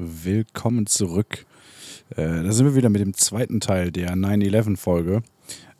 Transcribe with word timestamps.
Willkommen 0.00 0.86
zurück. 0.86 1.44
Äh, 2.10 2.44
da 2.44 2.52
sind 2.52 2.66
wir 2.66 2.76
wieder 2.76 2.88
mit 2.88 3.00
dem 3.00 3.14
zweiten 3.14 3.58
Teil 3.58 3.90
der 3.90 4.14
9-11-Folge, 4.14 5.22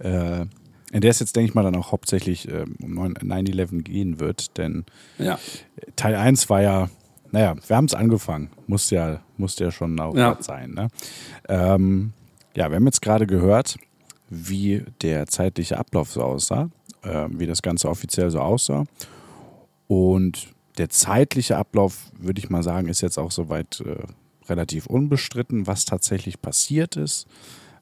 äh, 0.01 0.41
in 0.91 1.01
der 1.01 1.11
es 1.13 1.21
jetzt, 1.21 1.37
denke 1.37 1.51
ich 1.51 1.55
mal, 1.55 1.63
dann 1.63 1.77
auch 1.77 1.93
hauptsächlich 1.93 2.49
äh, 2.49 2.65
um 2.83 2.99
9-11 2.99 3.83
gehen 3.83 4.19
wird. 4.19 4.59
Denn 4.59 4.85
Ja. 5.19 5.39
Teil 5.95 6.17
1 6.17 6.51
war 6.51 6.61
ja, 6.63 6.91
naja, 7.31 7.55
wir 7.65 7.77
haben 7.77 7.85
es 7.85 7.95
angefangen. 7.95 8.51
Muss 8.67 8.91
ja, 8.91 9.21
muss 9.37 9.57
ja 9.61 9.71
schon 9.71 9.99
auch 10.01 10.17
Ja. 10.17 10.37
sein. 10.41 10.73
Ne? 10.73 10.89
Ähm, 11.49 12.13
ja, 12.57 12.71
wir 12.71 12.75
haben 12.77 12.87
jetzt 12.87 13.03
gerade 13.03 13.29
gehört, 13.29 13.77
wie 14.31 14.83
der 15.01 15.27
zeitliche 15.29 15.79
Ablauf 15.79 16.11
so 16.11 16.23
aussah, 16.23 16.71
äh, 17.05 17.27
wie 17.31 17.47
das 17.47 17.63
Ganze 17.63 17.89
offiziell 17.89 18.33
so 18.33 18.41
aussah. 18.41 18.83
Und 19.87 20.49
der 20.79 20.89
zeitliche 20.89 21.57
Ablauf, 21.57 21.99
würde 22.19 22.39
ich 22.39 22.51
mal 22.51 22.63
sagen, 22.63 22.89
ist 22.89 23.01
jetzt 23.01 23.19
auch 23.19 23.31
soweit 23.31 23.81
äh, 23.81 23.97
relativ 24.49 24.87
unbestritten. 24.87 25.67
Was 25.67 25.85
tatsächlich 25.85 26.41
passiert 26.41 26.97
ist, 26.97 27.27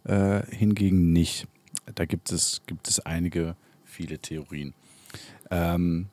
äh, 0.05 0.43
hingegen 0.51 1.13
nicht. 1.13 1.47
Da 1.95 2.05
gibt 2.05 2.33
es, 2.33 2.63
gibt 2.67 2.89
es 2.89 3.01
einige, 3.01 3.57
viele 3.85 4.19
Theorien. 4.19 4.75
Ähm, 5.51 6.07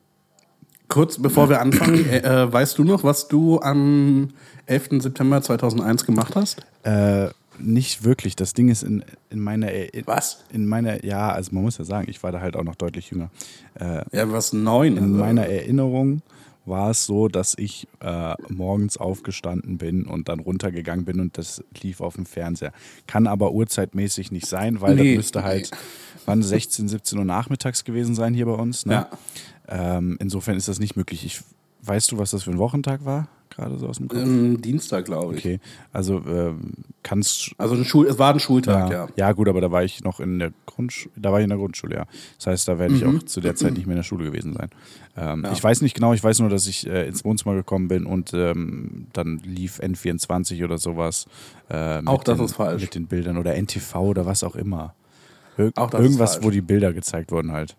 Kurz 0.90 1.18
bevor 1.20 1.50
wir 1.50 1.62
anfangen, 1.62 2.08
äh, 2.08 2.20
äh, 2.44 2.54
weißt 2.54 2.78
du 2.78 2.84
noch, 2.84 3.04
was 3.04 3.28
du 3.28 3.60
am 3.62 4.30
11. 4.68 5.02
September 5.02 5.42
2001 5.42 6.06
gemacht 6.06 6.36
hast? 6.36 6.66
Äh, 6.84 7.30
nicht 7.60 8.04
wirklich. 8.04 8.36
Das 8.36 8.54
Ding 8.54 8.70
ist 8.70 8.84
in, 8.84 9.04
in 9.30 9.40
meiner 9.40 9.72
Erinnerung. 9.72 10.08
Was? 10.08 10.44
In 10.52 10.68
meiner, 10.68 11.04
ja, 11.04 11.32
also 11.32 11.52
man 11.54 11.64
muss 11.64 11.78
ja 11.78 11.86
sagen, 11.86 12.08
ich 12.10 12.22
war 12.22 12.32
da 12.32 12.42
halt 12.42 12.56
auch 12.56 12.64
noch 12.64 12.76
deutlich 12.76 13.10
jünger. 13.12 13.30
Äh, 13.80 14.04
Ja, 14.12 14.32
was 14.32 14.54
neun. 14.54 14.98
in 14.98 15.04
also. 15.04 15.16
meiner 15.18 15.48
Erinnerung 15.48 16.22
war 16.66 16.92
es 16.92 17.06
so, 17.06 17.28
dass 17.28 17.56
ich 17.58 17.88
äh, 18.00 18.36
morgens 18.50 18.98
aufgestanden 18.98 19.78
bin 19.78 20.06
und 20.06 20.30
dann 20.30 20.40
runtergegangen 20.40 21.06
bin 21.06 21.20
und 21.20 21.38
das 21.38 21.64
lief 21.82 22.02
auf 22.02 22.16
dem 22.16 22.26
Fernseher. 22.26 22.72
Kann 23.08 23.28
aber 23.28 23.52
uhrzeitmäßig 23.52 24.32
nicht 24.32 24.48
sein, 24.48 24.82
weil 24.82 24.96
Nee, 24.96 25.16
das 25.16 25.18
müsste 25.18 25.44
halt, 25.44 25.72
wann 26.26 26.42
16, 26.42 26.88
17 26.88 27.20
Uhr 27.20 27.26
nachmittags 27.26 27.84
gewesen 27.84 28.16
sein 28.16 28.34
hier 28.34 28.46
bei 28.46 28.54
uns. 28.54 28.86
Ne? 28.86 28.94
Ja. 28.94 29.98
Ähm, 29.98 30.18
insofern 30.20 30.56
ist 30.58 30.68
das 30.68 30.80
nicht 30.80 30.96
möglich. 30.96 31.26
Ich, 31.26 31.42
weißt 31.82 32.12
du, 32.12 32.18
was 32.18 32.32
das 32.32 32.44
für 32.44 32.52
ein 32.52 32.58
Wochentag 32.58 33.06
war? 33.06 33.28
Gerade 33.56 33.78
so 33.78 33.88
aus 33.88 33.98
dem 33.98 34.08
Kopf? 34.08 34.20
Ähm, 34.20 34.62
Dienstag, 34.62 35.06
glaube 35.06 35.36
ich. 35.36 35.40
Okay, 35.46 35.60
also 35.92 36.24
ähm, 36.26 36.74
kannst 37.04 37.52
Also 37.58 37.76
ein 37.76 37.86
Schul 37.86 38.08
es 38.08 38.18
war 38.18 38.34
ein 38.34 38.40
Schultag, 38.40 38.90
ja. 38.90 39.06
ja. 39.06 39.10
ja, 39.16 39.32
gut, 39.34 39.48
aber 39.48 39.62
da 39.62 39.72
war 39.72 39.84
ich 39.84 40.04
noch 40.04 40.20
in 40.20 40.40
der 40.40 40.52
Grundschule, 40.66 41.14
da 41.16 41.32
war 41.32 41.40
ich 41.40 41.44
in 41.44 41.50
der 41.50 41.60
Grundschule, 41.60 41.96
ja. 41.96 42.06
Das 42.38 42.48
heißt, 42.48 42.68
da 42.68 42.80
werde 42.80 42.96
ich 42.96 43.06
auch 43.06 43.22
zu 43.24 43.42
der 43.42 43.56
Zeit 43.56 43.74
nicht 43.74 43.86
mehr 43.86 43.94
in 43.96 44.00
der 44.00 44.04
Schule 44.04 44.26
gewesen 44.26 44.54
sein. 44.54 44.70
Ähm, 45.16 45.44
Mhm. 45.44 45.46
Ja. 45.46 45.52
Ich 45.54 45.64
weiß 45.64 45.82
nicht 45.82 45.96
genau, 45.96 46.14
ich 46.14 46.24
weiß 46.24 46.40
nur, 46.40 46.50
dass 46.50 46.68
ich 46.68 46.88
äh, 46.88 47.08
ins 47.08 47.24
Wohnzimmer 47.26 47.56
gekommen 47.56 47.88
bin 47.88 48.06
und 48.06 48.34
ähm, 48.34 49.08
dann 49.14 49.40
lief 49.44 49.80
N24 49.80 50.64
oder 50.64 50.78
sowas. 50.78 51.26
Äh, 51.70 51.98
mit 51.98 52.08
Auch 52.08 52.24
das 52.24 52.38
den, 52.38 52.46
ist 52.46 52.56
falsch. 52.56 52.82
Mit 52.82 52.96
den 52.96 53.08
Bildern 53.08 53.38
oder 53.38 53.56
NTV 53.56 53.96
oder 53.96 54.26
was 54.26 54.44
auch 54.44 54.56
immer. 54.56 54.96
Ir 55.58 55.72
Auch 55.76 55.90
das 55.90 56.02
irgendwas, 56.02 56.44
wo 56.44 56.50
die 56.50 56.62
Bilder 56.62 56.94
gezeigt 56.94 57.32
wurden 57.32 57.52
halt. 57.52 57.76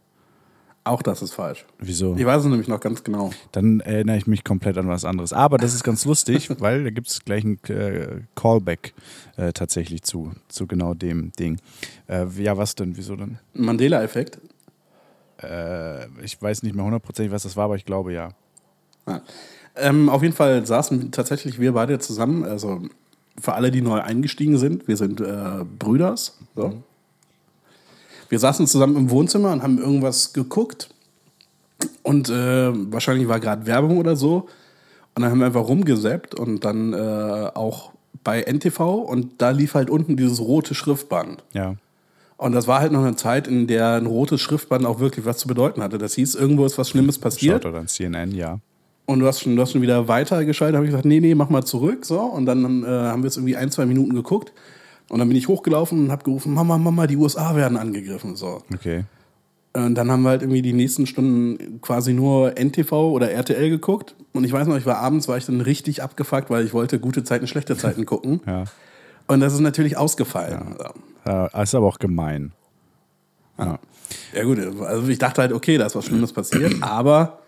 Auch 0.87 1.01
das 1.01 1.23
ist 1.23 1.33
falsch. 1.33 1.65
Wieso? 1.79 2.15
Ich 2.15 2.27
weiß 2.27 2.43
es 2.43 2.49
nämlich 2.49 2.69
noch 2.69 2.81
ganz 2.81 3.03
genau. 3.03 3.31
Dann 3.53 3.81
erinnere 3.81 4.19
ich 4.19 4.27
mich 4.27 4.45
komplett 4.45 4.77
an 4.77 4.87
was 4.87 5.07
anderes. 5.07 5.33
Aber 5.33 5.57
das 5.57 5.75
ist 5.75 5.83
ganz 5.83 6.05
lustig, 6.05 6.51
weil 6.61 6.85
da 6.85 6.91
gibt 6.91 7.09
es 7.09 7.25
gleich 7.25 7.43
einen 7.43 7.59
äh, 7.69 8.21
Callback 8.35 8.93
äh, 9.37 9.53
tatsächlich 9.55 10.03
zu, 10.03 10.33
zu 10.49 10.67
genau 10.67 10.93
dem 10.93 11.33
Ding. 11.33 11.59
Äh, 12.07 12.27
ja, 12.37 12.59
was 12.59 12.75
denn? 12.75 12.99
Wieso 12.99 13.17
denn? 13.17 13.39
Mandela-Effekt. 13.55 14.39
Äh, 15.43 16.07
ich 16.23 16.41
weiß 16.41 16.63
nicht 16.63 16.77
mehr 16.77 16.85
hundertprozentig, 16.85 17.33
was 17.33 17.45
das 17.45 17.57
war, 17.57 17.65
aber 17.65 17.77
ich 17.77 17.87
glaube 17.87 18.13
ja. 18.13 18.31
Ja. 19.09 19.23
Ähm, 19.77 20.11
auf 20.11 20.23
jeden 20.23 20.35
Fall 20.35 20.67
saßen 20.67 21.13
tatsächlich 21.13 21.59
wir 21.59 21.73
beide 21.73 21.99
zusammen. 21.99 22.45
Also 22.45 22.83
für 23.41 23.55
alle, 23.55 23.71
die 23.71 23.81
neu 23.81 24.01
eingestiegen 24.01 24.59
sind, 24.59 24.87
wir 24.87 24.99
sind 24.99 25.23
äh, 25.23 25.65
Brüders. 25.79 26.39
So. 26.55 26.83
Wir 28.35 28.41
saßen 28.41 28.67
zusammen 28.67 28.97
im 28.97 29.11
Wohnzimmer 29.11 29.53
und 29.53 29.63
haben 29.63 29.79
irgendwas 29.79 30.33
geguckt. 30.33 30.89
Und 32.03 32.31
äh, 32.31 32.73
wahrscheinlich 32.93 33.29
war 33.29 33.39
gerade 33.39 33.65
Werbung 33.65 33.97
oder 33.97 34.17
so. 34.17 34.49
Und 35.15 35.23
dann 35.23 35.31
haben 35.31 35.39
wir 35.39 35.47
einfach 35.47 35.69
rumgesäppt 35.69 36.35
und 36.35 36.65
dann 36.65 36.93
äh, 36.95 36.97
auch 37.55 37.93
bei 38.25 38.43
NTV 38.43 38.81
und 38.81 39.41
da 39.41 39.51
lief 39.51 39.75
halt 39.75 39.89
unten 39.89 40.17
dieses 40.17 40.41
rote 40.41 40.75
Schriftband. 40.75 41.45
Ja. 41.53 41.77
Und 42.37 42.55
das 42.55 42.67
war 42.67 42.81
halt 42.81 42.91
noch 42.91 43.05
eine 43.05 43.15
Zeit, 43.15 43.47
in 43.47 43.69
der 43.69 43.93
ein 43.93 44.07
rotes 44.07 44.41
Schriftband 44.41 44.85
auch 44.85 44.99
wirklich 44.99 45.25
was 45.25 45.39
zu 45.39 45.47
bedeuten 45.47 45.81
hatte. 45.81 45.99
Das 45.99 46.15
hieß, 46.15 46.35
irgendwo 46.35 46.67
ist 46.67 46.77
was 46.77 46.91
Schlimmes 46.91 47.21
passiert. 47.21 47.63
Schaut 47.63 47.71
oder 47.71 47.79
an 47.83 47.87
CNN, 47.87 48.33
ja. 48.33 48.59
Und 49.07 49.21
du 49.21 49.29
hast 49.29 49.43
schon, 49.43 49.55
du 49.55 49.63
hast 49.63 49.71
schon 49.71 49.83
wieder 49.83 50.09
weitergeschaltet. 50.09 50.75
habe 50.75 50.87
ich 50.87 50.91
gesagt, 50.91 51.05
nee, 51.05 51.21
nee, 51.21 51.37
mach 51.37 51.51
mal 51.51 51.63
zurück. 51.63 52.05
So. 52.05 52.19
Und 52.19 52.47
dann 52.47 52.83
äh, 52.83 52.87
haben 52.89 53.23
wir 53.23 53.29
es 53.29 53.37
irgendwie 53.37 53.55
ein, 53.55 53.71
zwei 53.71 53.87
Minuten 53.87 54.13
geguckt. 54.13 54.53
Und 55.09 55.19
dann 55.19 55.29
bin 55.29 55.37
ich 55.37 55.49
hochgelaufen 55.49 56.05
und 56.07 56.11
habe 56.13 56.25
gerufen, 56.25 56.53
Mama, 56.55 56.79
Mama, 56.79 57.07
die 57.07 57.17
USA 57.17 57.55
werden 57.57 57.77
angegriffen. 57.77 58.37
So. 58.37 58.63
Okay. 58.73 59.05
Und 59.75 59.97
dann 59.97 60.11
haben 60.11 60.23
wir 60.23 60.31
halt 60.31 60.43
irgendwie 60.43 60.63
die 60.63 60.73
nächsten 60.73 61.07
Stunden 61.07 61.81
quasi 61.81 62.15
nur 62.15 62.55
NTV 62.59 62.93
oder 62.93 63.31
RTL 63.31 63.71
geguckt. 63.71 64.15
Und 64.33 64.45
ich 64.45 64.53
weiß 64.53 64.67
noch, 64.69 64.77
ich 64.77 64.87
war 64.87 64.99
abends, 64.99 65.27
war 65.29 65.37
ich 65.37 65.47
dann 65.47 65.61
richtig 65.61 66.03
abgefuckt, 66.03 66.49
weil 66.49 66.65
ich 66.65 66.73
wollte 66.73 66.99
gute 67.01 67.25
Zeiten, 67.25 67.47
schlechte 67.47 67.77
Zeiten 67.77 68.07
gucken. 68.07 68.41
Ja. 68.47 68.65
Und 69.27 69.41
das 69.41 69.53
ist 69.53 69.61
natürlich 69.61 69.97
ausgefallen. 69.97 70.77
Ja. 71.27 71.47
Äh, 71.55 71.63
ist 71.63 71.75
aber 71.75 71.87
auch 71.87 71.99
gemein. 71.99 72.53
Ja. 73.59 73.79
Ja 74.35 74.45
gut, 74.45 74.59
also 74.83 75.09
ich 75.09 75.19
dachte 75.19 75.41
halt, 75.43 75.53
okay, 75.53 75.77
da 75.79 75.87
ist 75.87 75.97
was 75.97 76.05
Schlimmes 76.05 76.33
passiert, 76.33 76.75
aber 76.83 77.39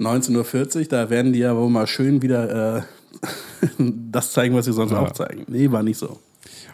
19.40 0.00 0.76
Uhr, 0.78 0.84
da 0.86 1.10
werden 1.10 1.32
die 1.32 1.40
ja 1.40 1.56
wohl 1.56 1.68
mal 1.70 1.86
schön 1.86 2.22
wieder 2.22 2.78
äh, 2.78 2.82
das 4.10 4.32
zeigen, 4.32 4.54
was 4.54 4.66
sie 4.66 4.72
sonst 4.72 4.92
Ja. 4.92 5.00
auch 5.00 5.12
zeigen. 5.12 5.44
Nee, 5.48 5.70
war 5.70 5.82
nicht 5.82 5.98
so. 5.98 6.18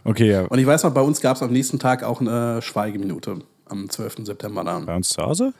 Okay, 0.04 0.30
ja. 0.30 0.42
Und 0.46 0.58
ich 0.58 0.66
weiß 0.66 0.82
noch, 0.84 0.92
bei 0.94 1.00
uns 1.00 1.20
gab 1.20 1.36
es 1.36 1.42
am 1.42 1.52
nächsten 1.52 1.78
Tag 1.78 2.02
auch 2.02 2.20
eine 2.20 2.60
Schweigeminute 2.62 3.38
am 3.66 3.88
12. 3.88 4.16
September 4.24 4.64
dann. 4.64 4.86
Bei 4.86 4.96
uns 4.96 5.08
zu 5.10 5.22
Hause? 5.22 5.52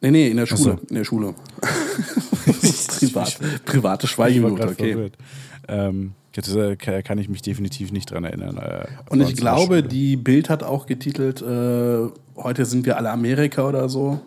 Nee, 0.00 0.10
nee, 0.10 0.28
in 0.28 0.36
der 0.36 0.46
Schule. 0.46 0.60
so. 0.62 0.70
In 0.88 0.94
der 0.94 1.04
Schule. 1.04 1.34
Privat, 2.98 3.38
private 3.64 4.06
Schweigeminute, 4.06 4.68
okay. 4.68 5.10
Ähm, 5.66 6.12
das 6.32 6.54
äh, 6.54 6.76
kann 6.76 7.18
ich 7.18 7.28
mich 7.28 7.42
definitiv 7.42 7.90
nicht 7.90 8.10
dran 8.10 8.24
erinnern. 8.24 8.56
Äh, 8.58 8.86
Und 9.10 9.20
ich 9.20 9.36
glaube, 9.36 9.82
die 9.82 10.16
Bild 10.16 10.50
hat 10.50 10.62
auch 10.62 10.86
getitelt, 10.86 11.42
äh, 11.42 12.08
heute 12.36 12.64
sind 12.64 12.86
wir 12.86 12.96
alle 12.96 13.10
Amerika 13.10 13.66
oder 13.66 13.88
so. 13.88 14.20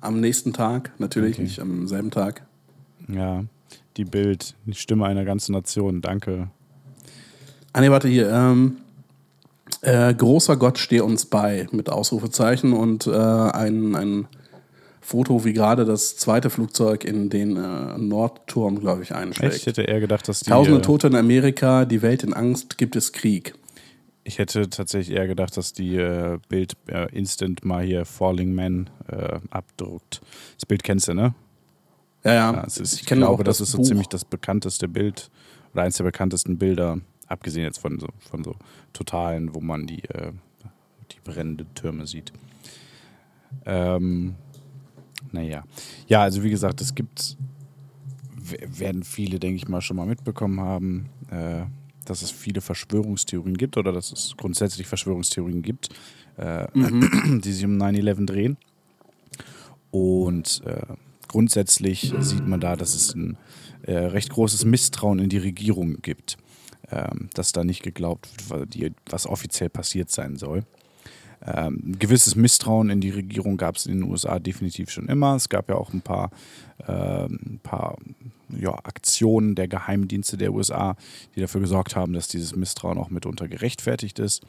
Am 0.00 0.20
nächsten 0.20 0.52
Tag, 0.52 0.92
natürlich 0.98 1.34
Okay. 1.34 1.42
nicht 1.42 1.60
am 1.60 1.88
selben 1.88 2.10
Tag. 2.10 2.42
Ja, 3.08 3.44
die 3.96 4.04
Bild, 4.04 4.54
die 4.66 4.74
Stimme 4.74 5.06
einer 5.06 5.24
ganzen 5.24 5.52
Nation, 5.52 6.00
danke. 6.00 6.48
Ah 7.76 7.82
nee, 7.82 7.90
warte 7.90 8.08
hier. 8.08 8.30
Ähm, 8.30 8.78
äh, 9.82 10.14
großer 10.14 10.56
Gott 10.56 10.78
stehe 10.78 11.04
uns 11.04 11.26
bei 11.26 11.68
mit 11.72 11.90
Ausrufezeichen 11.90 12.72
und 12.72 13.06
äh, 13.06 13.10
ein, 13.10 13.94
ein 13.94 14.28
Foto, 15.02 15.44
wie 15.44 15.52
gerade 15.52 15.84
das 15.84 16.16
zweite 16.16 16.48
Flugzeug 16.48 17.04
in 17.04 17.28
den 17.28 17.58
äh, 17.58 17.98
Nordturm, 17.98 18.80
glaube 18.80 19.02
ich, 19.02 19.10
Echt? 19.10 19.20
Ich 19.20 19.26
einschlägt. 19.26 19.66
hätte 19.66 19.82
eher 19.82 20.00
gedacht, 20.00 20.26
dass 20.26 20.40
die. 20.40 20.48
Tausende 20.48 20.78
äh, 20.78 20.82
Tote 20.82 21.08
in 21.08 21.16
Amerika, 21.16 21.84
die 21.84 22.00
Welt 22.00 22.24
in 22.24 22.32
Angst, 22.32 22.78
gibt 22.78 22.96
es 22.96 23.12
Krieg. 23.12 23.54
Ich 24.24 24.38
hätte 24.38 24.70
tatsächlich 24.70 25.14
eher 25.14 25.26
gedacht, 25.26 25.54
dass 25.58 25.74
die 25.74 25.96
äh, 25.96 26.38
Bild 26.48 26.78
äh, 26.86 27.14
instant 27.14 27.62
mal 27.62 27.84
hier 27.84 28.06
Falling 28.06 28.54
Man 28.54 28.88
äh, 29.08 29.38
abdruckt. 29.50 30.22
Das 30.54 30.64
Bild 30.64 30.82
kennst 30.82 31.08
du, 31.08 31.12
ne? 31.12 31.34
Ja, 32.24 32.32
ja. 32.32 32.52
Ja, 32.54 32.64
ist, 32.64 32.78
ich, 32.78 33.04
kenne 33.04 33.20
glaube, 33.20 33.44
das, 33.44 33.58
das 33.58 33.68
ist 33.68 33.72
so 33.72 33.78
Buch. 33.78 33.84
ziemlich 33.84 34.08
das 34.08 34.24
bekannteste 34.24 34.88
Bild 34.88 35.30
oder 35.74 35.82
eins 35.82 35.98
der 35.98 36.04
bekanntesten 36.04 36.56
Bilder, 36.56 37.00
abgesehen 37.26 37.64
jetzt 37.64 37.78
von 37.78 37.98
so, 37.98 38.08
von 38.18 38.44
so 38.44 38.56
Totalen, 38.92 39.54
wo 39.54 39.60
man 39.60 39.86
die, 39.86 40.04
äh, 40.04 40.32
die 41.12 41.20
brennenden 41.24 41.72
Türme 41.74 42.06
sieht. 42.06 42.32
Ähm, 43.64 44.34
naja. 45.32 45.64
Ja, 46.08 46.22
also 46.22 46.42
wie 46.42 46.50
gesagt, 46.50 46.80
es 46.80 46.94
gibt, 46.94 47.36
werden 48.34 49.02
viele, 49.02 49.38
denke 49.38 49.56
ich 49.56 49.68
mal, 49.68 49.80
schon 49.80 49.96
mal 49.96 50.06
mitbekommen 50.06 50.60
haben, 50.60 51.08
äh, 51.30 51.64
dass 52.04 52.22
es 52.22 52.30
viele 52.30 52.60
Verschwörungstheorien 52.60 53.56
gibt 53.56 53.76
oder 53.76 53.92
dass 53.92 54.12
es 54.12 54.34
grundsätzlich 54.36 54.86
Verschwörungstheorien 54.86 55.62
gibt, 55.62 55.88
äh, 56.36 56.66
die 56.74 57.52
sich 57.52 57.64
um 57.64 57.76
9-11 57.76 58.26
drehen. 58.26 58.56
Und 59.90 60.62
äh, 60.64 60.94
grundsätzlich 61.28 62.14
sieht 62.20 62.46
man 62.46 62.60
da, 62.60 62.76
dass 62.76 62.94
es 62.94 63.14
ein 63.14 63.36
äh, 63.82 63.96
recht 63.96 64.30
großes 64.30 64.64
Misstrauen 64.64 65.18
in 65.18 65.28
die 65.28 65.38
Regierung 65.38 66.00
gibt, 66.02 66.36
ähm, 66.90 67.30
dass 67.34 67.52
da 67.52 67.64
nicht 67.64 67.82
geglaubt 67.82 68.28
wird, 68.48 68.94
was 69.10 69.26
offiziell 69.26 69.68
passiert 69.68 70.10
sein 70.10 70.36
soll. 70.36 70.64
Ähm, 71.44 71.82
ein 71.86 71.98
gewisses 71.98 72.34
Misstrauen 72.34 72.90
in 72.90 73.00
die 73.00 73.10
Regierung 73.10 73.56
gab 73.56 73.76
es 73.76 73.86
in 73.86 74.00
den 74.00 74.10
USA 74.10 74.38
definitiv 74.38 74.90
schon 74.90 75.08
immer. 75.08 75.36
Es 75.36 75.48
gab 75.48 75.68
ja 75.68 75.76
auch 75.76 75.92
ein 75.92 76.00
paar 76.00 76.30
ähm, 76.88 77.38
ein 77.46 77.60
paar 77.62 77.96
ja, 78.48 78.72
Aktionen 78.72 79.54
der 79.54 79.68
Geheimdienste 79.68 80.36
der 80.36 80.52
USA, 80.52 80.96
die 81.34 81.40
dafür 81.40 81.60
gesorgt 81.60 81.96
haben, 81.96 82.12
dass 82.12 82.28
dieses 82.28 82.54
Misstrauen 82.54 82.98
auch 82.98 83.10
mitunter 83.10 83.48
gerechtfertigt 83.48 84.18
ist. 84.18 84.44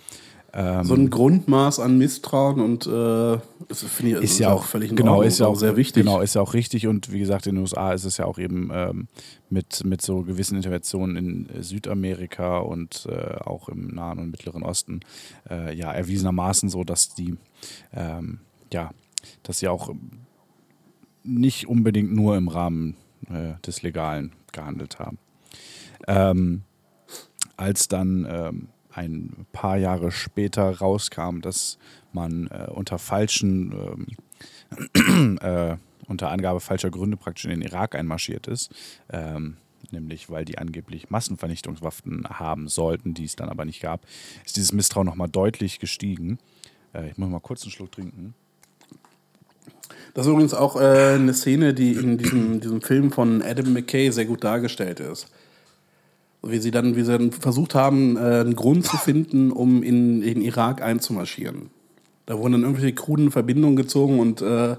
Ähm, 0.59 0.83
so 0.85 0.95
ein 0.95 1.11
Grundmaß 1.11 1.79
an 1.79 1.99
Misstrauen 1.99 2.61
und 2.61 2.87
äh, 2.87 3.37
das 3.67 3.83
finde 3.83 4.17
ich 4.17 4.23
ist, 4.23 4.31
ist 4.31 4.39
ja 4.39 4.51
auch 4.51 4.63
völlig 4.63 4.89
genau, 4.95 5.11
Ordnung, 5.11 5.27
ist 5.27 5.39
ja 5.39 5.45
auch 5.45 5.55
sehr 5.55 5.77
wichtig. 5.77 6.03
Genau, 6.03 6.19
ist 6.19 6.33
ja 6.33 6.41
auch 6.41 6.55
richtig 6.55 6.87
und 6.87 7.11
wie 7.11 7.19
gesagt, 7.19 7.45
in 7.45 7.53
den 7.53 7.61
USA 7.61 7.93
ist 7.93 8.05
es 8.05 8.17
ja 8.17 8.25
auch 8.25 8.39
eben 8.39 8.71
ähm, 8.73 9.07
mit, 9.51 9.85
mit 9.85 10.01
so 10.01 10.23
gewissen 10.23 10.55
Interventionen 10.55 11.15
in 11.15 11.61
Südamerika 11.61 12.57
und 12.57 13.07
äh, 13.07 13.35
auch 13.35 13.69
im 13.69 13.89
Nahen 13.89 14.17
und 14.17 14.31
Mittleren 14.31 14.63
Osten 14.63 15.01
äh, 15.47 15.75
ja 15.75 15.91
erwiesenermaßen 15.91 16.69
so, 16.69 16.83
dass 16.83 17.13
die 17.13 17.35
ähm, 17.93 18.39
ja, 18.73 18.89
dass 19.43 19.59
sie 19.59 19.67
auch 19.67 19.93
nicht 21.23 21.67
unbedingt 21.67 22.15
nur 22.15 22.35
im 22.35 22.47
Rahmen 22.47 22.95
äh, 23.29 23.61
des 23.63 23.83
Legalen 23.83 24.31
gehandelt 24.53 24.97
haben. 24.97 25.19
Ähm, 26.07 26.63
als 27.57 27.87
dann 27.87 28.25
ähm, 28.27 28.69
ein 28.97 29.45
paar 29.51 29.77
Jahre 29.77 30.11
später 30.11 30.77
rauskam, 30.77 31.39
dass 31.41 31.77
man 32.11 32.47
äh, 32.47 32.67
unter 32.71 32.97
falschen, 32.97 34.07
ähm, 34.95 35.37
äh, 35.41 35.77
unter 36.07 36.31
Angabe 36.31 36.59
falscher 36.59 36.89
Gründe 36.89 37.15
praktisch 37.15 37.45
in 37.45 37.51
den 37.51 37.61
Irak 37.61 37.95
einmarschiert 37.95 38.47
ist, 38.47 38.73
ähm, 39.09 39.57
nämlich 39.91 40.29
weil 40.29 40.45
die 40.45 40.57
angeblich 40.57 41.09
Massenvernichtungswaffen 41.11 42.27
haben 42.27 42.67
sollten, 42.67 43.13
die 43.13 43.25
es 43.25 43.35
dann 43.35 43.49
aber 43.49 43.65
nicht 43.65 43.81
gab, 43.81 44.01
ist 44.45 44.57
dieses 44.57 44.73
Misstrauen 44.73 45.05
nochmal 45.05 45.29
deutlich 45.29 45.79
gestiegen. 45.79 46.39
Äh, 46.93 47.11
ich 47.11 47.17
muss 47.17 47.29
mal 47.29 47.39
kurz 47.39 47.61
einen 47.63 47.71
Schluck 47.71 47.91
trinken. 47.91 48.33
Das 50.15 50.25
ist 50.25 50.31
übrigens 50.31 50.55
auch 50.55 50.75
äh, 50.75 51.13
eine 51.13 51.33
Szene, 51.35 51.75
die 51.75 51.91
in 51.91 52.17
diesem, 52.17 52.61
diesem 52.61 52.81
Film 52.81 53.11
von 53.11 53.43
Adam 53.43 53.73
McKay 53.73 54.09
sehr 54.09 54.25
gut 54.25 54.43
dargestellt 54.43 54.99
ist 54.99 55.31
wie 56.49 56.59
sie 56.59 56.71
dann, 56.71 56.95
wie 56.95 57.03
sie 57.03 57.11
dann 57.11 57.31
versucht 57.31 57.75
haben, 57.75 58.17
äh, 58.17 58.19
einen 58.19 58.55
Grund 58.55 58.85
zu 58.85 58.97
finden, 58.97 59.51
um 59.51 59.83
in 59.83 60.21
den 60.21 60.41
Irak 60.41 60.81
einzumarschieren. 60.81 61.69
Da 62.25 62.37
wurden 62.37 62.53
dann 62.53 62.63
irgendwelche 62.63 62.93
kruden 62.93 63.31
Verbindungen 63.31 63.75
gezogen 63.75 64.19
und 64.19 64.41
äh, 64.41 64.75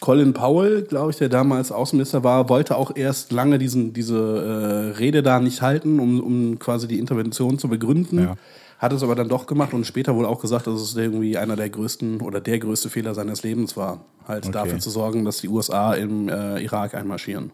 Colin 0.00 0.32
Powell, 0.32 0.82
glaube 0.82 1.10
ich, 1.10 1.18
der 1.18 1.28
damals 1.28 1.72
Außenminister 1.72 2.22
war, 2.22 2.48
wollte 2.48 2.76
auch 2.76 2.94
erst 2.94 3.32
lange 3.32 3.58
diesen, 3.58 3.92
diese 3.92 4.94
äh, 4.94 4.98
Rede 4.98 5.22
da 5.22 5.40
nicht 5.40 5.60
halten, 5.60 5.98
um, 5.98 6.20
um 6.20 6.58
quasi 6.58 6.86
die 6.86 6.98
Intervention 6.98 7.58
zu 7.58 7.68
begründen. 7.68 8.20
Ja. 8.20 8.36
Hat 8.78 8.92
es 8.92 9.02
aber 9.02 9.16
dann 9.16 9.28
doch 9.28 9.46
gemacht 9.46 9.74
und 9.74 9.84
später 9.86 10.14
wurde 10.14 10.28
auch 10.28 10.40
gesagt, 10.40 10.68
dass 10.68 10.80
es 10.80 10.94
irgendwie 10.94 11.36
einer 11.36 11.56
der 11.56 11.68
größten 11.68 12.20
oder 12.20 12.40
der 12.40 12.60
größte 12.60 12.90
Fehler 12.90 13.12
seines 13.12 13.42
Lebens 13.42 13.76
war, 13.76 14.04
halt 14.26 14.44
okay. 14.44 14.52
dafür 14.52 14.78
zu 14.78 14.90
sorgen, 14.90 15.24
dass 15.24 15.38
die 15.38 15.48
USA 15.48 15.94
im 15.94 16.28
äh, 16.28 16.62
Irak 16.62 16.94
einmarschieren. 16.94 17.50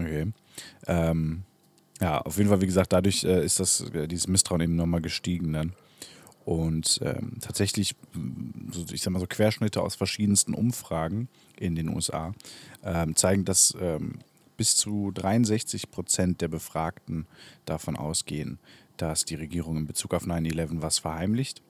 Okay. 0.00 0.26
Ähm, 0.88 1.42
ja, 2.00 2.20
auf 2.20 2.36
jeden 2.36 2.48
Fall, 2.48 2.60
wie 2.60 2.66
gesagt, 2.66 2.92
dadurch 2.92 3.24
äh, 3.24 3.44
ist 3.44 3.60
das, 3.60 3.80
äh, 3.90 4.08
dieses 4.08 4.28
Misstrauen 4.28 4.60
eben 4.60 4.76
nochmal 4.76 5.00
gestiegen 5.00 5.52
dann. 5.52 5.72
Und 6.44 7.00
ähm, 7.02 7.38
tatsächlich, 7.40 7.96
so, 8.70 8.84
ich 8.92 9.00
sag 9.00 9.12
mal 9.12 9.20
so 9.20 9.26
Querschnitte 9.26 9.80
aus 9.80 9.94
verschiedensten 9.94 10.52
Umfragen 10.52 11.28
in 11.58 11.74
den 11.74 11.88
USA 11.88 12.34
ähm, 12.82 13.16
zeigen, 13.16 13.46
dass 13.46 13.74
ähm, 13.80 14.18
bis 14.56 14.76
zu 14.76 15.10
63 15.12 15.90
Prozent 15.90 16.42
der 16.42 16.48
Befragten 16.48 17.26
davon 17.64 17.96
ausgehen, 17.96 18.58
dass 18.98 19.24
die 19.24 19.36
Regierung 19.36 19.78
in 19.78 19.86
Bezug 19.86 20.12
auf 20.12 20.26
9-11 20.26 20.82
was 20.82 20.98
verheimlicht. 20.98 21.62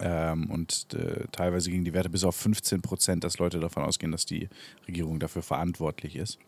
Ähm, 0.00 0.50
und 0.50 0.94
äh, 0.94 1.26
teilweise 1.30 1.70
gingen 1.70 1.84
die 1.84 1.92
Werte 1.92 2.08
bis 2.08 2.24
auf 2.24 2.36
15 2.36 2.80
Prozent, 2.80 3.22
dass 3.22 3.38
Leute 3.38 3.60
davon 3.60 3.84
ausgehen, 3.84 4.12
dass 4.12 4.24
die 4.24 4.48
Regierung 4.88 5.20
dafür 5.20 5.42
verantwortlich 5.42 6.16
ist. 6.16 6.38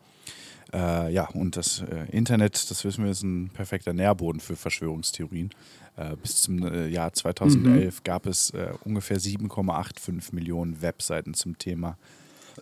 Äh, 0.73 1.13
ja, 1.13 1.27
und 1.29 1.55
das 1.55 1.81
äh, 1.81 2.09
Internet, 2.11 2.69
das 2.69 2.83
wissen 2.83 3.03
wir, 3.03 3.11
ist 3.11 3.23
ein 3.23 3.49
perfekter 3.49 3.93
Nährboden 3.93 4.39
für 4.39 4.55
Verschwörungstheorien. 4.55 5.51
Äh, 5.95 6.15
bis 6.15 6.41
zum 6.41 6.63
äh, 6.63 6.87
Jahr 6.87 7.13
2011 7.13 7.95
mhm. 7.95 8.03
gab 8.03 8.25
es 8.25 8.51
äh, 8.51 8.73
ungefähr 8.83 9.17
7,85 9.17 10.35
Millionen 10.35 10.81
Webseiten 10.81 11.33
zum 11.33 11.57
Thema 11.57 11.97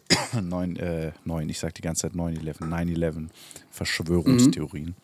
9, 0.42 1.13
9 1.24 1.50
ich 1.50 1.60
sage 1.60 1.74
die 1.74 1.81
ganze 1.81 2.04
Zeit 2.04 2.13
9-11, 2.13 2.60
9-11 2.60 3.28
Verschwörungstheorien. 3.72 4.88
Mhm. 4.88 4.96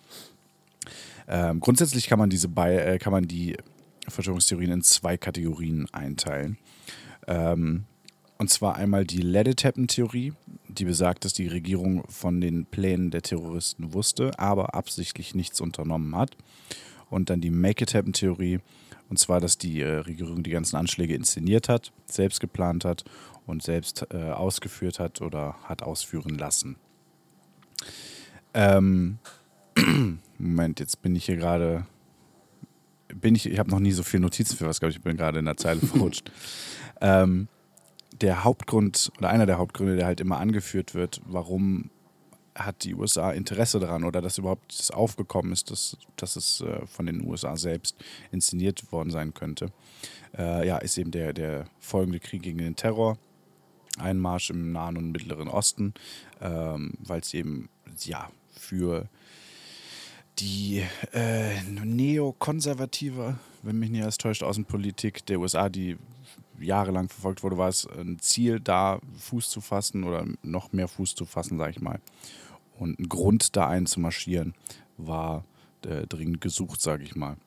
Ähm, 1.27 1.59
grundsätzlich 1.61 2.07
kann 2.07 2.19
man, 2.19 2.29
diese 2.29 2.49
bei, 2.49 2.97
kann 2.99 3.13
man 3.13 3.27
die 3.27 3.55
Verschwörungstheorien 4.07 4.71
in 4.71 4.81
zwei 4.81 5.15
Kategorien 5.15 5.87
einteilen. 5.93 6.57
Ähm, 7.27 7.85
und 8.41 8.47
zwar 8.47 8.75
einmal 8.75 9.05
die 9.05 9.21
Ledetappen-Theorie, 9.21 10.33
die 10.67 10.85
besagt, 10.85 11.25
dass 11.25 11.33
die 11.33 11.47
Regierung 11.47 12.03
von 12.09 12.41
den 12.41 12.65
Plänen 12.65 13.11
der 13.11 13.21
Terroristen 13.21 13.93
wusste, 13.93 14.31
aber 14.39 14.73
absichtlich 14.73 15.35
nichts 15.35 15.61
unternommen 15.61 16.15
hat. 16.15 16.35
Und 17.11 17.29
dann 17.29 17.39
die 17.39 17.51
Make-It-Happen-Theorie, 17.51 18.57
und 19.11 19.19
zwar, 19.19 19.41
dass 19.41 19.59
die 19.59 19.81
äh, 19.81 19.97
Regierung 19.97 20.41
die 20.41 20.49
ganzen 20.49 20.75
Anschläge 20.75 21.13
inszeniert 21.13 21.69
hat, 21.69 21.91
selbst 22.07 22.39
geplant 22.39 22.83
hat 22.83 23.03
und 23.45 23.61
selbst 23.61 24.07
äh, 24.09 24.31
ausgeführt 24.31 24.97
hat 24.97 25.21
oder 25.21 25.57
hat 25.65 25.83
ausführen 25.83 26.39
lassen. 26.39 26.77
Ähm, 28.55 29.19
Moment, 30.39 30.79
jetzt 30.79 31.03
bin 31.03 31.15
ich 31.15 31.25
hier 31.25 31.37
gerade. 31.37 31.85
Bin 33.13 33.35
ich, 33.35 33.45
ich 33.45 33.59
habe 33.59 33.69
noch 33.69 33.79
nie 33.79 33.91
so 33.91 34.01
viele 34.01 34.21
Notizen 34.21 34.57
für 34.57 34.65
was, 34.65 34.79
glaube 34.79 34.89
ich, 34.89 34.97
ich 34.97 35.03
bin 35.03 35.15
gerade 35.15 35.37
in 35.37 35.45
der 35.45 35.57
Zeile 35.57 35.81
verrutscht. 35.81 36.31
ähm, 37.01 37.47
der 38.21 38.43
Hauptgrund 38.43 39.11
oder 39.17 39.29
einer 39.29 39.45
der 39.45 39.57
Hauptgründe, 39.57 39.95
der 39.95 40.05
halt 40.05 40.19
immer 40.19 40.39
angeführt 40.39 40.93
wird, 40.93 41.21
warum 41.25 41.89
hat 42.55 42.83
die 42.83 42.95
USA 42.95 43.31
Interesse 43.31 43.79
daran 43.79 44.03
oder 44.03 44.21
dass 44.21 44.37
überhaupt 44.37 44.77
das 44.77 44.91
aufgekommen 44.91 45.51
ist, 45.53 45.71
dass, 45.71 45.97
dass 46.17 46.35
es 46.35 46.61
äh, 46.61 46.85
von 46.85 47.05
den 47.05 47.25
USA 47.25 47.55
selbst 47.55 47.95
inszeniert 48.31 48.91
worden 48.91 49.09
sein 49.09 49.33
könnte, 49.33 49.71
äh, 50.37 50.67
ja, 50.67 50.77
ist 50.77 50.97
eben 50.97 51.11
der, 51.11 51.33
der 51.33 51.65
folgende 51.79 52.19
Krieg 52.19 52.43
gegen 52.43 52.59
den 52.59 52.75
Terror, 52.75 53.17
Einmarsch 53.97 54.49
im 54.49 54.71
Nahen 54.71 54.97
und 54.97 55.11
Mittleren 55.11 55.47
Osten, 55.47 55.93
ähm, 56.41 56.93
weil 56.99 57.21
es 57.21 57.33
eben 57.33 57.69
ja 58.03 58.29
für 58.49 59.07
die 60.39 60.83
äh, 61.13 61.61
neokonservative, 61.63 63.37
wenn 63.63 63.79
mich 63.79 63.89
nicht 63.89 64.03
alles 64.03 64.17
täuscht, 64.17 64.43
Außenpolitik 64.43 65.25
der 65.25 65.39
USA, 65.39 65.69
die 65.69 65.97
jahrelang 66.63 67.09
verfolgt 67.09 67.43
wurde, 67.43 67.57
war 67.57 67.69
es 67.69 67.87
ein 67.87 68.19
Ziel, 68.19 68.59
da 68.59 68.99
Fuß 69.17 69.49
zu 69.49 69.61
fassen 69.61 70.03
oder 70.03 70.25
noch 70.43 70.71
mehr 70.73 70.87
Fuß 70.87 71.15
zu 71.15 71.25
fassen, 71.25 71.57
sage 71.57 71.71
ich 71.71 71.81
mal. 71.81 71.99
Und 72.77 72.99
ein 72.99 73.09
Grund, 73.09 73.55
da 73.55 73.67
einzumarschieren, 73.67 74.53
war 74.97 75.43
äh, 75.85 76.07
dringend 76.07 76.41
gesucht, 76.41 76.81
sage 76.81 77.03
ich 77.03 77.15
mal. 77.15 77.37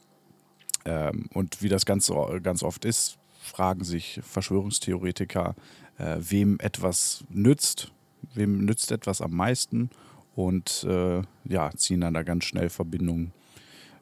Ähm, 0.85 1.29
und 1.33 1.63
wie 1.63 1.69
das 1.69 1.87
ganz, 1.87 2.11
ganz 2.43 2.63
oft 2.63 2.85
ist, 2.85 3.19
fragen 3.41 3.85
sich 3.85 4.21
Verschwörungstheoretiker, 4.23 5.55
äh, 5.99 6.17
wem 6.19 6.59
etwas 6.61 7.25
nützt, 7.29 7.93
wem 8.35 8.65
nützt 8.65 8.91
etwas 8.91 9.21
am 9.21 9.33
meisten 9.33 9.91
und 10.35 10.85
äh, 10.89 11.23
ja, 11.45 11.71
ziehen 11.77 12.01
dann 12.01 12.15
da 12.15 12.23
ganz 12.23 12.45
schnell 12.45 12.71
Verbindungen 12.71 13.33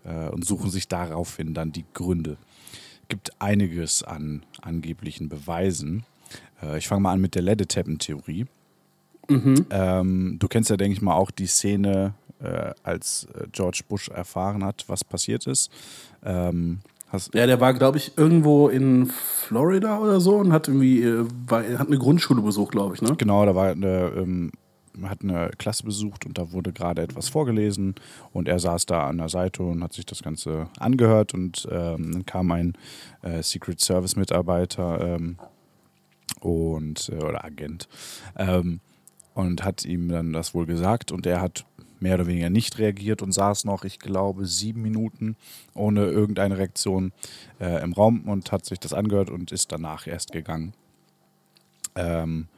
äh, 0.05 0.29
und 0.29 0.45
suchen 0.45 0.71
sich 0.71 0.89
daraufhin 0.89 1.55
dann 1.55 1.73
die 1.73 1.85
Gründe 1.93 2.37
gibt 3.13 3.43
einiges 3.43 4.03
an 4.03 4.43
angeblichen 4.63 5.29
Beweisen. 5.29 6.05
Äh, 6.63 6.79
ich 6.79 6.89
fange 6.89 7.03
mal 7.03 7.13
an 7.13 7.21
mit 7.21 7.35
der 7.35 7.43
Ledetappen-Theorie. 7.43 8.47
Mhm. 9.29 9.67
Ähm, 9.69 10.37
du 10.39 10.49
kennst 10.49 10.71
ja, 10.71 10.79
denke 10.79 10.95
ich 10.95 11.03
mal, 11.03 11.15
auch 11.15 11.31
die 11.31 11.47
Szene, 11.47 12.15
äh, 12.43 12.73
als 12.83 13.29
äh, 13.35 13.49
George 13.53 13.83
Bush 13.87 14.09
erfahren 14.09 14.65
hat, 14.65 14.85
was 14.87 15.05
passiert 15.05 15.47
ist. 15.47 15.71
Ähm, 16.25 16.79
ja, 17.35 17.47
der 17.47 17.61
war, 17.61 17.75
glaube 17.75 17.99
ich, 17.99 18.17
irgendwo 18.17 18.69
in 18.69 19.05
Florida 19.05 19.99
oder 19.99 20.19
so 20.19 20.37
und 20.37 20.51
hat 20.51 20.69
irgendwie 20.69 21.03
äh, 21.03 21.27
war, 21.47 21.63
hat 21.79 21.89
eine 21.89 21.99
Grundschule 21.99 22.41
besucht, 22.41 22.73
glaube 22.73 22.95
ich, 22.95 23.03
ne? 23.03 23.15
Genau, 23.19 23.45
da 23.45 23.55
war 23.55 23.73
eine 23.73 24.11
ähm, 24.17 24.53
hat 25.03 25.23
eine 25.23 25.51
Klasse 25.59 25.85
besucht 25.85 26.27
und 26.27 26.39
da 26.39 26.53
wurde 26.53 26.73
gerade 26.73 27.03
etwas 27.03 27.29
vorgelesen 27.29 27.95
und 28.33 28.49
er 28.49 28.59
saß 28.59 28.87
da 28.87 29.09
an 29.09 29.19
der 29.19 29.29
Seite 29.29 29.63
und 29.63 29.83
hat 29.83 29.93
sich 29.93 30.07
das 30.07 30.23
Ganze 30.23 30.69
angehört 30.79 31.35
und 31.35 31.67
ähm, 31.71 32.13
dann 32.13 32.27
kam 32.27 32.51
ein 32.53 32.75
äh, 33.23 33.43
Secret 33.43 33.81
Service 33.81 34.17
Mitarbeiter 34.17 35.17
ähm, 35.17 35.39
und 36.41 37.09
äh, 37.09 37.25
oder 37.25 37.45
Agent 37.45 37.89
ähm, 38.37 38.81
und 39.35 39.65
hat 39.65 39.85
ihm 39.85 40.09
dann 40.09 40.33
das 40.33 40.55
wohl 40.55 40.67
gesagt 40.67 41.11
und 41.13 41.27
er 41.27 41.41
hat 41.41 41.65
mehr 42.03 42.17
oder 42.17 42.27
weniger 42.27 42.51
nicht 42.51 42.79
reagiert 42.79 43.23
und 43.23 43.33
saß 43.33 43.65
noch, 43.65 43.85
ich 43.85 43.99
glaube, 43.99 44.45
sieben 44.47 44.83
Minuten 44.83 45.37
ohne 45.75 46.05
irgendeine 46.07 46.59
Reaktion 46.59 47.13
äh, 47.61 47.83
im 47.83 47.93
Raum 47.93 48.23
und 48.29 48.53
hat 48.53 48.67
sich 48.67 48.81
das 48.81 48.93
angehört 48.93 49.31
und 49.31 49.53
ist 49.53 49.73
danach 49.73 50.07
erst 50.07 50.33
gegangen. 50.33 50.75
Ähm, 51.95 52.49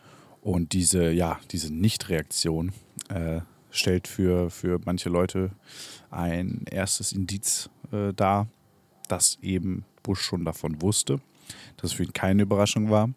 und 0.44 0.74
diese, 0.74 1.10
ja, 1.10 1.40
diese 1.50 1.74
Nichtreaktion 1.74 2.72
äh, 3.08 3.40
stellt 3.70 4.06
für, 4.06 4.50
für 4.50 4.78
manche 4.84 5.08
Leute 5.08 5.50
ein 6.10 6.66
erstes 6.70 7.12
Indiz 7.12 7.70
äh, 7.90 8.12
dar, 8.12 8.46
dass 9.08 9.38
eben 9.42 9.84
Bush 10.02 10.20
schon 10.20 10.44
davon 10.44 10.80
wusste, 10.82 11.18
dass 11.78 11.90
es 11.90 11.92
für 11.94 12.04
ihn 12.04 12.12
keine 12.12 12.42
Überraschung 12.42 12.90
war. 12.90 13.08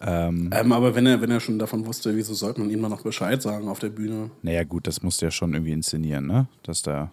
Ähm, 0.00 0.50
Ähm, 0.52 0.72
aber 0.72 0.94
wenn 0.94 1.06
er, 1.06 1.20
wenn 1.20 1.30
er 1.30 1.40
schon 1.40 1.58
davon 1.58 1.86
wusste, 1.86 2.14
wieso 2.16 2.34
sollte 2.34 2.60
man 2.60 2.70
ihm 2.70 2.82
dann 2.82 2.90
noch 2.90 3.02
Bescheid 3.02 3.42
sagen 3.42 3.68
auf 3.68 3.80
der 3.80 3.90
Bühne? 3.90 4.30
naja, 4.42 4.62
gut, 4.64 4.86
das 4.86 5.02
musste 5.02 5.26
er 5.26 5.30
schon 5.32 5.52
irgendwie 5.54 5.72
inszenieren, 5.72 6.26
ne? 6.26 6.46
Dass 6.62 6.82
da, 6.82 7.10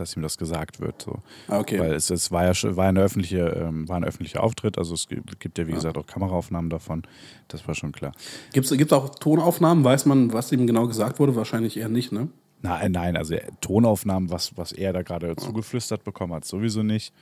dass 0.00 0.16
ihm 0.16 0.22
das 0.22 0.38
gesagt 0.38 0.80
wird. 0.80 1.02
So. 1.02 1.18
Ah, 1.48 1.58
okay. 1.58 1.78
Weil 1.78 1.92
es, 1.92 2.10
es 2.10 2.30
war 2.30 2.44
ja 2.44 2.54
schon, 2.54 2.76
war 2.76 2.88
eine 2.88 3.00
öffentliche, 3.00 3.38
ähm, 3.38 3.88
war 3.88 3.96
ein 3.96 4.04
öffentlicher 4.04 4.42
Auftritt, 4.42 4.78
also 4.78 4.94
es 4.94 5.06
gibt 5.08 5.58
ja 5.58 5.66
wie 5.66 5.72
gesagt 5.72 5.96
auch 5.98 6.06
Kameraaufnahmen 6.06 6.70
davon. 6.70 7.02
Das 7.48 7.66
war 7.66 7.74
schon 7.74 7.92
klar. 7.92 8.12
Gibt 8.52 8.70
es 8.70 8.92
auch 8.92 9.14
Tonaufnahmen? 9.16 9.84
Weiß 9.84 10.06
man, 10.06 10.32
was 10.32 10.52
ihm 10.52 10.66
genau 10.66 10.86
gesagt 10.86 11.18
wurde? 11.18 11.36
Wahrscheinlich 11.36 11.76
eher 11.76 11.88
nicht, 11.88 12.12
ne? 12.12 12.28
Nein, 12.62 12.92
nein, 12.92 13.16
also 13.16 13.34
äh, 13.34 13.42
Tonaufnahmen, 13.60 14.30
was, 14.30 14.56
was 14.56 14.72
er 14.72 14.94
da 14.94 15.02
gerade 15.02 15.36
zugeflüstert 15.36 16.02
bekommen 16.02 16.32
hat, 16.32 16.46
sowieso 16.46 16.82
nicht. 16.82 17.12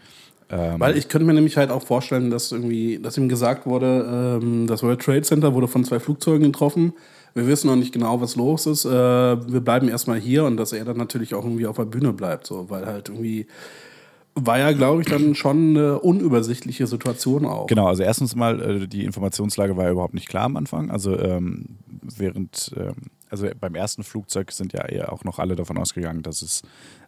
Ähm, 0.50 0.78
Weil 0.78 0.96
ich 0.96 1.08
könnte 1.08 1.26
mir 1.26 1.32
nämlich 1.32 1.56
halt 1.56 1.70
auch 1.70 1.82
vorstellen, 1.82 2.30
dass 2.30 2.52
irgendwie, 2.52 3.00
dass 3.02 3.16
ihm 3.16 3.28
gesagt 3.28 3.66
wurde, 3.66 4.38
ähm, 4.40 4.66
das 4.66 4.82
World 4.82 5.00
Trade 5.00 5.22
Center 5.22 5.54
wurde 5.54 5.66
von 5.66 5.84
zwei 5.84 5.98
Flugzeugen 5.98 6.52
getroffen. 6.52 6.92
Wir 7.34 7.46
wissen 7.46 7.68
noch 7.68 7.76
nicht 7.76 7.92
genau, 7.92 8.20
was 8.20 8.36
los 8.36 8.66
ist. 8.66 8.84
Äh, 8.84 8.90
wir 8.90 9.60
bleiben 9.60 9.88
erstmal 9.88 10.20
hier 10.20 10.44
und 10.44 10.56
dass 10.56 10.72
er 10.72 10.84
dann 10.84 10.96
natürlich 10.96 11.34
auch 11.34 11.44
irgendwie 11.44 11.66
auf 11.66 11.76
der 11.76 11.84
Bühne 11.84 12.12
bleibt, 12.12 12.46
so, 12.46 12.68
weil 12.68 12.86
halt 12.86 13.08
irgendwie 13.08 13.46
war 14.34 14.58
ja, 14.58 14.72
glaube 14.72 15.02
ich, 15.02 15.08
dann 15.08 15.34
schon 15.34 15.76
eine 15.76 15.98
unübersichtliche 15.98 16.86
Situation 16.86 17.44
auch. 17.44 17.66
Genau, 17.66 17.86
also 17.86 18.02
erstens 18.02 18.34
mal, 18.34 18.60
äh, 18.60 18.88
die 18.88 19.04
Informationslage 19.04 19.76
war 19.76 19.84
ja 19.84 19.90
überhaupt 19.90 20.14
nicht 20.14 20.28
klar 20.28 20.44
am 20.44 20.56
Anfang. 20.56 20.90
Also 20.90 21.18
ähm, 21.18 21.76
während, 22.00 22.72
ähm, 22.76 22.94
also 23.28 23.46
beim 23.60 23.74
ersten 23.74 24.04
Flugzeug 24.04 24.52
sind 24.52 24.72
ja 24.72 24.86
eher 24.86 25.12
auch 25.12 25.24
noch 25.24 25.38
alle 25.38 25.54
davon 25.54 25.76
ausgegangen, 25.76 26.22
dass 26.22 26.40
es, 26.42 26.62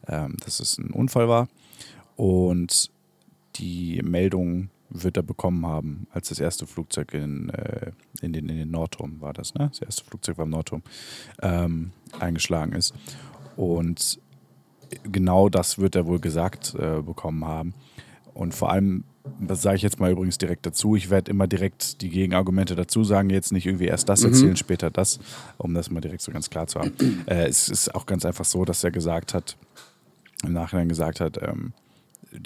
ähm, 0.06 0.36
dass 0.44 0.60
es 0.60 0.76
ein 0.78 0.90
Unfall 0.90 1.28
war. 1.28 1.48
Und 2.16 2.90
die 3.56 4.02
Meldung 4.04 4.68
wird 4.94 5.16
er 5.16 5.22
bekommen 5.22 5.66
haben, 5.66 6.06
als 6.10 6.28
das 6.28 6.40
erste 6.40 6.66
Flugzeug 6.66 7.12
in, 7.12 7.50
äh, 7.50 7.92
in, 8.22 8.32
den, 8.32 8.48
in 8.48 8.56
den 8.56 8.70
Nordturm 8.70 9.20
war 9.20 9.32
das, 9.32 9.54
ne? 9.54 9.68
Das 9.68 9.80
erste 9.80 10.04
Flugzeug 10.04 10.38
war 10.38 10.44
im 10.44 10.50
Nordturm, 10.50 10.82
ähm, 11.42 11.90
eingeschlagen 12.18 12.72
ist. 12.72 12.94
Und 13.56 14.20
genau 15.02 15.48
das 15.48 15.78
wird 15.78 15.96
er 15.96 16.06
wohl 16.06 16.20
gesagt 16.20 16.74
äh, 16.78 17.02
bekommen 17.02 17.44
haben. 17.44 17.74
Und 18.32 18.54
vor 18.54 18.70
allem, 18.70 19.04
das 19.40 19.62
sage 19.62 19.76
ich 19.76 19.82
jetzt 19.82 20.00
mal 20.00 20.10
übrigens 20.10 20.38
direkt 20.38 20.66
dazu, 20.66 20.96
ich 20.96 21.10
werde 21.10 21.30
immer 21.30 21.46
direkt 21.46 22.00
die 22.00 22.10
Gegenargumente 22.10 22.74
dazu 22.74 23.04
sagen, 23.04 23.30
jetzt 23.30 23.52
nicht 23.52 23.66
irgendwie 23.66 23.86
erst 23.86 24.08
das 24.08 24.24
erzählen, 24.24 24.56
später 24.56 24.90
das, 24.90 25.18
um 25.56 25.74
das 25.74 25.90
mal 25.90 26.00
direkt 26.00 26.22
so 26.22 26.32
ganz 26.32 26.50
klar 26.50 26.66
zu 26.66 26.80
haben. 26.80 26.92
äh, 27.26 27.46
es 27.46 27.68
ist 27.68 27.94
auch 27.94 28.06
ganz 28.06 28.24
einfach 28.24 28.44
so, 28.44 28.64
dass 28.64 28.84
er 28.84 28.90
gesagt 28.90 29.34
hat, 29.34 29.56
im 30.44 30.52
Nachhinein 30.52 30.88
gesagt 30.88 31.20
hat, 31.20 31.40
ähm, 31.42 31.72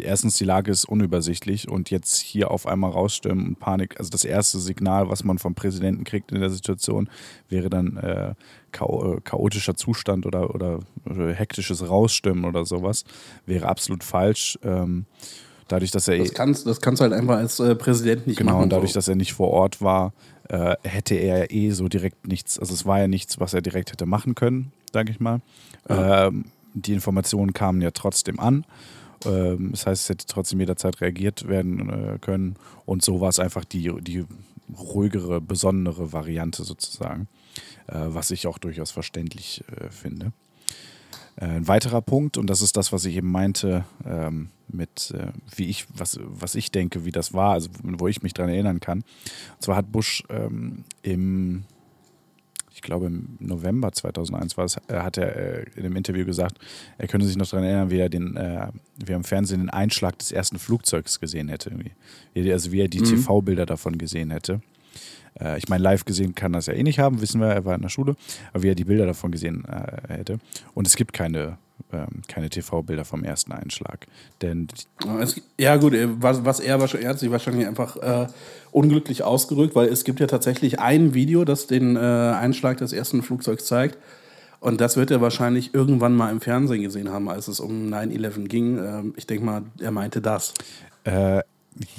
erstens 0.03 0.37
die 0.37 0.45
Lage 0.45 0.71
ist 0.71 0.85
unübersichtlich 0.85 1.69
und 1.69 1.91
jetzt 1.91 2.19
hier 2.19 2.51
auf 2.51 2.67
einmal 2.67 2.91
rausstürmen 2.91 3.47
und 3.47 3.59
Panik, 3.59 3.99
also 3.99 4.11
das 4.11 4.25
erste 4.25 4.59
Signal, 4.59 5.09
was 5.09 5.25
man 5.25 5.39
vom 5.39 5.55
Präsidenten 5.55 6.05
kriegt 6.05 6.33
in 6.33 6.41
der 6.41 6.51
Situation, 6.51 7.09
wäre 7.49 7.71
dann 7.71 7.97
äh, 7.97 8.31
äh, 8.31 8.35
chaotischer 8.73 9.75
Zustand 9.75 10.27
oder, 10.27 10.55
oder, 10.55 10.81
oder 11.09 11.33
hektisches 11.33 11.89
Rausstimmen 11.89 12.45
oder 12.45 12.65
sowas, 12.65 13.05
wäre 13.47 13.69
absolut 13.69 14.05
falsch. 14.05 14.59
Ähm, 14.63 15.07
dadurch, 15.69 15.91
dass 15.91 16.09
er 16.09 16.19
Das 16.19 16.35
kannst, 16.35 16.67
das 16.67 16.81
kannst 16.81 17.01
du 17.01 17.05
halt 17.05 17.13
einfach 17.13 17.37
als 17.37 17.59
äh, 17.61 17.75
Präsident 17.75 18.27
nicht 18.27 18.39
Genau, 18.39 18.53
machen. 18.53 18.65
und 18.65 18.71
dadurch, 18.71 18.93
so. 18.93 18.99
dass 18.99 19.09
er 19.09 19.17
nicht 19.17 19.33
vor 19.33 19.51
Ort 19.51 19.81
war, 19.81 20.13
äh, 20.49 20.77
hätte 20.83 21.15
er 21.15 21.51
eh 21.51 21.71
so 21.71 21.89
direkt 21.89 22.27
nichts, 22.27 22.59
also 22.59 22.75
es 22.75 22.87
war 22.87 23.01
ja 23.01 23.09
nichts, 23.09 23.39
was 23.41 23.55
er 23.55 23.63
direkt 23.63 23.93
hätte 23.93 24.07
machen 24.07 24.35
können, 24.35 24.73
sage 24.93 25.11
ich 25.11 25.21
mal. 25.21 25.41
Ähm, 25.89 26.47
die 26.75 26.93
Informationen 26.93 27.53
kamen 27.53 27.81
ja 27.81 27.91
trotzdem 27.91 28.39
an. 28.41 28.65
Ähm, 29.25 29.71
das 29.73 29.87
heißt, 29.87 30.03
es 30.05 30.09
hätte 30.09 30.27
trotzdem 30.27 30.61
jederzeit 30.61 31.01
reagiert 31.01 31.49
werden 31.49 31.91
äh, 31.91 32.19
können. 32.19 32.57
Und 32.87 33.05
so 33.05 33.21
war 33.21 33.29
es 33.29 33.39
einfach 33.39 33.65
die, 33.65 33.93
die 34.01 34.25
ruhigere, 34.77 35.41
besondere 35.41 36.13
Variante 36.13 36.65
sozusagen, 36.65 37.29
äh, 37.87 37.95
was 37.99 38.31
ich 38.31 38.47
auch 38.47 38.59
durchaus 38.59 38.91
verständlich 38.91 39.65
äh, 39.75 39.91
finde. 39.91 40.33
Ein 41.41 41.69
weiterer 41.69 42.03
Punkt, 42.03 42.37
und 42.37 42.49
das 42.49 42.63
ist 42.63 42.77
das, 42.77 42.93
was 42.93 43.05
ich 43.05 43.15
eben 43.15 43.31
meinte, 43.31 43.85
ähm, 44.05 44.49
mit 44.67 45.13
äh, 45.13 45.29
wie 45.55 45.67
ich, 45.67 45.87
was, 45.97 46.19
was 46.21 46.57
ich 46.57 46.73
denke, 46.73 47.05
wie 47.05 47.13
das 47.13 47.33
war, 47.33 47.53
also 47.53 47.71
wo 47.83 48.09
ich 48.09 48.23
mich 48.23 48.35
daran 48.35 48.51
erinnern 48.51 48.81
kann. 48.81 48.99
Und 49.55 49.63
zwar 49.63 49.77
hat 49.77 49.93
Bush 49.93 50.25
ähm, 50.31 50.83
im, 51.03 51.63
ich 52.79 52.83
glaube 52.83 53.07
im 53.07 53.37
November 53.41 53.91
2001 53.91 54.57
war 54.57 54.65
es, 54.65 54.77
äh, 54.87 55.01
hat 55.01 55.19
er 55.19 55.35
äh, 55.35 55.65
in 55.75 55.85
einem 55.85 55.97
Interview 55.97 56.25
gesagt, 56.25 56.59
er 56.97 57.09
könne 57.09 57.25
sich 57.25 57.37
noch 57.37 57.49
daran 57.49 57.65
erinnern, 57.65 57.91
wie 57.91 57.99
er 57.99 58.09
den, 58.09 58.37
äh, 58.37 58.69
wie 59.05 59.11
er 59.11 59.17
im 59.17 59.25
Fernsehen 59.25 59.59
den 59.59 59.71
Einschlag 59.71 60.17
des 60.17 60.31
ersten 60.31 60.61
Flugzeugs 60.61 61.19
gesehen 61.19 61.49
hätte. 61.49 61.71
Irgendwie. 61.71 61.91
Wie, 62.35 62.53
also 62.53 62.71
wie 62.71 62.81
er 62.81 62.87
die 62.87 63.03
TV-Bilder 63.03 63.67
davon 63.67 63.99
gesehen 63.99 64.31
hätte. 64.31 64.61
Ich 65.57 65.69
meine, 65.69 65.85
live 65.85 66.05
gesehen 66.05 66.35
kann 66.35 66.53
er 66.53 66.59
das 66.59 66.67
ja 66.67 66.73
eh 66.73 66.83
nicht 66.83 66.99
haben, 66.99 67.21
wissen 67.21 67.41
wir, 67.41 67.47
er 67.47 67.65
war 67.65 67.77
in 67.77 67.83
der 67.83 67.91
Schule, 67.91 68.17
aber 68.53 68.65
wie 68.65 68.71
er 68.71 68.75
die 68.75 68.85
Bilder 68.85 69.07
davon 69.07 69.31
gesehen 69.31 69.65
hätte. 70.09 70.41
Und 70.75 70.89
es 70.89 70.97
gibt 70.97 71.13
keine, 71.13 71.59
ähm, 71.93 72.23
keine 72.29 72.51
TV-Bilder 72.51 73.05
vom 73.05 73.25
ersten 73.25 73.53
Einschlag. 73.53 74.07
Denn 74.43 74.69
Ja, 75.05 75.21
es, 75.21 75.41
ja, 75.59 75.77
gut, 75.77 75.95
äh, 75.95 76.09
was, 76.21 76.45
was 76.45 76.61
er 76.61 76.79
er 76.79 77.09
hat 77.09 77.19
sich 77.19 77.31
wahrscheinlich 77.31 77.67
einfach 77.67 77.97
äh, 77.97 78.27
unglücklich 78.73 79.23
ausgerückt, 79.23 79.75
weil 79.75 79.89
es 79.89 80.05
gibt 80.05 80.21
ja 80.21 80.27
tatsächlich 80.27 80.81
ein 80.81 81.15
Video, 81.15 81.45
das 81.45 81.67
den 81.67 81.97
äh, 81.97 82.01
Einschlag 82.01 82.79
des 82.79 82.93
ersten 82.93 83.23
Flugzeugs 83.23 83.65
zeigt. 83.65 83.99
Und 84.61 84.81
das 84.81 84.97
wird 84.97 85.11
er 85.11 85.21
wahrscheinlich 85.21 85.73
irgendwann 85.73 86.15
mal 86.15 86.33
im 86.33 86.41
Fernsehen 86.41 86.83
gesehen 86.83 87.11
haben, 87.11 87.29
als 87.29 87.47
es 87.47 87.61
um 87.61 87.93
9-11 87.93 88.49
ging. 88.49 88.79
Ähm, 88.79 89.15
ich 89.17 89.27
denke 89.27 89.45
mal, 89.45 89.63
er 89.79 89.93
meinte 89.93 90.21
das. 90.21 90.53
äh, 91.05 91.43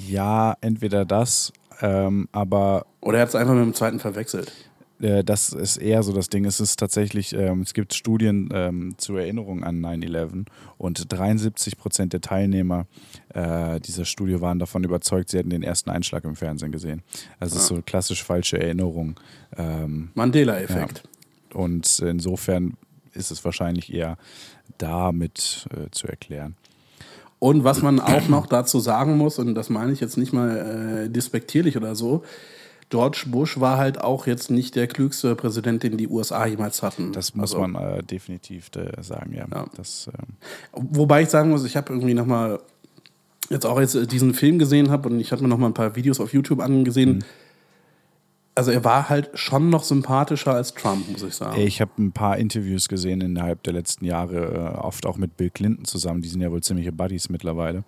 ja, 0.06 0.54
entweder 0.60 1.04
das, 1.04 1.52
ähm, 1.80 2.28
aber 2.32 2.86
Oder 3.00 3.18
er 3.18 3.22
hat 3.22 3.28
es 3.30 3.34
einfach 3.34 3.54
mit 3.54 3.64
dem 3.64 3.74
zweiten 3.74 3.98
verwechselt. 3.98 4.52
Äh, 5.00 5.24
das 5.24 5.52
ist 5.52 5.76
eher 5.76 6.02
so 6.02 6.12
das 6.12 6.28
Ding. 6.28 6.44
Es 6.44 6.60
ist 6.60 6.78
tatsächlich, 6.78 7.32
ähm, 7.32 7.62
es 7.62 7.74
gibt 7.74 7.94
Studien 7.94 8.48
ähm, 8.52 8.94
zur 8.98 9.20
Erinnerung 9.20 9.64
an 9.64 9.80
9-11 9.80 10.46
und 10.78 11.12
73 11.12 11.76
Prozent 11.76 12.12
der 12.12 12.20
Teilnehmer 12.20 12.86
äh, 13.34 13.80
dieser 13.80 14.04
Studie 14.04 14.40
waren 14.40 14.58
davon 14.58 14.84
überzeugt, 14.84 15.30
sie 15.30 15.38
hätten 15.38 15.50
den 15.50 15.62
ersten 15.62 15.90
Einschlag 15.90 16.24
im 16.24 16.36
Fernsehen 16.36 16.72
gesehen. 16.72 17.02
Also 17.38 17.56
es 17.56 17.62
ist 17.62 17.68
so 17.68 17.82
klassisch 17.82 18.24
falsche 18.24 18.60
Erinnerung. 18.60 19.18
Ähm, 19.56 20.10
Mandela-Effekt. 20.14 21.02
und 21.54 21.98
insofern 22.00 22.76
ist 23.12 23.30
es 23.30 23.44
wahrscheinlich 23.44 23.92
eher 23.92 24.16
damit 24.78 25.66
äh, 25.74 25.90
zu 25.90 26.06
erklären. 26.06 26.56
Und 27.38 27.64
was 27.64 27.80
man 27.80 28.00
auch 28.00 28.28
noch 28.28 28.46
dazu 28.46 28.80
sagen 28.80 29.16
muss, 29.16 29.38
und 29.38 29.54
das 29.54 29.70
meine 29.70 29.92
ich 29.92 30.00
jetzt 30.00 30.18
nicht 30.18 30.32
mal 30.32 31.06
äh, 31.06 31.10
despektierlich 31.10 31.76
oder 31.76 31.94
so, 31.94 32.22
George 32.90 33.24
Bush 33.28 33.60
war 33.60 33.78
halt 33.78 34.00
auch 34.00 34.26
jetzt 34.26 34.50
nicht 34.50 34.74
der 34.74 34.88
klügste 34.88 35.36
Präsident, 35.36 35.84
den 35.84 35.96
die 35.96 36.08
USA 36.08 36.44
jemals 36.44 36.82
hatten. 36.82 37.12
Das 37.12 37.34
muss 37.34 37.54
Also, 37.54 37.66
man 37.66 37.98
äh, 37.98 38.02
definitiv 38.02 38.70
äh, 38.76 39.00
sagen, 39.02 39.32
ja. 39.32 39.46
Ja. 39.50 39.66
Das, 39.76 40.08
ähm, 40.08 40.34
Wobei 40.72 41.22
ich 41.22 41.28
sagen 41.28 41.50
muss, 41.50 41.64
ich 41.64 41.76
habe 41.76 41.92
irgendwie 41.92 42.14
noch 42.14 42.26
mal 42.26 42.60
jetzt 43.48 43.64
auch 43.64 43.78
jetzt 43.80 43.94
äh, 43.94 44.06
diesen 44.06 44.34
Film 44.34 44.58
gesehen 44.58 44.90
habe 44.90 45.08
und 45.08 45.20
ich 45.20 45.30
habe 45.30 45.42
mir 45.42 45.48
noch 45.48 45.58
mal 45.58 45.68
ein 45.68 45.74
paar 45.74 45.94
Videos 45.94 46.18
auf 46.18 46.32
YouTube 46.32 46.60
angesehen. 46.60 47.18
Mhm. 47.18 47.24
Also 48.56 48.72
er 48.72 48.84
war 48.84 49.08
halt 49.08 49.30
schon 49.34 49.70
noch 49.70 49.84
sympathischer 49.84 50.52
als 50.52 50.74
Trump, 50.74 51.08
muss 51.08 51.22
ich 51.22 51.34
sagen. 51.34 51.60
Ich 51.60 51.80
habe 51.80 51.92
ein 51.98 52.10
paar 52.10 52.36
Interviews 52.36 52.88
gesehen 52.88 53.20
innerhalb 53.20 53.62
der 53.62 53.72
letzten 53.72 54.04
Jahre, 54.04 54.74
äh, 54.76 54.78
oft 54.78 55.06
auch 55.06 55.16
mit 55.16 55.36
Bill 55.36 55.50
Clinton 55.50 55.84
zusammen. 55.84 56.20
Die 56.22 56.28
sind 56.28 56.40
ja 56.40 56.50
wohl 56.50 56.60
ziemliche 56.60 56.90
Buddies 56.90 57.28
mittlerweile. 57.28 57.84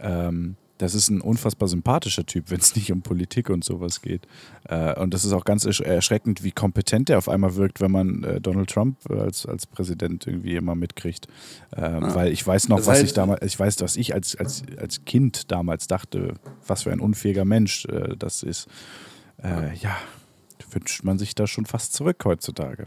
Ähm, 0.00 0.56
das 0.78 0.94
ist 0.94 1.08
ein 1.08 1.20
unfassbar 1.20 1.68
sympathischer 1.68 2.26
Typ, 2.26 2.44
wenn 2.50 2.60
es 2.60 2.74
nicht 2.76 2.92
um 2.92 3.02
Politik 3.02 3.50
und 3.50 3.64
sowas 3.64 4.02
geht. 4.02 4.26
Äh, 4.68 4.98
und 5.00 5.14
das 5.14 5.24
ist 5.24 5.32
auch 5.32 5.44
ganz 5.44 5.64
ersch 5.64 5.80
erschreckend, 5.80 6.42
wie 6.44 6.52
kompetent 6.52 7.10
er 7.10 7.18
auf 7.18 7.28
einmal 7.28 7.56
wirkt, 7.56 7.80
wenn 7.80 7.90
man 7.90 8.24
äh, 8.24 8.40
Donald 8.40 8.70
Trump 8.70 8.98
äh, 9.08 9.14
als, 9.18 9.46
als 9.46 9.66
Präsident 9.66 10.26
irgendwie 10.26 10.56
immer 10.56 10.74
mitkriegt. 10.74 11.28
Ähm, 11.76 12.02
Weil 12.14 12.32
ich 12.32 12.46
weiß 12.46 12.68
noch, 12.68 12.76
Das 12.78 12.86
was 12.86 12.98
heißt- 12.98 13.04
ich 13.04 13.12
damals, 13.12 13.44
ich 13.44 13.58
weiß, 13.58 13.80
was 13.80 13.96
ich 13.96 14.14
als, 14.14 14.36
als, 14.36 14.62
als 14.78 15.04
Kind 15.04 15.50
damals 15.50 15.86
dachte, 15.86 16.34
was 16.66 16.82
für 16.82 16.92
ein 16.92 17.00
unfähiger 17.00 17.44
Mensch 17.44 17.86
äh, 17.86 18.16
das 18.18 18.42
ist. 18.42 18.68
Äh, 19.42 19.74
ja, 19.76 19.96
wünscht 20.70 21.04
man 21.04 21.18
sich 21.18 21.34
da 21.34 21.46
schon 21.46 21.66
fast 21.66 21.94
zurück 21.94 22.24
heutzutage. 22.24 22.86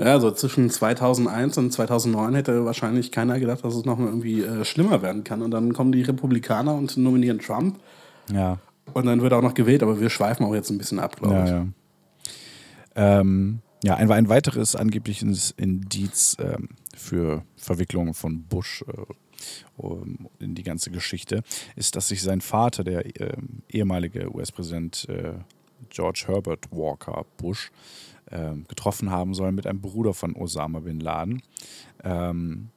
Ja, 0.00 0.18
so 0.18 0.30
zwischen 0.30 0.70
2001 0.70 1.58
und 1.58 1.72
2009 1.72 2.34
hätte 2.34 2.64
wahrscheinlich 2.64 3.12
keiner 3.12 3.38
gedacht, 3.38 3.64
dass 3.64 3.74
es 3.74 3.84
noch 3.84 3.98
mal 3.98 4.06
irgendwie 4.06 4.42
äh, 4.42 4.64
schlimmer 4.64 5.02
werden 5.02 5.24
kann. 5.24 5.42
Und 5.42 5.50
dann 5.50 5.74
kommen 5.74 5.92
die 5.92 6.02
Republikaner 6.02 6.74
und 6.74 6.96
nominieren 6.96 7.38
Trump. 7.38 7.78
Ja, 8.32 8.58
Und 8.94 9.06
dann 9.06 9.20
wird 9.20 9.32
auch 9.34 9.42
noch 9.42 9.54
gewählt, 9.54 9.82
aber 9.82 10.00
wir 10.00 10.08
schweifen 10.08 10.46
auch 10.46 10.54
jetzt 10.54 10.70
ein 10.70 10.78
bisschen 10.78 11.00
ab, 11.00 11.16
glaube 11.16 11.34
ja, 11.34 11.44
ich. 11.44 11.50
ja. 11.50 11.66
Ähm, 12.94 13.60
ja, 13.84 13.96
ein, 13.96 14.10
ein 14.10 14.28
weiteres 14.28 14.74
angebliches 14.74 15.52
Indiz 15.56 16.36
ähm, 16.40 16.70
für 16.96 17.42
Verwicklungen 17.56 18.14
von 18.14 18.44
Bush 18.44 18.84
äh, 18.88 19.12
um, 19.76 20.28
in 20.38 20.54
die 20.54 20.62
ganze 20.62 20.90
Geschichte 20.90 21.42
ist, 21.76 21.96
dass 21.96 22.08
sich 22.08 22.22
sein 22.22 22.40
Vater, 22.40 22.84
der 22.84 23.20
ähm, 23.20 23.62
ehemalige 23.68 24.34
US-Präsident 24.34 25.08
äh, 25.08 25.34
George 25.88 26.24
Herbert 26.26 26.70
Walker 26.70 27.24
Bush, 27.38 27.70
getroffen 28.68 29.10
haben 29.10 29.34
soll 29.34 29.52
mit 29.52 29.66
einem 29.66 29.80
Bruder 29.80 30.14
von 30.14 30.36
Osama 30.36 30.80
bin 30.80 31.00
Laden. 31.00 31.42
Ähm, 32.04 32.70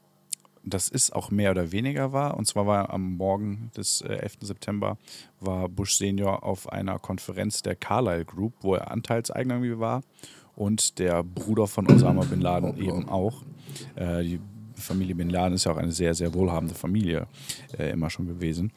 das 0.65 0.87
ist 0.87 1.13
auch 1.13 1.29
mehr 1.29 1.51
oder 1.51 1.71
weniger 1.71 2.13
wahr. 2.13 2.37
Und 2.37 2.45
zwar 2.47 2.65
war 2.65 2.89
am 2.89 3.17
Morgen 3.17 3.69
des 3.75 4.01
äh, 4.01 4.13
11. 4.15 4.37
September 4.41 4.97
war 5.39 5.67
Bush 5.67 5.97
Senior 5.97 6.43
auf 6.43 6.71
einer 6.71 6.99
Konferenz 6.99 7.61
der 7.61 7.75
Carlyle 7.75 8.25
Group, 8.25 8.53
wo 8.61 8.75
er 8.75 8.91
Anteilseigner 8.91 9.55
irgendwie 9.55 9.79
war 9.79 10.01
und 10.55 10.99
der 10.99 11.23
Bruder 11.23 11.67
von 11.67 11.89
Osama 11.89 12.23
Bin 12.23 12.41
Laden 12.41 12.77
eben 12.77 13.09
auch. 13.09 13.43
Äh, 13.95 14.23
die 14.23 14.39
Familie 14.75 15.15
Bin 15.15 15.29
Laden 15.29 15.53
ist 15.53 15.65
ja 15.65 15.73
auch 15.73 15.77
eine 15.77 15.91
sehr, 15.91 16.13
sehr 16.13 16.33
wohlhabende 16.33 16.75
Familie 16.75 17.27
äh, 17.77 17.91
immer 17.91 18.09
schon 18.09 18.27
gewesen. 18.27 18.71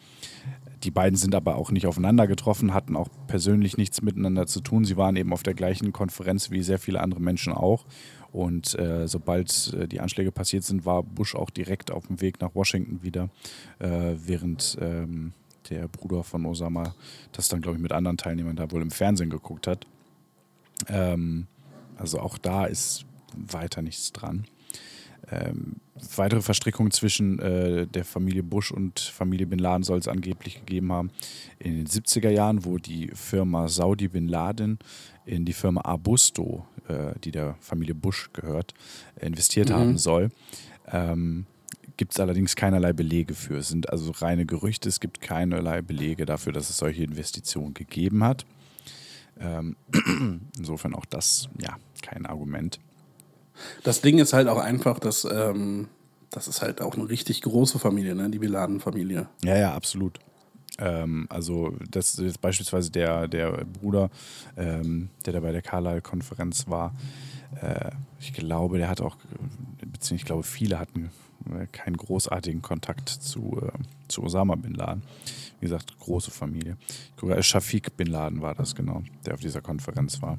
Die 0.83 0.91
beiden 0.91 1.17
sind 1.17 1.35
aber 1.35 1.57
auch 1.57 1.71
nicht 1.71 1.87
aufeinander 1.87 2.27
getroffen, 2.27 2.75
hatten 2.75 2.97
auch 2.97 3.09
persönlich 3.27 3.77
nichts 3.77 4.03
miteinander 4.03 4.47
zu 4.47 4.61
tun. 4.61 4.85
Sie 4.85 4.97
waren 4.97 5.17
eben 5.17 5.33
auf 5.33 5.43
der 5.43 5.55
gleichen 5.55 5.93
Konferenz 5.93 6.51
wie 6.51 6.63
sehr 6.63 6.79
viele 6.79 7.01
andere 7.01 7.21
Menschen 7.21 7.53
auch. 7.53 7.87
Und 8.33 8.79
äh, 8.79 9.09
sobald 9.09 9.73
äh, 9.73 9.89
die 9.89 10.01
Anschläge 10.01 10.31
passiert 10.31 10.65
sind, 10.65 10.85
war 10.85 11.03
Bush 11.03 11.35
auch 11.35 11.49
direkt 11.49 11.91
auf 11.91 12.09
dem 12.09 12.21
Weg 12.21 12.41
nach 12.41 12.55
Washington 12.55 13.03
wieder, 13.03 13.31
äh, 13.79 14.15
während 14.19 14.77
ähm, 14.81 15.33
der 15.71 15.89
Bruder 15.89 16.23
von 16.23 16.45
Osama 16.45 16.95
das 17.33 17.49
dann, 17.49 17.63
glaube 17.63 17.79
ich, 17.79 17.83
mit 17.83 17.93
anderen 17.93 18.19
Teilnehmern 18.19 18.57
da 18.57 18.71
wohl 18.71 18.83
im 18.83 18.91
Fernsehen 18.91 19.31
geguckt 19.31 19.67
hat. 19.67 19.87
Ähm, 20.89 21.47
also 21.97 22.21
auch 22.21 22.37
da 22.37 22.67
ist 22.67 23.07
weiter 23.35 23.83
nichts 23.83 24.13
dran. 24.13 24.45
Ähm, 25.31 25.77
weitere 26.15 26.41
Verstrickungen 26.41 26.93
zwischen 26.93 27.39
äh, 27.41 27.87
der 27.87 28.05
Familie 28.05 28.43
Bush 28.43 28.71
und 28.71 29.01
Familie 29.01 29.47
Bin 29.47 29.59
Laden 29.59 29.83
soll 29.83 29.99
es 29.99 30.09
angeblich 30.09 30.61
gegeben 30.61 30.93
haben 30.93 31.11
in 31.59 31.77
den 31.77 31.87
70er 31.87 32.31
Jahren, 32.31 32.65
wo 32.65 32.79
die 32.79 33.11
Firma 33.13 33.69
Saudi 33.69 34.09
Bin 34.09 34.29
Laden 34.29 34.79
in 35.25 35.45
die 35.45 35.53
Firma 35.53 35.81
Abusto, 35.85 36.65
äh, 36.89 37.19
die 37.25 37.33
der 37.33 37.57
Familie 37.61 37.95
Bush 37.95 38.31
gehört, 38.33 38.75
investiert 39.21 39.71
mhm. 39.71 39.75
haben 39.75 39.99
soll. 39.99 40.31
Ähm, 40.87 41.47
gibt 41.97 42.13
es 42.13 42.21
allerdings 42.21 42.57
keinerlei 42.57 42.93
Belege 42.93 43.35
für. 43.35 43.57
Es 43.57 43.69
sind 43.69 43.91
also 43.91 44.13
reine 44.13 44.47
Gerüchte. 44.47 44.89
Es 44.89 45.01
gibt 45.01 45.21
keinerlei 45.21 45.83
Belege 45.83 46.27
dafür, 46.27 46.53
dass 46.53 46.71
es 46.71 46.77
solche 46.77 47.03
Investitionen 47.03 47.75
gegeben 47.75 48.23
hat. 48.23 48.47
Ähm, 49.41 49.77
insofern 50.57 50.95
auch 50.95 51.05
das, 51.05 51.49
ja, 51.61 51.77
kein 52.03 52.27
Argument. 52.27 52.79
Das 53.83 54.01
Ding 54.01 54.19
ist 54.19 54.33
halt 54.33 54.49
auch 54.49 54.59
einfach, 54.59 54.99
dass 54.99 55.27
ähm, 55.31 55.89
das 56.31 56.49
ist 56.49 56.63
halt 56.63 56.81
auch 56.83 56.95
eine 56.95 57.09
richtig 57.09 57.43
große 57.43 57.79
Familie, 57.79 58.15
ne? 58.15 58.29
die 58.31 58.39
Biladen-Familie. 58.39 59.29
Ja, 59.45 59.57
ja, 59.57 59.75
absolut. 59.75 60.19
Ähm, 60.79 61.27
also 61.31 61.75
das 61.91 62.19
ist 62.19 62.41
beispielsweise 62.41 62.91
der, 62.91 63.29
der 63.29 63.65
Bruder, 63.65 64.11
ähm, 64.57 65.09
der 65.25 65.33
da 65.33 65.41
bei 65.41 65.53
der 65.53 65.63
Carlyle-Konferenz 65.63 66.69
war. 66.69 66.95
Äh, 67.61 67.91
ich 68.21 68.33
glaube, 68.33 68.79
der 68.79 68.89
hat 68.89 69.01
auch, 69.01 69.17
beziehungsweise 69.81 70.15
ich 70.17 70.25
glaube, 70.25 70.43
viele 70.43 70.79
hatten 70.79 71.11
äh, 71.47 71.67
keinen 71.69 71.97
großartigen 71.97 72.63
Kontakt 72.63 73.09
zu, 73.09 73.59
äh, 73.63 73.73
zu 74.09 74.23
Osama 74.23 74.57
Bin 74.57 74.75
Laden. 74.75 75.03
Wie 75.61 75.67
gesagt, 75.67 75.99
große 75.99 76.31
Familie. 76.31 76.77
Ich 76.89 77.17
glaube, 77.17 77.43
Shafiq 77.43 77.97
Bin 77.97 78.09
Laden 78.09 78.43
war 78.43 78.55
das 78.55 78.75
genau, 78.75 79.03
der 79.25 79.35
auf 79.35 79.41
dieser 79.41 79.63
Konferenz 79.63 80.21
war. 80.21 80.39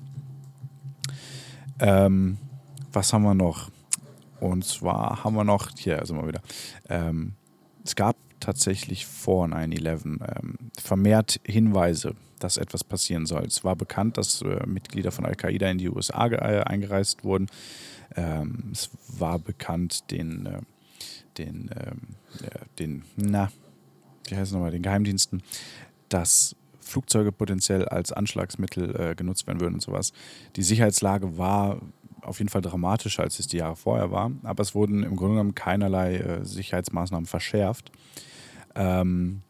Ähm, 1.80 2.38
was 2.92 3.14
haben 3.14 3.24
wir 3.24 3.34
noch? 3.34 3.70
Und 4.40 4.66
zwar 4.66 5.24
haben 5.24 5.36
wir 5.36 5.44
noch, 5.44 5.70
hier 5.78 6.00
also 6.00 6.14
mal 6.14 6.28
wieder, 6.28 6.42
ähm, 6.90 7.34
es 7.84 7.96
gab 7.96 8.16
tatsächlich 8.40 9.06
vor 9.06 9.46
9-11 9.48 10.06
ähm, 10.06 10.58
vermehrt 10.78 11.40
Hinweise, 11.44 12.16
dass 12.40 12.58
etwas 12.58 12.84
passieren 12.84 13.26
soll. 13.26 13.46
Es 13.46 13.64
war 13.64 13.76
bekannt, 13.76 14.18
dass 14.18 14.42
äh, 14.42 14.66
Mitglieder 14.68 15.12
von 15.12 15.26
Al-Qaida 15.26 15.70
in 15.70 15.80
die 15.80 15.90
USA 15.90 16.28
äh, 16.28 16.64
eingereist 16.64 17.24
wurden. 17.24 17.48
Ähm, 18.16 18.70
es 18.72 18.92
war 19.08 19.40
bekannt, 19.40 20.12
den, 20.12 20.46
äh, 20.46 20.62
den, 21.38 21.72
ähm, 21.80 22.02
den, 22.78 23.04
na, 23.16 23.52
wie 24.28 24.36
heißt 24.36 24.48
es 24.48 24.52
nochmal, 24.52 24.72
den 24.72 24.84
Geheimdiensten, 24.84 25.42
dass 26.10 26.56
Flugzeuge 26.80 27.32
potenziell 27.32 27.86
als 27.86 28.12
Anschlagsmittel 28.12 28.96
äh, 28.96 29.16
genutzt 29.16 29.46
werden 29.46 29.60
würden 29.60 29.76
und 29.76 29.82
sowas. 29.82 30.14
Die 30.56 30.64
Sicherheitslage 30.64 31.38
war 31.38 31.82
auf 32.28 32.40
jeden 32.40 32.50
Fall 32.50 32.62
dramatischer, 32.62 33.24
als 33.24 33.40
es 33.40 33.48
die 33.48 33.58
Jahre 33.58 33.76
vorher 33.76 34.12
war, 34.12 34.32
aber 34.44 34.62
es 34.62 34.76
wurden 34.76 35.04
im 35.04 35.16
Grunde 35.16 35.36
genommen 35.36 35.56
keinerlei 35.56 36.18
äh, 36.18 36.46
Sicherheitsmaßnahmen 36.46 37.26
verschärft. 37.26 37.92
Ähm, 38.76 39.42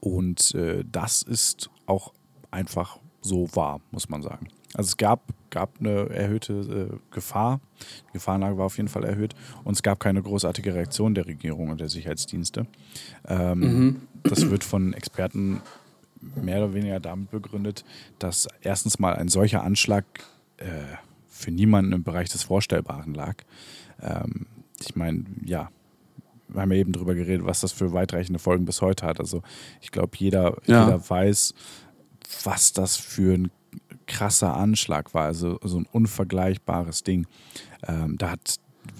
und 0.00 0.54
äh, 0.54 0.84
das 0.90 1.22
ist 1.22 1.70
auch 1.86 2.12
einfach 2.50 2.98
so 3.20 3.48
wahr, 3.54 3.80
muss 3.90 4.08
man 4.08 4.22
sagen. 4.22 4.48
Also 4.74 4.88
es 4.88 4.96
gab, 4.96 5.32
gab 5.50 5.80
eine 5.80 6.10
erhöhte 6.10 6.52
äh, 6.92 7.14
Gefahr, 7.14 7.60
die 8.08 8.12
Gefahrenlage 8.14 8.58
war 8.58 8.66
auf 8.66 8.76
jeden 8.76 8.88
Fall 8.88 9.04
erhöht 9.04 9.34
und 9.64 9.74
es 9.74 9.82
gab 9.82 10.00
keine 10.00 10.22
großartige 10.22 10.74
Reaktion 10.74 11.14
der 11.14 11.26
Regierung 11.26 11.70
und 11.70 11.80
der 11.80 11.88
Sicherheitsdienste. 11.88 12.66
Ähm, 13.26 13.58
mhm. 13.58 14.00
Das 14.22 14.50
wird 14.50 14.64
von 14.64 14.92
Experten 14.92 15.62
mehr 16.34 16.58
oder 16.58 16.74
weniger 16.74 17.00
damit 17.00 17.30
begründet, 17.30 17.84
dass 18.18 18.48
erstens 18.60 18.98
mal 18.98 19.14
ein 19.14 19.28
solcher 19.28 19.62
Anschlag 19.62 20.04
äh, 20.58 20.66
für 21.36 21.50
niemanden 21.50 21.92
im 21.92 22.02
Bereich 22.02 22.28
des 22.30 22.42
Vorstellbaren 22.42 23.14
lag. 23.14 23.36
Ähm, 24.00 24.46
ich 24.80 24.96
meine, 24.96 25.24
ja, 25.44 25.70
wir 26.48 26.62
haben 26.62 26.72
ja 26.72 26.78
eben 26.78 26.92
darüber 26.92 27.14
geredet, 27.14 27.46
was 27.46 27.60
das 27.60 27.72
für 27.72 27.92
weitreichende 27.92 28.38
Folgen 28.38 28.64
bis 28.64 28.80
heute 28.82 29.06
hat. 29.06 29.20
Also 29.20 29.42
ich 29.80 29.90
glaube, 29.90 30.16
jeder, 30.16 30.56
ja. 30.66 30.84
jeder 30.84 31.08
weiß, 31.08 31.54
was 32.44 32.72
das 32.72 32.96
für 32.96 33.34
ein 33.34 33.50
krasser 34.06 34.56
Anschlag 34.56 35.14
war. 35.14 35.24
Also 35.24 35.58
so 35.62 35.78
ein 35.78 35.86
unvergleichbares 35.90 37.02
Ding. 37.02 37.26
Ähm, 37.86 38.16
da, 38.18 38.30
hat, 38.30 38.56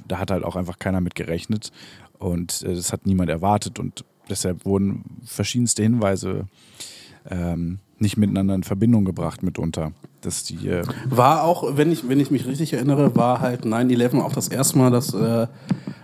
da 0.06 0.18
hat 0.18 0.30
halt 0.30 0.44
auch 0.44 0.56
einfach 0.56 0.78
keiner 0.78 1.00
mit 1.00 1.14
gerechnet 1.14 1.70
und 2.18 2.62
äh, 2.62 2.74
das 2.74 2.92
hat 2.92 3.06
niemand 3.06 3.30
erwartet 3.30 3.78
und 3.78 4.04
deshalb 4.28 4.64
wurden 4.64 5.20
verschiedenste 5.24 5.82
Hinweise 5.82 6.48
ähm, 7.28 7.78
nicht 7.98 8.16
miteinander 8.16 8.54
in 8.54 8.62
Verbindung 8.62 9.04
gebracht 9.04 9.42
mitunter. 9.42 9.92
Dass 10.20 10.44
die, 10.44 10.68
äh 10.68 10.84
war 11.08 11.44
auch, 11.44 11.76
wenn 11.76 11.90
ich, 11.90 12.08
wenn 12.08 12.20
ich 12.20 12.30
mich 12.30 12.46
richtig 12.46 12.72
erinnere, 12.72 13.14
war 13.16 13.40
halt 13.40 13.64
9-11 13.64 14.20
auch 14.20 14.32
das 14.32 14.48
erste 14.48 14.78
Mal, 14.78 14.90
dass 14.90 15.14
äh, 15.14 15.46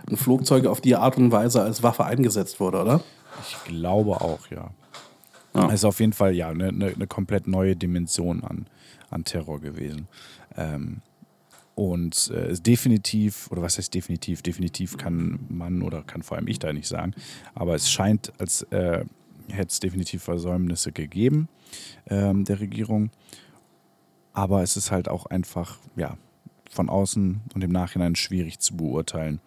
ein 0.09 0.17
Flugzeug 0.17 0.65
auf 0.65 0.81
die 0.81 0.95
Art 0.95 1.17
und 1.17 1.31
Weise 1.31 1.61
als 1.61 1.83
Waffe 1.83 2.05
eingesetzt 2.05 2.59
wurde, 2.59 2.81
oder? 2.81 3.01
Ich 3.47 3.63
glaube 3.65 4.21
auch, 4.21 4.47
ja. 4.49 4.71
ja. 5.55 5.67
Es 5.67 5.75
ist 5.75 5.85
auf 5.85 5.99
jeden 5.99 6.13
Fall 6.13 6.33
ja 6.33 6.49
eine, 6.49 6.69
eine, 6.69 6.87
eine 6.87 7.07
komplett 7.07 7.47
neue 7.47 7.75
Dimension 7.75 8.43
an, 8.43 8.67
an 9.09 9.23
Terror 9.23 9.59
gewesen. 9.59 10.07
Ähm, 10.57 11.01
und 11.75 12.29
äh, 12.29 12.53
definitiv, 12.53 13.51
oder 13.51 13.63
was 13.63 13.77
heißt 13.77 13.93
definitiv? 13.93 14.43
Definitiv 14.43 14.97
kann 14.97 15.39
man 15.49 15.81
oder 15.81 16.03
kann 16.03 16.21
vor 16.21 16.37
allem 16.37 16.47
ich 16.47 16.59
da 16.59 16.71
nicht 16.71 16.87
sagen, 16.87 17.13
aber 17.55 17.73
es 17.73 17.89
scheint, 17.89 18.31
als 18.37 18.61
äh, 18.63 19.05
hätte 19.49 19.69
es 19.69 19.79
definitiv 19.79 20.23
Versäumnisse 20.23 20.91
gegeben 20.91 21.49
ähm, 22.07 22.45
der 22.45 22.59
Regierung. 22.59 23.11
Aber 24.33 24.63
es 24.63 24.77
ist 24.77 24.91
halt 24.91 25.07
auch 25.07 25.25
einfach, 25.27 25.77
ja, 25.95 26.17
von 26.69 26.89
außen 26.89 27.41
und 27.53 27.63
im 27.63 27.71
Nachhinein 27.71 28.15
schwierig 28.15 28.59
zu 28.59 28.75
beurteilen, 28.75 29.39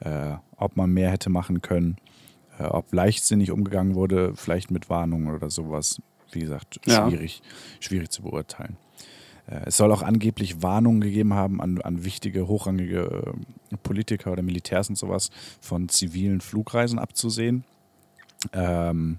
äh, 0.00 0.34
ob 0.56 0.76
man 0.76 0.92
mehr 0.92 1.10
hätte 1.10 1.30
machen 1.30 1.62
können, 1.62 1.96
äh, 2.58 2.64
ob 2.64 2.92
leichtsinnig 2.92 3.50
umgegangen 3.50 3.94
wurde, 3.94 4.34
vielleicht 4.36 4.70
mit 4.70 4.90
Warnungen 4.90 5.34
oder 5.34 5.50
sowas. 5.50 6.00
Wie 6.32 6.40
gesagt, 6.40 6.80
schwierig, 6.84 7.40
ja. 7.42 7.50
schwierig 7.80 8.10
zu 8.10 8.22
beurteilen. 8.22 8.76
Äh, 9.46 9.62
es 9.66 9.76
soll 9.76 9.90
auch 9.92 10.02
angeblich 10.02 10.62
Warnungen 10.62 11.00
gegeben 11.00 11.34
haben 11.34 11.60
an, 11.60 11.80
an 11.80 12.04
wichtige, 12.04 12.46
hochrangige 12.46 13.34
äh, 13.72 13.76
Politiker 13.82 14.32
oder 14.32 14.42
Militärs 14.42 14.88
und 14.88 14.96
sowas 14.96 15.30
von 15.60 15.88
zivilen 15.88 16.40
Flugreisen 16.40 16.98
abzusehen. 16.98 17.64
Ähm, 18.52 19.18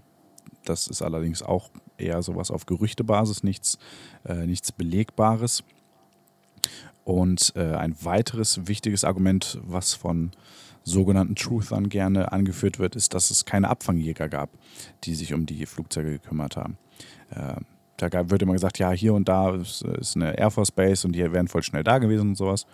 das 0.69 0.87
ist 0.87 1.01
allerdings 1.01 1.41
auch 1.41 1.69
eher 1.97 2.21
sowas 2.21 2.51
auf 2.51 2.65
Gerüchtebasis, 2.65 3.43
nichts, 3.43 3.77
äh, 4.25 4.45
nichts 4.45 4.71
Belegbares. 4.71 5.63
Und 7.03 7.53
äh, 7.55 7.75
ein 7.75 7.95
weiteres 8.03 8.67
wichtiges 8.67 9.03
Argument, 9.03 9.59
was 9.63 9.93
von 9.93 10.31
sogenannten 10.83 11.35
Truthern 11.35 11.89
gerne 11.89 12.31
angeführt 12.31 12.79
wird, 12.79 12.95
ist, 12.95 13.13
dass 13.13 13.31
es 13.31 13.45
keine 13.45 13.69
Abfangjäger 13.69 14.29
gab, 14.29 14.49
die 15.03 15.15
sich 15.15 15.33
um 15.33 15.45
die 15.45 15.65
Flugzeuge 15.65 16.11
gekümmert 16.11 16.55
haben. 16.55 16.77
Äh, 17.29 17.55
da 17.97 18.29
wird 18.29 18.41
immer 18.41 18.53
gesagt, 18.53 18.79
ja, 18.79 18.91
hier 18.91 19.13
und 19.13 19.27
da 19.27 19.55
ist, 19.55 19.81
ist, 19.81 20.15
eine 20.15 20.37
Air 20.37 20.51
Force 20.51 20.71
Base 20.71 21.05
und 21.05 21.13
die 21.13 21.31
wären 21.31 21.47
voll 21.47 21.63
schnell 21.63 21.83
da 21.83 21.97
gewesen 21.97 22.29
und 22.29 22.35
sowas. 22.35 22.65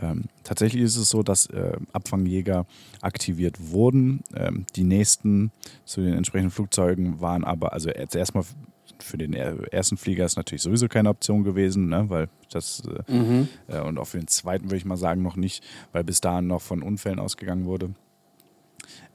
Ähm, 0.00 0.24
tatsächlich 0.42 0.82
ist 0.82 0.96
es 0.96 1.08
so, 1.08 1.22
dass 1.22 1.46
äh, 1.46 1.76
Abfangjäger 1.92 2.66
aktiviert 3.00 3.70
wurden. 3.70 4.22
Ähm, 4.34 4.66
die 4.74 4.84
nächsten 4.84 5.52
zu 5.84 6.00
den 6.00 6.14
entsprechenden 6.14 6.50
Flugzeugen 6.50 7.20
waren 7.20 7.44
aber, 7.44 7.72
also 7.72 7.90
erstmal 7.90 8.44
für 9.00 9.18
den 9.18 9.34
ersten 9.34 9.96
Flieger 9.96 10.24
ist 10.24 10.36
natürlich 10.36 10.62
sowieso 10.62 10.88
keine 10.88 11.10
Option 11.10 11.44
gewesen, 11.44 11.88
ne, 11.88 12.08
weil 12.08 12.28
das 12.50 12.82
äh, 13.08 13.12
mhm. 13.12 13.48
äh, 13.66 13.80
und 13.80 13.98
auch 13.98 14.06
für 14.06 14.18
den 14.18 14.28
zweiten 14.28 14.66
würde 14.66 14.76
ich 14.76 14.84
mal 14.84 14.96
sagen 14.96 15.22
noch 15.22 15.36
nicht, 15.36 15.64
weil 15.92 16.04
bis 16.04 16.20
dahin 16.20 16.46
noch 16.46 16.62
von 16.62 16.82
Unfällen 16.82 17.18
ausgegangen 17.18 17.64
wurde. 17.64 17.94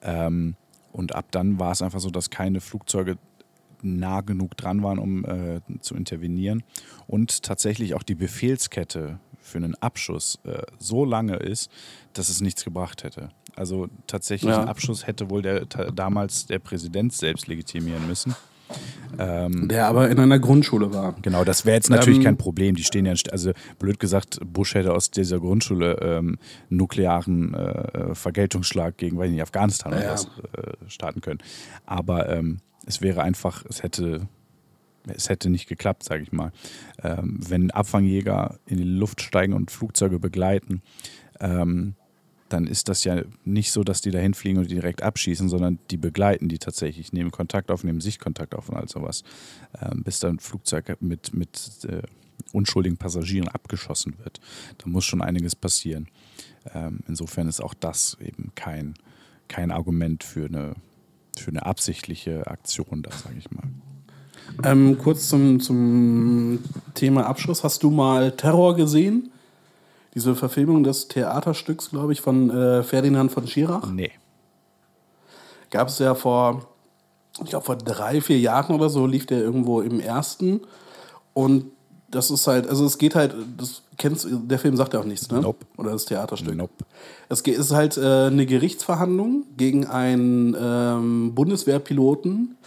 Ähm, 0.02 0.56
und 0.92 1.16
ab 1.16 1.26
dann 1.32 1.60
war 1.60 1.72
es 1.72 1.82
einfach 1.82 2.00
so, 2.00 2.10
dass 2.10 2.30
keine 2.30 2.62
Flugzeuge 2.62 3.18
nah 3.82 4.22
genug 4.22 4.58
dran 4.58 4.84
waren, 4.84 5.00
um 5.00 5.26
äh, 5.26 5.62
zu 5.80 5.96
intervenieren. 5.96 6.64
Und 7.08 7.44
tatsächlich 7.44 7.94
auch 7.94 8.04
die 8.04 8.16
Befehlskette 8.16 9.20
für 9.50 9.58
einen 9.58 9.76
Abschuss 9.76 10.40
äh, 10.46 10.62
so 10.78 11.04
lange 11.06 11.36
ist, 11.36 11.70
dass 12.14 12.30
es 12.30 12.40
nichts 12.42 12.64
gebracht 12.64 13.04
hätte. 13.04 13.30
Also 13.56 13.88
tatsächlich 14.08 14.52
Ja. 14.52 14.60
einen 14.60 14.70
Abschuss 14.70 15.06
hätte 15.08 15.30
wohl 15.30 15.42
der, 15.42 15.66
damals 15.66 16.46
der 16.46 16.60
Präsident 16.60 17.12
selbst 17.14 17.48
legitimieren 17.48 18.08
müssen. 18.08 18.36
Der 19.18 19.88
aber 19.88 20.10
in 20.12 20.20
einer 20.20 20.38
Grundschule 20.38 20.94
war. 20.94 21.16
Genau, 21.24 21.44
das 21.44 21.66
wäre 21.66 21.76
jetzt 21.76 21.90
natürlich 21.90 22.20
Ähm, 22.20 22.24
kein 22.24 22.38
Problem. 22.38 22.76
Die 22.76 22.84
stehen 22.84 23.08
ja, 23.08 23.14
also 23.32 23.52
blöd 23.80 24.00
gesagt, 24.00 24.40
Bush 24.46 24.76
hätte 24.76 24.94
aus 24.94 25.10
dieser 25.10 25.40
Grundschule 25.40 25.98
ähm, 26.02 26.38
nuklearen 26.70 27.56
äh, 27.56 28.14
Vergeltungsschlag 28.14 28.98
gegen, 28.98 29.18
weiß 29.18 29.26
ich 29.28 29.34
nicht, 29.34 29.42
Afghanistan 29.42 29.94
oder 29.94 30.04
Ja. 30.04 30.12
was 30.14 30.26
äh, 30.26 30.30
starten 30.88 31.22
können. 31.22 31.40
Aber 31.88 32.30
ähm, 32.30 32.60
es 32.86 33.02
wäre 33.02 33.24
einfach, 33.24 33.66
es 33.68 33.82
hätte, 33.82 34.28
es 35.08 35.30
hätte 35.30 35.50
nicht 35.50 35.68
geklappt, 35.68 36.04
sage 36.04 36.24
ich 36.24 36.32
mal. 36.32 36.52
Ähm, 37.04 37.40
wenn 37.48 37.72
Abfangjäger 37.72 38.60
in 38.66 38.78
die 38.78 38.84
Luft 38.84 39.22
steigen 39.22 39.54
und 39.54 39.72
Flugzeuge 39.72 40.20
begleiten, 40.20 40.82
ähm, 41.40 41.96
dann 42.50 42.68
ist 42.68 42.90
das 42.90 43.04
ja 43.04 43.22
nicht 43.46 43.72
so, 43.72 43.84
dass 43.84 44.02
die 44.02 44.12
da 44.12 44.20
hinfliegen 44.20 44.60
und 44.60 44.70
die 44.70 44.76
direkt 44.76 45.04
abschießen, 45.04 45.50
sondern 45.50 45.80
die 45.92 45.98
begleiten 45.98 46.50
die 46.50 46.58
tatsächlich, 46.58 47.14
nehmen 47.14 47.32
Kontakt 47.32 47.72
auf, 47.72 47.84
nehmen 47.84 48.02
Sichtkontakt 48.02 48.56
auf 48.56 48.70
und 48.70 48.76
all 48.76 48.90
sowas, 48.90 49.24
ähm, 49.82 50.04
bis 50.04 50.20
dann 50.20 50.36
ein 50.36 50.40
Flugzeug 50.40 50.98
mit, 51.00 51.34
mit 51.34 51.86
äh, 51.88 52.02
unschuldigen 52.52 52.98
Passagieren 52.98 53.48
abgeschossen 53.48 54.18
wird. 54.24 54.40
Da 54.80 54.90
muss 54.90 55.06
schon 55.06 55.22
einiges 55.22 55.56
passieren. 55.56 56.08
Ähm, 56.74 57.00
insofern 57.08 57.48
ist 57.48 57.62
auch 57.62 57.74
das 57.74 58.18
eben 58.20 58.52
kein, 58.56 58.96
kein 59.48 59.72
Argument 59.72 60.24
für 60.24 60.46
eine, 60.46 60.76
für 61.38 61.52
eine 61.52 61.66
absichtliche 61.66 62.48
Aktion, 62.48 63.04
da 63.04 63.12
sage 63.12 63.36
ich 63.38 63.52
mal. 63.52 63.70
Ähm, 64.64 64.98
kurz 64.98 65.30
zum, 65.30 65.60
zum 65.60 66.60
Thema 66.94 67.26
Abschluss. 67.26 67.64
Hast 67.64 67.84
du 67.84 67.90
mal 67.90 68.32
Terror 68.32 68.76
gesehen? 68.76 69.32
Diese 70.16 70.36
Verfilmung 70.36 70.84
des 70.84 71.08
Theaterstücks, 71.08 71.92
glaube 71.92 72.14
ich, 72.14 72.22
von 72.22 72.50
äh, 72.50 72.84
Ferdinand 72.84 73.32
von 73.32 73.48
Schirach. 73.48 73.92
Nee. 73.92 74.12
Gab 75.70 75.88
es 75.88 76.00
ja 76.00 76.16
vor, 76.16 76.68
ich 77.44 77.50
glaube, 77.50 77.66
vor 77.66 77.76
drei, 77.78 78.22
vier 78.22 78.40
Jahren 78.40 78.76
oder 78.76 78.90
so 78.90 79.06
lief 79.06 79.28
der 79.28 79.40
irgendwo 79.40 79.82
im 79.82 80.00
ersten. 80.00 80.62
Und 81.34 81.66
das 82.12 82.32
ist 82.32 82.48
halt, 82.48 82.68
also 82.68 82.86
es 82.86 82.98
geht 82.98 83.16
halt, 83.16 83.36
das 83.58 83.84
kennst 83.98 84.28
der 84.30 84.58
Film 84.58 84.76
sagt 84.76 84.94
ja 84.94 85.00
auch 85.00 85.06
nichts, 85.06 85.30
ne? 85.30 85.42
Nope. 85.42 85.66
Oder 85.78 85.92
das 85.92 86.06
Theaterstück. 86.06 86.56
Nope. 86.56 86.74
Es 87.28 87.42
ist 87.42 87.72
halt 87.72 87.98
äh, 87.98 88.28
eine 88.28 88.46
Gerichtsverhandlung 88.46 89.44
gegen 89.58 89.86
einen 89.86 90.56
ähm, 90.60 91.36
Bundeswehrpiloten, 91.36 92.58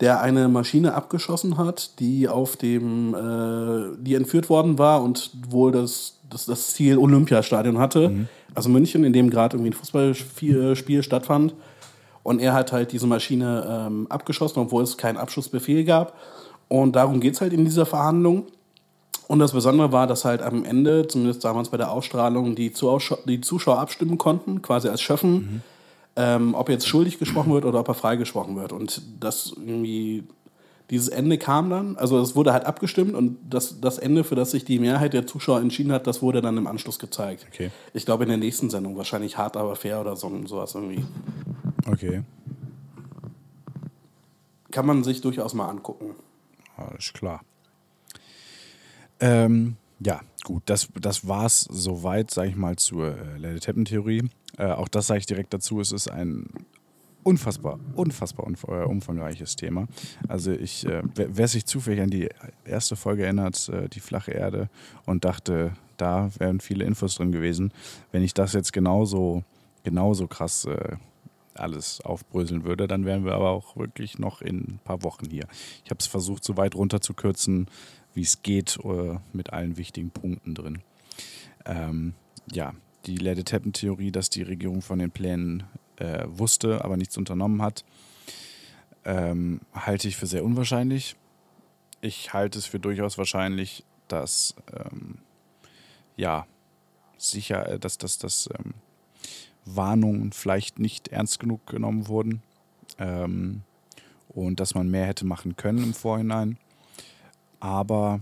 der 0.00 0.20
eine 0.20 0.48
Maschine 0.48 0.94
abgeschossen 0.94 1.56
hat, 1.56 1.98
die 2.00 2.28
auf 2.28 2.56
dem, 2.56 3.14
äh, 3.14 3.96
die 3.98 4.14
entführt 4.14 4.50
worden 4.50 4.78
war 4.78 5.02
und 5.02 5.30
wohl 5.48 5.72
das, 5.72 6.18
das, 6.28 6.46
das 6.46 6.74
Ziel 6.74 6.98
Olympiastadion 6.98 7.78
hatte. 7.78 8.10
Also 8.54 8.68
München, 8.68 9.04
in 9.04 9.12
dem 9.12 9.30
gerade 9.30 9.56
irgendwie 9.56 9.70
ein 9.70 9.74
Fußballspiel 9.74 10.76
Spiel 10.76 11.02
stattfand. 11.02 11.54
Und 12.22 12.40
er 12.40 12.54
hat 12.54 12.72
halt 12.72 12.92
diese 12.92 13.06
Maschine 13.06 13.86
ähm, 13.86 14.06
abgeschossen, 14.08 14.58
obwohl 14.60 14.82
es 14.82 14.96
keinen 14.96 15.16
Abschussbefehl 15.16 15.84
gab. 15.84 16.14
Und 16.68 16.96
darum 16.96 17.20
geht 17.20 17.34
es 17.34 17.40
halt 17.40 17.52
in 17.52 17.64
dieser 17.64 17.86
Verhandlung. 17.86 18.46
Und 19.28 19.38
das 19.38 19.52
Besondere 19.52 19.92
war, 19.92 20.06
dass 20.06 20.24
halt 20.24 20.42
am 20.42 20.64
Ende, 20.64 21.06
zumindest 21.06 21.44
damals 21.44 21.68
bei 21.68 21.76
der 21.76 21.90
Ausstrahlung, 21.90 22.54
die, 22.54 22.72
Zuschauer, 22.72 23.18
die 23.26 23.40
Zuschauer 23.40 23.78
abstimmen 23.78 24.18
konnten, 24.18 24.62
quasi 24.62 24.88
als 24.88 25.00
Schöffen, 25.00 25.62
ähm, 26.16 26.54
ob 26.54 26.68
jetzt 26.68 26.88
schuldig 26.88 27.18
gesprochen 27.18 27.52
wird 27.52 27.64
oder 27.64 27.80
ob 27.80 27.88
er 27.88 27.94
freigesprochen 27.94 28.56
wird. 28.56 28.72
Und 28.72 29.02
das 29.20 29.52
irgendwie, 29.54 30.24
dieses 30.90 31.08
Ende 31.08 31.36
kam 31.36 31.68
dann, 31.70 31.96
also 31.96 32.18
es 32.18 32.34
wurde 32.34 32.52
halt 32.52 32.64
abgestimmt 32.64 33.14
und 33.14 33.38
das, 33.48 33.80
das 33.80 33.98
Ende, 33.98 34.24
für 34.24 34.34
das 34.34 34.50
sich 34.50 34.64
die 34.64 34.78
Mehrheit 34.78 35.12
der 35.12 35.26
Zuschauer 35.26 35.60
entschieden 35.60 35.92
hat, 35.92 36.06
das 36.06 36.22
wurde 36.22 36.40
dann 36.40 36.56
im 36.56 36.66
Anschluss 36.66 36.98
gezeigt. 36.98 37.46
Okay. 37.52 37.70
Ich 37.92 38.06
glaube 38.06 38.24
in 38.24 38.30
der 38.30 38.38
nächsten 38.38 38.70
Sendung, 38.70 38.96
wahrscheinlich 38.96 39.36
hart, 39.36 39.56
aber 39.56 39.76
fair 39.76 40.00
oder 40.00 40.16
so, 40.16 40.32
sowas 40.46 40.74
irgendwie. 40.74 41.04
Okay. 41.86 42.22
Kann 44.70 44.86
man 44.86 45.04
sich 45.04 45.20
durchaus 45.20 45.54
mal 45.54 45.68
angucken. 45.68 46.14
Alles 46.76 47.12
klar. 47.12 47.42
Ähm, 49.20 49.76
ja, 49.98 50.20
gut, 50.44 50.62
das, 50.66 50.88
das 51.00 51.26
war 51.26 51.46
es 51.46 51.60
soweit, 51.60 52.30
sage 52.30 52.50
ich 52.50 52.56
mal, 52.56 52.76
zur 52.76 53.16
äh, 53.16 53.38
Lady-Teppen-Theorie. 53.38 54.28
Äh, 54.58 54.66
auch 54.66 54.88
das 54.88 55.06
sage 55.06 55.20
ich 55.20 55.26
direkt 55.26 55.54
dazu, 55.54 55.80
es 55.80 55.92
ist 55.92 56.08
ein 56.08 56.48
unfassbar, 57.22 57.80
unfassbar 57.94 58.46
äh, 58.68 58.84
umfangreiches 58.84 59.56
Thema. 59.56 59.88
Also 60.28 60.52
ich, 60.52 60.86
äh, 60.86 61.02
wer, 61.14 61.36
wer 61.36 61.48
sich 61.48 61.66
zufällig 61.66 62.00
an 62.00 62.10
die 62.10 62.28
erste 62.64 62.94
Folge 62.94 63.24
erinnert, 63.24 63.68
äh, 63.68 63.88
die 63.88 64.00
flache 64.00 64.32
Erde, 64.32 64.68
und 65.06 65.24
dachte, 65.24 65.72
da 65.96 66.30
wären 66.38 66.60
viele 66.60 66.84
Infos 66.84 67.16
drin 67.16 67.32
gewesen, 67.32 67.72
wenn 68.12 68.22
ich 68.22 68.34
das 68.34 68.52
jetzt 68.52 68.72
genauso, 68.72 69.42
genauso 69.82 70.28
krass 70.28 70.66
äh, 70.66 70.96
alles 71.54 72.00
aufbröseln 72.02 72.64
würde, 72.64 72.86
dann 72.86 73.04
wären 73.04 73.24
wir 73.24 73.32
aber 73.34 73.50
auch 73.50 73.76
wirklich 73.76 74.18
noch 74.18 74.42
in 74.42 74.58
ein 74.58 74.80
paar 74.84 75.02
Wochen 75.02 75.26
hier. 75.30 75.46
Ich 75.84 75.90
habe 75.90 75.98
es 75.98 76.06
versucht, 76.06 76.44
so 76.44 76.56
weit 76.56 76.74
runter 76.74 77.00
zu 77.00 77.14
kürzen, 77.14 77.66
wie 78.16 78.22
es 78.22 78.42
geht, 78.42 78.78
äh, 78.84 79.18
mit 79.32 79.52
allen 79.52 79.76
wichtigen 79.76 80.10
Punkten 80.10 80.54
drin. 80.54 80.82
Ähm, 81.64 82.14
ja, 82.50 82.74
die 83.04 83.16
Lede-Teppen-Theorie, 83.16 84.10
dass 84.10 84.30
die 84.30 84.42
Regierung 84.42 84.82
von 84.82 84.98
den 84.98 85.10
Plänen 85.10 85.64
äh, 85.96 86.24
wusste, 86.26 86.84
aber 86.84 86.96
nichts 86.96 87.16
unternommen 87.16 87.62
hat, 87.62 87.84
ähm, 89.04 89.60
halte 89.72 90.08
ich 90.08 90.16
für 90.16 90.26
sehr 90.26 90.44
unwahrscheinlich. 90.44 91.16
Ich 92.00 92.32
halte 92.32 92.58
es 92.58 92.66
für 92.66 92.80
durchaus 92.80 93.18
wahrscheinlich, 93.18 93.84
dass 94.08 94.54
ähm, 94.72 95.18
ja 96.16 96.46
sicher, 97.18 97.68
äh, 97.68 97.78
dass 97.78 97.98
das 97.98 98.18
dass, 98.18 98.48
ähm, 98.58 98.74
Warnungen 99.66 100.32
vielleicht 100.32 100.78
nicht 100.78 101.08
ernst 101.08 101.40
genug 101.40 101.66
genommen 101.66 102.08
wurden 102.08 102.42
ähm, 102.98 103.62
und 104.28 104.60
dass 104.60 104.74
man 104.74 104.88
mehr 104.88 105.06
hätte 105.06 105.26
machen 105.26 105.56
können 105.56 105.82
im 105.82 105.92
Vorhinein. 105.92 106.56
Aber 107.60 108.20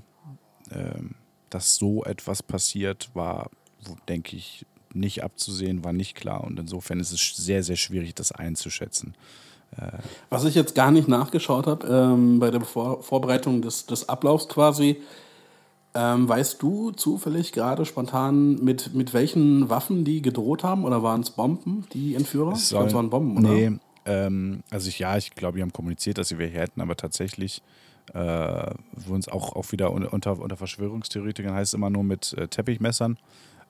ähm, 0.71 1.15
dass 1.51 1.77
so 1.77 2.05
etwas 2.05 2.43
passiert, 2.43 3.11
war, 3.15 3.51
denke 4.09 4.37
ich, 4.37 4.67
nicht 4.93 5.23
abzusehen, 5.25 5.85
war 5.85 5.93
nicht 5.93 6.15
klar. 6.15 6.45
Und 6.45 6.59
insofern 6.59 7.01
ist 7.01 7.13
es 7.13 7.37
sehr, 7.37 7.63
sehr 7.63 7.77
schwierig, 7.77 8.15
das 8.15 8.33
einzuschätzen. 8.33 9.15
Was 10.31 10.45
ich 10.45 10.55
jetzt 10.55 10.77
gar 10.77 10.93
nicht 10.93 11.09
nachgeschaut 11.09 11.67
habe, 11.67 11.87
ähm, 11.89 12.39
bei 12.39 12.53
der 12.53 12.61
Vor 12.61 13.03
Vorbereitung 13.03 13.61
des, 13.61 13.87
des 13.87 14.09
Ablaufs 14.09 14.49
quasi, 14.49 15.01
ähm, 15.95 16.29
weißt 16.29 16.63
du 16.63 16.93
zufällig 16.93 17.51
gerade 17.51 17.85
spontan, 17.85 18.63
mit, 18.63 18.95
mit 18.95 19.13
welchen 19.15 19.69
Waffen 19.69 20.05
die 20.05 20.23
gedroht 20.23 20.63
haben? 20.63 20.85
Oder 20.85 21.03
waren 21.03 21.23
es 21.23 21.31
Bomben, 21.31 21.87
die 21.93 22.15
Entführer? 22.15 22.53
Es 22.53 22.65
ich 22.65 22.69
glaube, 22.71 22.87
es 22.87 22.93
soll- 22.93 22.99
waren 22.99 23.11
Bomben, 23.11 23.39
oder? 23.39 23.49
Nee, 23.53 23.73
ähm, 24.05 24.63
also 24.71 24.89
ich, 24.89 25.01
ja, 25.01 25.17
ich 25.17 25.33
glaube, 25.33 25.57
die 25.59 25.63
haben 25.63 25.73
kommuniziert, 25.73 26.19
dass 26.19 26.29
sie 26.29 26.39
welche 26.39 26.59
hätten, 26.59 26.81
aber 26.81 26.97
tatsächlich 26.97 27.61
äh, 28.13 28.75
wurden 28.93 29.21
es 29.21 29.29
auch, 29.29 29.57
auch 29.57 29.73
wieder 29.73 29.91
unter, 29.93 30.39
unter, 30.39 30.57
Verschwörungstheoretikern 30.57 31.55
heißt 31.55 31.71
es 31.71 31.75
immer 31.75 31.91
nur 31.91 32.05
mit 32.05 32.33
äh, 32.35 32.49
Teppichmessern. 32.49 33.19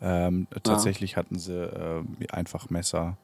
Ähm, 0.01 0.49
tatsächlich 0.63 1.17
hatten 1.17 1.39
sie 1.39 1.55
äh, 1.57 2.03
einfach 2.31 2.69
Messer 2.71 3.17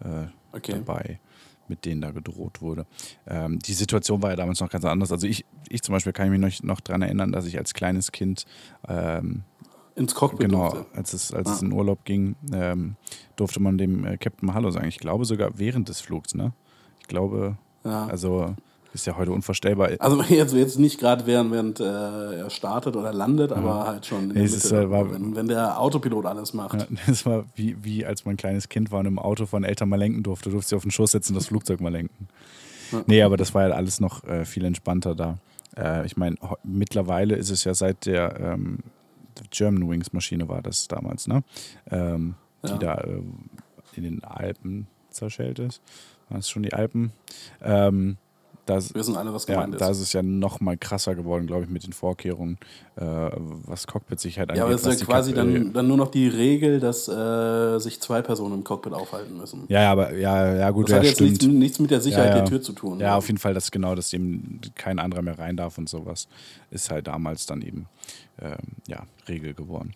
äh, 0.00 0.26
Okay. 0.52 0.72
dabei, 0.72 1.20
mit 1.68 1.84
denen 1.84 2.00
da 2.00 2.10
gedroht 2.10 2.60
wurde. 2.62 2.86
Ähm, 3.26 3.58
die 3.58 3.74
Situation 3.74 4.22
war 4.22 4.30
ja 4.30 4.36
damals 4.36 4.60
noch 4.60 4.70
ganz 4.70 4.84
anders. 4.84 5.12
Also 5.12 5.26
ich, 5.26 5.44
ich 5.68 5.82
zum 5.82 5.92
Beispiel 5.92 6.12
kann 6.12 6.30
mich 6.30 6.40
noch, 6.40 6.66
noch 6.66 6.80
daran 6.80 7.02
erinnern, 7.02 7.30
dass 7.32 7.46
ich 7.46 7.58
als 7.58 7.74
kleines 7.74 8.10
Kind 8.12 8.44
ähm, 8.88 9.44
Ins 9.94 10.14
Cockpit 10.14 10.40
Genau, 10.40 10.70
durfte. 10.70 10.96
als 10.96 11.12
es, 11.14 11.32
als 11.32 11.48
Ah. 11.48 11.52
es 11.54 11.62
in 11.62 11.72
Urlaub 11.72 12.04
ging, 12.04 12.36
ähm, 12.52 12.96
durfte 13.36 13.60
man 13.60 13.78
dem 13.78 14.04
äh, 14.04 14.18
Captain 14.18 14.52
Hallo 14.52 14.70
sagen. 14.70 14.88
Ich 14.88 14.98
glaube 14.98 15.24
sogar 15.24 15.58
während 15.58 15.88
des 15.88 16.00
Flugs, 16.00 16.34
ne? 16.34 16.52
Ich 17.00 17.06
glaube, 17.06 17.56
Ja. 17.84 18.06
also 18.06 18.54
ist 18.96 19.06
ja 19.06 19.16
heute 19.16 19.32
unvorstellbar. 19.32 19.90
Also 19.98 20.22
jetzt, 20.28 20.54
jetzt 20.54 20.78
nicht 20.78 20.98
gerade 20.98 21.26
während, 21.26 21.52
während 21.52 21.80
äh, 21.80 22.40
er 22.40 22.50
startet 22.50 22.96
oder 22.96 23.12
landet, 23.12 23.52
aber 23.52 23.86
halt 23.86 24.06
schon 24.06 24.28
Nee, 24.28 24.42
es 24.44 24.52
ist, 24.54 24.72
Mitte, 24.72 24.84
äh, 24.84 24.90
war- 24.90 25.12
wenn, 25.12 25.36
wenn 25.36 25.46
der 25.48 25.80
Autopilot 25.80 26.26
alles 26.26 26.52
macht. 26.54 26.80
Ja, 26.80 26.86
Das 27.06 27.24
war 27.26 27.44
wie, 27.54 27.76
wie 27.84 28.04
als 28.04 28.24
man 28.24 28.34
ein 28.34 28.36
kleines 28.36 28.68
Kind 28.68 28.90
war 28.90 29.00
und 29.00 29.06
im 29.06 29.18
Auto 29.18 29.46
von 29.46 29.64
Eltern 29.64 29.88
mal 29.88 29.96
lenken 29.96 30.22
durfte. 30.22 30.48
Du 30.50 30.54
durfst 30.56 30.70
dich 30.70 30.76
auf 30.76 30.82
den 30.82 30.90
Schoß 30.90 31.12
setzen 31.12 31.32
und 31.32 31.36
das 31.36 31.46
Flugzeug 31.46 31.80
mal 31.80 31.92
lenken. 31.92 32.28
Nee, 33.06 33.22
aber 33.22 33.36
das 33.36 33.54
war 33.54 33.68
ja 33.68 33.74
alles 33.74 34.00
noch 34.00 34.24
äh, 34.24 34.44
viel 34.44 34.64
entspannter 34.64 35.14
da. 35.14 35.38
Äh, 35.76 36.06
ich 36.06 36.16
meine, 36.16 36.36
mittlerweile 36.64 37.34
ist 37.36 37.50
es 37.50 37.64
ja 37.64 37.74
seit 37.74 38.06
der 38.06 38.38
ähm, 38.40 38.78
German 39.50 39.88
Wings 39.90 40.12
Maschine 40.12 40.48
war 40.48 40.62
das 40.62 40.88
damals, 40.88 41.26
ne? 41.28 41.42
Ähm, 41.90 42.34
die 42.64 42.68
Ja. 42.70 42.78
da 42.78 42.94
äh, 42.94 43.20
in 43.94 44.02
den 44.04 44.24
Alpen 44.24 44.86
zerschellt 45.10 45.58
ist. 45.58 45.82
Waren 46.28 46.38
es 46.40 46.48
schon 46.50 46.62
die 46.62 46.72
Alpen? 46.72 47.12
Ähm, 47.62 48.16
das, 48.66 48.92
Wir 48.92 49.00
wissen 49.00 49.16
alle, 49.16 49.32
was 49.32 49.46
ja, 49.46 49.54
gemeint 49.54 49.80
da 49.80 49.90
ist. 49.90 49.98
ist 49.98 50.02
es 50.08 50.12
ja 50.12 50.22
noch 50.22 50.60
mal 50.60 50.76
krasser 50.76 51.14
geworden, 51.14 51.46
glaube 51.46 51.64
ich, 51.64 51.70
mit 51.70 51.86
den 51.86 51.92
Vorkehrungen, 51.92 52.58
äh, 52.96 53.04
was 53.04 53.86
Cockpit-Sicherheit 53.86 54.50
angeht. 54.50 54.58
Ja, 54.58 54.64
aber 54.64 54.74
es 54.74 54.84
ist 54.84 55.00
ja 55.00 55.06
quasi 55.06 55.32
dann, 55.32 55.72
dann 55.72 55.86
nur 55.86 55.96
noch 55.96 56.10
die 56.10 56.28
Regel, 56.28 56.80
dass 56.80 57.08
äh, 57.08 57.78
sich 57.78 58.00
zwei 58.00 58.22
Personen 58.22 58.54
im 58.54 58.64
Cockpit 58.64 58.92
aufhalten 58.92 59.36
müssen. 59.36 59.64
Ja, 59.68 59.82
ja, 59.82 59.92
aber 59.92 60.14
ja, 60.14 60.54
ja 60.56 60.70
gut, 60.70 60.86
Das 60.86 60.90
ja, 60.90 60.96
hat 60.98 61.04
jetzt 61.04 61.20
nichts, 61.20 61.46
nichts 61.46 61.78
mit 61.78 61.90
der 61.90 62.00
Sicherheit 62.00 62.30
Ja, 62.30 62.34
der 62.34 62.44
Tür 62.44 62.60
zu 62.60 62.72
tun. 62.72 63.00
Ja, 63.00 63.16
auf 63.16 63.28
jeden 63.28 63.38
Fall, 63.38 63.54
dass 63.54 63.70
genau, 63.70 63.94
dass 63.94 64.12
eben 64.12 64.60
kein 64.74 64.98
anderer 64.98 65.22
mehr 65.22 65.38
rein 65.38 65.56
darf 65.56 65.78
und 65.78 65.88
sowas, 65.88 66.28
ist 66.70 66.90
halt 66.90 67.06
damals 67.06 67.46
dann 67.46 67.62
eben 67.62 67.86
ähm, 68.40 68.56
ja, 68.88 69.04
Regel 69.28 69.54
geworden. 69.54 69.94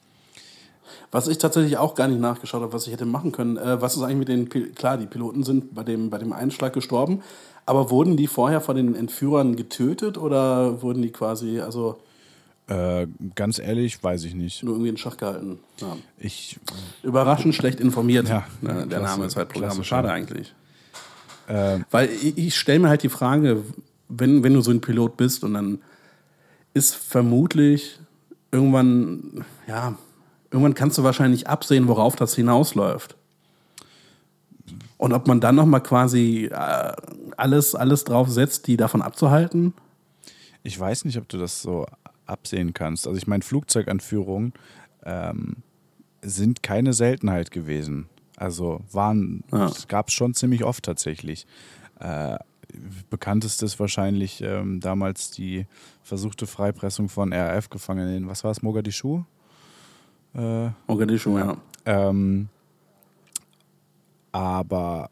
Was 1.11 1.29
ich 1.29 1.39
tatsächlich 1.39 1.77
auch 1.77 1.95
gar 1.95 2.09
nicht 2.09 2.21
nachgeschaut 2.21 2.63
habe, 2.63 2.73
was 2.73 2.87
ich 2.87 2.93
hätte 2.93 3.07
machen 3.07 3.33
können. 3.33 3.57
Äh, 3.57 3.81
was 3.81 3.97
ist 3.97 4.03
eigentlich 4.03 4.19
mit 4.19 4.29
den, 4.29 4.49
Pil 4.49 4.71
klar, 4.73 4.97
die 4.97 5.07
Piloten 5.07 5.43
sind 5.43 5.75
bei 5.75 5.83
dem, 5.83 6.11
bei 6.11 6.19
dem 6.19 6.33
Einschlag 6.33 6.73
gestorben, 6.73 7.23
aber 7.71 7.91
wurden 7.91 8.17
die 8.17 8.27
vorher 8.27 8.61
von 8.61 8.77
den 8.77 8.95
Entführern 8.97 9.55
getötet 9.57 10.19
oder 10.19 10.83
wurden 10.83 11.03
die 11.03 11.11
quasi, 11.13 11.61
also 11.61 11.99
Äh, 12.69 13.07
ganz 13.35 13.59
ehrlich, 13.59 14.03
weiß 14.03 14.25
ich 14.25 14.35
nicht. 14.35 14.63
nur 14.63 14.75
irgendwie 14.75 14.91
in 14.91 14.97
Schach 14.97 15.17
gehalten? 15.17 15.59
Ja. 15.81 15.97
Ich, 16.19 16.59
Überraschend 17.03 17.55
schlecht 17.55 17.81
informiert. 17.81 18.29
Ja, 18.29 18.45
der 18.63 18.87
klasse, 18.87 19.03
Name 19.05 19.25
ist 19.27 19.37
halt 19.37 19.49
Programm. 19.49 19.83
Schade 19.85 20.11
eigentlich. 20.11 20.53
äh, 21.49 21.79
Weil 21.91 22.09
ich, 22.11 22.37
ich 22.39 22.55
stelle 22.57 22.81
mir 22.81 22.89
halt 22.89 23.03
die 23.03 23.09
Frage, 23.09 23.63
wenn, 24.09 24.43
wenn 24.45 24.55
du 24.55 24.61
so 24.61 24.71
ein 24.71 24.81
Pilot 24.81 25.17
bist 25.17 25.43
und 25.45 25.55
dann 25.55 25.79
ist 26.75 26.95
vermutlich 26.95 27.99
irgendwann, 28.53 29.45
ja, 29.69 29.95
irgendwann 30.51 30.75
kannst 30.75 30.99
du 30.99 31.03
wahrscheinlich 31.05 31.47
absehen, 31.49 31.87
worauf 31.89 32.15
das 32.17 32.35
hinausläuft. 32.35 33.17
Und 35.01 35.15
ob 35.15 35.27
man 35.27 35.41
dann 35.41 35.55
nochmal 35.55 35.83
quasi 35.83 36.51
äh, 36.53 36.93
alles, 37.39 37.75
alles 37.75 38.05
drauf 38.05 38.29
setzt, 38.29 38.67
die 38.67 38.77
davon 38.77 39.01
abzuhalten. 39.01 39.73
ich 40.63 40.79
weiß 40.79 41.07
nicht, 41.07 41.17
ob 41.17 41.27
du 41.27 41.39
das 41.39 41.63
so 41.63 41.87
absehen 42.27 42.75
kannst. 42.75 43.07
Also 43.07 43.17
ich 43.17 43.27
meine, 43.27 43.43
Flugzeuganführungen 43.43 44.53
ähm, 45.05 45.57
sind 46.21 46.63
keine 46.63 46.93
Seltenheit 46.93 47.51
gewesen. 47.51 48.11
Also 48.37 48.83
waren, 48.93 49.43
Ja. 49.51 49.71
gab 49.89 50.09
es 50.09 50.15
schon 50.15 50.35
ziemlich 50.35 50.65
oft 50.65 50.85
tatsächlich. 50.85 51.47
Äh, 51.99 52.37
bekanntestes 53.09 53.81
wahrscheinlich 53.81 54.43
ähm, 54.43 54.81
damals 54.81 55.31
die 55.31 55.67
versuchte 56.03 56.47
Freipressung 56.47 57.09
von 57.09 57.33
RAF-Gefangenen. 57.33 58.29
Was 58.29 58.45
war 58.45 58.51
es, 58.51 58.61
Mogadischu? 58.63 59.23
Äh, 60.35 60.69
Mogadischu, 60.87 61.39
ja. 61.39 61.57
ähm, 61.87 62.49
aber 64.33 65.11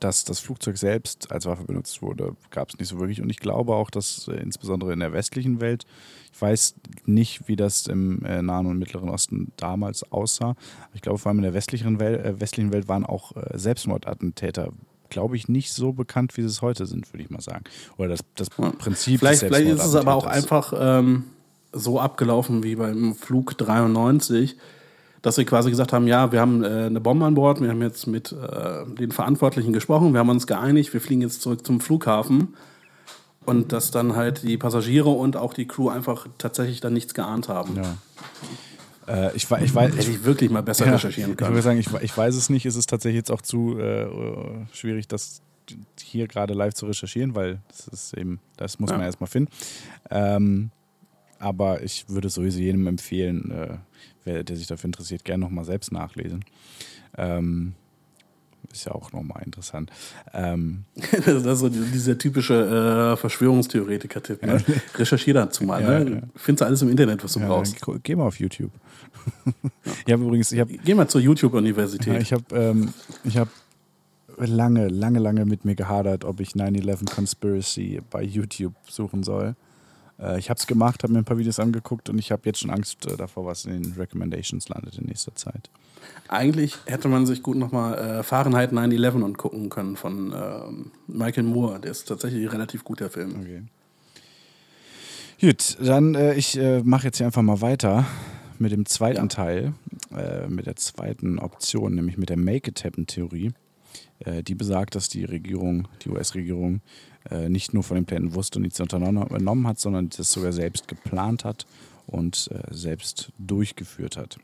dass 0.00 0.24
das 0.24 0.40
Flugzeug 0.40 0.76
selbst 0.76 1.32
als 1.32 1.46
Waffe 1.46 1.64
benutzt 1.64 2.02
wurde, 2.02 2.36
gab 2.50 2.68
es 2.68 2.78
nicht 2.78 2.88
so 2.88 2.98
wirklich. 2.98 3.22
Und 3.22 3.30
ich 3.30 3.38
glaube 3.38 3.74
auch, 3.74 3.90
dass 3.90 4.28
äh, 4.28 4.34
insbesondere 4.34 4.92
in 4.92 5.00
der 5.00 5.12
westlichen 5.12 5.60
Welt, 5.60 5.84
ich 6.32 6.40
weiß 6.40 6.74
nicht, 7.06 7.48
wie 7.48 7.56
das 7.56 7.86
im 7.86 8.24
äh, 8.24 8.42
Nahen 8.42 8.66
und 8.66 8.78
Mittleren 8.78 9.08
Osten 9.08 9.52
damals 9.56 10.10
aussah, 10.12 10.54
ich 10.94 11.02
glaube 11.02 11.18
vor 11.18 11.30
allem 11.30 11.38
in 11.38 11.44
der 11.44 11.54
westlichen 11.54 11.98
Welt, 11.98 12.24
äh, 12.24 12.40
westlichen 12.40 12.72
Welt 12.72 12.88
waren 12.88 13.06
auch 13.06 13.34
äh, 13.36 13.58
Selbstmordattentäter, 13.58 14.70
glaube 15.08 15.36
ich, 15.36 15.48
nicht 15.48 15.72
so 15.72 15.92
bekannt, 15.92 16.36
wie 16.36 16.42
sie 16.42 16.48
es 16.48 16.62
heute 16.62 16.86
sind, 16.86 17.12
würde 17.12 17.22
ich 17.22 17.30
mal 17.30 17.40
sagen. 17.40 17.64
Oder 17.96 18.08
das, 18.08 18.20
das 18.34 18.50
Prinzip 18.50 19.20
Vielleicht, 19.20 19.42
des 19.42 19.48
vielleicht 19.48 19.70
ist 19.70 19.84
es 19.84 19.94
aber 19.94 20.14
auch 20.14 20.26
einfach 20.26 20.74
ähm, 20.76 21.24
so 21.72 22.00
abgelaufen 22.00 22.62
wie 22.62 22.76
beim 22.76 23.14
Flug 23.14 23.56
93, 23.56 24.56
dass 25.26 25.34
sie 25.34 25.44
quasi 25.44 25.70
gesagt 25.70 25.92
haben, 25.92 26.06
ja, 26.06 26.30
wir 26.30 26.40
haben 26.40 26.62
äh, 26.62 26.68
eine 26.68 27.00
Bombe 27.00 27.26
an 27.26 27.34
Bord, 27.34 27.60
wir 27.60 27.68
haben 27.68 27.82
jetzt 27.82 28.06
mit 28.06 28.30
äh, 28.30 28.84
den 28.96 29.10
Verantwortlichen 29.10 29.72
gesprochen, 29.72 30.12
wir 30.12 30.20
haben 30.20 30.28
uns 30.28 30.46
geeinigt, 30.46 30.92
wir 30.94 31.00
fliegen 31.00 31.20
jetzt 31.20 31.42
zurück 31.42 31.66
zum 31.66 31.80
Flughafen. 31.80 32.54
Und 33.44 33.72
dass 33.72 33.90
dann 33.90 34.14
halt 34.14 34.44
die 34.44 34.56
Passagiere 34.56 35.08
und 35.08 35.36
auch 35.36 35.52
die 35.54 35.66
Crew 35.66 35.88
einfach 35.88 36.28
tatsächlich 36.38 36.80
dann 36.80 36.92
nichts 36.92 37.12
geahnt 37.12 37.48
haben. 37.48 37.74
Ja. 37.76 37.96
Äh, 39.28 39.36
ich, 39.36 39.44
ich, 39.50 39.74
weiß, 39.74 39.96
Hätte 39.96 40.10
ich 40.10 40.24
wirklich 40.24 40.48
mal 40.50 40.62
besser 40.62 40.86
Ja, 40.86 40.92
recherchieren 40.92 41.32
Ich 41.32 41.40
würde 41.40 41.52
können. 41.52 41.62
sagen, 41.62 41.78
ich, 41.80 41.92
ich 42.02 42.16
weiß 42.16 42.36
es 42.36 42.48
nicht. 42.48 42.64
Es 42.64 42.76
ist 42.76 42.88
tatsächlich 42.88 43.18
jetzt 43.18 43.32
auch 43.32 43.42
zu 43.42 43.78
äh, 43.80 44.06
schwierig, 44.72 45.08
das 45.08 45.42
hier 46.00 46.28
gerade 46.28 46.54
live 46.54 46.74
zu 46.74 46.86
recherchieren, 46.86 47.34
weil 47.34 47.58
das 47.68 47.88
ist 47.88 48.14
eben, 48.16 48.38
das 48.56 48.78
muss 48.78 48.90
Ja. 48.90 48.96
man 48.96 49.06
erstmal 49.06 49.28
finden. 49.28 49.50
Ähm, 50.08 50.70
aber 51.40 51.82
ich 51.82 52.04
würde 52.08 52.28
sowieso 52.30 52.60
jedem 52.60 52.86
empfehlen, 52.86 53.50
äh, 53.50 53.76
wer, 54.26 54.44
der 54.44 54.56
sich 54.56 54.66
dafür 54.66 54.88
interessiert, 54.88 55.24
gerne 55.24 55.44
nochmal 55.44 55.64
selbst 55.64 55.92
nachlesen. 55.92 56.44
Ähm, 57.16 57.74
ist 58.72 58.84
ja 58.84 58.92
auch 58.92 59.12
nochmal 59.12 59.42
interessant. 59.44 59.90
Ähm, 60.34 60.84
Das 61.24 61.44
ist 61.44 61.58
so 61.60 61.68
dieser 61.68 62.18
typische 62.18 63.12
äh, 63.14 63.16
Verschwörungstheoretiker-Tipp. 63.16 64.42
Ne? 64.44 64.62
Recherchier 64.96 65.34
dazu 65.34 65.64
mal. 65.66 65.80
Ja, 65.82 66.00
ne? 66.00 66.10
ja. 66.10 66.20
Findest 66.34 66.60
du 66.60 66.64
alles 66.66 66.82
im 66.82 66.90
Internet, 66.90 67.22
was 67.24 67.32
du 67.32 67.40
ja, 67.40 67.46
brauchst. 67.48 67.76
geh- 68.02 68.16
mal 68.16 68.24
auf 68.26 68.38
YouTube. 68.38 68.72
ich 70.06 70.12
habe 70.12 70.22
übrigens, 70.24 70.52
ich 70.52 70.60
habe 70.60 70.72
Geh 70.84 70.94
mal 70.94 71.08
zur 71.08 71.20
YouTube-Universität. 71.20 72.14
Ja, 72.14 72.20
ich 72.20 72.32
habe 72.32 72.44
ähm, 72.54 72.92
ich 73.24 73.36
hab 73.38 73.48
lange, 74.36 74.88
lange, 74.88 75.18
lange 75.18 75.44
mit 75.46 75.64
mir 75.64 75.74
gehadert, 75.74 76.24
ob 76.24 76.40
ich 76.40 76.50
9-11 76.50 77.14
Conspiracy 77.14 78.02
bei 78.10 78.22
YouTube 78.22 78.74
suchen 78.88 79.22
soll. 79.22 79.54
Äh, 80.18 80.38
ich 80.38 80.50
habe 80.50 80.58
es 80.58 80.66
gemacht, 80.66 81.02
habe 81.02 81.12
mir 81.12 81.20
ein 81.20 81.24
paar 81.24 81.38
Videos 81.38 81.58
angeguckt 81.58 82.08
und 82.08 82.18
ich 82.18 82.32
habe 82.32 82.42
jetzt 82.44 82.60
schon 82.60 82.70
Angst 82.70 83.06
äh, 83.06 83.16
davor, 83.16 83.46
was 83.46 83.64
in 83.64 83.82
den 83.82 83.92
Recommendations 83.92 84.68
landet 84.68 84.98
in 84.98 85.06
nächster 85.06 85.34
Zeit. 85.34 85.70
Eigentlich 86.28 86.76
hätte 86.86 87.08
man 87.08 87.26
sich 87.26 87.42
gut 87.42 87.56
nochmal 87.56 87.98
äh, 87.98 88.22
Fahrenheit 88.22 88.72
9-11 88.72 89.24
angucken 89.24 89.68
können 89.68 89.96
von 89.96 90.32
ähm, 90.34 90.90
Michael 91.06 91.44
Moore. 91.44 91.80
Der 91.80 91.90
ist 91.90 92.06
tatsächlich 92.06 92.44
ein 92.44 92.50
relativ 92.50 92.84
guter 92.84 93.10
Film. 93.10 93.36
Okay. 93.40 93.62
Gut, 95.40 95.76
dann 95.80 96.14
äh, 96.14 96.34
ich 96.34 96.56
äh, 96.58 96.82
mache 96.82 97.06
jetzt 97.06 97.18
hier 97.18 97.26
einfach 97.26 97.42
mal 97.42 97.60
weiter 97.60 98.06
mit 98.58 98.72
dem 98.72 98.86
zweiten 98.86 99.16
Ja. 99.16 99.26
Teil, 99.26 99.74
äh, 100.16 100.46
mit 100.48 100.66
der 100.66 100.76
zweiten 100.76 101.38
Option, 101.38 101.94
nämlich 101.94 102.16
mit 102.16 102.30
der 102.30 102.38
Make-it-Happen-Theorie. 102.38 103.52
Äh, 104.20 104.42
die 104.42 104.54
besagt, 104.54 104.94
dass 104.94 105.08
die 105.08 105.24
Regierung, 105.24 105.88
die 106.02 106.08
US-Regierung, 106.08 106.80
äh, 107.30 107.48
nicht 107.48 107.74
nur 107.74 107.82
von 107.82 107.96
den 107.96 108.04
Plänen 108.04 108.34
wusste 108.34 108.58
und 108.58 108.62
nichts 108.62 108.80
unternommen 108.80 109.66
hat, 109.66 109.78
sondern 109.78 110.10
das 110.10 110.32
sogar 110.32 110.52
selbst 110.52 110.88
geplant 110.88 111.44
hat 111.44 111.66
und 112.06 112.48
äh, 112.52 112.74
selbst 112.74 113.32
durchgeführt 113.38 114.16
hat. 114.16 114.38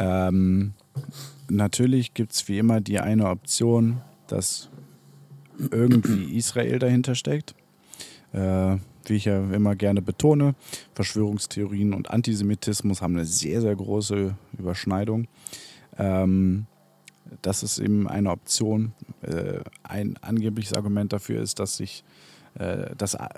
Ähm, 0.00 0.74
natürlich 1.48 2.14
gibt 2.14 2.32
es 2.32 2.48
wie 2.48 2.58
immer 2.58 2.80
die 2.80 3.00
eine 3.00 3.28
Option, 3.28 4.00
dass 4.28 4.68
irgendwie 5.70 6.24
Israel 6.36 6.78
dahinter 6.78 7.14
steckt. 7.14 7.54
Äh, 8.32 8.76
wie 9.08 9.14
ich 9.14 9.26
ja 9.26 9.38
immer 9.38 9.76
gerne 9.76 10.02
betone, 10.02 10.56
Verschwörungstheorien 10.94 11.94
und 11.94 12.10
Antisemitismus 12.10 13.02
haben 13.02 13.14
eine 13.14 13.24
sehr, 13.24 13.60
sehr 13.60 13.76
große 13.76 14.34
Überschneidung. 14.58 15.28
Ähm, 15.96 16.66
das 17.42 17.62
ist 17.62 17.78
eben 17.78 18.08
eine 18.08 18.30
Option. 18.30 18.92
Äh, 19.22 19.60
ein 19.82 20.16
angebliches 20.22 20.72
Argument 20.74 21.12
dafür 21.12 21.40
ist, 21.42 21.58
dass 21.58 21.76
sich 21.76 22.04
äh, 22.58 22.94
das 22.96 23.14
a- 23.16 23.28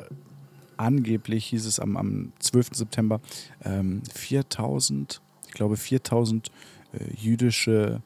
angeblich 0.77 1.47
hieß 1.47 1.67
es 1.67 1.81
am, 1.81 1.97
am 1.97 2.33
12. 2.39 2.69
September 2.73 3.21
ähm, 3.65 4.03
4000, 4.15 5.21
ich 5.49 5.53
glaube 5.55 5.77
4000 5.77 6.51
äh, 6.93 7.15
jüdische 7.15 8.01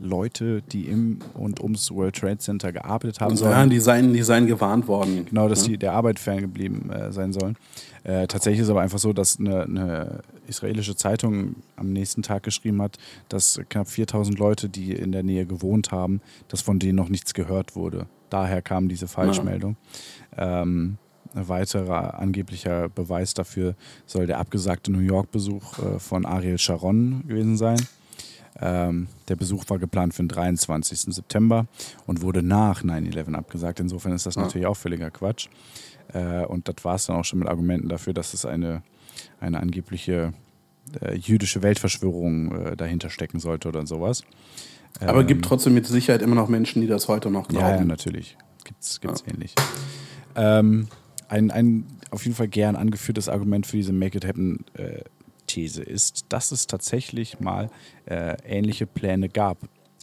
Leute, 0.00 0.62
die 0.62 0.86
im 0.86 1.18
und 1.34 1.60
ums 1.60 1.90
World 1.90 2.16
Trade 2.16 2.38
Center 2.38 2.72
gearbeitet 2.72 3.20
haben 3.20 3.36
sollen, 3.36 3.52
ja, 3.52 3.66
die 3.66 3.80
seien, 3.80 4.12
die 4.12 4.22
seien 4.22 4.46
gewarnt 4.46 4.88
worden. 4.88 5.26
Genau, 5.26 5.48
dass 5.48 5.62
Ja. 5.62 5.68
die 5.72 5.78
der 5.78 5.92
Arbeit 5.92 6.18
ferngeblieben 6.18 6.90
äh, 6.90 7.12
sein 7.12 7.32
sollen. 7.32 7.56
Äh, 8.04 8.26
tatsächlich 8.26 8.60
ist 8.62 8.70
aber 8.70 8.82
einfach 8.82 8.98
so, 8.98 9.12
dass 9.12 9.38
eine, 9.40 9.62
eine 9.64 10.20
israelische 10.46 10.94
Zeitung 10.96 11.56
am 11.76 11.92
nächsten 11.92 12.22
Tag 12.22 12.42
geschrieben 12.44 12.80
hat, 12.82 12.98
dass 13.28 13.60
knapp 13.68 13.88
4000 13.88 14.38
Leute, 14.38 14.68
die 14.68 14.92
in 14.92 15.12
der 15.12 15.22
Nähe 15.22 15.46
gewohnt 15.46 15.90
haben, 15.90 16.20
dass 16.48 16.60
von 16.60 16.78
denen 16.78 16.96
noch 16.96 17.08
nichts 17.08 17.34
gehört 17.34 17.74
wurde. 17.74 18.06
Daher 18.30 18.62
kam 18.62 18.88
diese 18.88 19.08
Falschmeldung. 19.08 19.76
Ähm, 20.36 20.98
ein 21.34 21.48
weiterer 21.48 22.18
angeblicher 22.18 22.88
Beweis 22.88 23.34
dafür 23.34 23.74
soll 24.06 24.26
der 24.26 24.38
abgesagte 24.38 24.90
New 24.90 25.00
York-Besuch 25.00 25.78
äh, 25.80 25.98
von 25.98 26.24
Ariel 26.24 26.58
Sharon 26.58 27.24
gewesen 27.26 27.56
sein. 27.56 27.78
Ähm, 28.60 29.08
der 29.28 29.36
Besuch 29.36 29.64
war 29.68 29.78
geplant 29.78 30.14
für 30.14 30.22
den 30.22 30.28
23. 30.28 31.14
September 31.14 31.66
und 32.06 32.22
wurde 32.22 32.42
nach 32.42 32.82
9-11 32.82 33.34
abgesagt. 33.34 33.80
Insofern 33.80 34.12
ist 34.12 34.24
das 34.26 34.36
Ja. 34.36 34.42
natürlich 34.42 34.66
auch 34.66 34.76
völliger 34.76 35.10
Quatsch. 35.10 35.48
Äh, 36.12 36.44
und 36.46 36.68
das 36.68 36.76
war 36.84 36.94
es 36.94 37.06
dann 37.06 37.16
auch 37.16 37.24
schon 37.24 37.38
mit 37.40 37.48
Argumenten 37.48 37.88
dafür, 37.88 38.14
dass 38.14 38.32
es 38.34 38.46
eine, 38.46 38.82
eine 39.40 39.60
angebliche 39.60 40.32
äh, 41.00 41.16
jüdische 41.16 41.62
Weltverschwörung 41.62 42.52
äh, 42.66 42.76
dahinter 42.76 43.10
stecken 43.10 43.40
sollte 43.40 43.68
oder 43.68 43.86
sowas. 43.86 44.22
Aber 45.00 45.20
Ähm, 45.20 45.26
gibt 45.26 45.44
trotzdem 45.44 45.74
mit 45.74 45.86
Sicherheit 45.86 46.22
immer 46.22 46.36
noch 46.36 46.48
Menschen, 46.48 46.80
die 46.80 46.86
das 46.88 47.08
heute 47.08 47.30
noch 47.30 47.48
glauben. 47.48 47.66
ja, 47.66 47.76
ja, 47.76 47.84
natürlich. 47.84 48.36
Gibt's, 48.64 49.00
gibt's 49.00 49.22
ähnlich. 49.26 49.54
Ähm, 50.34 50.88
ein, 51.28 51.50
ein 51.50 51.84
auf 52.10 52.24
jeden 52.24 52.36
Fall 52.36 52.48
gern 52.48 52.76
angeführtes 52.76 53.28
Argument 53.28 53.66
für 53.66 53.76
diese 53.76 53.92
Make 53.92 54.16
It 54.18 54.24
Happen 54.26 54.64
äh, 54.74 55.00
These 55.46 55.82
ist, 55.82 56.26
dass 56.28 56.52
es 56.52 56.66
tatsächlich 56.66 57.40
mal 57.40 57.70
äh, 58.06 58.36
ähnliche 58.44 58.86
Pläne 58.86 59.28
gab. 59.28 59.58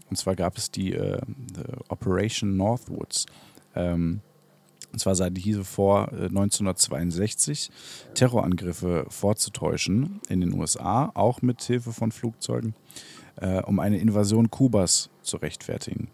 Und 0.10 0.18
zwar 0.18 0.36
gab 0.36 0.58
es 0.58 0.72
die 0.72 0.94
äh, 0.94 1.20
Operation 1.90 2.56
Northwoods. 2.58 3.26
Ähm, 3.76 4.22
und 4.92 5.00
zwar 5.00 5.16
sah 5.16 5.30
diese 5.30 5.64
vor, 5.64 6.12
äh, 6.12 6.26
1962 6.26 7.72
Terrorangriffe 8.14 9.06
vorzutäuschen 9.10 10.22
in 10.30 10.42
den 10.42 10.54
USA, 10.54 11.12
auch 11.16 11.42
mit 11.42 11.62
Hilfe 11.64 11.92
von 11.92 12.12
Flugzeugen, 12.12 12.76
äh, 13.38 13.62
um 13.64 13.80
eine 13.80 13.98
Invasion 13.98 14.52
Kubas 14.52 15.10
zu 15.24 15.38
rechtfertigen. 15.38 16.10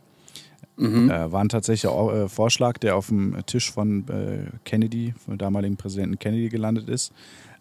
Äh, 1.09 1.31
war 1.31 1.41
ein 1.41 1.49
tatsächlicher 1.49 2.23
äh, 2.23 2.29
Vorschlag, 2.29 2.77
der 2.77 2.95
auf 2.95 3.07
dem 3.07 3.35
Tisch 3.45 3.69
von 3.69 4.07
äh, 4.07 4.49
Kennedy, 4.63 5.13
vom 5.25 5.37
damaligen 5.37 5.75
Präsidenten 5.75 6.17
Kennedy 6.17 6.47
gelandet 6.47 6.87
ist. 6.87 7.11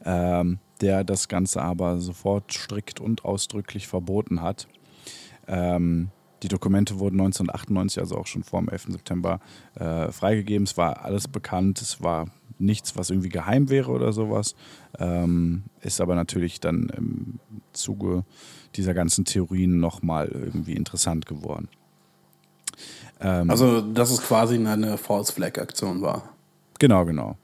ähm, 0.05 0.61
der 0.81 1.05
das 1.05 1.29
Ganze 1.29 1.63
aber 1.63 1.99
sofort 1.99 2.53
strikt 2.53 3.01
und 3.01 3.25
ausdrücklich 3.25 3.89
verboten 3.89 4.43
hat. 4.43 4.69
Ähm, 5.47 6.11
die 6.43 6.49
Dokumente 6.49 7.01
wurden 7.01 7.21
1998, 7.21 7.99
also 8.01 8.17
auch 8.17 8.27
schon 8.27 8.45
vor 8.45 8.61
dem 8.61 8.69
11. 8.69 8.93
September, 8.93 9.41
äh, 9.75 10.13
freigegeben. 10.13 10.65
Es 10.65 10.77
war 10.77 11.05
alles 11.05 11.27
bekannt, 11.27 11.83
es 11.83 12.03
war 12.03 12.27
nichts, 12.59 12.97
was 12.97 13.11
irgendwie 13.11 13.29
geheim 13.29 13.71
wäre 13.71 13.91
oder 13.91 14.13
sowas. 14.13 14.55
Ähm, 14.99 15.65
ist 15.81 16.01
aber 16.01 16.15
natürlich 16.15 16.61
dann 16.61 16.91
im 16.97 17.41
Zuge 17.73 18.25
dieser 18.77 18.95
ganzen 18.95 19.25
Theorien 19.25 19.81
nochmal 19.81 20.29
irgendwie 20.29 20.75
interessant 20.75 21.27
geworden. 21.27 21.69
Ähm, 23.21 23.51
also, 23.51 23.81
dass 23.81 24.11
es 24.11 24.23
quasi 24.23 24.57
eine 24.57 24.97
False 24.99 25.33
Flag 25.33 25.59
Aktion 25.59 26.03
war. 26.03 26.23
Genau, 26.79 27.05
genau. 27.05 27.37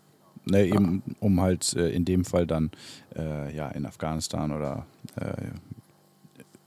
Ne, 0.47 0.67
eben, 0.67 1.03
ah. 1.09 1.13
um 1.21 1.41
halt 1.41 1.75
äh, 1.75 1.89
in 1.91 2.05
dem 2.05 2.25
Fall 2.25 2.47
dann 2.47 2.71
äh, 3.17 3.55
ja, 3.57 3.69
in 3.69 3.87
Afghanistan 3.87 4.53
oder 4.53 4.87
äh, 5.17 5.49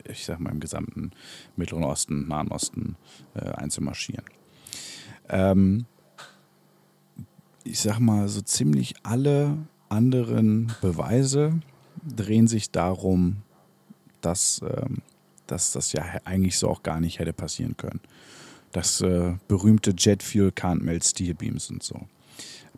ich 0.09 0.25
sag 0.25 0.39
mal 0.39 0.51
im 0.51 0.59
gesamten 0.59 1.11
Mittleren 1.57 1.83
Osten, 1.83 2.27
Nahen 2.27 2.47
Osten 2.47 2.95
einzumarschieren. 3.35 4.23
Ähm, 5.27 5.85
ich 7.65 7.81
sag 7.81 7.99
mal, 7.99 8.29
so 8.29 8.41
ziemlich 8.41 8.95
alle 9.03 9.57
anderen 9.89 10.71
Beweise 10.81 11.59
drehen 12.03 12.47
sich 12.47 12.71
darum, 12.71 13.37
dass, 14.21 14.61
ähm, 14.61 14.97
dass 15.47 15.71
das 15.71 15.91
ja 15.93 16.03
eigentlich 16.23 16.57
so 16.57 16.69
auch 16.69 16.83
gar 16.83 16.99
nicht 16.99 17.19
hätte 17.19 17.33
passieren 17.33 17.75
können. 17.77 17.99
Das 18.71 19.01
äh, 19.01 19.35
berühmte 19.47 19.93
Jet 19.97 20.23
Fuel 20.23 20.49
Can't 20.49 20.83
Melt 20.83 21.03
Steel 21.03 21.33
Beams 21.33 21.69
und 21.69 21.83
so. 21.83 22.07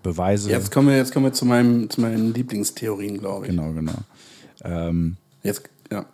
Beweise. 0.04 0.50
Jetzt 0.50 0.72
kommen 0.72 0.88
wir, 0.88 0.98
jetzt 0.98 1.14
kommen 1.14 1.26
wir 1.26 1.34
zu, 1.34 1.46
meinem, 1.46 1.90
zu 1.90 2.02
meinen 2.02 2.34
Lieblingstheorien, 2.34 3.20
glaube 3.20 3.46
ich. 3.46 3.52
Genau, 3.52 3.72
genau. 3.74 3.94
Ähm, 4.64 5.18
jetzt, 5.44 5.64
ja. 5.92 6.06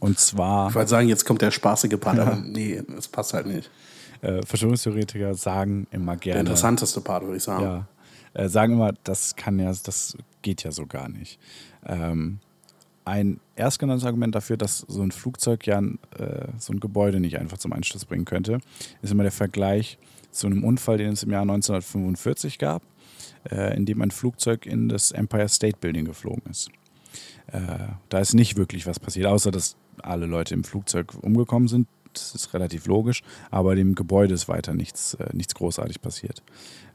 Und 0.00 0.18
zwar. 0.18 0.68
Ich 0.68 0.74
wollte 0.74 0.90
sagen, 0.90 1.08
jetzt 1.08 1.24
kommt 1.24 1.42
der 1.42 1.50
spaßige 1.50 1.98
Part, 1.98 2.18
aber 2.18 2.36
nee, 2.44 2.82
das 2.94 3.08
passt 3.08 3.34
halt 3.34 3.46
nicht. 3.46 3.70
Äh, 4.22 4.42
Verschwörungstheoretiker 4.44 5.34
sagen 5.34 5.86
immer 5.90 6.16
gerne. 6.16 6.34
Der 6.34 6.40
interessanteste 6.40 7.00
Part, 7.00 7.24
würde 7.24 7.36
ich 7.36 7.42
sagen. 7.42 7.62
Ja. 7.62 7.86
Äh, 8.34 8.48
sagen 8.48 8.74
immer, 8.74 8.92
das 9.04 9.36
kann 9.36 9.58
ja, 9.58 9.72
das 9.82 10.16
geht 10.42 10.62
ja 10.62 10.72
so 10.72 10.86
gar 10.86 11.08
nicht. 11.08 11.38
Ähm, 11.86 12.38
ein 13.06 13.40
erstgenanntes 13.54 14.04
Argument 14.04 14.34
dafür, 14.34 14.56
dass 14.56 14.78
so 14.80 15.00
ein 15.00 15.12
Flugzeug 15.12 15.66
ja 15.66 15.78
äh, 15.78 16.48
so 16.58 16.72
ein 16.72 16.80
Gebäude 16.80 17.20
nicht 17.20 17.38
einfach 17.38 17.56
zum 17.56 17.72
Einsturz 17.72 18.04
bringen 18.04 18.24
könnte, 18.24 18.58
ist 19.00 19.12
immer 19.12 19.22
der 19.22 19.32
Vergleich 19.32 19.98
zu 20.32 20.48
einem 20.48 20.64
Unfall, 20.64 20.98
den 20.98 21.12
es 21.12 21.22
im 21.22 21.30
Jahr 21.30 21.42
1945 21.42 22.58
gab, 22.58 22.82
äh, 23.50 23.76
in 23.76 23.86
dem 23.86 24.02
ein 24.02 24.10
Flugzeug 24.10 24.66
in 24.66 24.88
das 24.88 25.12
Empire 25.12 25.48
State 25.48 25.78
Building 25.80 26.04
geflogen 26.04 26.42
ist. 26.50 26.68
Äh, 27.46 27.60
da 28.08 28.18
ist 28.18 28.34
nicht 28.34 28.56
wirklich 28.56 28.86
was 28.86 28.98
passiert, 28.98 29.26
außer 29.26 29.52
dass 29.52 29.76
alle 30.02 30.26
Leute 30.26 30.54
im 30.54 30.64
Flugzeug 30.64 31.14
umgekommen 31.22 31.68
sind. 31.68 31.86
Das 32.12 32.34
ist 32.34 32.54
relativ 32.54 32.86
logisch, 32.86 33.22
aber 33.50 33.76
dem 33.76 33.94
Gebäude 33.94 34.34
ist 34.34 34.48
weiter 34.48 34.74
nichts, 34.74 35.14
äh, 35.14 35.28
nichts 35.32 35.54
großartig 35.54 36.02
passiert. 36.02 36.42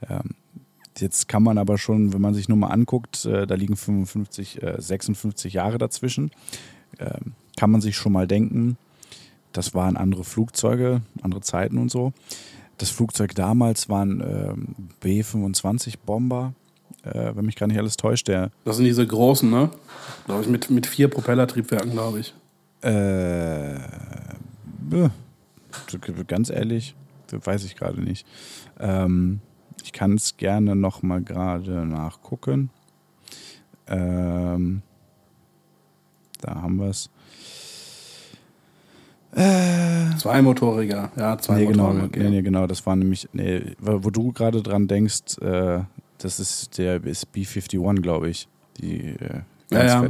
Ähm, 0.10 0.36
jetzt 1.00 1.28
kann 1.28 1.44
man 1.44 1.58
aber 1.58 1.78
schon, 1.78 2.14
wenn 2.14 2.22
man 2.22 2.34
sich 2.34 2.50
nur 2.50 2.58
mal 2.58 2.68
anguckt, 2.68 3.26
äh, 3.26 3.48
da 3.48 3.56
liegen 3.56 3.76
55, 3.76 4.60
56 4.78 5.54
Jahre 5.54 5.78
dazwischen, 5.78 6.32
ähm, 7.00 7.34
kann 7.58 7.72
man 7.72 7.82
sich 7.82 7.96
schon 7.96 8.12
mal 8.12 8.28
denken, 8.28 8.78
das 9.54 9.74
waren 9.74 9.98
andere 9.98 10.24
Flugzeuge, 10.24 11.02
andere 11.22 11.42
Zeiten 11.42 11.78
und 11.78 11.92
so. 11.92 12.14
Das 12.78 12.90
Flugzeug 12.90 13.36
damals 13.36 13.90
waren 13.90 14.22
ähm, 14.22 14.90
B-25 15.02 15.96
Bomber 16.06 16.54
äh, 17.04 17.36
wenn 17.36 17.46
mich 17.46 17.56
gar 17.56 17.68
nicht 17.68 17.80
alles 17.80 17.98
täuscht. 17.98 18.28
Der 18.28 18.52
das 18.66 18.78
sind 18.78 18.86
diese 18.86 19.06
großen, 19.06 19.50
ne? 19.50 19.70
Glaube 20.26 20.42
ich, 20.42 20.48
mit, 20.48 20.70
mit 20.70 20.88
vier 20.88 21.08
Propellertriebwerken, 21.08 21.92
glaube 21.92 22.20
ich. 22.20 22.34
Äh, 22.82 23.80
ganz 26.28 26.50
ehrlich, 26.50 26.96
weiß 27.30 27.64
ich 27.66 27.76
gerade 27.76 28.02
nicht. 28.02 28.26
Ähm, 28.80 29.40
ich 29.84 29.94
kann 29.94 30.16
es 30.16 30.38
gerne 30.38 30.76
noch 30.76 31.02
mal 31.02 31.22
gerade 31.22 31.86
nachgucken. 31.86 32.70
Ähm, 33.88 34.82
da 36.42 36.62
haben 36.62 36.78
wir 36.78 36.90
es. 36.90 37.10
Äh, 39.34 40.18
Zweimotoriger, 40.18 41.12
ja, 41.16 41.38
zwei 41.38 41.60
nee, 41.60 41.66
genau, 41.68 41.94
nee, 41.94 42.30
nee, 42.30 42.42
genau, 42.42 42.68
das 42.68 42.86
war 42.86 42.98
nämlich, 42.98 43.30
nee, 43.32 43.76
wo 43.80 44.10
du 44.10 44.34
gerade 44.34 44.62
dran 44.62 44.90
denkst, 44.90 45.38
äh, 45.40 45.84
das 46.18 46.40
ist 46.40 46.78
der 46.78 47.02
ist 47.06 47.28
B51, 47.34 48.02
glaube 48.02 48.30
ich. 48.30 48.50
Die 48.78 49.08
äh, 49.08 49.42
ganz 49.70 49.92
ja, 49.94 50.04
ja. 50.04 50.10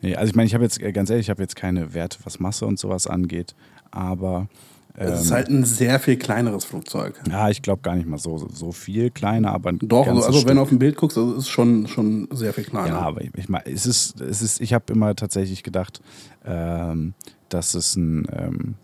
Nee, 0.00 0.16
also 0.16 0.30
ich 0.30 0.34
meine, 0.34 0.48
ich 0.48 0.54
habe 0.54 0.64
jetzt, 0.64 0.82
äh, 0.82 0.90
ganz 0.90 1.08
ehrlich, 1.10 1.26
ich 1.26 1.30
habe 1.30 1.42
jetzt 1.42 1.54
keine 1.54 1.94
Werte, 1.94 2.18
was 2.24 2.40
Masse 2.40 2.66
und 2.66 2.78
sowas 2.78 3.06
angeht, 3.06 3.54
aber. 3.90 4.48
Es 4.94 5.22
ist 5.22 5.30
halt 5.30 5.48
ein 5.48 5.64
sehr 5.64 5.98
viel 5.98 6.16
kleineres 6.16 6.64
Flugzeug. 6.64 7.14
Ja, 7.28 7.48
ich 7.48 7.62
glaube 7.62 7.80
gar 7.80 7.96
nicht 7.96 8.06
mal 8.06 8.18
so, 8.18 8.46
so 8.52 8.72
viel 8.72 9.10
kleiner, 9.10 9.52
aber. 9.52 9.72
Doch, 9.72 10.06
also, 10.06 10.22
also 10.22 10.46
wenn 10.46 10.56
du 10.56 10.62
auf 10.62 10.68
dem 10.68 10.78
Bild 10.78 10.96
guckst, 10.96 11.16
also 11.16 11.34
ist 11.34 11.48
schon, 11.48 11.86
schon 11.88 12.28
sehr 12.30 12.52
viel 12.52 12.64
kleiner. 12.64 12.88
Ja, 12.88 13.00
aber 13.00 13.22
ich, 13.22 13.30
ich 13.34 13.48
meine, 13.48 13.66
es 13.66 13.86
ist, 13.86 14.20
es 14.20 14.42
ist, 14.42 14.60
ich 14.60 14.74
habe 14.74 14.92
immer 14.92 15.16
tatsächlich 15.16 15.62
gedacht, 15.62 16.02
ähm, 16.44 17.14
dass 17.48 17.74
es 17.74 17.96
ein, 17.96 18.26
ähm, 18.32 18.74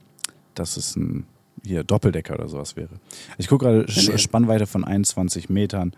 dass 0.55 0.79
es 0.79 0.97
ein 0.97 1.27
hier 1.65 1.85
Doppeldecker 1.85 2.35
oder 2.35 2.49
sowas 2.49 2.77
wäre. 2.77 3.01
Ich 3.37 3.49
gucke 3.49 3.67
gerade 3.67 3.87
nee, 3.87 4.19
Spannweite 4.19 4.67
von 4.67 4.85
21 4.85 5.51
Metern 5.51 5.93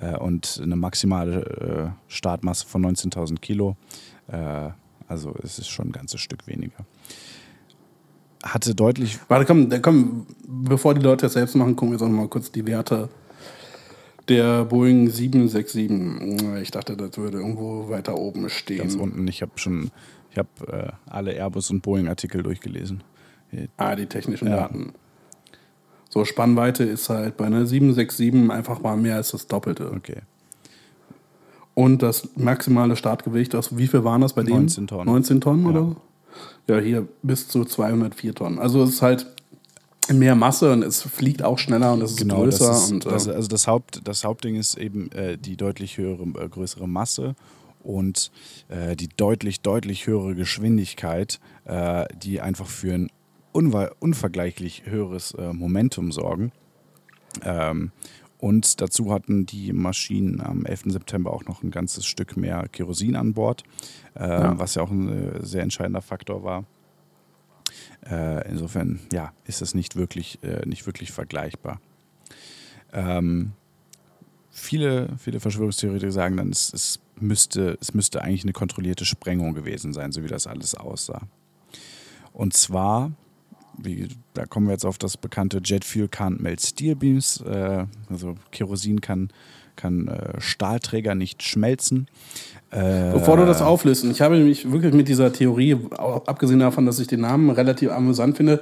äh, 0.00 0.16
und 0.16 0.60
eine 0.62 0.76
maximale 0.76 1.94
äh, 2.08 2.12
Startmasse 2.12 2.66
von 2.66 2.84
19.000 2.84 3.40
Kilo. 3.40 3.76
Äh, 4.28 4.70
also 5.08 5.34
es 5.42 5.58
ist 5.58 5.68
schon 5.68 5.88
ein 5.88 5.92
ganzes 5.92 6.20
Stück 6.20 6.46
weniger. 6.46 6.84
Hatte 8.46 8.74
deutlich. 8.74 9.18
Warte, 9.28 9.44
komm, 9.44 9.70
komm, 9.82 10.26
bevor 10.46 10.94
die 10.94 11.00
Leute 11.00 11.26
das 11.26 11.32
selbst 11.32 11.56
machen, 11.56 11.74
gucken 11.74 11.90
wir 11.90 11.94
jetzt 11.96 12.02
auch 12.02 12.08
noch 12.08 12.22
mal 12.22 12.28
kurz 12.28 12.52
die 12.52 12.66
Werte 12.66 13.08
der 14.28 14.64
Boeing 14.64 15.08
767. 15.08 16.60
Ich 16.62 16.70
dachte, 16.70 16.96
das 16.96 17.16
würde 17.16 17.38
irgendwo 17.38 17.88
weiter 17.88 18.16
oben 18.16 18.48
stehen. 18.48 18.78
Ganz 18.78 18.94
unten. 18.94 19.26
Ich 19.28 19.42
habe 19.42 19.52
schon, 19.56 19.90
ich 20.30 20.38
habe 20.38 20.48
äh, 20.68 20.92
alle 21.10 21.32
Airbus 21.32 21.70
und 21.70 21.82
Boeing 21.82 22.08
Artikel 22.08 22.42
durchgelesen. 22.42 23.02
Ah, 23.76 23.94
die 23.94 24.06
technischen 24.06 24.48
ja. 24.48 24.56
Daten. 24.56 24.92
So, 26.08 26.24
Spannweite 26.24 26.84
ist 26.84 27.08
halt 27.08 27.36
bei 27.36 27.46
einer 27.46 27.66
767 27.66 28.50
einfach 28.50 28.80
mal 28.80 28.96
mehr 28.96 29.16
als 29.16 29.32
das 29.32 29.46
Doppelte. 29.46 29.92
Okay. 29.92 30.22
Und 31.74 32.02
das 32.02 32.30
maximale 32.36 32.96
Startgewicht, 32.96 33.54
aus 33.54 33.76
wie 33.76 33.86
viel 33.86 34.02
waren 34.02 34.22
das 34.22 34.32
bei 34.32 34.42
denen? 34.42 34.60
19 34.60 34.86
Tonnen. 34.86 35.06
19 35.06 35.40
Tonnen 35.40 35.62
ja. 35.64 35.70
oder 35.70 35.80
so? 35.80 35.96
Ja, 36.68 36.78
hier 36.78 37.06
bis 37.22 37.48
zu 37.48 37.64
204 37.64 38.34
Tonnen. 38.34 38.58
Also 38.58 38.82
es 38.82 38.90
ist 38.90 39.02
halt 39.02 39.26
mehr 40.12 40.34
Masse 40.34 40.72
und 40.72 40.82
es 40.82 41.02
fliegt 41.02 41.42
auch 41.42 41.58
schneller 41.58 41.92
und 41.92 42.02
es 42.02 42.12
ist 42.12 42.18
genau, 42.18 42.42
größer. 42.42 42.66
Das 42.66 42.84
ist, 42.84 42.92
und, 42.92 43.06
äh 43.06 43.10
das, 43.10 43.28
also 43.28 43.48
das, 43.48 43.66
Haupt, 43.66 44.00
das 44.04 44.24
Hauptding 44.24 44.56
ist 44.56 44.76
eben 44.76 45.10
äh, 45.12 45.36
die 45.38 45.56
deutlich 45.56 45.98
höhere, 45.98 46.22
äh, 46.22 46.48
größere 46.48 46.88
Masse 46.88 47.34
und 47.82 48.30
äh, 48.68 48.96
die 48.96 49.08
deutlich, 49.08 49.60
deutlich 49.60 50.06
höhere 50.06 50.34
Geschwindigkeit, 50.34 51.40
äh, 51.64 52.06
die 52.16 52.40
einfach 52.40 52.66
für 52.66 52.94
ein 52.94 53.10
unvergleichlich 53.52 54.82
höheres 54.84 55.32
äh, 55.32 55.52
Momentum 55.52 56.12
sorgen. 56.12 56.52
Ähm, 57.42 57.90
und 58.38 58.80
dazu 58.82 59.12
hatten 59.12 59.46
die 59.46 59.72
Maschinen 59.72 60.42
am 60.42 60.66
11. 60.66 60.84
September 60.86 61.32
auch 61.32 61.44
noch 61.46 61.62
ein 61.62 61.70
ganzes 61.70 62.04
Stück 62.04 62.36
mehr 62.36 62.68
Kerosin 62.70 63.16
an 63.16 63.32
Bord, 63.32 63.62
äh, 64.18 64.28
ja. 64.28 64.58
was 64.58 64.74
ja 64.74 64.82
auch 64.82 64.90
ein 64.90 65.36
äh, 65.36 65.44
sehr 65.44 65.62
entscheidender 65.62 66.02
Faktor 66.02 66.42
war. 66.42 66.64
Äh, 68.08 68.48
insofern 68.48 69.00
ja, 69.12 69.32
ist 69.44 69.60
das 69.60 69.74
nicht 69.74 69.96
wirklich, 69.96 70.42
äh, 70.42 70.66
nicht 70.66 70.86
wirklich 70.86 71.12
vergleichbar. 71.12 71.80
Ähm, 72.92 73.52
viele, 74.50 75.08
viele 75.18 75.40
Verschwörungstheoretiker 75.40 76.12
sagen 76.12 76.36
dann, 76.36 76.50
es, 76.50 76.72
es, 76.72 77.00
müsste, 77.18 77.78
es 77.80 77.94
müsste 77.94 78.22
eigentlich 78.22 78.44
eine 78.44 78.52
kontrollierte 78.52 79.04
Sprengung 79.04 79.54
gewesen 79.54 79.92
sein, 79.92 80.12
so 80.12 80.22
wie 80.22 80.28
das 80.28 80.46
alles 80.46 80.74
aussah. 80.74 81.22
Und 82.32 82.54
zwar 82.54 83.12
wie, 83.78 84.08
da 84.34 84.46
kommen 84.46 84.66
wir 84.66 84.72
jetzt 84.72 84.86
auf 84.86 84.98
das 84.98 85.16
bekannte 85.16 85.60
Jet 85.62 85.84
Fuel 85.84 86.06
Can't 86.06 86.40
Melt 86.40 86.60
Steel 86.60 86.96
Beams. 86.96 87.40
Äh, 87.42 87.86
also 88.08 88.36
Kerosin 88.50 89.00
kann, 89.00 89.30
kann 89.76 90.08
äh, 90.08 90.40
Stahlträger 90.40 91.14
nicht 91.14 91.42
schmelzen. 91.42 92.08
Äh, 92.70 93.12
Bevor 93.12 93.36
du 93.36 93.46
das 93.46 93.62
auflöst, 93.62 94.04
ich 94.04 94.20
habe 94.20 94.38
mich 94.38 94.70
wirklich 94.70 94.92
mit 94.92 95.08
dieser 95.08 95.32
Theorie, 95.32 95.76
abgesehen 95.96 96.60
davon, 96.60 96.86
dass 96.86 96.98
ich 96.98 97.06
den 97.06 97.20
Namen 97.20 97.50
relativ 97.50 97.90
amüsant 97.90 98.36
finde, 98.36 98.60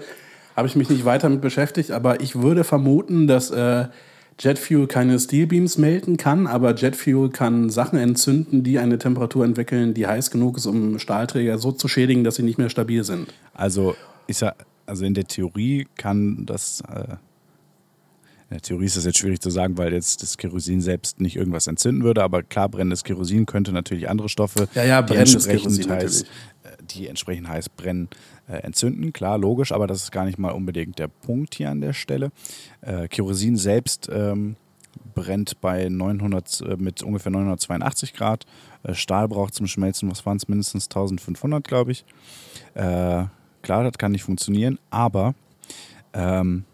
habe 0.57 0.69
ich 0.69 0.77
mich 0.77 0.91
nicht 0.91 1.05
weiter 1.05 1.29
mit 1.29 1.41
beschäftigt, 1.41 1.91
aber 1.91 2.21
ich 2.21 2.41
würde 2.41 2.65
vermuten, 2.65 3.27
dass 3.27 3.51
äh, 3.51 3.87
Jet 4.39 4.59
Fuel 4.59 4.87
keine 4.87 5.19
Steel 5.19 5.47
Beams 5.47 5.79
melden 5.79 6.17
kann, 6.17 6.47
aber 6.47 6.75
Jet 6.75 6.97
Fuel 6.97 7.31
kann 7.31 7.71
Sachen 7.71 7.99
entzünden, 7.99 8.63
die 8.63 8.79
eine 8.79 8.99
Temperatur 8.99 9.45
entwickeln, 9.45 9.95
die 9.95 10.07
heiß 10.07 10.31
genug 10.31 10.59
ist, 10.59 10.67
um 10.67 10.99
Stahlträger 10.99 11.59
so 11.59 11.73
zu 11.73 11.89
schädigen, 11.89 12.25
dass 12.25 12.37
sie 12.37 12.43
nicht 12.43 12.59
mehr 12.59 12.71
stabil 12.71 13.05
sind. 13.05 13.33
Also 13.55 13.95
ist 14.27 14.43
ja 14.43 14.55
also 14.87 15.05
in 15.05 15.15
der 15.15 15.25
Theorie 15.25 15.87
kann 15.97 16.47
das, 16.47 16.83
äh, 16.83 17.17
In 18.51 18.57
der 18.57 18.61
Theorie 18.61 18.85
ist 18.85 18.97
das 18.97 19.05
jetzt 19.05 19.19
schwierig 19.19 19.41
zu 19.41 19.51
sagen, 19.51 19.79
weil 19.79 19.93
jetzt 19.93 20.23
das 20.23 20.37
Kerosin 20.37 20.81
selbst 20.81 21.21
nicht 21.21 21.37
irgendwas 21.37 21.67
entzünden 21.67 22.05
würde, 22.05 22.23
aber 22.23 22.43
klar, 22.43 22.69
brennendes 22.69 23.03
Kerosin 23.03 23.47
könnte 23.47 23.73
natürlich 23.73 24.09
andere 24.09 24.29
Stoffe, 24.29 24.69
Ja, 24.75 24.85
ja, 24.85 25.03
die, 25.03 25.15
entsprechend 25.15 25.89
heiß, 25.89 26.23
äh, 26.23 26.27
die 26.81 27.09
entsprechend 27.09 27.49
heiß 27.49 27.71
brennen, 27.71 28.09
äh, 28.47 28.57
entzünden. 28.59 29.13
Klar, 29.13 29.39
logisch, 29.39 29.73
aber 29.73 29.87
das 29.87 30.03
ist 30.03 30.13
gar 30.13 30.25
nicht 30.25 30.39
mal 30.39 30.51
unbedingt 30.51 30.99
der 30.99 31.09
Punkt 31.09 31.55
hier 31.55 31.71
an 31.71 31.81
der 31.81 31.95
Stelle. 31.95 32.31
Äh, 32.83 33.09
Kerosin 33.09 33.57
selbst 33.57 34.09
ähm, 34.13 34.57
brennt 35.15 35.61
bei 35.61 35.89
900, 35.89 36.61
äh, 36.61 36.77
mit 36.77 37.03
ungefähr 37.03 37.33
982 37.33 38.13
Grad. 38.13 38.45
Äh, 38.83 38.95
Stahl 38.95 39.29
braucht 39.29 39.55
zum 39.55 39.67
Schmelzen, 39.67 40.11
was 40.11 40.27
waren 40.27 40.37
es, 40.37 40.49
mindestens 40.49 40.85
1500, 40.87 41.67
glaube 41.67 41.93
ich. 41.93 42.05
Äh, 42.75 43.25
klar, 43.63 43.85
das 43.85 43.99
kann 43.99 44.13
nicht 44.13 44.25
funktionieren, 44.25 44.79
aber 44.91 45.35
ähm, 46.13 46.65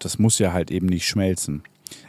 das 0.00 0.18
muss 0.18 0.38
ja 0.38 0.52
halt 0.52 0.70
eben 0.70 0.86
nicht 0.86 1.06
schmelzen. 1.06 1.62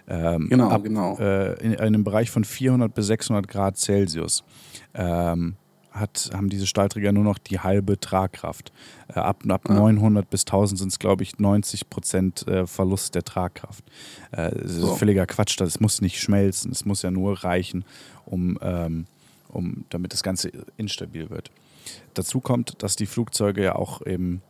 Ähm, 0.07 0.47
Genau, 0.49 0.69
ab, 0.69 0.83
genau. 0.83 1.17
Äh, 1.17 1.53
in, 1.63 1.73
in 1.73 1.79
einem 1.79 2.03
Bereich 2.03 2.29
von 2.29 2.43
400 2.43 2.93
bis 2.93 3.07
600 3.07 3.47
Grad 3.47 3.77
Celsius 3.77 4.43
ähm, 4.93 5.55
hat, 5.91 6.29
haben 6.33 6.49
diese 6.49 6.67
Stahlträger 6.67 7.11
nur 7.11 7.23
noch 7.23 7.37
die 7.37 7.59
halbe 7.59 7.99
Tragkraft. 7.99 8.71
Äh, 9.09 9.19
ab 9.19 9.43
ab 9.49 9.61
Ah. 9.69 9.73
900 9.73 10.29
bis 10.29 10.41
1000 10.45 10.79
sind 10.79 10.87
es, 10.89 10.99
glaube 10.99 11.23
ich, 11.23 11.39
90 11.39 11.89
Prozent 11.89 12.47
äh, 12.47 12.65
Verlust 12.67 13.15
der 13.15 13.23
Tragkraft. 13.23 13.83
Äh, 14.31 14.51
das 14.51 14.71
ist 14.71 14.77
So. 14.77 14.95
völliger 14.95 15.25
Quatsch. 15.25 15.59
Das 15.59 15.79
muss 15.79 16.01
nicht 16.01 16.19
schmelzen. 16.21 16.71
Es 16.71 16.85
muss 16.85 17.01
ja 17.01 17.11
nur 17.11 17.43
reichen, 17.43 17.83
um, 18.25 18.57
ähm, 18.61 19.05
um, 19.49 19.83
damit 19.89 20.13
das 20.13 20.23
Ganze 20.23 20.51
instabil 20.77 21.29
wird. 21.29 21.51
Dazu 22.13 22.39
kommt, 22.39 22.81
dass 22.83 22.95
die 22.95 23.05
Flugzeuge 23.07 23.63
ja 23.63 23.75
auch 23.75 24.05
eben 24.05 24.41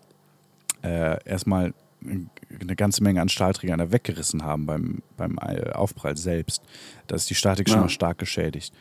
äh, 0.83 1.23
erstmal 1.23 1.73
eine 2.05 2.75
ganze 2.75 3.03
Menge 3.03 3.21
an 3.21 3.29
Stahlträgern 3.29 3.79
da 3.79 3.91
weggerissen 3.91 4.43
haben 4.43 4.65
beim, 4.65 5.03
beim 5.17 5.37
Aufprall 5.39 6.17
selbst. 6.17 6.63
Da 7.07 7.15
ist 7.15 7.29
die 7.29 7.35
Statik 7.35 7.69
schon 7.69 7.77
Ja. 7.77 7.83
mal 7.83 7.89
stark 7.89 8.17
geschädigt. 8.17 8.73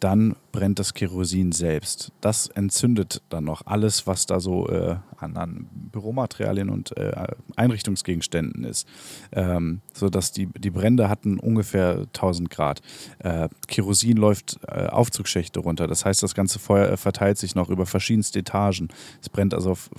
Dann 0.00 0.34
brennt 0.52 0.80
das 0.80 0.92
Kerosin 0.92 1.52
selbst. 1.52 2.12
Das 2.20 2.48
entzündet 2.48 3.22
dann 3.30 3.44
noch 3.44 3.62
alles, 3.64 4.06
was 4.06 4.26
da 4.26 4.40
so 4.40 4.68
äh, 4.68 4.96
an, 5.16 5.36
an 5.36 5.68
Büromaterialien 5.72 6.68
und 6.68 6.94
äh, 6.96 7.12
Einrichtungsgegenständen 7.56 8.64
ist. 8.64 8.86
Ähm, 9.32 9.80
sodass 9.94 10.32
die, 10.32 10.46
die 10.46 10.70
Brände 10.70 11.08
hatten 11.08 11.38
ungefähr 11.38 12.00
1000 12.12 12.50
Grad. 12.50 12.82
Äh, 13.20 13.48
Kerosin 13.68 14.16
läuft 14.16 14.58
äh, 14.66 14.86
Aufzugschächte 14.88 15.60
runter. 15.60 15.86
Das 15.86 16.04
heißt, 16.04 16.22
das 16.22 16.34
ganze 16.34 16.58
Feuer 16.58 16.90
äh, 16.90 16.96
verteilt 16.96 17.38
sich 17.38 17.54
noch 17.54 17.70
über 17.70 17.86
verschiedenste 17.86 18.40
Etagen. 18.40 18.88
Es 19.22 19.28
brennt 19.28 19.54
also 19.54 19.70
auf 19.70 19.90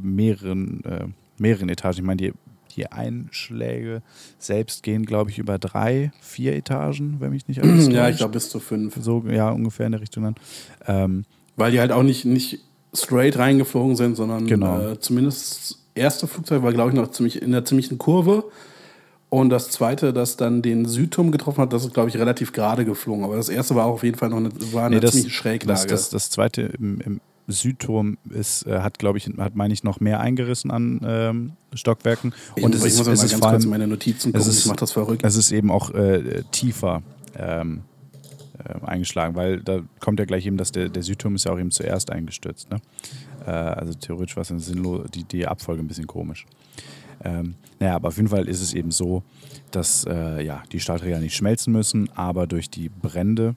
mehreren, 0.00 0.84
äh, 0.84 1.06
mehreren 1.40 1.68
Etagen. 1.68 1.98
Ich 1.98 2.02
meine, 2.04 2.16
die, 2.18 2.32
die 2.76 2.86
Einschläge 2.90 4.02
selbst 4.38 4.82
gehen, 4.82 5.04
glaube 5.06 5.30
ich, 5.30 5.38
über 5.38 5.58
drei, 5.58 6.12
vier 6.20 6.54
Etagen, 6.54 7.16
wenn 7.18 7.30
mich 7.30 7.48
nicht 7.48 7.60
alles 7.62 7.88
Ja, 7.88 8.08
ich 8.08 8.18
glaube 8.18 8.32
bis 8.32 8.50
zu 8.50 8.60
fünf. 8.60 8.96
So, 9.00 9.24
ja, 9.28 9.50
ungefähr 9.50 9.86
in 9.86 9.92
der 9.92 10.00
Richtung 10.00 10.24
dann. 10.24 10.34
Ähm, 10.86 11.24
Weil 11.56 11.72
die 11.72 11.80
halt 11.80 11.92
auch 11.92 12.02
nicht, 12.02 12.24
nicht 12.24 12.60
straight 12.94 13.38
reingeflogen 13.38 13.96
sind, 13.96 14.16
sondern 14.16 14.46
Genau. 14.46 14.92
äh, 14.92 15.00
zumindest 15.00 15.60
das 15.60 15.78
erste 15.94 16.26
Flugzeug 16.26 16.62
war, 16.62 16.72
glaube 16.72 16.90
ich, 16.90 16.96
noch 16.96 17.10
ziemlich 17.10 17.40
in 17.42 17.52
der 17.52 17.64
ziemlichen 17.64 17.98
Kurve. 17.98 18.44
Und 19.28 19.50
das 19.50 19.70
zweite, 19.70 20.12
das 20.12 20.36
dann 20.36 20.60
den 20.60 20.86
Südturm 20.86 21.30
getroffen 21.30 21.62
hat, 21.62 21.72
das 21.72 21.84
ist, 21.84 21.94
glaube 21.94 22.08
ich, 22.08 22.16
relativ 22.16 22.52
gerade 22.52 22.84
geflogen. 22.84 23.24
Aber 23.24 23.36
das 23.36 23.48
erste 23.48 23.76
war 23.76 23.86
auch 23.86 23.94
auf 23.94 24.02
jeden 24.02 24.18
Fall 24.18 24.28
noch 24.28 24.38
eine, 24.38 24.50
war 24.72 24.86
eine 24.86 24.96
nee, 24.96 25.00
das, 25.00 25.12
ziemliche 25.12 25.30
Schräglage. 25.36 25.72
das, 25.72 25.86
das, 25.86 26.10
das 26.10 26.30
zweite 26.30 26.62
im, 26.62 27.00
im 27.00 27.20
Südturm 27.52 28.18
ist, 28.30 28.66
äh, 28.66 28.80
hat, 28.80 28.98
glaube 28.98 29.18
ich, 29.18 29.28
hat, 29.38 29.54
meine 29.56 29.72
ich, 29.74 29.84
noch 29.84 30.00
mehr 30.00 30.20
eingerissen 30.20 30.70
an 30.70 31.00
ähm, 31.04 31.52
Stockwerken. 31.74 32.32
ich, 32.56 32.62
Und 32.64 32.74
es 32.74 32.80
ich 32.84 32.92
ist, 32.92 32.98
muss 32.98 33.06
es 33.06 33.18
mal 33.18 33.24
ist 33.24 33.30
ganz 33.32 33.42
vor 33.42 33.50
kurz 33.50 33.64
in 33.64 33.70
allem, 33.72 33.80
meine 33.80 33.86
Notizen 33.88 34.28
es 34.30 34.34
gucken. 34.34 34.50
ist- 34.50 34.58
ich 34.60 34.66
mache 34.66 34.76
das 34.76 34.92
verrückt. 34.92 35.24
es 35.24 35.36
ist 35.36 35.52
eben 35.52 35.70
auch 35.70 35.90
äh, 35.90 36.42
tiefer 36.50 37.02
ähm, 37.36 37.82
äh, 38.64 38.84
eingeschlagen, 38.86 39.34
weil 39.36 39.60
da 39.60 39.80
kommt 40.00 40.18
ja 40.18 40.24
gleich 40.26 40.46
eben, 40.46 40.56
dass 40.56 40.72
der, 40.72 40.88
der 40.88 41.02
Südturm 41.02 41.34
ist 41.34 41.44
ja 41.44 41.52
auch 41.52 41.58
eben 41.58 41.70
zuerst 41.70 42.10
eingestürzt. 42.10 42.70
Ne? 42.70 42.80
Äh, 43.46 43.50
also 43.50 43.94
theoretisch 43.94 44.36
war 44.36 44.42
es 44.42 44.50
eine 44.50 44.60
sinnlos, 44.60 45.08
die, 45.14 45.24
die 45.24 45.46
Abfolge 45.46 45.82
ein 45.82 45.88
bisschen 45.88 46.06
komisch. 46.06 46.46
Ähm, 47.22 47.54
naja, 47.78 47.96
aber 47.96 48.08
auf 48.08 48.16
jeden 48.16 48.28
Fall 48.28 48.48
ist 48.48 48.62
es 48.62 48.72
eben 48.74 48.90
so, 48.90 49.22
dass 49.70 50.04
äh, 50.08 50.42
ja, 50.42 50.62
die 50.72 50.80
Stahlträger 50.80 51.18
nicht 51.20 51.36
schmelzen 51.36 51.72
müssen, 51.72 52.08
aber 52.16 52.46
durch 52.46 52.70
die 52.70 52.88
Brände 52.88 53.56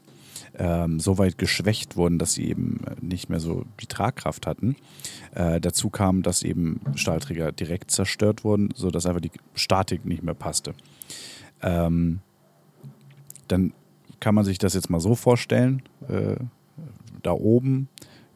ähm, 0.58 1.00
so 1.00 1.18
weit 1.18 1.38
geschwächt 1.38 1.96
wurden, 1.96 2.20
dass 2.20 2.34
sie 2.34 2.48
eben 2.48 2.82
äh, 2.86 2.96
nicht 3.02 3.30
mehr 3.30 3.40
so 3.40 3.66
die 3.80 3.88
Tragkraft 3.88 4.46
hatten. 4.48 4.76
Äh, 5.34 5.60
dazu 5.60 5.90
kam, 5.90 6.22
dass 6.22 6.44
eben 6.44 6.82
Stahlträger 6.96 7.52
direkt 7.52 7.92
zerstört 7.92 8.44
wurden, 8.44 8.70
sodass 8.76 9.06
einfach 9.06 9.22
die 9.22 9.32
Statik 9.56 10.06
nicht 10.06 10.24
mehr 10.24 10.36
passte. 10.36 10.74
Ähm, 11.62 12.20
dann 13.48 13.74
kann 14.20 14.36
man 14.36 14.46
sich 14.46 14.58
das 14.58 14.74
jetzt 14.74 14.90
mal 14.90 15.00
so 15.00 15.16
vorstellen. 15.16 15.82
Äh, 16.08 16.36
da 17.24 17.32
oben 17.32 17.88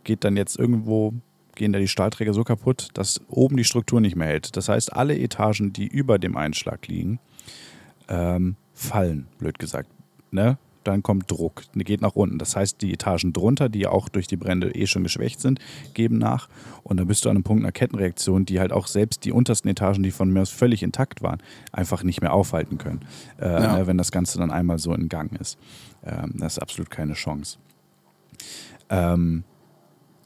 geht 0.03 0.23
dann 0.23 0.37
jetzt 0.37 0.57
irgendwo, 0.57 1.13
gehen 1.55 1.73
da 1.73 1.79
die 1.79 1.87
Stahlträger 1.87 2.33
so 2.33 2.43
kaputt, 2.43 2.89
dass 2.93 3.21
oben 3.27 3.57
die 3.57 3.63
Struktur 3.63 4.01
nicht 4.01 4.15
mehr 4.15 4.27
hält. 4.27 4.55
Das 4.57 4.69
heißt, 4.69 4.93
alle 4.93 5.17
Etagen, 5.17 5.73
die 5.73 5.87
über 5.87 6.17
dem 6.17 6.37
Einschlag 6.37 6.87
liegen, 6.87 7.19
ähm, 8.07 8.55
fallen, 8.73 9.27
blöd 9.37 9.59
gesagt. 9.59 9.89
Ne? 10.31 10.57
Dann 10.88 11.03
kommt 11.03 11.29
Druck, 11.29 11.63
geht 11.73 12.01
nach 12.01 12.15
unten. 12.15 12.38
Das 12.38 12.55
heißt, 12.55 12.81
die 12.81 12.93
Etagen 12.93 13.33
drunter, 13.33 13.67
die 13.67 13.88
auch 13.88 14.07
durch 14.09 14.27
die 14.27 14.38
Brände 14.38 14.73
eh 14.73 14.88
schon 14.88 15.03
geschwächt 15.03 15.41
sind, 15.41 15.59
geben 15.93 16.17
nach. 16.17 16.47
Und 16.83 16.97
dann 16.97 17.07
bist 17.07 17.25
du 17.25 17.29
an 17.29 17.35
einem 17.35 17.43
Punkt 17.43 17.63
einer 17.63 17.73
Kettenreaktion, 17.73 18.45
die 18.45 18.59
halt 18.59 18.71
auch 18.71 18.88
selbst 18.88 19.25
die 19.25 19.31
untersten 19.33 19.67
Etagen, 19.69 20.01
die 20.01 20.11
von 20.11 20.31
mir 20.31 20.41
aus 20.41 20.49
völlig 20.49 20.83
intakt 20.83 21.21
waren, 21.21 21.39
einfach 21.73 22.03
nicht 22.03 22.21
mehr 22.21 22.33
aufhalten 22.33 22.77
können, 22.77 23.01
äh, 23.39 23.47
Ja. 23.51 23.77
ne, 23.79 23.88
wenn 23.88 23.97
das 23.97 24.11
Ganze 24.11 24.38
dann 24.38 24.49
einmal 24.51 24.79
so 24.79 24.93
in 24.93 25.09
Gang 25.09 25.38
ist. 25.39 25.57
Ähm, 26.05 26.35
das 26.38 26.53
ist 26.53 26.59
absolut 26.59 26.89
keine 26.89 27.13
Chance. 27.13 27.57
Ähm, 28.89 29.43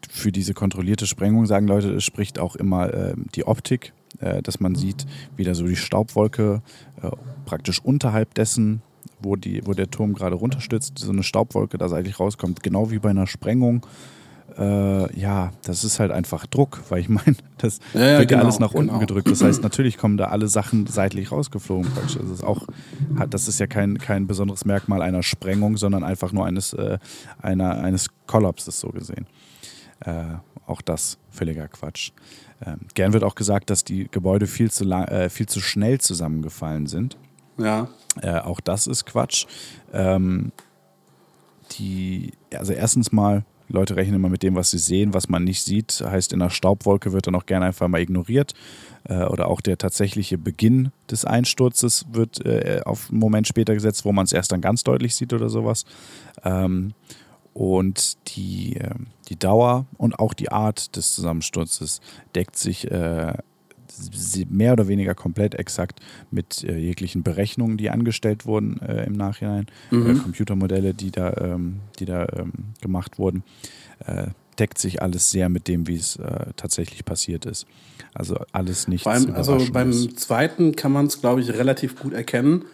für 0.09 0.31
diese 0.31 0.53
kontrollierte 0.53 1.07
Sprengung 1.07 1.45
sagen 1.45 1.67
Leute, 1.67 1.93
es 1.93 2.03
spricht 2.03 2.37
auch 2.37 2.55
immer 2.55 2.93
ähm, 2.93 3.25
die 3.33 3.45
Optik, 3.47 3.93
äh, 4.19 4.41
dass 4.41 4.59
man 4.59 4.75
sieht, 4.75 5.05
wie 5.37 5.43
da 5.43 5.53
so 5.55 5.65
die 5.65 5.75
Staubwolke 5.75 6.61
äh, 7.01 7.09
praktisch 7.45 7.79
unterhalb 7.83 8.33
dessen, 8.33 8.81
wo, 9.23 9.35
die, 9.35 9.65
wo 9.65 9.73
der 9.73 9.89
Turm 9.89 10.13
gerade 10.13 10.35
runterstürzt, 10.35 10.97
so 10.97 11.11
eine 11.11 11.23
Staubwolke 11.23 11.77
da 11.77 11.89
seitlich 11.89 12.19
rauskommt, 12.19 12.63
genau 12.63 12.91
wie 12.91 12.99
bei 12.99 13.09
einer 13.09 13.27
Sprengung. 13.27 13.85
Äh, 14.57 15.19
ja, 15.19 15.51
das 15.63 15.83
ist 15.83 15.99
halt 15.99 16.11
einfach 16.11 16.45
Druck, 16.45 16.81
weil 16.89 16.99
ich 16.99 17.09
meine, 17.09 17.35
das 17.57 17.79
Ja, 17.93 17.99
ja, 17.99 18.05
wird 18.19 18.31
ja 18.31 18.37
genau, 18.37 18.43
alles 18.43 18.59
nach 18.59 18.73
unten 18.73 18.89
genau. 18.89 18.99
gedrückt. 18.99 19.29
Das 19.29 19.41
heißt, 19.41 19.63
natürlich 19.63 19.97
kommen 19.97 20.17
da 20.17 20.25
alle 20.25 20.47
Sachen 20.47 20.87
seitlich 20.87 21.31
rausgeflogen. 21.31 21.91
Praktisch. 21.91 22.17
Das 22.17 22.29
ist 22.29 22.43
auch, 22.43 22.67
das 23.29 23.47
ist 23.47 23.59
ja 23.59 23.67
kein, 23.67 23.97
kein 23.97 24.27
besonderes 24.27 24.65
Merkmal 24.65 25.01
einer 25.01 25.23
Sprengung, 25.23 25.77
sondern 25.77 26.03
einfach 26.03 26.31
nur 26.31 26.45
eines, 26.45 26.73
äh, 26.73 26.97
einer, 27.41 27.79
eines 27.79 28.07
Kollapses 28.27 28.79
so 28.79 28.89
gesehen. 28.89 29.27
Äh, 30.01 30.23
auch 30.65 30.81
das 30.81 31.17
völliger 31.29 31.67
Quatsch. 31.67 32.11
Ähm, 32.65 32.79
gern 32.93 33.13
wird 33.13 33.23
auch 33.23 33.35
gesagt, 33.35 33.69
dass 33.69 33.83
die 33.83 34.07
Gebäude 34.09 34.47
viel 34.47 34.71
zu, 34.71 34.83
lang, 34.83 35.05
äh, 35.05 35.29
viel 35.29 35.47
zu 35.47 35.59
schnell 35.59 35.99
zusammengefallen 35.99 36.87
sind. 36.87 37.17
Ja. 37.57 37.87
Äh, 38.21 38.39
auch 38.39 38.59
das 38.59 38.87
ist 38.87 39.05
Quatsch. 39.05 39.45
Ähm, 39.93 40.51
die, 41.77 42.31
also 42.53 42.73
erstens 42.73 43.11
mal, 43.11 43.45
Leute 43.69 43.95
rechnen 43.95 44.15
immer 44.15 44.29
mit 44.29 44.43
dem, 44.43 44.55
was 44.55 44.71
sie 44.71 44.77
sehen, 44.77 45.13
was 45.13 45.29
man 45.29 45.43
nicht 45.43 45.63
sieht. 45.63 46.03
Heißt, 46.05 46.33
in 46.33 46.41
einer 46.41 46.49
Staubwolke 46.49 47.13
wird 47.13 47.27
dann 47.27 47.35
auch 47.35 47.45
gerne 47.45 47.67
einfach 47.67 47.87
mal 47.87 48.01
ignoriert. 48.01 48.53
Äh, 49.03 49.23
oder 49.23 49.47
auch 49.47 49.61
der 49.61 49.77
tatsächliche 49.77 50.37
Beginn 50.37 50.91
des 51.09 51.25
Einsturzes 51.25 52.05
wird 52.11 52.45
äh, 52.45 52.81
auf 52.85 53.09
einen 53.09 53.19
Moment 53.19 53.47
später 53.47 53.73
gesetzt, 53.73 54.05
wo 54.05 54.11
man 54.11 54.25
es 54.25 54.33
erst 54.33 54.51
dann 54.51 54.61
ganz 54.61 54.83
deutlich 54.83 55.15
sieht 55.15 55.33
oder 55.33 55.49
sowas. 55.49 55.85
Ähm, 56.43 56.93
und 57.53 58.17
die, 58.35 58.75
ähm, 58.75 59.07
die 59.29 59.37
Dauer 59.37 59.85
und 59.97 60.19
auch 60.19 60.33
die 60.33 60.51
Art 60.51 60.95
des 60.95 61.13
Zusammensturzes 61.15 62.01
deckt 62.35 62.57
sich 62.57 62.89
äh, 62.89 63.33
mehr 64.49 64.73
oder 64.73 64.87
weniger 64.87 65.15
komplett 65.15 65.55
exakt 65.55 65.99
mit 66.31 66.63
äh, 66.63 66.77
jeglichen 66.77 67.23
Berechnungen, 67.23 67.77
die 67.77 67.89
angestellt 67.89 68.45
wurden 68.45 68.81
äh, 68.81 69.05
im 69.05 69.13
Nachhinein, 69.13 69.67
äh, 69.91 70.13
Computermodelle, 70.15 70.93
die 70.93 71.11
da, 71.11 71.33
ähm, 71.37 71.79
die 71.99 72.05
da 72.05 72.27
ähm, 72.33 72.51
gemacht 72.81 73.19
wurden, 73.19 73.43
äh, 74.05 74.27
deckt 74.59 74.77
sich 74.77 75.01
alles 75.01 75.31
sehr 75.31 75.49
mit 75.49 75.67
dem, 75.67 75.87
wie 75.87 75.95
es 75.95 76.17
äh, 76.17 76.47
tatsächlich 76.55 77.05
passiert 77.05 77.45
ist. 77.45 77.65
Also 78.13 78.37
alles 78.51 78.87
Vor 79.01 79.11
allem, 79.11 79.33
also 79.33 79.65
beim 79.71 79.93
zweiten 80.17 80.75
kann 80.75 80.91
man 80.91 81.05
es, 81.07 81.21
glaube 81.21 81.41
ich, 81.41 81.49
relativ 81.53 81.99
gut 81.99 82.13
erkennen. 82.13 82.65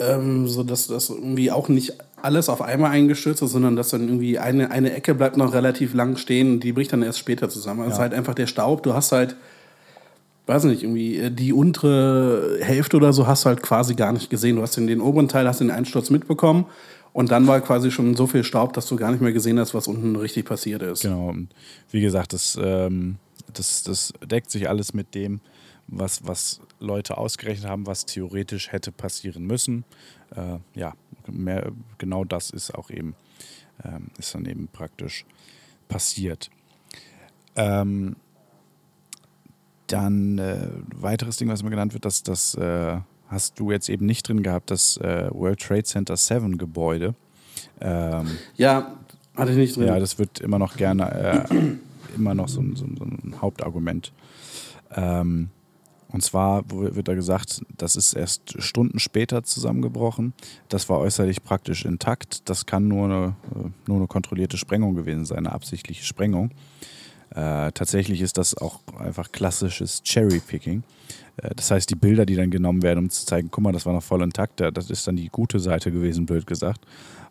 Ähm, 0.00 0.48
so 0.48 0.64
dass 0.64 0.88
das 0.88 1.08
irgendwie 1.08 1.52
auch 1.52 1.68
nicht 1.68 1.94
alles 2.20 2.48
auf 2.48 2.62
einmal 2.62 2.90
eingestürzt 2.90 3.42
ist, 3.42 3.52
sondern 3.52 3.76
dass 3.76 3.90
dann 3.90 4.02
irgendwie 4.02 4.38
eine, 4.38 4.70
eine 4.70 4.92
Ecke 4.92 5.14
bleibt 5.14 5.36
noch 5.36 5.52
relativ 5.52 5.94
lang 5.94 6.16
stehen 6.16 6.54
und 6.54 6.60
die 6.60 6.72
bricht 6.72 6.92
dann 6.92 7.02
erst 7.02 7.18
später 7.18 7.48
zusammen. 7.48 7.82
Es 7.82 7.88
ist 7.88 7.94
Ja. 7.94 8.02
halt 8.02 8.14
einfach 8.14 8.34
der 8.34 8.46
Staub. 8.46 8.82
Du 8.82 8.94
hast 8.94 9.12
halt, 9.12 9.36
weiß 10.46 10.64
nicht, 10.64 10.82
irgendwie 10.82 11.18
äh, 11.18 11.30
die 11.30 11.52
untere 11.52 12.58
Hälfte 12.60 12.96
oder 12.96 13.12
so 13.12 13.26
hast 13.26 13.44
du 13.44 13.48
halt 13.48 13.62
quasi 13.62 13.94
gar 13.94 14.12
nicht 14.12 14.30
gesehen. 14.30 14.56
Du 14.56 14.62
hast 14.62 14.76
den, 14.76 14.86
den 14.86 15.00
oberen 15.00 15.28
Teil, 15.28 15.48
hast 15.48 15.60
den 15.60 15.70
Einsturz 15.70 16.10
mitbekommen 16.10 16.66
und 17.12 17.30
dann 17.30 17.46
war 17.46 17.60
quasi 17.60 17.90
schon 17.90 18.16
so 18.16 18.26
viel 18.26 18.44
Staub, 18.44 18.72
dass 18.72 18.86
du 18.86 18.96
gar 18.96 19.10
nicht 19.10 19.20
mehr 19.20 19.32
gesehen 19.32 19.58
hast, 19.58 19.72
was 19.72 19.86
unten 19.86 20.16
richtig 20.16 20.46
passiert 20.46 20.82
ist. 20.82 21.02
Genau. 21.02 21.28
Und 21.28 21.54
wie 21.90 22.00
gesagt, 22.00 22.32
das, 22.32 22.58
ähm, 22.60 23.16
das, 23.52 23.84
das 23.84 24.12
deckt 24.24 24.50
sich 24.50 24.68
alles 24.68 24.94
mit 24.94 25.14
dem, 25.14 25.40
was, 25.86 26.26
was 26.26 26.60
Leute 26.80 27.16
ausgerechnet 27.16 27.68
haben, 27.68 27.86
was 27.86 28.04
theoretisch 28.04 28.72
hätte 28.72 28.90
passieren 28.90 29.46
müssen. 29.46 29.84
Äh, 30.34 30.58
ja, 30.74 30.94
mehr, 31.30 31.72
genau 31.98 32.24
das 32.24 32.50
ist 32.50 32.74
auch 32.74 32.90
eben, 32.90 33.14
ähm, 33.84 34.08
ist 34.18 34.34
dann 34.34 34.46
eben 34.46 34.68
praktisch 34.68 35.24
passiert. 35.88 36.50
Ähm, 37.56 38.16
dann 39.86 40.38
äh, 40.38 40.68
weiteres 40.94 41.36
Ding, 41.36 41.48
was 41.48 41.60
immer 41.60 41.70
genannt 41.70 41.92
wird, 41.92 42.04
dass 42.04 42.22
das 42.22 42.54
äh, 42.54 42.98
hast 43.28 43.58
du 43.58 43.70
jetzt 43.70 43.88
eben 43.88 44.06
nicht 44.06 44.28
drin 44.28 44.42
gehabt, 44.42 44.70
das 44.70 44.96
äh, 44.98 45.28
World 45.30 45.60
Trade 45.60 45.84
Center 45.84 46.16
7 46.16 46.58
Gebäude. 46.58 47.14
Ähm, 47.80 48.38
ja, 48.56 48.94
hatte 49.36 49.50
ich 49.52 49.56
nicht 49.56 49.76
drin. 49.76 49.86
Ja, 49.86 49.98
das 49.98 50.18
wird 50.18 50.40
immer 50.40 50.58
noch 50.58 50.76
gerne, 50.76 51.46
äh, 51.50 52.14
immer 52.16 52.34
noch 52.34 52.48
so, 52.48 52.62
so, 52.74 52.86
so 52.96 53.04
ein 53.04 53.36
Hauptargument. 53.40 54.12
Ähm, 54.94 55.50
und 56.14 56.22
zwar 56.22 56.62
wird 56.70 57.08
da 57.08 57.14
gesagt, 57.14 57.62
das 57.76 57.96
ist 57.96 58.12
erst 58.12 58.62
Stunden 58.62 59.00
später 59.00 59.42
zusammengebrochen. 59.42 60.32
Das 60.68 60.88
war 60.88 61.00
äußerlich 61.00 61.42
praktisch 61.42 61.84
intakt. 61.84 62.48
Das 62.48 62.66
kann 62.66 62.86
nur 62.86 63.06
eine, 63.06 63.36
äh, 63.52 63.68
nur 63.88 63.96
eine 63.96 64.06
kontrollierte 64.06 64.56
Sprengung 64.56 64.94
gewesen 64.94 65.24
sein, 65.24 65.38
eine 65.38 65.52
absichtliche 65.52 66.04
Sprengung. 66.04 66.52
Äh, 67.34 67.72
tatsächlich 67.72 68.20
ist 68.20 68.38
das 68.38 68.56
auch 68.56 68.80
einfach 68.98 69.32
klassisches 69.32 70.02
Cherry-Picking. 70.02 70.82
Äh, 71.36 71.54
das 71.56 71.70
heißt, 71.70 71.90
die 71.90 71.96
Bilder, 71.96 72.26
die 72.26 72.36
dann 72.36 72.50
genommen 72.50 72.82
werden, 72.82 73.00
um 73.00 73.10
zu 73.10 73.26
zeigen, 73.26 73.48
guck 73.50 73.64
mal, 73.64 73.72
das 73.72 73.86
war 73.86 73.92
noch 73.92 74.02
voll 74.02 74.22
intakt, 74.22 74.60
das 74.60 74.90
ist 74.90 75.06
dann 75.06 75.16
die 75.16 75.28
gute 75.28 75.58
Seite 75.58 75.90
gewesen, 75.90 76.26
blöd 76.26 76.46
gesagt. 76.46 76.80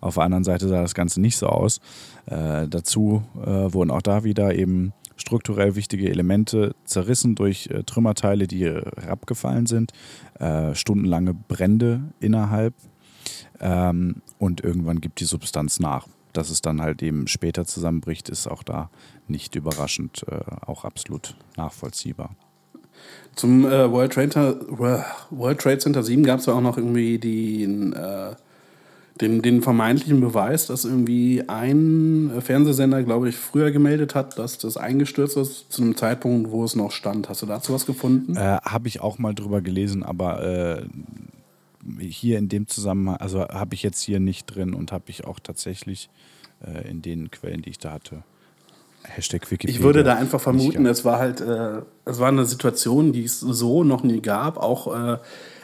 Auf 0.01 0.15
der 0.15 0.23
anderen 0.23 0.43
Seite 0.43 0.67
sah 0.67 0.81
das 0.81 0.93
Ganze 0.93 1.21
nicht 1.21 1.37
so 1.37 1.47
aus. 1.47 1.79
Äh, 2.25 2.67
dazu 2.67 3.23
äh, 3.41 3.73
wurden 3.73 3.91
auch 3.91 4.01
da 4.01 4.25
wieder 4.25 4.53
eben 4.53 4.91
strukturell 5.15 5.75
wichtige 5.75 6.09
Elemente 6.09 6.75
zerrissen 6.83 7.35
durch 7.35 7.67
äh, 7.67 7.83
Trümmerteile, 7.83 8.47
die 8.47 8.65
herabgefallen 8.65 9.65
sind, 9.65 9.93
äh, 10.39 10.75
stundenlange 10.75 11.33
Brände 11.33 12.01
innerhalb 12.19 12.73
ähm, 13.61 14.21
und 14.39 14.61
irgendwann 14.61 14.99
gibt 14.99 15.19
die 15.21 15.25
Substanz 15.25 15.79
nach. 15.79 16.07
Dass 16.33 16.49
es 16.49 16.61
dann 16.61 16.81
halt 16.81 17.01
eben 17.03 17.27
später 17.27 17.65
zusammenbricht, 17.65 18.29
ist 18.29 18.47
auch 18.47 18.63
da 18.63 18.89
nicht 19.27 19.55
überraschend, 19.55 20.25
äh, 20.27 20.39
auch 20.65 20.83
absolut 20.83 21.35
nachvollziehbar. 21.55 22.35
Zum 23.35 23.65
äh, 23.65 23.91
World, 23.91 24.13
Trade, 24.13 24.59
World 25.29 25.59
Trade 25.59 25.79
Center 25.79 26.03
7 26.03 26.23
gab 26.23 26.39
es 26.39 26.45
ja 26.45 26.53
auch 26.53 26.61
noch 26.61 26.77
irgendwie 26.77 27.17
den, 27.17 27.93
äh, 27.93 28.35
den, 29.19 29.41
den 29.41 29.61
vermeintlichen 29.61 30.21
Beweis, 30.21 30.67
dass 30.67 30.85
irgendwie 30.85 31.43
ein 31.47 32.31
Fernsehsender, 32.39 33.03
glaube 33.03 33.29
ich, 33.29 33.35
früher 33.35 33.71
gemeldet 33.71 34.15
hat, 34.15 34.37
dass 34.37 34.57
das 34.57 34.77
eingestürzt 34.77 35.37
ist, 35.37 35.71
zu 35.71 35.81
einem 35.81 35.97
Zeitpunkt, 35.97 36.51
wo 36.51 36.63
es 36.63 36.75
noch 36.75 36.91
stand. 36.91 37.29
Hast 37.29 37.41
du 37.41 37.45
dazu 37.45 37.73
was 37.73 37.85
gefunden? 37.85 38.35
Äh, 38.35 38.59
Habe 38.63 38.87
ich 38.87 39.01
auch 39.01 39.17
mal 39.17 39.33
drüber 39.33 39.61
gelesen, 39.61 40.03
aber 40.03 40.43
äh, 40.43 40.85
hier 41.99 42.37
in 42.37 42.49
dem 42.49 42.67
Zusammenhang, 42.67 43.17
also 43.17 43.41
habe 43.41 43.75
ich 43.75 43.83
jetzt 43.83 44.01
hier 44.01 44.19
nicht 44.19 44.45
drin 44.45 44.73
und 44.73 44.91
habe 44.91 45.05
ich 45.07 45.25
auch 45.25 45.39
tatsächlich 45.39 46.09
äh, 46.65 46.89
in 46.89 47.01
den 47.01 47.31
Quellen, 47.31 47.61
die 47.61 47.71
ich 47.71 47.79
da 47.79 47.93
hatte. 47.93 48.23
Hashtag 49.03 49.49
Wikipedia. 49.51 49.75
Ich 49.75 49.83
würde 49.83 50.03
da 50.03 50.15
einfach 50.15 50.39
vermuten, 50.39 50.85
es 50.85 51.03
war 51.03 51.19
halt, 51.19 51.41
äh, 51.41 51.81
es 52.05 52.19
war 52.19 52.29
eine 52.29 52.45
Situation, 52.45 53.11
die 53.11 53.25
es 53.25 53.39
so 53.39 53.83
noch 53.83 54.03
nie 54.03 54.21
gab, 54.21 54.57
auch 54.57 54.95
äh, 54.95 55.17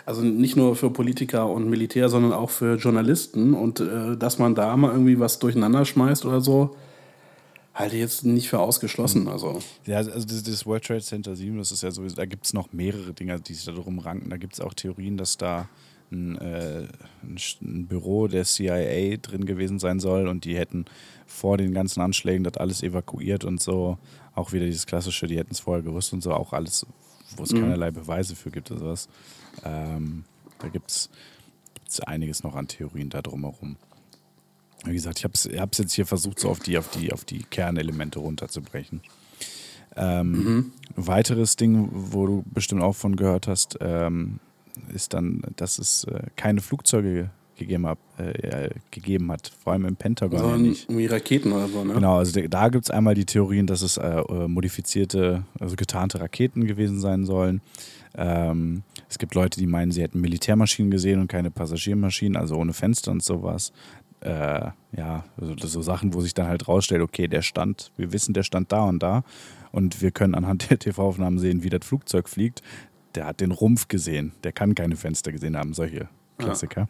also 0.06 0.22
nicht 0.22 0.56
nur 0.56 0.76
für 0.76 0.90
Politiker 0.90 1.50
und 1.50 1.70
Militär, 1.70 2.10
sondern 2.10 2.34
auch 2.34 2.50
für 2.50 2.76
Journalisten 2.76 3.54
und 3.54 3.80
äh, 3.80 4.18
dass 4.18 4.40
man 4.40 4.56
da 4.56 4.76
mal 4.76 4.92
irgendwie 4.92 5.20
was 5.20 5.40
durcheinander 5.40 5.86
schmeißt 5.86 6.26
oder 6.26 6.42
so, 6.42 6.76
halte 7.74 7.96
ich 7.96 8.02
jetzt 8.02 8.26
nicht 8.26 8.50
für 8.50 8.60
ausgeschlossen. 8.60 9.22
Hm. 9.26 9.30
Also. 9.30 9.60
Ja, 9.86 9.98
also 9.98 10.26
das, 10.26 10.44
das 10.44 10.66
World 10.66 10.84
Trade 10.84 11.02
Center 11.02 11.36
7, 11.36 11.58
das 11.58 11.72
ist 11.72 11.84
ja 11.84 11.92
sowieso, 11.92 12.16
da 12.16 12.26
gibt 12.26 12.46
es 12.46 12.54
noch 12.54 12.74
mehrere 12.74 13.14
Dinge, 13.14 13.40
die 13.40 13.54
sich 13.54 13.66
da 13.66 13.72
drum 13.72 14.00
ranken. 14.00 14.30
Da 14.30 14.38
gibt 14.38 14.54
es 14.54 14.60
auch 14.60 14.74
Theorien, 14.74 15.16
dass 15.16 15.38
da 15.38 15.70
ein, 16.12 16.38
äh, 16.38 16.88
ein, 17.24 17.88
Büro 17.88 18.28
der 18.28 18.46
CIA 18.46 19.18
drin 19.18 19.46
gewesen 19.46 19.80
sein 19.80 20.00
soll 20.00 20.28
und 20.28 20.46
die 20.46 20.58
hätten 20.58 20.86
vor 21.26 21.58
den 21.58 21.74
ganzen 21.74 22.02
Anschlägen 22.02 22.44
das 22.44 22.58
alles 22.58 22.84
evakuiert 22.84 23.46
und 23.46 23.62
so. 23.62 23.98
Auch 24.36 24.54
wieder 24.54 24.66
dieses 24.66 24.86
klassische, 24.86 25.28
die 25.28 25.38
hätten 25.38 25.52
es 25.52 25.60
vorher 25.60 25.84
gewusst 25.84 26.14
und 26.14 26.22
so, 26.22 26.34
auch 26.34 26.54
alles, 26.54 26.86
wo 27.36 27.44
es 27.44 27.52
mhm. 27.52 27.62
keinerlei 27.62 27.92
Beweise 27.92 28.36
für 28.36 28.52
gibt 28.52 28.72
oder 28.72 28.80
sowas. 28.80 29.10
Ähm, 29.64 30.24
da 30.60 30.68
gibt 30.70 30.90
es 30.90 31.10
einiges 32.06 32.44
noch 32.44 32.56
an 32.56 32.68
Theorien 32.68 33.10
da 33.10 33.22
drumherum. 33.22 33.78
Wie 34.86 34.94
gesagt, 34.94 35.20
ich 35.20 35.26
habe 35.26 35.34
es 35.34 35.78
jetzt 35.78 35.94
hier 35.94 36.06
versucht, 36.06 36.40
so 36.40 36.50
auf 36.50 36.60
die, 36.60 36.78
auf 36.78 36.90
die, 36.90 37.12
auf 37.12 37.26
die 37.26 37.44
Kernelemente 37.44 38.20
runterzubrechen. 38.20 39.02
Ähm, 39.96 40.32
mhm. 40.32 40.72
Weiteres 40.96 41.56
Ding, 41.58 41.90
wo 41.92 42.26
du 42.26 42.44
bestimmt 42.46 42.82
auch 42.82 42.96
von 42.96 43.16
gehört 43.16 43.48
hast, 43.48 43.78
ähm, 43.82 44.40
ist 44.94 45.14
dann, 45.14 45.42
dass 45.56 45.80
es 45.80 46.06
äh, 46.06 46.22
keine 46.36 46.62
Flugzeuge 46.62 47.30
gegeben 47.60 47.86
hat, 47.86 48.00
äh, 48.18 48.70
gegeben 48.90 49.32
hat, 49.32 49.52
vor 49.64 49.74
allem 49.74 49.86
im 49.86 49.96
Pentagon. 49.96 50.40
So 50.40 50.56
nicht. 50.56 50.90
Irgendwie 50.90 51.06
Raketen 51.06 51.52
oder 51.52 51.68
so, 51.68 51.84
ne? 51.84 51.94
Genau, 51.94 52.18
also 52.18 52.40
da 52.42 52.70
gibt 52.70 52.86
es 52.86 52.90
einmal 52.90 53.14
die 53.14 53.26
Theorien, 53.26 53.68
dass 53.68 53.82
es 53.84 53.98
äh, 53.98 54.08
äh, 54.08 54.48
modifizierte, 54.48 55.44
also 55.60 55.76
getarnte 55.76 56.20
Raketen 56.20 56.66
gewesen 56.66 57.00
sein 57.00 57.26
sollen. 57.26 57.62
Ähm, 58.16 58.84
es 59.08 59.20
gibt 59.20 59.36
Leute, 59.36 59.60
die 59.60 59.68
meinen, 59.68 59.92
sie 59.92 60.02
hätten 60.02 60.20
Militärmaschinen 60.22 60.90
gesehen 60.90 61.20
und 61.20 61.28
keine 61.28 61.52
Passagiermaschinen, 61.52 62.38
also 62.38 62.56
ohne 62.56 62.74
Fenster 62.74 63.12
und 63.12 63.22
sowas. 63.22 63.72
Äh, 64.22 64.72
ja, 64.98 65.24
also 65.38 65.56
so 65.58 65.82
Sachen, 65.82 66.14
wo 66.14 66.22
sich 66.22 66.34
dann 66.34 66.48
halt 66.48 66.68
rausstellt, 66.68 67.02
okay, 67.02 67.28
der 67.28 67.42
stand, 67.42 67.92
wir 67.96 68.12
wissen, 68.12 68.34
der 68.34 68.44
stand 68.44 68.72
da 68.72 68.84
und 68.84 69.04
da 69.04 69.24
und 69.72 70.02
wir 70.02 70.12
können 70.12 70.36
anhand 70.36 70.70
der 70.70 70.80
TV-Aufnahmen 70.80 71.40
sehen, 71.40 71.64
wie 71.64 71.70
das 71.70 71.86
Flugzeug 71.86 72.28
fliegt 72.28 72.62
der 73.16 73.26
hat 73.26 73.42
den 73.42 73.52
Rumpf 73.52 73.88
gesehen, 73.88 74.34
der 74.44 74.52
kann 74.52 74.76
keine 74.76 74.96
Fenster 74.96 75.32
gesehen 75.32 75.58
haben, 75.58 75.74
solche 75.74 76.08
Klassiker. 76.38 76.88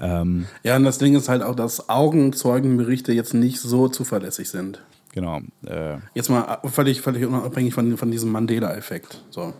Ja. 0.00 0.22
Ähm, 0.22 0.46
ja, 0.62 0.76
und 0.76 0.84
das 0.84 0.98
Ding 0.98 1.14
ist 1.14 1.28
halt 1.28 1.42
auch, 1.42 1.54
dass 1.54 1.88
Augenzeugenberichte 1.88 3.12
jetzt 3.12 3.34
nicht 3.34 3.60
so 3.60 3.88
zuverlässig 3.88 4.48
sind. 4.48 4.82
Genau. 5.12 5.40
Äh, 5.66 5.98
jetzt 6.14 6.28
mal 6.28 6.60
völlig, 6.64 7.00
völlig 7.00 7.24
unabhängig 7.24 7.74
von, 7.74 7.96
von 7.96 8.10
diesem 8.10 8.30
Mandela-Effekt. 8.30 9.24
So. 9.30 9.54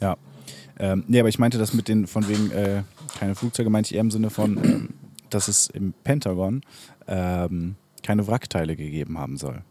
Ja. 0.00 0.16
Ähm, 0.78 1.04
nee, 1.08 1.18
aber 1.18 1.28
ich 1.28 1.38
meinte 1.38 1.58
das 1.58 1.74
mit 1.74 1.88
den, 1.88 2.06
von 2.06 2.28
wegen, 2.28 2.50
äh, 2.50 2.82
keine 3.18 3.34
Flugzeuge, 3.34 3.70
meinte 3.70 3.88
ich 3.88 3.94
eher 3.94 4.02
im 4.02 4.10
Sinne 4.10 4.30
von, 4.30 4.56
ähm, 4.64 4.88
dass 5.30 5.48
es 5.48 5.68
im 5.68 5.92
Pentagon 6.04 6.62
ähm, 7.08 7.76
keine 8.02 8.26
Wrackteile 8.26 8.76
gegeben 8.76 9.18
haben 9.18 9.36
soll 9.38 9.62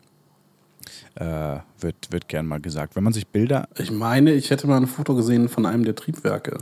äh, 1.15 1.57
wird, 1.79 2.11
wird 2.11 2.27
gern 2.27 2.45
mal 2.45 2.59
gesagt. 2.59 2.95
Wenn 2.95 3.03
man 3.03 3.13
sich 3.13 3.27
Bilder. 3.27 3.67
Ich 3.77 3.91
meine, 3.91 4.33
ich 4.33 4.49
hätte 4.49 4.67
mal 4.67 4.77
ein 4.77 4.87
Foto 4.87 5.15
gesehen 5.15 5.49
von 5.49 5.65
einem 5.65 5.85
der 5.85 5.95
Triebwerke. 5.95 6.59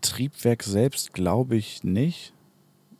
Triebwerk 0.00 0.62
selbst 0.62 1.12
glaube 1.12 1.56
ich 1.56 1.84
nicht. 1.84 2.32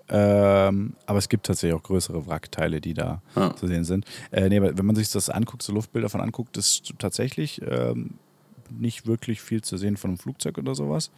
Ähm, 0.08 0.94
aber 1.06 1.18
es 1.18 1.28
gibt 1.28 1.46
tatsächlich 1.46 1.78
auch 1.78 1.82
größere 1.82 2.26
Wrackteile, 2.26 2.80
die 2.80 2.94
da 2.94 3.22
ja. 3.34 3.54
zu 3.56 3.66
sehen 3.66 3.84
sind. 3.84 4.04
Äh, 4.30 4.48
nee, 4.48 4.58
aber 4.58 4.78
wenn 4.78 4.86
man 4.86 4.94
sich 4.94 5.10
das 5.10 5.28
anguckt, 5.28 5.62
so 5.62 5.72
Luftbilder 5.72 6.08
von 6.08 6.20
anguckt, 6.20 6.56
ist 6.56 6.94
tatsächlich 6.98 7.60
ähm, 7.68 8.14
nicht 8.70 9.06
wirklich 9.06 9.42
viel 9.42 9.62
zu 9.62 9.76
sehen 9.76 9.96
von 9.96 10.10
einem 10.10 10.18
Flugzeug 10.18 10.58
oder 10.58 10.74
sowas. 10.74 11.10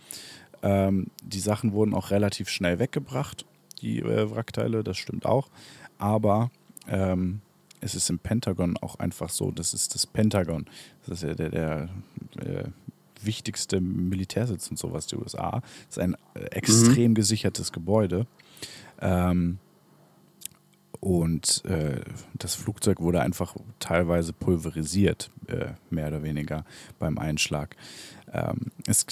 Ähm, 0.63 1.09
die 1.23 1.41
Sachen 1.41 1.73
wurden 1.73 1.95
auch 1.95 2.11
relativ 2.11 2.49
schnell 2.49 2.79
weggebracht, 2.79 3.45
die 3.83 4.01
äh, 4.01 4.31
Wrackteile, 4.31 4.83
das 4.83 4.97
stimmt 4.97 5.27
auch. 5.27 5.49
Aber 5.99 6.51
ähm, 6.89 7.41
es 7.81 7.95
ist 7.95 8.11
im 8.11 8.19
Pentagon 8.19 8.77
auch 8.79 8.97
einfach 8.97 9.31
so, 9.31 9.51
das 9.51 9.75
ist 9.75 9.95
das 9.95 10.07
Pentagon. 10.07 10.67
Das 11.07 11.23
ist 11.23 11.29
ja 11.29 11.35
der, 11.35 11.51
der, 11.51 11.89
der 12.35 12.73
wichtigste 13.23 13.81
Militärsitz 13.81 14.69
und 14.71 14.79
sowas 14.79 15.07
der 15.07 15.21
USA. 15.21 15.61
Das 15.87 15.97
ist 15.97 15.99
ein 15.99 16.17
äh, 16.35 16.45
extrem 16.51 17.13
mhm. 17.13 17.15
gesichertes 17.15 17.73
Gebäude. 17.73 18.27
Ähm, 19.01 19.59
und 21.01 21.65
äh, 21.65 22.01
das 22.35 22.57
Flugzeug 22.57 23.01
wurde 23.01 23.21
einfach 23.21 23.55
teilweise 23.79 24.33
pulverisiert, 24.33 25.31
äh, 25.47 25.73
mehr 25.91 26.09
oder 26.09 26.23
weniger 26.25 26.65
beim 26.99 27.19
Einschlag. 27.19 27.77
Ähm, 28.33 28.73
es 28.87 29.07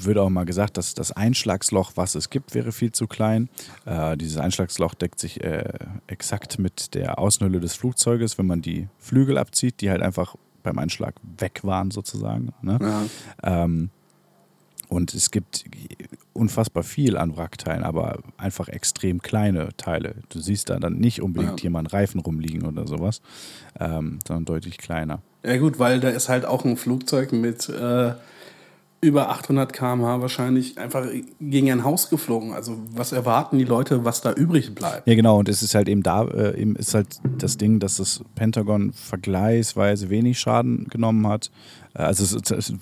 wird 0.00 0.18
auch 0.18 0.30
mal 0.30 0.44
gesagt, 0.44 0.76
dass 0.76 0.94
das 0.94 1.12
Einschlagsloch, 1.12 1.92
was 1.94 2.14
es 2.14 2.30
gibt, 2.30 2.54
wäre 2.54 2.72
viel 2.72 2.92
zu 2.92 3.06
klein. 3.06 3.48
Äh, 3.84 4.16
dieses 4.16 4.38
Einschlagsloch 4.38 4.94
deckt 4.94 5.18
sich 5.18 5.42
äh, 5.42 5.64
exakt 6.06 6.58
mit 6.58 6.94
der 6.94 7.18
Außenhülle 7.18 7.60
des 7.60 7.74
Flugzeuges, 7.74 8.38
wenn 8.38 8.46
man 8.46 8.62
die 8.62 8.88
Flügel 8.98 9.38
abzieht, 9.38 9.80
die 9.80 9.90
halt 9.90 10.02
einfach 10.02 10.36
beim 10.62 10.78
Einschlag 10.78 11.14
weg 11.38 11.60
waren 11.62 11.90
sozusagen. 11.90 12.52
Ne? 12.62 12.78
Ja. 12.80 13.64
Ähm, 13.64 13.90
und 14.88 15.12
es 15.12 15.30
gibt 15.30 15.64
unfassbar 16.32 16.82
viel 16.82 17.18
an 17.18 17.36
Wrackteilen, 17.36 17.84
aber 17.84 18.20
einfach 18.38 18.68
extrem 18.68 19.20
kleine 19.20 19.68
Teile. 19.76 20.16
Du 20.30 20.40
siehst 20.40 20.70
da 20.70 20.78
dann 20.78 20.94
nicht 20.94 21.20
unbedingt 21.20 21.60
ja. 21.60 21.64
jemanden 21.64 21.90
Reifen 21.90 22.20
rumliegen 22.20 22.64
oder 22.64 22.86
sowas, 22.86 23.20
ähm, 23.78 24.20
sondern 24.26 24.46
deutlich 24.46 24.78
kleiner. 24.78 25.20
Ja 25.44 25.58
gut, 25.58 25.78
weil 25.78 26.00
da 26.00 26.08
ist 26.08 26.28
halt 26.28 26.46
auch 26.46 26.64
ein 26.64 26.76
Flugzeug 26.76 27.32
mit 27.32 27.68
äh, 27.68 28.12
über 29.00 29.28
800 29.30 29.72
km/h 29.72 30.20
wahrscheinlich 30.20 30.78
einfach 30.78 31.06
gegen 31.40 31.70
ein 31.70 31.84
Haus 31.84 32.10
geflogen. 32.10 32.52
Also 32.52 32.76
was 32.92 33.12
erwarten 33.12 33.58
die 33.58 33.64
Leute, 33.64 34.04
was 34.04 34.20
da 34.20 34.32
übrig 34.32 34.74
bleibt? 34.74 35.06
Ja 35.06 35.14
genau, 35.14 35.38
und 35.38 35.48
es 35.48 35.62
ist 35.62 35.74
halt 35.74 35.88
eben 35.88 36.02
da, 36.02 36.24
äh, 36.24 36.60
ist 36.60 36.94
halt 36.94 37.20
das 37.38 37.56
Ding, 37.56 37.78
dass 37.78 37.98
das 37.98 38.22
Pentagon 38.34 38.92
vergleichsweise 38.92 40.10
wenig 40.10 40.40
Schaden 40.40 40.88
genommen 40.88 41.26
hat. 41.28 41.50
Äh, 41.94 42.02
also 42.02 42.24
es, 42.24 42.50
es 42.50 42.72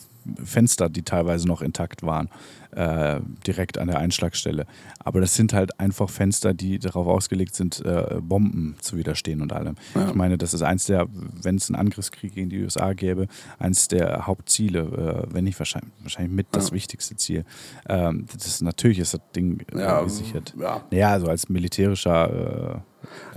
Fenster, 0.42 0.88
die 0.88 1.02
teilweise 1.02 1.46
noch 1.46 1.62
intakt 1.62 2.02
waren, 2.02 2.28
äh, 2.72 3.20
direkt 3.46 3.78
an 3.78 3.88
der 3.88 3.98
Einschlagstelle. 3.98 4.66
Aber 4.98 5.20
das 5.20 5.34
sind 5.34 5.52
halt 5.52 5.80
einfach 5.80 6.10
Fenster, 6.10 6.54
die 6.54 6.78
darauf 6.78 7.06
ausgelegt 7.06 7.54
sind, 7.54 7.84
äh, 7.84 8.18
Bomben 8.20 8.76
zu 8.80 8.96
widerstehen 8.96 9.40
und 9.40 9.52
allem. 9.52 9.76
Ja. 9.94 10.08
Ich 10.08 10.14
meine, 10.14 10.38
das 10.38 10.54
ist 10.54 10.62
eins 10.62 10.86
der, 10.86 11.06
wenn 11.10 11.56
es 11.56 11.70
einen 11.70 11.76
Angriffskrieg 11.76 12.34
gegen 12.34 12.50
die 12.50 12.62
USA 12.62 12.92
gäbe, 12.92 13.28
eins 13.58 13.88
der 13.88 14.26
Hauptziele, 14.26 15.26
äh, 15.28 15.34
wenn 15.34 15.44
nicht 15.44 15.58
wahrscheinlich, 15.58 15.92
wahrscheinlich 16.02 16.34
mit 16.34 16.46
ja. 16.46 16.60
das 16.60 16.72
wichtigste 16.72 17.16
Ziel. 17.16 17.44
Ähm, 17.88 18.26
das 18.32 18.46
ist, 18.46 18.62
natürlich 18.62 18.98
ist 18.98 19.14
das 19.14 19.20
Ding 19.34 19.64
ja, 19.74 20.02
gesichert. 20.02 20.54
Ja. 20.58 20.82
Naja, 20.90 21.12
also 21.12 21.28
als 21.28 21.48
militärischer 21.48 22.74
äh, 22.74 22.80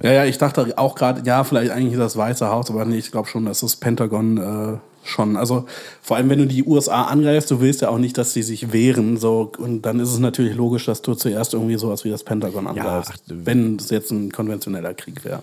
ja, 0.02 0.12
ja, 0.12 0.26
ich 0.26 0.38
dachte 0.38 0.78
auch 0.78 0.96
gerade, 0.96 1.22
ja, 1.26 1.44
vielleicht 1.44 1.72
eigentlich 1.72 1.98
das 1.98 2.18
Weiße 2.18 2.48
Haus, 2.48 2.70
aber 2.70 2.86
nee, 2.86 2.98
ich 2.98 3.12
glaube 3.12 3.28
schon, 3.28 3.46
dass 3.46 3.60
das 3.60 3.76
Pentagon 3.76 4.38
äh, 4.38 4.78
schon. 5.04 5.38
Also 5.38 5.66
vor 6.02 6.18
allem, 6.18 6.30
wenn 6.30 6.40
du 6.40 6.48
die 6.48 6.64
USA 6.64 7.04
angreifst, 7.04 7.52
du 7.52 7.60
willst 7.62 7.82
ja 7.82 7.90
auch 7.90 7.98
nicht, 7.98 8.18
dass 8.18 8.34
sie 8.34 8.44
sich 8.44 8.72
wehren. 8.72 9.18
So, 9.18 9.52
und 9.58 9.84
dann 9.84 10.00
ist 10.00 10.12
es 10.12 10.20
natürlich 10.20 10.56
logisch, 10.56 10.86
dass 10.86 11.02
du 11.02 11.16
zuerst 11.16 11.54
irgendwie 11.54 11.78
sowas 11.78 12.04
wie 12.04 12.10
das 12.10 12.24
Pentagon 12.24 12.68
angreifst. 12.68 13.24
Ja, 13.28 13.36
wenn 13.46 13.76
es 13.78 13.90
jetzt 13.90 14.12
ein 14.12 14.32
konventioneller 14.32 14.94
Krieg 14.94 15.24
wäre. 15.26 15.42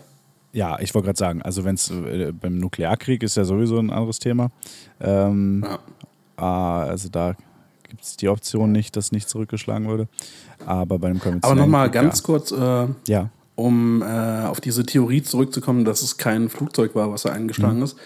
Ja, 0.52 0.78
ich 0.80 0.94
wollte 0.94 1.06
gerade 1.06 1.18
sagen, 1.18 1.42
also 1.42 1.64
wenn 1.64 1.74
es 1.74 1.90
äh, 1.90 2.32
beim 2.32 2.58
Nuklearkrieg 2.58 3.22
ist 3.22 3.36
ja 3.36 3.44
sowieso 3.44 3.78
ein 3.78 3.90
anderes 3.90 4.18
Thema. 4.18 4.50
Ähm, 5.00 5.62
ja. 5.66 5.78
ah, 6.42 6.84
also 6.84 7.10
da 7.10 7.36
gibt 7.88 8.02
es 8.02 8.16
die 8.16 8.28
Option 8.28 8.72
nicht, 8.72 8.96
dass 8.96 9.12
nicht 9.12 9.28
zurückgeschlagen 9.28 9.86
würde. 9.88 10.08
Aber 10.64 10.98
bei 10.98 11.08
einem 11.08 11.20
konventionellen 11.20 11.58
Aber 11.58 11.66
nochmal 11.66 11.90
ganz 11.90 12.20
ja. 12.20 12.24
kurz, 12.24 12.52
äh, 12.52 12.86
ja. 13.08 13.28
um 13.54 14.02
äh, 14.02 14.46
auf 14.46 14.60
diese 14.60 14.86
Theorie 14.86 15.22
zurückzukommen, 15.22 15.84
dass 15.84 16.02
es 16.02 16.16
kein 16.16 16.48
Flugzeug 16.48 16.94
war, 16.94 17.12
was 17.12 17.22
da 17.22 17.32
eingeschlagen 17.32 17.78
mhm. 17.78 17.84
ist. 17.84 17.96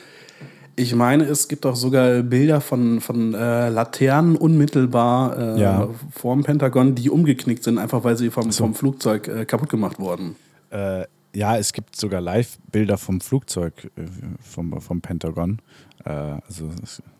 Ich 0.80 0.94
meine, 0.94 1.24
es 1.24 1.46
gibt 1.46 1.66
auch 1.66 1.76
sogar 1.76 2.22
Bilder 2.22 2.62
von, 2.62 3.02
von 3.02 3.34
äh, 3.34 3.68
Laternen 3.68 4.34
unmittelbar 4.34 5.36
äh, 5.36 5.60
ja. 5.60 5.88
vorm 6.10 6.42
Pentagon, 6.42 6.94
die 6.94 7.10
umgeknickt 7.10 7.64
sind, 7.64 7.76
einfach 7.76 8.02
weil 8.02 8.16
sie 8.16 8.30
vom, 8.30 8.50
so. 8.50 8.64
vom 8.64 8.74
Flugzeug 8.74 9.28
äh, 9.28 9.44
kaputt 9.44 9.68
gemacht 9.68 9.98
wurden. 9.98 10.36
Äh, 10.70 11.04
ja, 11.34 11.58
es 11.58 11.74
gibt 11.74 11.96
sogar 11.96 12.22
Live-Bilder 12.22 12.96
vom 12.96 13.20
Flugzeug 13.20 13.90
äh, 13.96 14.04
vom, 14.40 14.80
vom 14.80 15.02
Pentagon. 15.02 15.58
Äh, 16.06 16.10
also, 16.10 16.70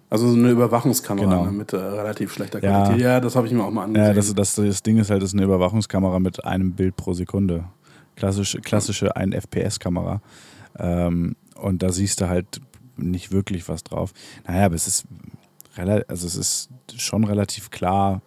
also 0.09 0.29
so 0.29 0.39
eine 0.39 0.53
Überwachungskamera 0.53 1.27
genau. 1.27 1.45
ne, 1.45 1.53
mit 1.53 1.75
relativ 1.75 2.33
schlechter 2.33 2.61
Qualität. 2.61 2.99
Ja, 2.99 3.13
ja 3.15 3.21
das 3.21 3.37
habe 3.37 3.47
ich 3.47 3.53
mir 3.53 3.63
auch 3.63 3.71
mal 3.71 3.85
angesehen. 3.85 4.07
Ja, 4.07 4.15
das, 4.15 4.35
das, 4.35 4.55
das 4.55 4.83
Ding 4.83 4.97
ist 4.97 5.11
halt, 5.11 5.21
das 5.21 5.31
ist 5.31 5.35
eine 5.35 5.45
Überwachungskamera 5.45 6.19
mit 6.19 6.43
einem 6.47 6.73
Bild 6.73 6.97
pro 6.97 7.13
Sekunde. 7.13 7.65
Klassische, 8.17 8.63
klassische 8.63 9.15
1 9.15 9.35
FPS-Kamera. 9.35 10.23
Ähm, 10.79 11.37
und 11.57 11.83
da 11.83 11.93
siehst 11.93 12.23
du 12.23 12.29
halt 12.31 12.63
nicht 13.03 13.33
wirklich 13.33 13.69
was 13.69 13.85
drauf. 13.85 14.13
Naja, 14.47 14.67
aber 14.67 14.75
es 14.75 14.87
ist, 14.87 15.07
also 15.77 16.27
es 16.27 16.37
ist 16.37 16.71
schon 16.97 17.25
relativ 17.25 17.71
klar, 17.71 18.23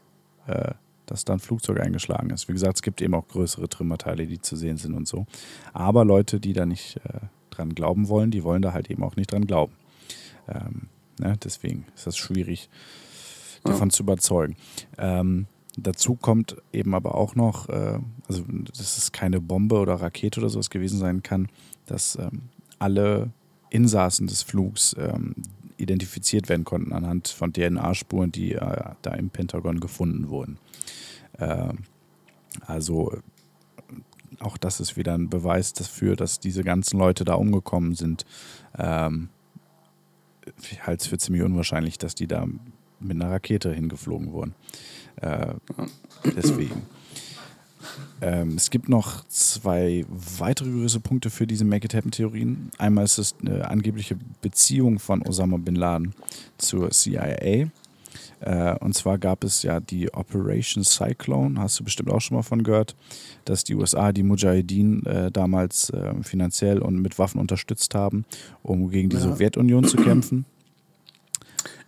äh, 0.47 0.73
dass 1.05 1.25
da 1.25 1.33
ein 1.33 1.39
Flugzeug 1.39 1.79
eingeschlagen 1.79 2.29
ist. 2.29 2.47
Wie 2.47 2.53
gesagt, 2.53 2.77
es 2.77 2.81
gibt 2.81 3.01
eben 3.01 3.13
auch 3.13 3.27
größere 3.27 3.69
Trümmerteile, 3.69 4.25
die 4.25 4.39
zu 4.39 4.55
sehen 4.55 4.77
sind 4.77 4.93
und 4.93 5.07
so. 5.07 5.25
Aber 5.73 6.05
Leute, 6.05 6.39
die 6.39 6.53
da 6.53 6.65
nicht 6.65 6.97
äh, 7.05 7.19
dran 7.49 7.75
glauben 7.75 8.07
wollen, 8.07 8.31
die 8.31 8.43
wollen 8.43 8.61
da 8.61 8.73
halt 8.73 8.89
eben 8.89 9.03
auch 9.03 9.15
nicht 9.15 9.31
dran 9.31 9.45
glauben. 9.45 9.73
Ähm, 10.47 10.87
ne? 11.19 11.37
Deswegen 11.43 11.85
ist 11.95 12.07
das 12.07 12.17
schwierig, 12.17 12.69
davon 13.63 13.89
ja. 13.89 13.93
zu 13.93 14.03
überzeugen. 14.03 14.55
Ähm, 14.97 15.47
dazu 15.77 16.15
kommt 16.15 16.57
eben 16.71 16.95
aber 16.95 17.15
auch 17.15 17.35
noch, 17.35 17.69
äh, 17.69 17.99
also 18.27 18.43
dass 18.75 18.97
es 18.97 19.11
keine 19.11 19.41
Bombe 19.41 19.79
oder 19.79 19.95
Rakete 19.95 20.39
oder 20.39 20.49
sowas 20.49 20.69
gewesen 20.69 20.99
sein 20.99 21.23
kann, 21.23 21.47
dass 21.85 22.15
ähm, 22.15 22.43
alle 22.79 23.31
Insassen 23.73 24.27
des 24.27 24.43
Flugs 24.43 24.95
ähm, 24.99 25.35
identifiziert 25.77 26.47
werden 26.47 26.63
konnten 26.63 26.93
anhand 26.93 27.27
von 27.27 27.51
DNA-Spuren, 27.51 28.31
die 28.31 28.53
äh, 28.53 28.83
da 29.01 29.13
im 29.13 29.29
Pentagon 29.29 29.79
gefunden 29.79 30.29
wurden. 30.29 30.59
Äh, 31.39 31.73
also 32.65 33.17
auch 34.39 34.57
das 34.57 34.79
ist 34.79 34.95
wieder 34.95 35.13
ein 35.15 35.29
Beweis 35.29 35.73
dafür, 35.73 36.15
dass 36.15 36.39
diese 36.39 36.63
ganzen 36.63 36.99
Leute 36.99 37.25
da 37.25 37.33
umgekommen 37.33 37.95
sind. 37.95 38.25
Ähm, 38.77 39.29
ich 40.69 40.85
halte 40.85 41.03
es 41.03 41.07
für 41.07 41.17
ziemlich 41.17 41.43
unwahrscheinlich, 41.43 41.97
dass 41.97 42.15
die 42.15 42.27
da 42.27 42.45
mit 42.99 43.21
einer 43.21 43.31
Rakete 43.31 43.73
hingeflogen 43.73 44.31
wurden. 44.31 44.55
Äh, 45.17 45.55
deswegen. 46.35 46.83
Ähm, 48.21 48.55
es 48.55 48.69
gibt 48.69 48.89
noch 48.89 49.25
zwei 49.27 50.05
weitere 50.09 50.69
größere 50.69 51.01
Punkte 51.01 51.29
für 51.29 51.47
diese 51.47 51.65
Make-it-Happen-Theorien. 51.65 52.71
Einmal 52.77 53.05
ist 53.05 53.17
es 53.17 53.35
eine 53.41 53.69
angebliche 53.69 54.17
Beziehung 54.41 54.99
von 54.99 55.21
Osama 55.21 55.57
bin 55.57 55.75
Laden 55.75 56.13
zur 56.57 56.91
CIA. 56.91 57.67
Äh, 58.43 58.75
und 58.79 58.93
zwar 58.93 59.17
gab 59.17 59.43
es 59.43 59.63
ja 59.63 59.79
die 59.79 60.13
Operation 60.13 60.83
Cyclone, 60.83 61.59
hast 61.59 61.79
du 61.79 61.83
bestimmt 61.83 62.11
auch 62.11 62.19
schon 62.19 62.35
mal 62.35 62.43
von 62.43 62.63
gehört, 62.63 62.95
dass 63.45 63.63
die 63.63 63.75
USA 63.75 64.11
die 64.11 64.23
Mujahideen 64.23 65.05
äh, 65.05 65.31
damals 65.31 65.89
äh, 65.91 66.13
finanziell 66.23 66.79
und 66.79 67.01
mit 67.01 67.17
Waffen 67.19 67.39
unterstützt 67.39 67.95
haben, 67.95 68.25
um 68.61 68.89
gegen 68.89 69.09
die 69.09 69.15
ja. 69.15 69.21
Sowjetunion 69.21 69.85
zu 69.85 69.97
kämpfen. 69.97 70.45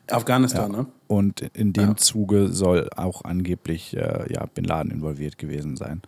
Afghanistan, 0.10 0.72
ja. 0.72 0.78
ne? 0.80 0.88
Und 1.08 1.42
in 1.54 1.74
dem 1.74 1.90
ja. 1.90 1.96
Zuge 1.96 2.50
soll 2.50 2.90
auch 2.96 3.24
angeblich 3.24 3.96
äh, 3.96 4.32
ja, 4.34 4.46
Bin 4.48 4.66
Laden 4.66 4.92
involviert 4.92 5.38
gewesen 5.38 5.78
sein. 5.78 6.02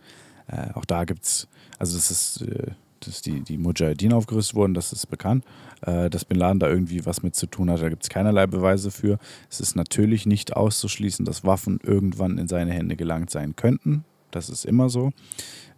Äh, 0.48 0.72
auch 0.74 0.84
da 0.84 1.04
gibt 1.04 1.24
es, 1.24 1.48
also 1.78 1.96
das 1.96 2.10
ist, 2.10 2.42
äh, 2.42 2.72
dass 3.00 3.22
die, 3.22 3.40
die 3.42 3.58
Mujahideen 3.58 4.12
aufgerüstet 4.12 4.56
wurden, 4.56 4.74
das 4.74 4.92
ist 4.92 5.06
bekannt. 5.06 5.44
Äh, 5.82 6.10
dass 6.10 6.24
Bin 6.24 6.38
Laden 6.38 6.58
da 6.58 6.68
irgendwie 6.68 7.06
was 7.06 7.22
mit 7.22 7.36
zu 7.36 7.46
tun 7.46 7.70
hat, 7.70 7.80
da 7.80 7.88
gibt 7.88 8.02
es 8.02 8.08
keinerlei 8.08 8.46
Beweise 8.46 8.90
für. 8.90 9.18
Es 9.50 9.60
ist 9.60 9.76
natürlich 9.76 10.26
nicht 10.26 10.56
auszuschließen, 10.56 11.24
dass 11.24 11.44
Waffen 11.44 11.78
irgendwann 11.82 12.38
in 12.38 12.48
seine 12.48 12.72
Hände 12.72 12.96
gelangt 12.96 13.30
sein 13.30 13.54
könnten. 13.56 14.04
Das 14.30 14.48
ist 14.50 14.64
immer 14.64 14.88
so. 14.88 15.10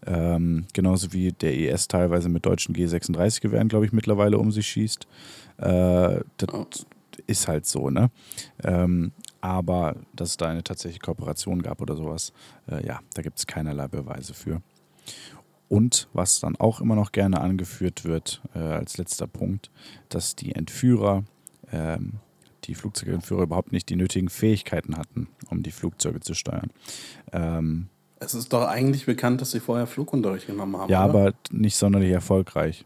Ähm, 0.07 0.64
genauso 0.73 1.12
wie 1.12 1.33
der 1.33 1.55
IS 1.55 1.87
teilweise 1.87 2.31
mit 2.31 2.47
deutschen 2.47 2.75
G36-Gewehren, 2.75 3.68
glaube 3.68 3.85
ich, 3.85 3.93
mittlerweile 3.93 4.39
um 4.39 4.51
sich 4.51 4.66
schießt. 4.66 5.07
Äh, 5.59 6.21
das, 6.39 6.49
oh 6.53 6.66
ist 7.27 7.49
halt 7.49 7.66
so, 7.66 7.91
ne? 7.91 8.11
Ähm, 8.62 9.12
aber 9.41 9.97
dass 10.14 10.31
es 10.31 10.37
da 10.37 10.49
eine 10.49 10.62
tatsächliche 10.62 11.01
Kooperation 11.01 11.62
gab 11.62 11.81
oder 11.81 11.97
sowas, 11.97 12.33
äh, 12.71 12.87
ja, 12.87 13.01
da 13.14 13.23
gibt 13.23 13.39
es 13.39 13.47
keinerlei 13.47 13.89
Beweise 13.89 14.35
für. 14.35 14.62
Und 15.68 16.09
was 16.12 16.41
dann 16.41 16.57
auch 16.57 16.81
immer 16.81 16.97
noch 16.97 17.12
gerne 17.12 17.41
angeführt 17.41 18.05
wird, 18.05 18.43
äh, 18.55 18.59
als 18.59 18.99
letzter 18.99 19.27
Punkt, 19.27 19.71
dass 20.09 20.35
die 20.35 20.55
Entführer, 20.55 21.25
ähm, 21.73 22.14
die 22.64 22.75
Flugzeugentführer 22.75 23.43
überhaupt 23.43 23.73
nicht 23.73 23.89
die 23.89 23.97
nötigen 23.97 24.29
Fähigkeiten 24.29 24.97
hatten, 24.97 25.29
um 25.49 25.62
die 25.62 25.71
Flugzeuge 25.71 26.21
zu 26.21 26.35
steuern. 26.35 26.71
Ähm, 27.33 27.89
es 28.18 28.35
ist 28.35 28.53
doch 28.53 28.66
eigentlich 28.66 29.07
bekannt, 29.07 29.41
dass 29.41 29.53
sie 29.53 29.61
vorher 29.61 29.87
Flugunterricht 29.87 30.47
genommen 30.47 30.77
haben. 30.77 30.91
Ja, 30.91 31.07
oder? 31.07 31.18
aber 31.18 31.35
nicht 31.51 31.77
sonderlich 31.77 32.11
erfolgreich 32.11 32.85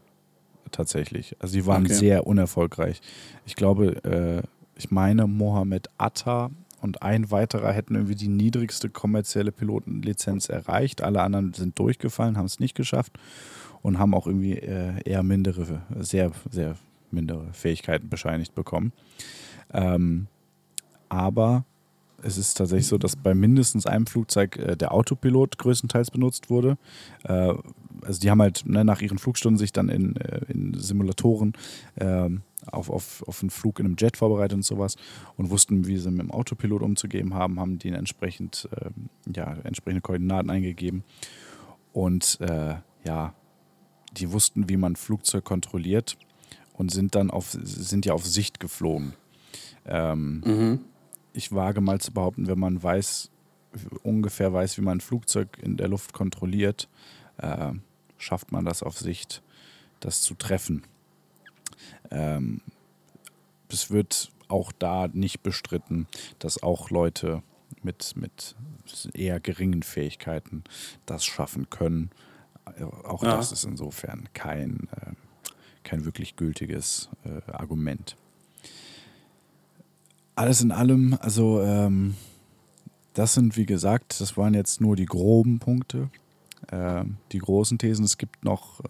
tatsächlich. 0.75 1.35
Also 1.39 1.53
sie 1.53 1.65
waren 1.65 1.85
okay. 1.85 1.93
sehr 1.93 2.27
unerfolgreich. 2.27 3.01
Ich 3.45 3.55
glaube, 3.55 4.03
äh, 4.03 4.41
ich 4.77 4.91
meine, 4.91 5.27
Mohammed 5.27 5.89
Atta 5.97 6.51
und 6.81 7.01
ein 7.01 7.31
weiterer 7.31 7.71
hätten 7.71 7.95
irgendwie 7.95 8.15
die 8.15 8.27
niedrigste 8.27 8.89
kommerzielle 8.89 9.51
Pilotenlizenz 9.51 10.49
erreicht. 10.49 11.01
Alle 11.01 11.21
anderen 11.21 11.53
sind 11.53 11.79
durchgefallen, 11.79 12.37
haben 12.37 12.45
es 12.45 12.59
nicht 12.59 12.75
geschafft 12.75 13.13
und 13.81 13.97
haben 13.97 14.13
auch 14.13 14.27
irgendwie 14.27 14.57
äh, 14.57 15.01
eher 15.03 15.23
mindere, 15.23 15.81
sehr, 15.99 16.31
sehr 16.51 16.75
mindere 17.11 17.53
Fähigkeiten 17.53 18.09
bescheinigt 18.09 18.53
bekommen. 18.53 18.91
Ähm, 19.73 20.27
aber 21.09 21.65
es 22.21 22.37
ist 22.37 22.55
tatsächlich 22.55 22.87
so, 22.87 22.97
dass 22.97 23.15
bei 23.15 23.33
mindestens 23.33 23.85
einem 23.85 24.07
Flugzeug 24.07 24.57
äh, 24.57 24.75
der 24.75 24.93
Autopilot 24.93 25.57
größtenteils 25.57 26.11
benutzt 26.11 26.49
wurde. 26.49 26.77
Äh, 27.23 27.53
also 28.01 28.19
die 28.19 28.29
haben 28.29 28.41
halt 28.41 28.63
ne, 28.65 28.83
nach 28.83 29.01
ihren 29.01 29.17
Flugstunden 29.17 29.57
sich 29.57 29.73
dann 29.73 29.89
in, 29.89 30.15
äh, 30.17 30.41
in 30.47 30.73
Simulatoren 30.73 31.53
ähm, 31.97 32.41
auf, 32.67 32.89
auf, 32.89 33.23
auf 33.27 33.41
einen 33.41 33.49
Flug 33.49 33.79
in 33.79 33.85
einem 33.85 33.95
Jet 33.97 34.17
vorbereitet 34.17 34.55
und 34.55 34.63
sowas 34.63 34.95
und 35.37 35.49
wussten, 35.49 35.87
wie 35.87 35.97
sie 35.97 36.11
mit 36.11 36.21
dem 36.21 36.31
Autopilot 36.31 36.81
umzugeben 36.81 37.33
haben, 37.33 37.59
haben 37.59 37.79
den 37.79 37.93
entsprechend 37.93 38.69
ähm, 38.81 39.09
ja, 39.33 39.55
entsprechende 39.63 40.01
Koordinaten 40.01 40.49
eingegeben. 40.49 41.03
Und 41.93 42.39
äh, 42.41 42.75
ja, 43.05 43.33
die 44.17 44.31
wussten, 44.31 44.69
wie 44.69 44.77
man 44.77 44.95
Flugzeug 44.95 45.43
kontrolliert 45.43 46.17
und 46.73 46.91
sind 46.91 47.15
dann 47.15 47.31
auf, 47.31 47.51
sind 47.51 48.05
ja 48.05 48.13
auf 48.13 48.25
Sicht 48.25 48.59
geflogen. 48.59 49.13
Ähm, 49.85 50.41
mhm. 50.45 50.79
Ich 51.35 51.51
wage 51.51 51.81
mal 51.81 51.99
zu 51.99 52.13
behaupten, 52.13 52.47
wenn 52.47 52.59
man 52.59 52.81
weiß, 52.81 53.29
ungefähr 54.03 54.53
weiß, 54.53 54.77
wie 54.77 54.81
man 54.81 54.99
ein 54.99 55.01
Flugzeug 55.01 55.57
in 55.61 55.75
der 55.75 55.89
Luft 55.89 56.13
kontrolliert, 56.13 56.87
äh, 57.37 57.73
schafft 58.17 58.53
man 58.53 58.63
das 58.63 58.81
auf 58.81 58.97
Sicht, 58.97 59.43
das 59.99 60.21
zu 60.21 60.35
treffen. 60.35 60.83
Ähm, 62.09 62.61
es 63.67 63.91
wird 63.91 64.31
auch 64.47 64.71
da 64.71 65.09
nicht 65.11 65.43
bestritten, 65.43 66.07
dass 66.39 66.63
auch 66.63 66.89
Leute 66.89 67.43
mit, 67.83 68.15
mit 68.15 68.55
eher 69.13 69.41
geringen 69.41 69.83
Fähigkeiten 69.83 70.63
das 71.05 71.25
schaffen 71.25 71.69
können. 71.69 72.11
Auch 73.03 73.23
ja. 73.23 73.35
das 73.35 73.51
ist 73.51 73.65
insofern 73.65 74.29
kein, 74.33 74.87
äh, 74.95 75.11
kein 75.83 76.05
wirklich 76.05 76.37
gültiges 76.37 77.09
äh, 77.25 77.51
Argument. 77.51 78.15
Alles 80.35 80.61
in 80.61 80.71
allem, 80.71 81.17
also 81.19 81.61
ähm, 81.61 82.15
das 83.13 83.33
sind, 83.33 83.55
wie 83.57 83.65
gesagt, 83.65 84.19
das 84.19 84.37
waren 84.37 84.53
jetzt 84.53 84.81
nur 84.81 84.95
die 84.95 85.05
groben 85.05 85.59
Punkte, 85.59 86.09
äh, 86.69 87.03
die 87.31 87.39
großen 87.39 87.77
Thesen. 87.77 88.05
Es 88.05 88.17
gibt 88.17 88.43
noch 88.43 88.81
äh, 88.81 88.83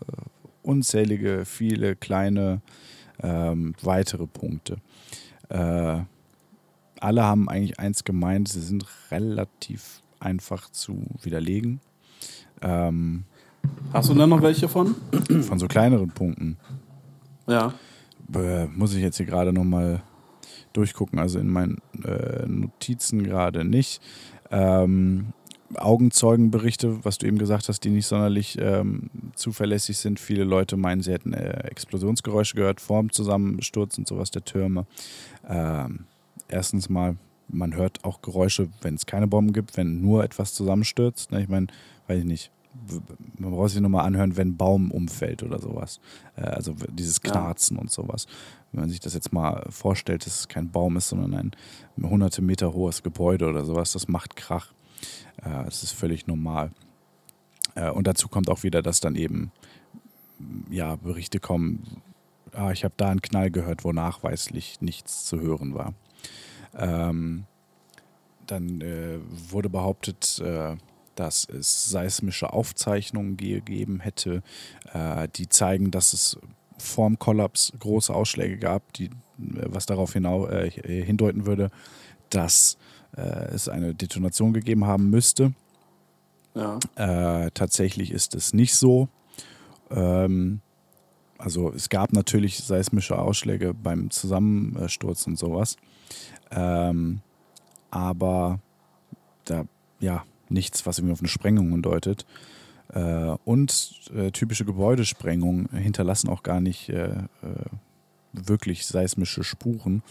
unzählige, 0.64 1.46
viele 1.46 1.96
kleine 1.96 2.62
ähm, 3.22 3.76
weitere 3.82 4.26
Punkte. 4.26 4.78
Äh, 5.50 6.00
alle 7.00 7.24
haben 7.24 7.50
eigentlich 7.50 7.80
eins 7.80 8.04
gemeint, 8.04 8.48
sie 8.48 8.62
sind 8.62 8.86
relativ 9.12 10.02
einfach 10.20 10.70
zu 10.72 11.06
widerlegen. 11.22 11.80
Ähm, 12.62 13.26
Hast 13.94 14.10
du 14.10 14.14
da 14.14 14.26
noch 14.26 14.42
welche 14.42 14.68
von? 14.68 14.96
Von 15.42 15.60
so 15.60 15.68
kleineren 15.68 16.10
Punkten. 16.10 16.58
Ja. 17.48 17.74
Äh, 18.34 18.66
muss 18.68 18.94
ich 18.94 19.02
jetzt 19.02 19.18
hier 19.18 19.26
gerade 19.26 19.54
nochmal 19.54 20.02
durchgucken, 20.76 21.20
also 21.20 21.40
in 21.40 21.50
meinen 21.50 21.82
äh, 22.04 22.46
Notizen 22.48 23.24
gerade 23.24 23.64
nicht. 23.64 24.02
Ähm, 24.52 25.34
Augenzeugenberichte, 25.74 27.04
was 27.04 27.18
du 27.18 27.28
eben 27.28 27.38
gesagt 27.38 27.70
hast, 27.70 27.84
die 27.84 27.90
nicht 27.90 28.06
sonderlich 28.06 28.58
ähm, 28.60 29.10
zuverlässig 29.36 29.98
sind. 29.98 30.20
Viele 30.20 30.44
Leute 30.44 30.78
meinen, 30.78 31.02
sie 31.02 31.12
hätten 31.12 31.34
äh, 31.34 31.68
Explosionsgeräusche 31.68 32.56
gehört 32.56 32.82
vor 32.82 33.02
dem 33.02 33.12
Zusammensturz 33.12 33.98
und 33.98 34.08
sowas 34.08 34.32
der 34.32 34.46
Türme. 34.46 34.86
Ähm, 35.48 36.06
erstens 36.48 36.90
mal, 36.90 37.18
man 37.48 37.76
hört 37.76 38.04
auch 38.04 38.22
Geräusche, 38.22 38.70
wenn 38.82 38.96
es 38.96 39.06
keine 39.06 39.28
Bomben 39.28 39.54
gibt, 39.54 39.76
wenn 39.78 40.02
nur 40.02 40.24
etwas 40.24 40.54
zusammenstürzt. 40.54 41.32
Ne? 41.32 41.42
Ich 41.42 41.50
meine, 41.50 41.68
weiß 42.08 42.20
ich 42.20 42.26
nicht, 42.26 42.52
man 43.38 43.52
braucht 43.52 43.72
sich 43.72 43.82
nochmal 43.82 44.06
anhören, 44.06 44.38
wenn 44.38 44.50
ein 44.50 44.58
Baum 44.58 44.92
umfällt 44.92 45.44
oder 45.44 45.60
sowas. 45.60 46.00
Äh, 46.36 46.42
also 46.42 46.76
dieses 46.92 47.22
Knarzen 47.22 47.78
ja. 47.78 47.82
und 47.82 47.92
sowas. 47.92 48.28
Wenn 48.72 48.82
man 48.82 48.90
sich 48.90 49.00
das 49.00 49.14
jetzt 49.14 49.34
mal 49.34 49.66
vorstellt, 49.70 50.26
dass 50.26 50.40
es 50.40 50.48
kein 50.48 50.72
Baum 50.72 50.98
ist, 50.98 51.10
sondern 51.10 51.34
ein 51.98 52.10
hunderte 52.10 52.42
Meter 52.42 52.74
hohes 52.74 53.04
Gebäude 53.04 53.48
oder 53.48 53.66
sowas, 53.66 53.92
das 53.94 54.08
macht 54.08 54.36
Krach. 54.36 54.74
Äh, 55.38 55.66
das 55.66 55.84
ist 55.84 55.92
völlig 55.92 56.28
normal. 56.28 56.72
Äh, 57.76 57.90
und 57.92 58.08
dazu 58.08 58.28
kommt 58.28 58.50
auch 58.50 58.64
wieder, 58.64 58.82
dass 58.82 59.00
dann 59.00 59.16
eben 59.16 59.52
ja, 60.70 60.96
Berichte 60.96 61.40
kommen, 61.40 62.02
ah, 62.52 62.72
ich 62.72 62.84
habe 62.84 62.94
da 62.98 63.10
einen 63.10 63.22
Knall 63.22 63.52
gehört, 63.52 63.84
wo 63.84 63.92
nachweislich 63.92 64.82
nichts 64.82 65.26
zu 65.26 65.40
hören 65.40 65.74
war. 65.74 65.94
Ähm, 66.74 67.46
dann 68.48 68.82
äh, 68.82 69.20
wurde 69.50 69.70
behauptet, 69.70 70.40
äh, 70.40 70.76
dass 71.16 71.48
es 71.50 71.90
seismische 71.90 72.54
Aufzeichnungen 72.54 73.38
gegeben 73.38 74.00
hätte, 74.00 74.44
äh, 74.94 75.28
die 75.36 75.50
zeigen, 75.50 75.92
dass 75.92 76.14
es 76.14 76.38
vorm 76.78 77.20
Kollaps 77.20 77.74
große 77.80 78.14
Ausschläge 78.14 78.58
gab, 78.58 78.94
die, 78.94 79.10
was 79.38 79.86
darauf 79.86 80.14
hinau, 80.14 80.48
äh, 80.48 80.70
hindeuten 80.70 81.46
würde, 81.46 81.72
dass 82.30 82.78
äh, 83.16 83.22
es 83.54 83.70
eine 83.70 83.94
Detonation 83.94 84.54
gegeben 84.54 84.86
haben 84.86 85.10
müsste. 85.10 85.54
Ja. 86.54 86.80
Äh, 86.96 87.52
tatsächlich 87.54 88.12
ist 88.12 88.36
es 88.36 88.54
nicht 88.54 88.76
so. 88.76 89.10
Ähm, 89.92 90.62
also 91.38 91.72
es 91.72 91.90
gab 91.90 92.14
natürlich 92.14 92.58
seismische 92.60 93.20
Ausschläge 93.20 93.74
beim 93.74 94.10
Zusammensturz 94.10 95.28
und 95.28 95.38
sowas. 95.38 95.76
Ähm, 96.52 97.22
aber 97.92 98.60
da, 99.44 99.66
ja, 100.00 100.24
nichts, 100.50 100.86
was 100.86 101.00
irgendwie 101.00 101.14
auf 101.14 101.20
eine 101.20 101.28
Sprengung 101.28 101.70
hindeutet. 101.70 102.26
Äh, 102.94 103.36
und 103.46 104.12
äh, 104.16 104.32
typische 104.32 104.66
Gebäudesprengungen 104.66 105.70
hinterlassen 105.70 106.30
auch 106.30 106.44
gar 106.44 106.62
nicht 106.62 106.90
äh, 106.90 107.10
äh 107.10 107.66
wirklich 108.38 108.86
seismische 108.86 109.46
Spuren. 109.46 110.04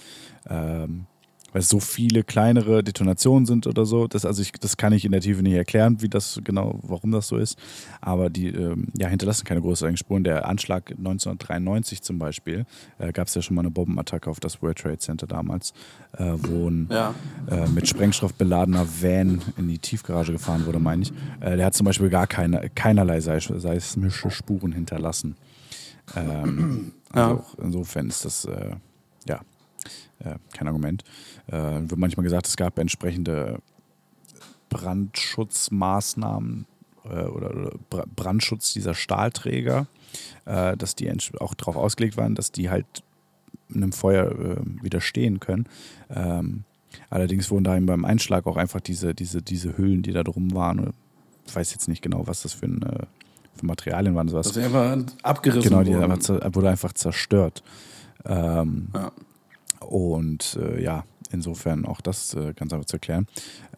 Ähm, 0.48 1.04
weil 1.54 1.60
es 1.60 1.68
so 1.68 1.78
viele 1.78 2.24
kleinere 2.24 2.82
Detonationen 2.82 3.46
sind 3.46 3.68
oder 3.68 3.86
so. 3.86 4.08
Das, 4.08 4.24
also 4.24 4.42
ich, 4.42 4.50
das 4.52 4.76
kann 4.76 4.92
ich 4.92 5.04
in 5.04 5.12
der 5.12 5.20
Tiefe 5.20 5.40
nicht 5.40 5.54
erklären, 5.54 6.02
wie 6.02 6.08
das 6.08 6.40
genau, 6.42 6.80
warum 6.82 7.12
das 7.12 7.28
so 7.28 7.36
ist. 7.36 7.56
Aber 8.00 8.28
die 8.28 8.48
ähm, 8.48 8.88
ja, 8.98 9.06
hinterlassen 9.06 9.44
keine 9.44 9.62
größeren 9.62 9.96
Spuren. 9.96 10.24
Der 10.24 10.48
Anschlag 10.48 10.90
1993 10.90 12.02
zum 12.02 12.18
Beispiel, 12.18 12.66
äh, 12.98 13.12
gab 13.12 13.28
es 13.28 13.36
ja 13.36 13.40
schon 13.42 13.54
mal 13.54 13.60
eine 13.62 13.70
Bombenattacke 13.70 14.28
auf 14.28 14.40
das 14.40 14.62
World 14.62 14.78
Trade 14.78 14.98
Center 14.98 15.28
damals, 15.28 15.72
äh, 16.18 16.32
wo 16.38 16.68
ein 16.68 16.88
ja. 16.90 17.14
äh, 17.48 17.68
mit 17.68 17.86
Sprengstoff 17.86 18.34
beladener 18.34 18.86
Van 19.00 19.40
in 19.56 19.68
die 19.68 19.78
Tiefgarage 19.78 20.32
gefahren 20.32 20.66
wurde, 20.66 20.80
meine 20.80 21.02
ich. 21.02 21.12
Äh, 21.38 21.56
der 21.56 21.66
hat 21.66 21.74
zum 21.74 21.84
Beispiel 21.84 22.10
gar 22.10 22.26
keine, 22.26 22.68
keinerlei 22.74 23.20
seismische 23.20 24.28
Spuren 24.32 24.72
hinterlassen. 24.72 25.36
Ähm, 26.16 26.94
also 27.12 27.34
ja. 27.36 27.64
insofern 27.64 28.08
ist 28.08 28.24
das 28.24 28.44
äh, 28.44 28.72
ja 29.28 29.40
äh, 30.24 30.36
kein 30.56 30.66
Argument. 30.66 31.04
Äh, 31.46 31.52
wird 31.52 31.98
manchmal 31.98 32.24
gesagt, 32.24 32.46
es 32.46 32.56
gab 32.56 32.78
entsprechende 32.78 33.60
Brandschutzmaßnahmen 34.68 36.66
äh, 37.04 37.24
oder, 37.24 37.72
Brandschutz 38.16 38.72
dieser 38.72 38.94
Stahlträger, 38.94 39.86
äh, 40.46 40.76
dass 40.76 40.94
die 40.94 41.10
auch 41.38 41.54
darauf 41.54 41.76
ausgelegt 41.76 42.16
waren, 42.16 42.34
dass 42.34 42.52
die 42.52 42.70
halt 42.70 42.86
einem 43.74 43.92
Feuer 43.92 44.30
äh, 44.30 44.56
widerstehen 44.82 45.40
können. 45.40 45.66
Ähm, 46.10 46.64
allerdings 47.10 47.50
wurden 47.50 47.64
da 47.64 47.78
beim 47.80 48.04
Einschlag 48.04 48.46
auch 48.46 48.56
einfach 48.56 48.80
diese, 48.80 49.14
diese, 49.14 49.42
diese 49.42 49.76
Hüllen, 49.76 50.02
die 50.02 50.12
da 50.12 50.22
drum 50.22 50.54
waren, 50.54 50.92
ich 51.46 51.54
weiß 51.54 51.72
jetzt 51.72 51.88
nicht 51.88 52.02
genau, 52.02 52.26
was 52.26 52.42
das 52.42 52.52
für, 52.52 52.66
ein, 52.66 52.82
äh, 52.82 53.06
für 53.54 53.66
Materialien 53.66 54.14
waren. 54.14 54.28
Sowas. 54.28 54.48
Das 54.48 54.56
ist 54.56 54.64
einfach 54.64 54.98
abgerissen 55.22 55.70
Genau, 55.70 55.82
die 55.82 55.94
wurde 55.94 56.70
einfach 56.70 56.92
zerstört. 56.92 57.62
Ähm, 58.24 58.88
ja. 58.94 59.12
Und 59.88 60.58
äh, 60.60 60.82
ja, 60.82 61.04
insofern 61.30 61.84
auch 61.84 62.00
das 62.00 62.34
äh, 62.34 62.52
ganz 62.54 62.72
einfach 62.72 62.86
zu 62.86 62.96
erklären. 62.96 63.26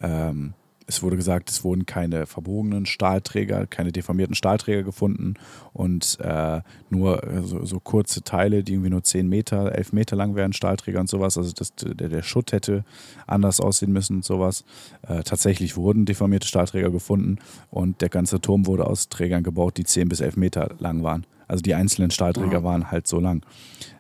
Ähm, 0.01 0.55
es 0.89 1.03
wurde 1.03 1.17
gesagt, 1.17 1.51
es 1.51 1.65
wurden 1.65 1.85
keine 1.85 2.27
verbogenen 2.27 2.87
Stahlträger, 2.87 3.67
keine 3.67 3.91
deformierten 3.91 4.37
Stahlträger 4.37 4.85
gefunden 4.85 5.35
und 5.73 6.19
äh, 6.21 6.61
nur 6.91 7.25
äh, 7.25 7.43
so, 7.43 7.65
so, 7.65 7.81
kurze 7.81 8.23
Teile, 8.23 8.63
die 8.63 8.75
irgendwie 8.75 8.91
nur 8.91 9.03
10 9.03 9.29
Meter, 9.29 9.75
11 9.75 9.93
Meter 9.93 10.17
lang 10.17 10.37
wären, 10.37 10.53
Stahlträger 10.53 11.01
und 11.01 11.09
sowas. 11.09 11.37
Also 11.37 11.53
das, 11.53 11.75
der, 11.75 12.09
der 12.09 12.23
Schutt 12.23 12.53
hätte 12.53 12.85
anders 13.27 13.61
aussehen 13.61 13.93
müssen 13.93 14.17
und 14.17 14.25
sowas. 14.25 14.65
Äh, 15.03 15.25
tatsächlich 15.25 15.77
wurden 15.77 16.05
deformierte 16.05 16.47
Stahlträger 16.47 16.91
gefunden 16.91 17.39
und 17.71 18.01
der 18.01 18.09
ganze 18.09 18.41
Turm 18.41 18.67
wurde 18.67 18.87
aus 18.87 19.09
Trägern 19.09 19.43
gebaut, 19.43 19.79
die 19.79 19.85
10 19.85 20.09
bis 20.09 20.21
11 20.21 20.37
Meter 20.37 20.75
lang 20.79 21.03
waren. 21.03 21.27
Also 21.49 21.63
die 21.63 21.75
einzelnen 21.75 22.11
Stahlträger 22.11 22.59
ja. 22.59 22.65
waren 22.65 22.91
halt 22.91 23.07
so 23.07 23.21
lang, 23.21 23.43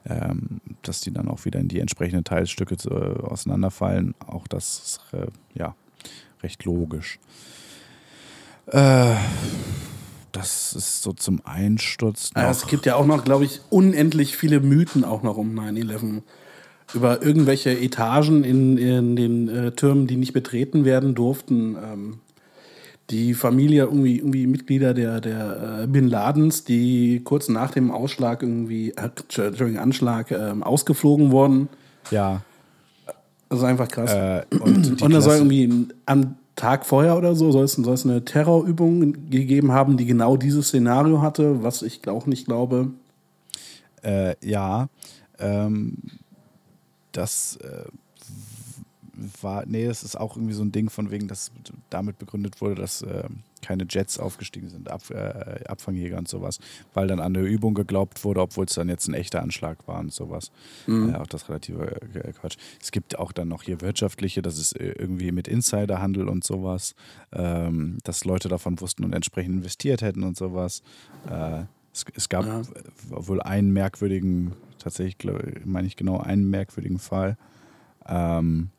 ähm, 0.04 0.60
dass 0.82 1.00
die 1.00 1.12
dann 1.12 1.28
auch 1.28 1.44
wieder 1.44 1.60
in 1.60 1.68
die 1.68 1.80
entsprechenden 1.80 2.24
Teilstücke 2.24 2.76
äh, 2.88 3.22
auseinanderfallen. 3.22 4.14
Auch 4.26 4.46
das 4.48 4.78
ist 4.78 5.00
äh, 5.12 5.26
ja 5.54 5.74
recht 6.42 6.64
logisch. 6.64 7.18
Äh, 8.66 9.14
das 10.32 10.74
ist 10.74 11.02
so 11.02 11.12
zum 11.12 11.40
Einsturz. 11.44 12.30
Ja, 12.36 12.50
es 12.50 12.66
gibt 12.66 12.84
ja 12.84 12.96
auch 12.96 13.06
noch, 13.06 13.24
glaube 13.24 13.44
ich, 13.44 13.60
unendlich 13.70 14.36
viele 14.36 14.60
Mythen 14.60 15.04
auch 15.04 15.22
noch 15.22 15.36
um 15.36 15.58
9-11. 15.58 16.22
Über 16.94 17.22
irgendwelche 17.22 17.70
Etagen 17.70 18.44
in, 18.44 18.76
in 18.76 19.16
den 19.16 19.48
äh, 19.48 19.72
Türmen, 19.72 20.06
die 20.06 20.16
nicht 20.16 20.32
betreten 20.34 20.84
werden 20.84 21.14
durften. 21.14 21.76
Ähm, 21.82 22.20
die 23.10 23.34
Familie, 23.34 23.84
irgendwie, 23.84 24.16
irgendwie 24.18 24.46
Mitglieder 24.46 24.92
der, 24.92 25.20
der 25.20 25.82
äh, 25.82 25.86
Bin 25.86 26.08
Ladens, 26.08 26.64
die 26.64 27.20
kurz 27.24 27.48
nach 27.48 27.70
dem 27.70 27.90
Ausschlag 27.90 28.42
irgendwie, 28.42 28.90
äh, 28.90 29.10
Entschuldigung, 29.16 29.78
Anschlag 29.78 30.30
äh, 30.30 30.54
ausgeflogen 30.60 31.30
wurden. 31.30 31.68
Ja. 32.10 32.42
Das 33.48 33.60
ist 33.60 33.64
einfach 33.64 33.88
krass. 33.88 34.12
Äh, 34.12 34.44
und 34.58 35.02
und 35.02 35.12
da 35.12 35.20
soll 35.20 35.36
irgendwie 35.36 35.88
am 36.06 36.36
Tag 36.56 36.86
vorher 36.86 37.16
oder 37.16 37.34
so, 37.36 37.52
soll 37.52 37.64
es, 37.64 37.72
soll 37.74 37.94
es 37.94 38.04
eine 38.04 38.24
Terrorübung 38.24 39.30
gegeben 39.30 39.72
haben, 39.72 39.96
die 39.96 40.06
genau 40.06 40.36
dieses 40.36 40.68
Szenario 40.68 41.22
hatte, 41.22 41.62
was 41.62 41.82
ich 41.82 42.08
auch 42.08 42.26
nicht 42.26 42.46
glaube. 42.46 42.88
Äh, 44.02 44.34
ja. 44.44 44.88
Ähm, 45.38 45.98
das 47.12 47.58
äh, 47.62 47.84
war, 49.40 49.64
nee, 49.66 49.86
das 49.86 50.02
ist 50.02 50.16
auch 50.16 50.36
irgendwie 50.36 50.54
so 50.54 50.62
ein 50.62 50.72
Ding 50.72 50.90
von 50.90 51.10
wegen, 51.10 51.28
dass 51.28 51.50
damit 51.90 52.18
begründet 52.18 52.60
wurde, 52.60 52.74
dass 52.76 53.02
äh, 53.02 53.24
keine 53.62 53.86
Jets 53.88 54.18
aufgestiegen 54.18 54.68
sind, 54.68 54.90
Ab, 54.90 55.02
äh, 55.10 55.64
Abfangjäger 55.66 56.18
und 56.18 56.28
sowas, 56.28 56.60
weil 56.94 57.08
dann 57.08 57.20
an 57.20 57.34
eine 57.36 57.46
Übung 57.46 57.74
geglaubt 57.74 58.24
wurde, 58.24 58.42
obwohl 58.42 58.66
es 58.66 58.74
dann 58.74 58.88
jetzt 58.88 59.08
ein 59.08 59.14
echter 59.14 59.42
Anschlag 59.42 59.88
war 59.88 59.98
und 60.00 60.12
sowas. 60.12 60.50
Mhm. 60.86 61.14
Äh, 61.14 61.16
auch 61.16 61.26
das 61.26 61.48
relative 61.48 62.00
äh, 62.14 62.32
Quatsch. 62.32 62.56
Es 62.80 62.92
gibt 62.92 63.18
auch 63.18 63.32
dann 63.32 63.48
noch 63.48 63.62
hier 63.62 63.80
wirtschaftliche, 63.80 64.42
das 64.42 64.58
ist 64.58 64.78
äh, 64.78 64.92
irgendwie 64.92 65.32
mit 65.32 65.48
Insiderhandel 65.48 66.28
und 66.28 66.44
sowas, 66.44 66.94
ähm, 67.32 67.98
dass 68.04 68.24
Leute 68.24 68.48
davon 68.48 68.80
wussten 68.80 69.04
und 69.04 69.14
entsprechend 69.14 69.56
investiert 69.56 70.02
hätten 70.02 70.22
und 70.22 70.36
sowas. 70.36 70.82
Äh, 71.28 71.62
es, 71.92 72.04
es, 72.14 72.28
gab 72.28 72.44
ja. 72.44 72.62
wohl 73.08 73.40
einen 73.40 73.72
merkwürdigen, 73.72 74.52
tatsächlich 74.78 75.16
meine 75.64 75.86
ich 75.86 75.96
genau 75.96 76.18
einen 76.18 76.48
merkwürdigen 76.50 76.98
Fall. 76.98 77.38
Ähm, 78.06 78.70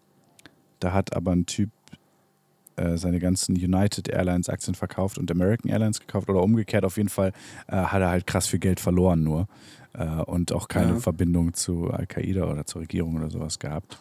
da 0.80 0.94
hat 0.94 1.16
aber 1.16 1.32
ein 1.32 1.46
Typ 1.46 1.70
äh, 2.76 2.98
seine 2.98 3.20
ganzen 3.20 3.56
United 3.56 4.08
Airlines 4.08 4.50
Aktien 4.50 4.76
verkauft 4.76 5.18
und 5.18 5.32
American 5.32 5.72
Airlines 5.72 6.00
gekauft 6.00 6.30
oder 6.30 6.44
umgekehrt. 6.44 6.86
Auf 6.86 6.98
jeden 6.98 7.10
Fall 7.10 7.34
äh, 7.68 7.76
hat 7.76 8.02
er 8.02 8.10
halt 8.10 8.28
krass 8.28 8.48
viel 8.48 8.60
Geld 8.60 8.80
verloren 8.80 9.24
nur 9.24 9.48
äh, 9.94 10.06
und 10.06 10.52
auch 10.52 10.68
keine 10.68 10.94
ja. 10.94 11.00
Verbindung 11.00 11.54
zu 11.54 11.90
Al-Qaida 11.92 12.46
oder 12.46 12.66
zur 12.66 12.82
Regierung 12.82 13.16
oder 13.16 13.30
sowas 13.30 13.60
gehabt. 13.60 13.98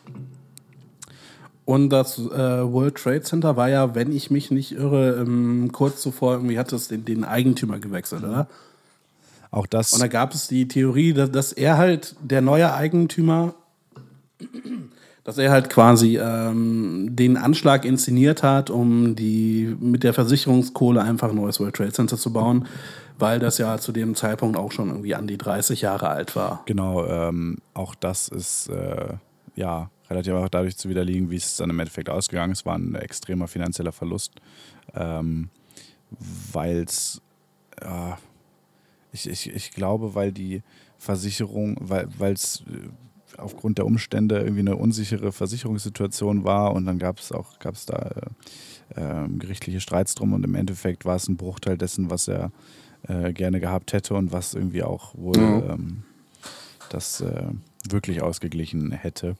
Und 1.65 1.91
das 1.91 2.19
äh, 2.19 2.23
World 2.23 2.97
Trade 2.97 3.23
Center 3.23 3.57
war 3.57 3.69
ja, 3.69 3.95
wenn 3.95 4.13
ich 4.13 4.31
mich 4.31 4.51
nicht 4.51 4.73
irre, 4.73 5.17
ähm, 5.21 5.71
kurz 5.73 6.01
zuvor 6.01 6.35
irgendwie 6.35 6.59
hat 6.59 6.73
es 6.73 6.89
den, 6.89 7.05
den 7.05 7.25
Eigentümer 7.25 7.81
gewechselt, 7.81 8.23
oder? 8.23 8.47
Auch 9.51 9.67
das. 9.67 9.93
Und 9.93 10.01
da 10.01 10.07
gab 10.07 10.35
es 10.35 10.49
die 10.49 10.69
Theorie, 10.69 11.13
dass, 11.13 11.31
dass 11.31 11.53
er 11.53 11.77
halt 11.79 12.15
der 12.21 12.41
neue 12.41 12.73
Eigentümer, 12.73 13.55
dass 15.27 15.39
er 15.39 15.51
halt 15.51 15.71
quasi 15.71 16.19
ähm, 16.19 17.09
den 17.11 17.37
Anschlag 17.37 17.85
inszeniert 17.85 18.45
hat, 18.45 18.71
um 18.71 19.17
die 19.17 19.77
mit 19.81 20.05
der 20.05 20.15
Versicherungskohle 20.15 21.03
einfach 21.03 21.31
ein 21.31 21.35
neues 21.35 21.59
World 21.59 21.75
Trade 21.75 21.91
Center 21.91 22.17
zu 22.17 22.33
bauen, 22.33 22.69
weil 23.19 23.41
das 23.41 23.59
ja 23.59 23.77
zu 23.79 23.91
dem 23.91 24.15
Zeitpunkt 24.15 24.57
auch 24.57 24.71
schon 24.71 24.89
irgendwie 24.89 25.17
an 25.17 25.27
die 25.27 25.37
30 25.37 25.81
Jahre 25.81 26.11
alt 26.11 26.37
war. 26.37 26.63
Genau, 26.67 27.05
ähm, 27.07 27.59
auch 27.75 27.97
das 27.97 28.29
ist 28.29 28.69
äh, 28.69 29.15
ja 29.57 29.91
relativ 30.09 30.33
auch 30.35 30.49
dadurch 30.49 30.77
zu 30.77 30.89
widerlegen, 30.89 31.29
wie 31.29 31.37
es 31.37 31.57
dann 31.57 31.71
im 31.71 31.81
Endeffekt 31.81 32.09
ausgegangen 32.09 32.53
ist. 32.53 32.65
War 32.65 32.79
ein 32.79 32.95
extremer 32.95 33.49
finanzieller 33.49 33.91
Verlust, 33.91 34.35
ähm, 34.95 35.51
weil 36.53 36.85
es, 36.85 37.21
äh, 37.81 38.13
ich, 39.11 39.29
ich, 39.29 39.53
ich 39.53 39.73
glaube, 39.73 40.15
weil 40.15 40.31
die 40.31 40.63
Versicherung, 40.99 41.79
weil 41.81 42.33
es 42.33 42.63
aufgrund 43.39 43.79
der 43.79 43.87
Umstände 43.87 44.39
irgendwie 44.39 44.61
eine 44.61 44.77
unsichere 44.77 45.33
Versicherungssituation 45.33 46.45
war 46.45 46.73
und 46.75 46.87
dann 46.87 46.99
gab 46.99 47.19
es 47.19 47.33
auch 47.33 47.59
gab 47.59 47.75
es 47.75 47.87
da 47.87 48.11
äh, 48.95 49.01
äh, 49.01 49.29
gerichtliche 49.39 49.81
Streits 49.81 50.15
drum 50.15 50.33
und 50.33 50.45
im 50.45 50.55
Endeffekt 50.55 51.05
war 51.05 51.17
es 51.17 51.29
ein 51.29 51.37
Bruchteil 51.37 51.77
dessen, 51.77 52.11
was 52.11 52.29
er 52.29 52.51
äh, 53.09 53.33
gerne 53.33 53.61
gehabt 53.61 53.93
hätte 53.93 54.15
und 54.15 54.33
was 54.33 54.55
irgendwie 54.55 54.83
auch 54.83 55.15
wohl 55.17 55.39
mhm. 55.39 55.71
ähm, 55.71 56.03
das 56.91 57.21
äh, 57.21 57.49
wirklich 57.89 58.23
ausgeglichen 58.23 58.93
hätte. 58.93 59.37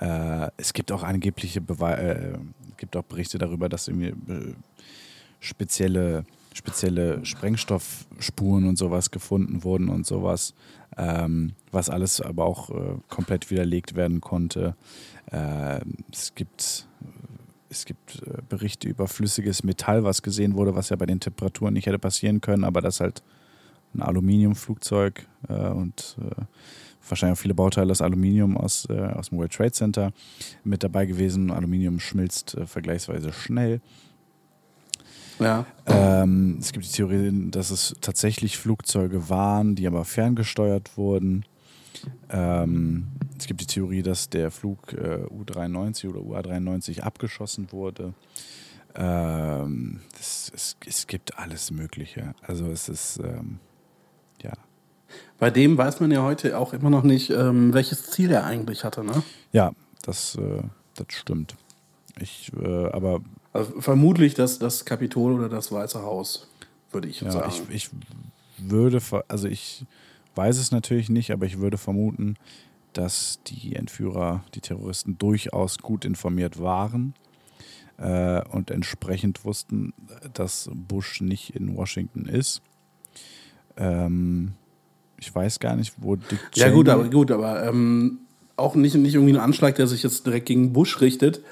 Äh, 0.00 0.48
es 0.56 0.72
gibt 0.72 0.92
auch 0.92 1.02
angebliche 1.02 1.60
Bewe 1.60 1.96
äh, 1.96 2.38
gibt 2.76 2.96
auch 2.96 3.04
Berichte 3.04 3.38
darüber, 3.38 3.68
dass 3.68 3.86
irgendwie 3.86 4.14
spezielle, 5.44 6.24
spezielle 6.52 7.24
Sprengstoffspuren 7.24 8.66
und 8.66 8.76
sowas 8.76 9.10
gefunden 9.10 9.62
wurden 9.62 9.88
und 9.88 10.06
sowas, 10.06 10.54
ähm, 10.96 11.52
was 11.74 11.90
alles 11.90 12.20
aber 12.20 12.44
auch 12.44 12.70
äh, 12.70 12.96
komplett 13.08 13.50
widerlegt 13.50 13.94
werden 13.94 14.20
konnte. 14.20 14.76
Ähm, 15.30 15.94
es 16.12 16.34
gibt 16.34 16.86
es 17.68 17.84
gibt 17.84 18.22
äh, 18.22 18.40
Berichte 18.48 18.88
über 18.88 19.08
flüssiges 19.08 19.64
Metall, 19.64 20.04
was 20.04 20.22
gesehen 20.22 20.54
wurde, 20.54 20.74
was 20.74 20.88
ja 20.88 20.96
bei 20.96 21.06
den 21.06 21.20
Temperaturen 21.20 21.74
nicht 21.74 21.86
hätte 21.86 21.98
passieren 21.98 22.40
können, 22.40 22.64
aber 22.64 22.80
das 22.80 23.00
halt 23.00 23.22
ein 23.94 24.02
Aluminiumflugzeug 24.02 25.26
äh, 25.48 25.68
und 25.70 26.16
äh, 26.20 26.42
wahrscheinlich 27.08 27.38
auch 27.38 27.42
viele 27.42 27.54
Bauteile 27.54 27.90
aus 27.90 28.00
Aluminium 28.00 28.56
aus, 28.56 28.86
äh, 28.88 28.98
aus 28.98 29.28
dem 29.28 29.38
World 29.38 29.52
Trade 29.52 29.72
Center 29.72 30.12
mit 30.62 30.82
dabei 30.82 31.06
gewesen. 31.06 31.50
Aluminium 31.50 32.00
schmilzt 32.00 32.54
äh, 32.54 32.66
vergleichsweise 32.66 33.32
schnell. 33.32 33.80
Ja. 35.40 35.66
Ähm, 35.86 36.58
es 36.60 36.72
gibt 36.72 36.86
die 36.86 36.92
Theorie, 36.92 37.50
dass 37.50 37.70
es 37.70 37.96
tatsächlich 38.00 38.56
Flugzeuge 38.56 39.28
waren, 39.28 39.74
die 39.74 39.86
aber 39.86 40.04
ferngesteuert 40.04 40.96
wurden. 40.96 41.44
Ähm, 42.30 43.08
es 43.38 43.46
gibt 43.46 43.60
die 43.60 43.66
Theorie, 43.66 44.02
dass 44.02 44.28
der 44.30 44.50
Flug 44.50 44.92
äh, 44.92 45.24
U-93 45.30 46.08
oder 46.08 46.20
UA-93 46.20 47.00
abgeschossen 47.00 47.72
wurde. 47.72 48.14
Ähm, 48.94 50.00
es, 50.18 50.52
es, 50.54 50.76
es, 50.86 51.06
gibt 51.06 51.38
alles 51.38 51.70
Mögliche. 51.70 52.34
Also 52.42 52.66
es 52.66 52.88
ist, 52.88 53.18
ähm, 53.18 53.58
ja, 54.40 54.52
bei 55.38 55.50
dem 55.50 55.76
weiß 55.76 56.00
man 56.00 56.10
ja 56.10 56.22
heute 56.22 56.58
auch 56.58 56.72
immer 56.72 56.90
noch 56.90 57.02
nicht, 57.02 57.30
ähm, 57.30 57.74
welches 57.74 58.10
Ziel 58.10 58.30
er 58.30 58.44
eigentlich 58.44 58.84
hatte, 58.84 59.04
ne? 59.04 59.22
Ja, 59.52 59.72
das, 60.02 60.36
äh, 60.36 60.62
das 60.94 61.06
stimmt. 61.10 61.56
Ich, 62.20 62.52
äh, 62.60 62.86
aber. 62.86 63.20
Also 63.52 63.80
vermutlich 63.80 64.34
das, 64.34 64.58
das 64.58 64.84
Kapitol 64.84 65.32
oder 65.32 65.48
das 65.48 65.70
Weiße 65.70 66.02
Haus, 66.02 66.48
würde 66.92 67.08
ich 67.08 67.20
ja, 67.20 67.30
sagen. 67.30 67.52
Ich, 67.70 67.74
ich 67.74 67.90
würde, 68.58 69.00
also 69.28 69.48
ich 69.48 69.84
weiß 70.34 70.58
es 70.58 70.70
natürlich 70.70 71.08
nicht, 71.08 71.30
aber 71.30 71.46
ich 71.46 71.58
würde 71.58 71.78
vermuten, 71.78 72.36
dass 72.92 73.40
die 73.46 73.76
Entführer, 73.76 74.44
die 74.54 74.60
Terroristen 74.60 75.18
durchaus 75.18 75.78
gut 75.78 76.04
informiert 76.04 76.60
waren 76.60 77.14
äh, 77.98 78.42
und 78.50 78.70
entsprechend 78.70 79.44
wussten, 79.44 79.92
dass 80.32 80.70
Bush 80.72 81.20
nicht 81.20 81.54
in 81.54 81.76
Washington 81.76 82.26
ist. 82.26 82.62
Ähm, 83.76 84.52
ich 85.18 85.34
weiß 85.34 85.60
gar 85.60 85.76
nicht, 85.76 85.94
wo 85.98 86.16
Dick 86.16 86.38
Cheney... 86.52 86.66
Ja 86.66 86.70
gut, 86.70 86.88
aber, 86.88 87.08
gut, 87.08 87.30
aber 87.30 87.66
ähm, 87.66 88.20
auch 88.56 88.74
nicht, 88.74 88.94
nicht 88.94 89.14
irgendwie 89.14 89.34
ein 89.34 89.40
Anschlag, 89.40 89.74
der 89.76 89.86
sich 89.86 90.02
jetzt 90.02 90.26
direkt 90.26 90.46
gegen 90.46 90.72
Bush 90.72 91.00
richtet, 91.00 91.42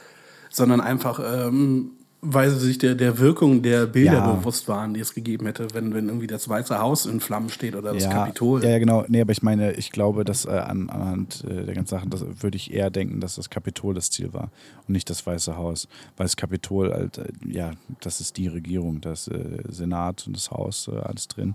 sondern 0.51 0.81
einfach, 0.81 1.21
ähm, 1.25 1.93
weil 2.25 2.51
sie 2.51 2.61
sich 2.61 2.79
der, 2.79 2.95
der 2.95 3.19
Wirkung 3.19 3.63
der 3.63 3.87
Bilder 3.87 4.13
ja. 4.13 4.33
bewusst 4.33 4.69
waren, 4.69 4.95
die 4.95 5.01
es 5.01 5.13
gegeben 5.13 5.47
hätte, 5.47 5.67
wenn, 5.75 5.93
wenn 5.93 6.07
irgendwie 6.07 6.29
das 6.29 6.49
Weiße 6.49 6.79
Haus 6.79 7.05
in 7.05 7.19
Flammen 7.19 7.49
steht 7.49 7.75
oder 7.75 7.93
das 7.93 8.05
ja. 8.05 8.11
Kapitol. 8.11 8.65
Ja, 8.65 8.79
genau. 8.79 9.05
Nee, 9.09 9.23
aber 9.23 9.33
ich 9.33 9.43
meine, 9.43 9.73
ich 9.73 9.91
glaube, 9.91 10.25
dass 10.25 10.45
äh, 10.45 10.51
an, 10.51 10.89
anhand 10.89 11.45
äh, 11.45 11.65
der 11.67 11.75
ganzen 11.75 11.97
Sachen, 11.97 12.11
das 12.11 12.25
würde 12.41 12.57
ich 12.57 12.73
eher 12.73 12.91
denken, 12.91 13.19
dass 13.19 13.35
das 13.35 13.51
Kapitol 13.51 13.95
das 13.95 14.11
Ziel 14.13 14.33
war 14.33 14.51
und 14.87 14.91
nicht 14.91 15.11
das 15.11 15.27
Weiße 15.27 15.57
Haus. 15.57 15.89
Weil 16.17 16.27
das 16.27 16.37
Kapitol, 16.37 16.93
halt, 16.93 17.19
äh, 17.19 17.25
ja, 17.45 17.73
das 18.01 18.21
ist 18.21 18.37
die 18.37 18.47
Regierung, 18.47 19.01
das 19.01 19.27
äh, 19.27 19.61
Senat 19.69 20.25
und 20.29 20.37
das 20.37 20.53
Haus, 20.53 20.89
äh, 20.93 20.97
alles 21.01 21.27
drin. 21.27 21.55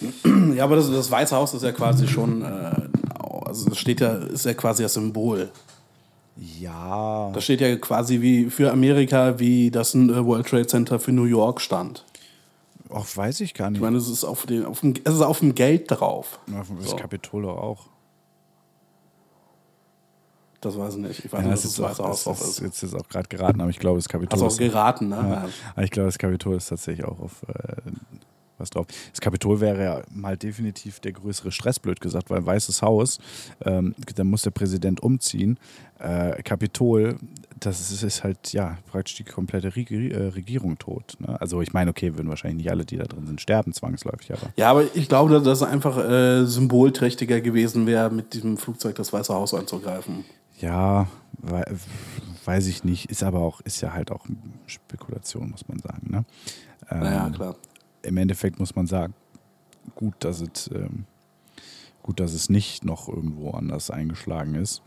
Ja, 0.56 0.64
aber 0.64 0.76
das, 0.76 0.90
das 0.90 1.10
Weiße 1.10 1.36
Haus 1.36 1.54
ist 1.54 1.62
ja 1.62 1.72
quasi 1.72 2.08
schon, 2.08 2.42
äh, 2.42 2.72
also 3.44 3.68
das 3.68 3.78
steht 3.78 4.00
ja, 4.00 4.14
ist 4.14 4.46
ja 4.46 4.54
quasi 4.54 4.82
das 4.82 4.94
Symbol. 4.94 5.50
Ja. 6.36 7.30
Das 7.32 7.44
steht 7.44 7.60
ja 7.60 7.76
quasi 7.76 8.20
wie 8.20 8.50
für 8.50 8.72
Amerika, 8.72 9.38
wie 9.38 9.70
das 9.70 9.94
äh, 9.94 10.24
World 10.24 10.46
Trade 10.46 10.66
Center 10.66 10.98
für 10.98 11.12
New 11.12 11.24
York 11.24 11.60
stand. 11.60 12.04
Ach, 12.92 13.06
weiß 13.16 13.40
ich 13.40 13.54
gar 13.54 13.70
nicht. 13.70 13.78
Ich 13.78 13.82
meine, 13.82 13.98
es 13.98 14.08
ist 14.08 14.24
auf, 14.24 14.46
den, 14.46 14.64
auf, 14.64 14.80
dem, 14.80 14.94
es 15.04 15.14
ist 15.14 15.20
auf 15.20 15.38
dem 15.40 15.54
Geld 15.54 15.90
drauf. 15.90 16.40
Ja, 16.48 16.64
das 16.78 16.90
so. 16.90 16.96
Kapitol 16.96 17.46
auch. 17.46 17.86
Das 20.60 20.76
weiß 20.76 20.94
ich 20.94 21.00
nicht. 21.00 21.24
Ich 21.24 21.32
weiß 21.32 21.40
ja, 21.40 21.46
nicht, 21.46 21.52
was 21.52 21.62
das, 21.62 21.74
das 21.74 21.90
Weiße 21.90 22.04
Haus 22.04 22.24
drauf 22.24 22.40
ist. 22.40 22.60
Jetzt 22.60 22.82
ist 22.82 22.94
auch 22.94 23.08
gerade 23.08 23.28
geraten, 23.28 23.60
aber 23.60 23.70
ich 23.70 23.78
glaube, 23.78 23.98
das 23.98 24.08
Kapitol. 24.08 24.40
Hast 24.42 24.54
auch 24.54 24.58
geraten, 24.58 25.08
ne? 25.08 25.16
Ja. 25.16 25.48
Aber 25.74 25.84
ich 25.84 25.90
glaube, 25.90 26.08
das 26.08 26.18
Kapitol 26.18 26.56
ist 26.56 26.68
tatsächlich 26.68 27.06
auch 27.06 27.18
auf 27.20 27.42
äh, 27.48 27.76
was 28.60 28.70
drauf. 28.70 28.86
Das 29.10 29.20
Kapitol 29.20 29.60
wäre 29.60 29.82
ja 29.82 30.02
mal 30.12 30.36
definitiv 30.36 31.00
der 31.00 31.12
größere 31.12 31.52
Stress, 31.52 31.78
blöd 31.78 32.00
gesagt, 32.00 32.30
weil 32.30 32.44
Weißes 32.44 32.82
Haus, 32.82 33.18
ähm, 33.64 33.94
da 34.14 34.24
muss 34.24 34.42
der 34.42 34.50
Präsident 34.50 35.02
umziehen. 35.02 35.58
Äh, 35.98 36.42
Kapitol, 36.42 37.18
das 37.58 37.90
ist, 37.90 38.02
ist, 38.02 38.24
halt 38.24 38.54
ja 38.54 38.78
praktisch 38.90 39.16
die 39.16 39.24
komplette 39.24 39.68
äh, 39.68 40.28
Regierung 40.28 40.78
tot. 40.78 41.16
Ne? 41.18 41.38
Also 41.40 41.60
ich 41.60 41.74
meine, 41.74 41.90
okay, 41.90 42.16
würden 42.16 42.28
wahrscheinlich 42.28 42.64
nicht 42.64 42.70
alle, 42.70 42.86
die 42.86 42.96
da 42.96 43.04
drin 43.04 43.26
sind, 43.26 43.40
sterben 43.40 43.74
zwangsläufig. 43.74 44.32
Aber. 44.32 44.50
Ja, 44.56 44.70
aber 44.70 44.84
ich 44.94 45.08
glaube, 45.08 45.38
dass 45.40 45.46
es 45.46 45.62
einfach 45.62 45.98
äh, 45.98 46.46
symbolträchtiger 46.46 47.40
gewesen 47.42 47.86
wäre, 47.86 48.10
mit 48.10 48.32
diesem 48.32 48.56
Flugzeug 48.56 48.94
das 48.94 49.12
Weiße 49.12 49.34
Haus 49.34 49.52
anzugreifen. 49.52 50.24
Ja, 50.58 51.06
weiß 52.44 52.66
ich 52.66 52.82
nicht. 52.82 53.10
Ist 53.10 53.22
aber 53.22 53.40
auch, 53.40 53.60
ist 53.60 53.82
ja 53.82 53.92
halt 53.92 54.10
auch 54.10 54.24
Spekulation, 54.66 55.50
muss 55.50 55.68
man 55.68 55.80
sagen. 55.80 56.10
Ne? 56.10 56.24
Ähm, 56.90 57.00
naja, 57.00 57.30
klar 57.30 57.56
im 58.02 58.16
Endeffekt 58.16 58.58
muss 58.58 58.74
man 58.74 58.86
sagen, 58.86 59.14
gut, 59.94 60.14
dass 60.20 60.40
es, 60.40 60.70
ähm, 60.72 61.04
gut, 62.02 62.20
dass 62.20 62.32
es 62.32 62.48
nicht 62.48 62.84
noch 62.84 63.08
irgendwo 63.08 63.50
anders 63.50 63.90
eingeschlagen 63.90 64.54
ist. 64.54 64.82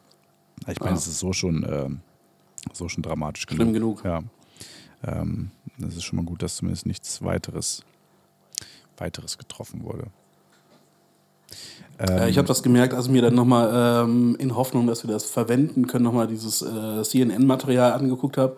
Ich 0.68 0.80
meine, 0.80 0.92
ah. 0.92 0.98
es 0.98 1.08
ist 1.08 1.20
so 1.20 1.34
schon, 1.34 1.64
äh, 1.64 1.90
so 2.74 2.90
schon 2.90 3.04
dramatisch 3.04 3.44
Schlimm 3.44 3.74
genug. 3.74 4.04
Ja. 4.04 4.24
Ähm, 5.04 5.52
das 5.78 5.96
ist 5.96 6.04
schon 6.04 6.18
mal 6.18 6.26
gut, 6.26 6.42
dass 6.42 6.58
zumindest 6.58 6.86
nichts 6.86 7.22
weiteres, 7.24 7.84
weiteres 8.98 9.38
getroffen 9.38 9.84
wurde. 9.84 10.08
Ähm, 12.00 12.28
ich 12.28 12.38
habe 12.38 12.48
das 12.48 12.64
gemerkt, 12.64 12.94
als 12.94 13.08
mir 13.08 13.22
dann 13.22 13.36
nochmal 13.36 14.06
ähm, 14.06 14.36
in 14.40 14.56
Hoffnung, 14.56 14.88
dass 14.88 15.06
wir 15.06 15.12
das 15.12 15.26
verwenden 15.26 15.88
können, 15.88 16.04
nochmal 16.04 16.28
dieses 16.28 16.62
äh, 16.62 17.04
CNN-Material 17.04 17.94
angeguckt 17.94 18.38
habe. 18.38 18.58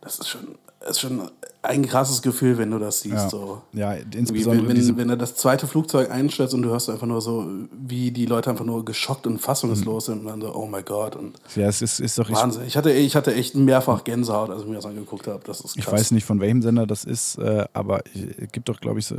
Das 0.00 0.18
ist 0.18 0.28
schon, 0.28 0.58
ist 0.88 1.00
schon 1.00 1.30
ein 1.64 1.86
krasses 1.86 2.20
Gefühl, 2.20 2.58
wenn 2.58 2.70
du 2.70 2.78
das 2.78 3.00
siehst. 3.00 3.14
Ja, 3.14 3.28
so. 3.28 3.62
ja 3.72 3.94
insbesondere. 3.94 4.68
Wenn, 4.68 4.76
wenn, 4.76 4.96
wenn 4.96 5.10
er 5.10 5.16
das 5.16 5.34
zweite 5.34 5.66
Flugzeug 5.66 6.10
einstellt 6.10 6.52
und 6.52 6.62
du 6.62 6.68
hörst 6.68 6.90
einfach 6.90 7.06
nur 7.06 7.20
so, 7.20 7.46
wie 7.72 8.10
die 8.10 8.26
Leute 8.26 8.50
einfach 8.50 8.64
nur 8.64 8.84
geschockt 8.84 9.26
und 9.26 9.38
fassungslos 9.38 10.06
sind 10.06 10.20
und 10.20 10.26
dann 10.26 10.40
so, 10.40 10.54
oh 10.54 10.66
mein 10.66 10.84
Gott. 10.84 11.16
Und 11.16 11.38
ja, 11.56 11.66
es 11.66 11.80
ist, 11.80 12.00
ist 12.00 12.18
doch 12.18 12.30
Wahnsinn. 12.30 12.64
Ich 12.66 12.76
hatte, 12.76 12.92
ich 12.92 13.16
hatte 13.16 13.34
echt 13.34 13.54
mehrfach 13.54 14.04
Gänsehaut, 14.04 14.50
als 14.50 14.62
ich 14.62 14.68
mir 14.68 14.74
das 14.74 14.86
angeguckt 14.86 15.26
habe. 15.26 15.42
Das 15.44 15.60
ist 15.60 15.74
krass. 15.74 15.86
Ich 15.86 15.92
weiß 15.92 16.10
nicht, 16.10 16.24
von 16.24 16.40
welchem 16.40 16.60
Sender 16.60 16.86
das 16.86 17.04
ist, 17.04 17.38
äh, 17.38 17.64
aber 17.72 18.02
es 18.14 18.52
gibt 18.52 18.68
doch, 18.68 18.80
glaube 18.80 18.98
ich, 18.98 19.06
so, 19.06 19.16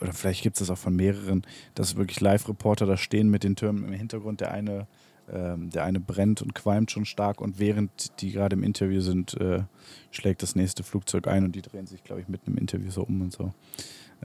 oder 0.00 0.12
vielleicht 0.12 0.42
gibt 0.42 0.56
es 0.56 0.66
das 0.66 0.70
auch 0.70 0.80
von 0.80 0.94
mehreren, 0.94 1.42
dass 1.74 1.96
wirklich 1.96 2.20
Live-Reporter 2.20 2.86
da 2.86 2.96
stehen 2.96 3.28
mit 3.28 3.44
den 3.44 3.56
Türmen 3.56 3.84
im 3.84 3.92
Hintergrund. 3.92 4.40
Der 4.40 4.52
eine 4.52 4.86
Ähm, 5.32 5.70
der 5.70 5.84
eine 5.84 6.00
brennt 6.00 6.42
und 6.42 6.54
qualmt 6.54 6.90
schon 6.90 7.04
stark 7.04 7.40
und 7.40 7.60
während 7.60 8.20
die 8.20 8.32
gerade 8.32 8.56
im 8.56 8.64
Interview 8.64 9.00
sind, 9.00 9.34
äh, 9.40 9.62
schlägt 10.10 10.42
das 10.42 10.56
nächste 10.56 10.82
Flugzeug 10.82 11.28
ein 11.28 11.44
und 11.44 11.52
die 11.52 11.62
drehen 11.62 11.86
sich, 11.86 12.02
glaube 12.02 12.20
ich, 12.20 12.28
mitten 12.28 12.50
im 12.50 12.58
Interview 12.58 12.90
so 12.90 13.02
um 13.02 13.20
und 13.20 13.32
so. 13.32 13.52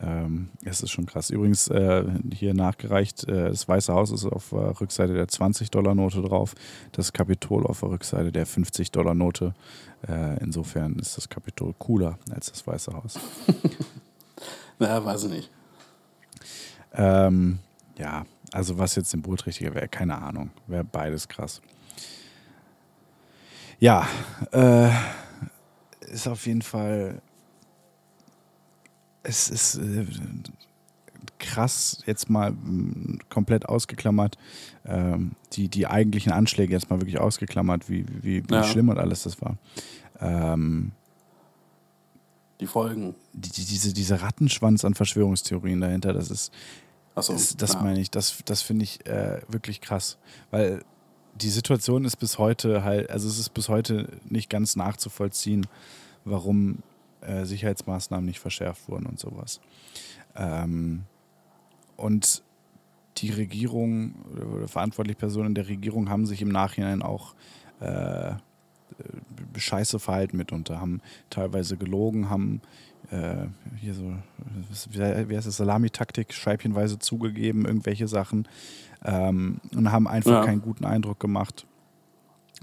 Ähm, 0.02 0.50
es 0.64 0.82
ist 0.82 0.92
schon 0.92 1.06
krass. 1.06 1.30
Übrigens 1.30 1.68
äh, 1.68 2.04
hier 2.34 2.54
nachgereicht, 2.54 3.28
äh, 3.28 3.50
das 3.50 3.68
Weiße 3.68 3.94
Haus 3.94 4.12
ist 4.12 4.26
auf 4.26 4.50
der 4.50 4.80
Rückseite 4.82 5.14
der 5.14 5.28
20-Dollar-Note 5.28 6.22
drauf, 6.22 6.56
das 6.92 7.14
Kapitol 7.14 7.66
auf 7.66 7.80
der 7.82 7.92
Rückseite 7.92 8.32
der 8.32 8.48
50-Dollar-Note. 8.48 9.54
Äh, 10.08 10.44
insofern 10.44 10.96
ist 10.96 11.18
das 11.18 11.30
Kapitol 11.30 11.74
cooler 11.78 12.18
als 12.32 12.52
das 12.52 12.66
Weiße 12.66 12.94
Haus. 12.94 13.20
naja, 14.80 15.06
weiß 15.06 15.26
ich 15.26 15.32
nicht. 15.32 15.52
Ähm, 16.94 17.60
ja, 17.98 18.26
also 18.56 18.78
was 18.78 18.96
jetzt 18.96 19.10
symbolträchtiger 19.12 19.74
wäre, 19.76 19.88
keine 19.88 20.22
Ahnung. 20.22 20.50
Wäre 20.68 20.84
beides 20.84 21.28
krass. 21.28 21.62
Ja, 23.80 24.08
äh, 24.52 24.90
ist 26.08 26.28
auf 26.28 26.46
jeden 26.48 26.62
Fall 26.62 27.22
es 29.24 29.50
ist 29.50 29.76
äh, 29.76 30.06
krass, 31.40 32.02
jetzt 32.06 32.30
mal 32.30 32.52
mh, 32.52 33.18
komplett 33.30 33.68
ausgeklammert, 33.68 34.38
ähm, 34.86 35.32
die, 35.54 35.68
die 35.68 35.88
eigentlichen 35.88 36.32
Anschläge 36.32 36.74
jetzt 36.74 36.90
mal 36.90 37.02
wirklich 37.02 37.20
ausgeklammert, 37.20 37.90
wie, 37.90 38.06
wie, 38.22 38.48
wie 38.48 38.54
Ja. 38.54 38.64
schlimm 38.64 38.90
und 38.90 38.98
alles 39.00 39.24
das 39.24 39.42
war. 39.42 39.58
Ähm, 40.22 40.92
Die 42.62 42.68
Folgen. 42.68 43.16
die, 43.34 43.50
die, 43.50 43.66
diese, 43.66 43.94
dieser 43.94 44.22
Rattenschwanz 44.22 44.86
an 44.86 44.94
Verschwörungstheorien 44.94 45.82
dahinter, 45.82 46.14
das 46.14 46.30
ist, 46.30 46.54
Achso. 47.16 47.34
das, 47.34 47.56
das 47.58 47.74
ja. 47.74 47.82
meine 47.82 48.00
ich, 48.00 48.12
das, 48.12 48.38
das 48.46 48.62
finde 48.62 48.84
ich 48.84 49.06
äh, 49.06 49.42
wirklich 49.48 49.82
krass. 49.82 50.18
Weil 50.52 50.84
die 51.36 51.50
Situation 51.50 52.06
ist 52.06 52.18
bis 52.18 52.38
heute 52.38 52.84
halt, 52.84 53.10
also 53.10 53.28
es 53.28 53.40
ist 53.40 53.50
bis 53.54 53.70
heute 53.70 54.10
nicht 54.30 54.50
ganz 54.50 54.76
nachzuvollziehen, 54.76 55.68
warum 56.24 56.80
äh, 57.22 57.46
Sicherheitsmaßnahmen 57.46 58.26
nicht 58.26 58.40
verschärft 58.40 58.88
wurden 58.88 59.06
und 59.06 59.20
sowas. 59.20 59.60
Ähm, 60.36 61.04
und 61.98 62.44
die 63.18 63.32
Regierung 63.32 64.16
oder 64.56 64.68
verantwortliche 64.68 65.18
Personen 65.18 65.56
der 65.56 65.68
Regierung 65.68 66.10
haben 66.10 66.26
sich 66.26 66.42
im 66.42 66.50
Nachhinein 66.50 67.02
auch 67.02 67.34
äh, 67.80 68.32
äh, 68.32 68.36
scheiße 69.56 70.00
verhalten 70.00 70.38
mitunter, 70.38 70.80
haben 70.80 71.02
teilweise 71.30 71.78
gelogen, 71.78 72.30
haben 72.30 72.62
äh, 73.16 73.48
hier 73.80 73.94
so, 73.94 74.14
wie 74.90 75.36
heißt 75.38 75.48
das, 75.48 75.58
Salamitaktik, 75.58 76.34
scheibchenweise 76.34 77.00
zugegeben, 77.00 77.66
irgendwelche 77.66 78.08
Sachen 78.08 78.48
ähm, 79.04 79.60
und 79.76 79.92
haben 79.92 80.08
einfach 80.08 80.32
Ja. 80.32 80.46
keinen 80.46 80.62
guten 80.62 80.86
Eindruck 80.86 81.20
gemacht, 81.20 81.66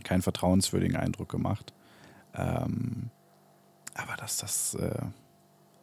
keinen 0.04 0.22
vertrauenswürdigen 0.22 0.96
Eindruck 0.96 1.28
gemacht. 1.28 1.72
Ähm, 2.34 3.10
aber 3.94 4.16
dass 4.16 4.38
das 4.38 4.74
äh, 4.74 5.04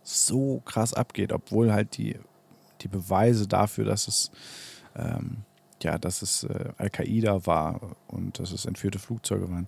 so 0.03 0.61
krass 0.65 0.93
abgeht, 0.93 1.32
obwohl 1.32 1.72
halt 1.72 1.97
die, 1.97 2.17
die 2.82 2.88
Beweise 2.88 3.47
dafür, 3.47 3.86
dass 3.86 4.07
es 4.07 4.32
ähm, 4.95 5.43
ja, 5.82 5.97
dass 5.97 6.22
es 6.22 6.43
äh, 6.43 6.74
Al-Qaida 6.78 7.45
war 7.45 7.95
und 8.07 8.39
dass 8.39 8.51
es 8.51 8.65
entführte 8.65 8.99
Flugzeuge 8.99 9.49
waren, 9.49 9.67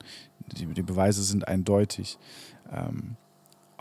die, 0.58 0.66
die 0.66 0.82
Beweise 0.82 1.24
sind 1.24 1.48
eindeutig. 1.48 2.18
Ähm, 2.70 3.16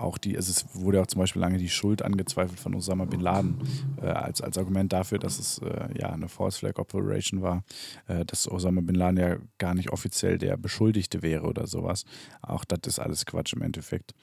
auch 0.02 0.18
die, 0.18 0.36
also 0.36 0.50
es 0.50 0.64
wurde 0.74 1.00
auch 1.00 1.06
zum 1.06 1.20
Beispiel 1.20 1.40
lange 1.40 1.58
die 1.58 1.68
Schuld 1.68 2.02
angezweifelt 2.02 2.58
von 2.58 2.74
Osama 2.74 3.04
bin 3.04 3.20
Laden 3.20 3.58
äh, 4.00 4.06
als, 4.06 4.40
als 4.40 4.58
Argument 4.58 4.92
dafür, 4.92 5.18
dass 5.18 5.38
es 5.38 5.58
äh, 5.58 5.88
ja 5.98 6.10
eine 6.10 6.28
False 6.28 6.58
Flag 6.58 6.78
Operation 6.78 7.42
war, 7.42 7.64
äh, 8.08 8.24
dass 8.24 8.50
Osama 8.50 8.80
bin 8.80 8.94
Laden 8.94 9.16
ja 9.18 9.36
gar 9.58 9.74
nicht 9.74 9.90
offiziell 9.90 10.38
der 10.38 10.56
Beschuldigte 10.56 11.22
wäre 11.22 11.46
oder 11.46 11.66
sowas. 11.66 12.04
Auch 12.42 12.64
das 12.64 12.80
ist 12.86 12.98
alles 12.98 13.26
Quatsch 13.26 13.52
im 13.52 13.62
Endeffekt. 13.62 14.14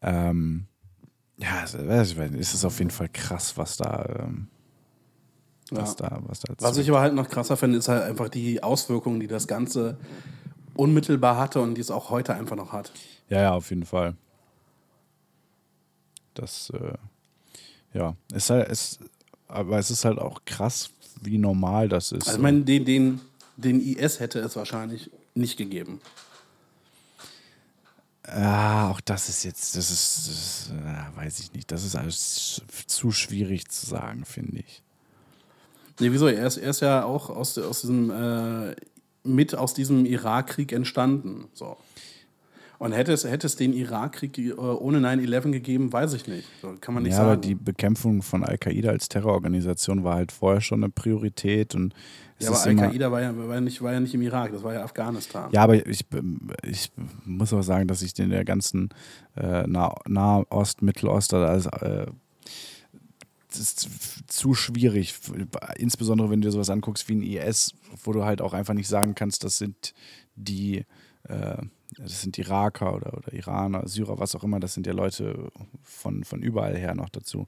Ähm, 0.00 0.66
ja, 1.38 1.62
es 1.64 1.74
es 1.74 2.54
ist 2.54 2.64
auf 2.64 2.78
jeden 2.78 2.90
Fall 2.90 3.08
krass, 3.08 3.56
was 3.56 3.76
da, 3.76 4.06
ähm, 4.20 4.48
was 5.70 5.96
Ja. 5.98 6.08
da, 6.08 6.20
was 6.26 6.40
da 6.40 6.54
Was 6.58 6.76
ich 6.76 6.88
aber 6.88 7.00
halt 7.00 7.14
noch 7.14 7.28
krasser 7.28 7.56
finde, 7.56 7.78
ist 7.78 7.88
halt 7.88 8.02
einfach 8.02 8.28
die 8.28 8.62
Auswirkungen, 8.62 9.20
die 9.20 9.26
das 9.26 9.46
Ganze 9.46 9.96
unmittelbar 10.74 11.36
hatte 11.36 11.60
und 11.60 11.74
die 11.74 11.80
es 11.80 11.90
auch 11.90 12.10
heute 12.10 12.34
einfach 12.34 12.56
noch 12.56 12.72
hat. 12.72 12.92
Ja, 13.28 13.40
ja, 13.40 13.52
auf 13.54 13.70
jeden 13.70 13.84
Fall. 13.84 14.16
Das, 16.42 16.70
äh, 16.70 16.94
ja, 17.94 18.16
ist 18.34 18.50
halt, 18.50 18.68
ist, 18.68 18.98
aber 19.46 19.78
es 19.78 19.92
ist 19.92 20.04
halt 20.04 20.18
auch 20.18 20.40
krass, 20.44 20.90
wie 21.20 21.38
normal 21.38 21.88
das 21.88 22.10
ist. 22.10 22.26
Also 22.26 22.38
ich 22.38 22.42
meine, 22.42 22.62
den, 22.62 22.84
den, 22.84 23.20
den 23.56 23.80
IS 23.80 24.18
hätte 24.18 24.40
es 24.40 24.56
wahrscheinlich 24.56 25.08
nicht 25.36 25.56
gegeben. 25.56 26.00
Ah, 28.24 28.90
auch 28.90 29.00
das 29.00 29.28
ist 29.28 29.44
jetzt, 29.44 29.76
das 29.76 29.92
ist, 29.92 30.18
das 30.18 30.34
ist 30.34 30.70
äh, 30.72 31.16
weiß 31.16 31.38
ich 31.38 31.52
nicht, 31.52 31.70
das 31.70 31.84
ist 31.84 31.94
alles 31.94 32.62
zu 32.88 33.12
schwierig 33.12 33.68
zu 33.68 33.86
sagen, 33.86 34.24
finde 34.24 34.60
ich. 34.60 34.82
Nee, 36.00 36.10
wieso? 36.10 36.26
Er 36.26 36.48
ist, 36.48 36.56
er 36.56 36.70
ist 36.70 36.80
ja 36.80 37.04
auch 37.04 37.30
aus, 37.30 37.56
aus 37.56 37.82
diesem, 37.82 38.10
äh, 38.10 38.74
mit 39.22 39.54
aus 39.54 39.74
diesem 39.74 40.06
Irakkrieg 40.06 40.72
entstanden. 40.72 41.48
So. 41.52 41.76
Und 42.82 42.90
hätte 42.90 43.12
es, 43.12 43.22
hätte 43.22 43.46
es 43.46 43.54
den 43.54 43.74
Irakkrieg 43.74 44.36
äh, 44.38 44.54
ohne 44.54 44.98
9-11 44.98 45.52
gegeben, 45.52 45.92
weiß 45.92 46.14
ich 46.14 46.26
nicht. 46.26 46.48
So, 46.60 46.74
kann 46.80 46.94
man 46.94 47.04
nicht 47.04 47.12
ja, 47.12 47.18
sagen. 47.18 47.30
aber 47.30 47.36
die 47.40 47.54
Bekämpfung 47.54 48.22
von 48.22 48.42
Al-Qaida 48.42 48.90
als 48.90 49.08
Terrororganisation 49.08 50.02
war 50.02 50.16
halt 50.16 50.32
vorher 50.32 50.60
schon 50.60 50.82
eine 50.82 50.90
Priorität 50.90 51.76
und 51.76 51.94
ja, 52.40 52.48
aber 52.48 52.60
Al-Qaida 52.60 53.12
war 53.12 53.22
ja, 53.22 53.36
war, 53.36 53.54
ja 53.54 53.60
nicht, 53.60 53.80
war 53.82 53.92
ja 53.92 54.00
nicht 54.00 54.14
im 54.14 54.22
Irak, 54.22 54.50
das 54.50 54.64
war 54.64 54.74
ja 54.74 54.82
Afghanistan. 54.82 55.48
Ja, 55.52 55.62
aber 55.62 55.76
ich, 55.86 56.04
ich 56.64 56.90
muss 57.24 57.52
auch 57.52 57.62
sagen, 57.62 57.86
dass 57.86 58.02
ich 58.02 58.18
in 58.18 58.30
der 58.30 58.44
ganzen 58.44 58.88
äh, 59.36 59.64
Nah 59.68 59.94
Nahost, 60.08 60.82
Mittelost, 60.82 61.34
also 61.34 61.70
äh, 61.70 62.06
das 63.48 63.60
ist 63.60 63.88
zu 64.26 64.54
schwierig, 64.54 65.14
insbesondere 65.76 66.30
wenn 66.30 66.40
du 66.40 66.48
dir 66.48 66.52
sowas 66.52 66.68
anguckst 66.68 67.08
wie 67.08 67.14
ein 67.14 67.22
IS, 67.22 67.74
wo 68.02 68.12
du 68.12 68.24
halt 68.24 68.42
auch 68.42 68.54
einfach 68.54 68.74
nicht 68.74 68.88
sagen 68.88 69.14
kannst, 69.14 69.44
das 69.44 69.58
sind 69.58 69.94
die, 70.34 70.84
äh, 71.28 71.58
das 71.98 72.22
sind 72.22 72.38
Iraker 72.38 72.94
oder, 72.94 73.12
oder 73.16 73.32
Iraner, 73.32 73.86
Syrer, 73.88 74.18
was 74.18 74.34
auch 74.34 74.44
immer, 74.44 74.60
das 74.60 74.74
sind 74.74 74.86
ja 74.86 74.92
Leute 74.92 75.50
von, 75.82 76.24
von 76.24 76.40
überall 76.42 76.76
her 76.76 76.94
noch 76.94 77.08
dazu. 77.08 77.46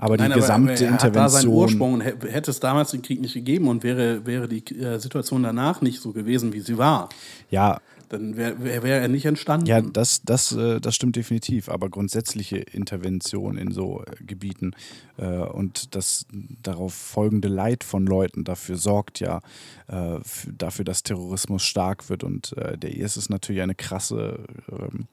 Aber 0.00 0.16
die 0.16 0.22
Nein, 0.22 0.32
aber- 0.32 0.40
gesamte 0.42 0.72
er 0.84 0.92
hat 0.92 1.02
da 1.16 1.28
seinen 1.28 1.48
Intervention. 1.50 1.54
Ursprung 1.54 1.92
und 1.94 2.00
hä- 2.02 2.28
hätte 2.30 2.50
es 2.52 2.60
damals 2.60 2.92
den 2.92 3.02
Krieg 3.02 3.20
nicht 3.20 3.34
gegeben 3.34 3.66
und 3.68 3.82
wäre, 3.82 4.24
wäre 4.26 4.46
die 4.48 4.62
äh, 4.78 4.98
Situation 4.98 5.42
danach 5.42 5.80
nicht 5.80 6.00
so 6.00 6.12
gewesen, 6.12 6.52
wie 6.52 6.60
sie 6.60 6.78
war, 6.78 7.08
Ja, 7.50 7.80
dann 8.08 8.36
wäre 8.36 8.62
wär, 8.62 8.82
wär 8.82 9.00
er 9.00 9.08
nicht 9.08 9.26
entstanden. 9.26 9.66
Ja, 9.66 9.80
das, 9.80 10.22
das, 10.22 10.52
äh, 10.52 10.80
das 10.80 10.94
stimmt 10.94 11.16
definitiv. 11.16 11.68
Aber 11.68 11.88
grundsätzliche 11.88 12.56
Intervention 12.58 13.58
in 13.58 13.70
so 13.70 14.02
äh, 14.02 14.24
Gebieten 14.24 14.72
äh, 15.18 15.26
und 15.26 15.94
das 15.94 16.26
darauf 16.30 16.94
folgende 16.94 17.48
Leid 17.48 17.84
von 17.84 18.06
Leuten 18.06 18.44
dafür 18.44 18.76
sorgt 18.76 19.20
ja 19.20 19.42
dafür, 19.88 20.84
dass 20.84 21.02
Terrorismus 21.02 21.62
stark 21.62 22.10
wird. 22.10 22.24
Und 22.24 22.54
der 22.54 22.94
IS 22.94 23.16
ist 23.16 23.30
natürlich 23.30 23.62
eine 23.62 23.74
krasse, 23.74 24.44
ähm, 24.70 25.06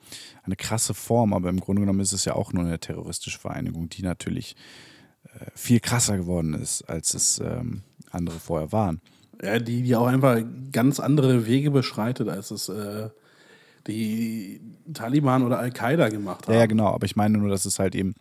eine 0.44 0.58
krasse 0.58 0.94
Form, 0.94 1.32
aber 1.32 1.48
im 1.48 1.62
Grunde 1.62 1.80
genommen 1.80 2.02
ist 2.02 2.12
es 2.12 2.26
ja 2.26 2.36
auch 2.36 2.52
nur 2.52 2.66
eine 2.66 2.78
terroristische 2.78 3.40
Vereinigung, 3.40 3.88
die 3.88 4.02
natürlich 4.02 4.58
viel 5.54 5.80
krasser 5.80 6.18
geworden 6.18 6.56
ist, 6.56 6.82
als 6.90 7.14
es 7.14 7.40
ähm, 7.40 7.84
andere 8.12 8.40
vorher 8.40 8.74
waren. 8.74 9.00
Ja, 9.42 9.60
die, 9.60 9.84
die 9.84 9.96
auch 9.96 10.08
einfach 10.08 10.42
ganz 10.72 11.00
andere 11.00 11.46
Wege 11.46 11.72
beschreitet, 11.72 12.30
als 12.30 12.52
es 12.52 12.70
äh, 12.70 13.10
die 13.88 14.62
Taliban 14.94 15.44
oder 15.44 15.60
Al-Qaida 15.60 16.10
gemacht 16.10 16.48
haben. 16.48 16.54
Ja, 16.54 16.62
ja, 16.62 16.66
genau. 16.66 16.88
Aber 16.88 17.06
ich 17.06 17.16
meine 17.16 17.38
nur, 17.38 17.50
dass 17.50 17.66
es 17.66 17.80
halt 17.80 17.96
eben 17.96 18.16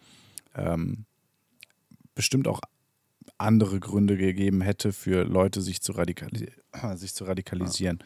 ähm, 0.55 1.05
bestimmt 2.15 2.49
auch 2.49 2.61
andere 3.39 3.81
Gründe 3.81 4.17
gegeben 4.17 4.61
hätte 4.61 4.93
für 4.93 5.25
Leute, 5.25 5.61
sich 5.61 5.83
zu, 5.83 5.93
radikali 5.93 6.51
sich 6.95 7.15
zu 7.15 7.25
radikalisieren. 7.25 8.03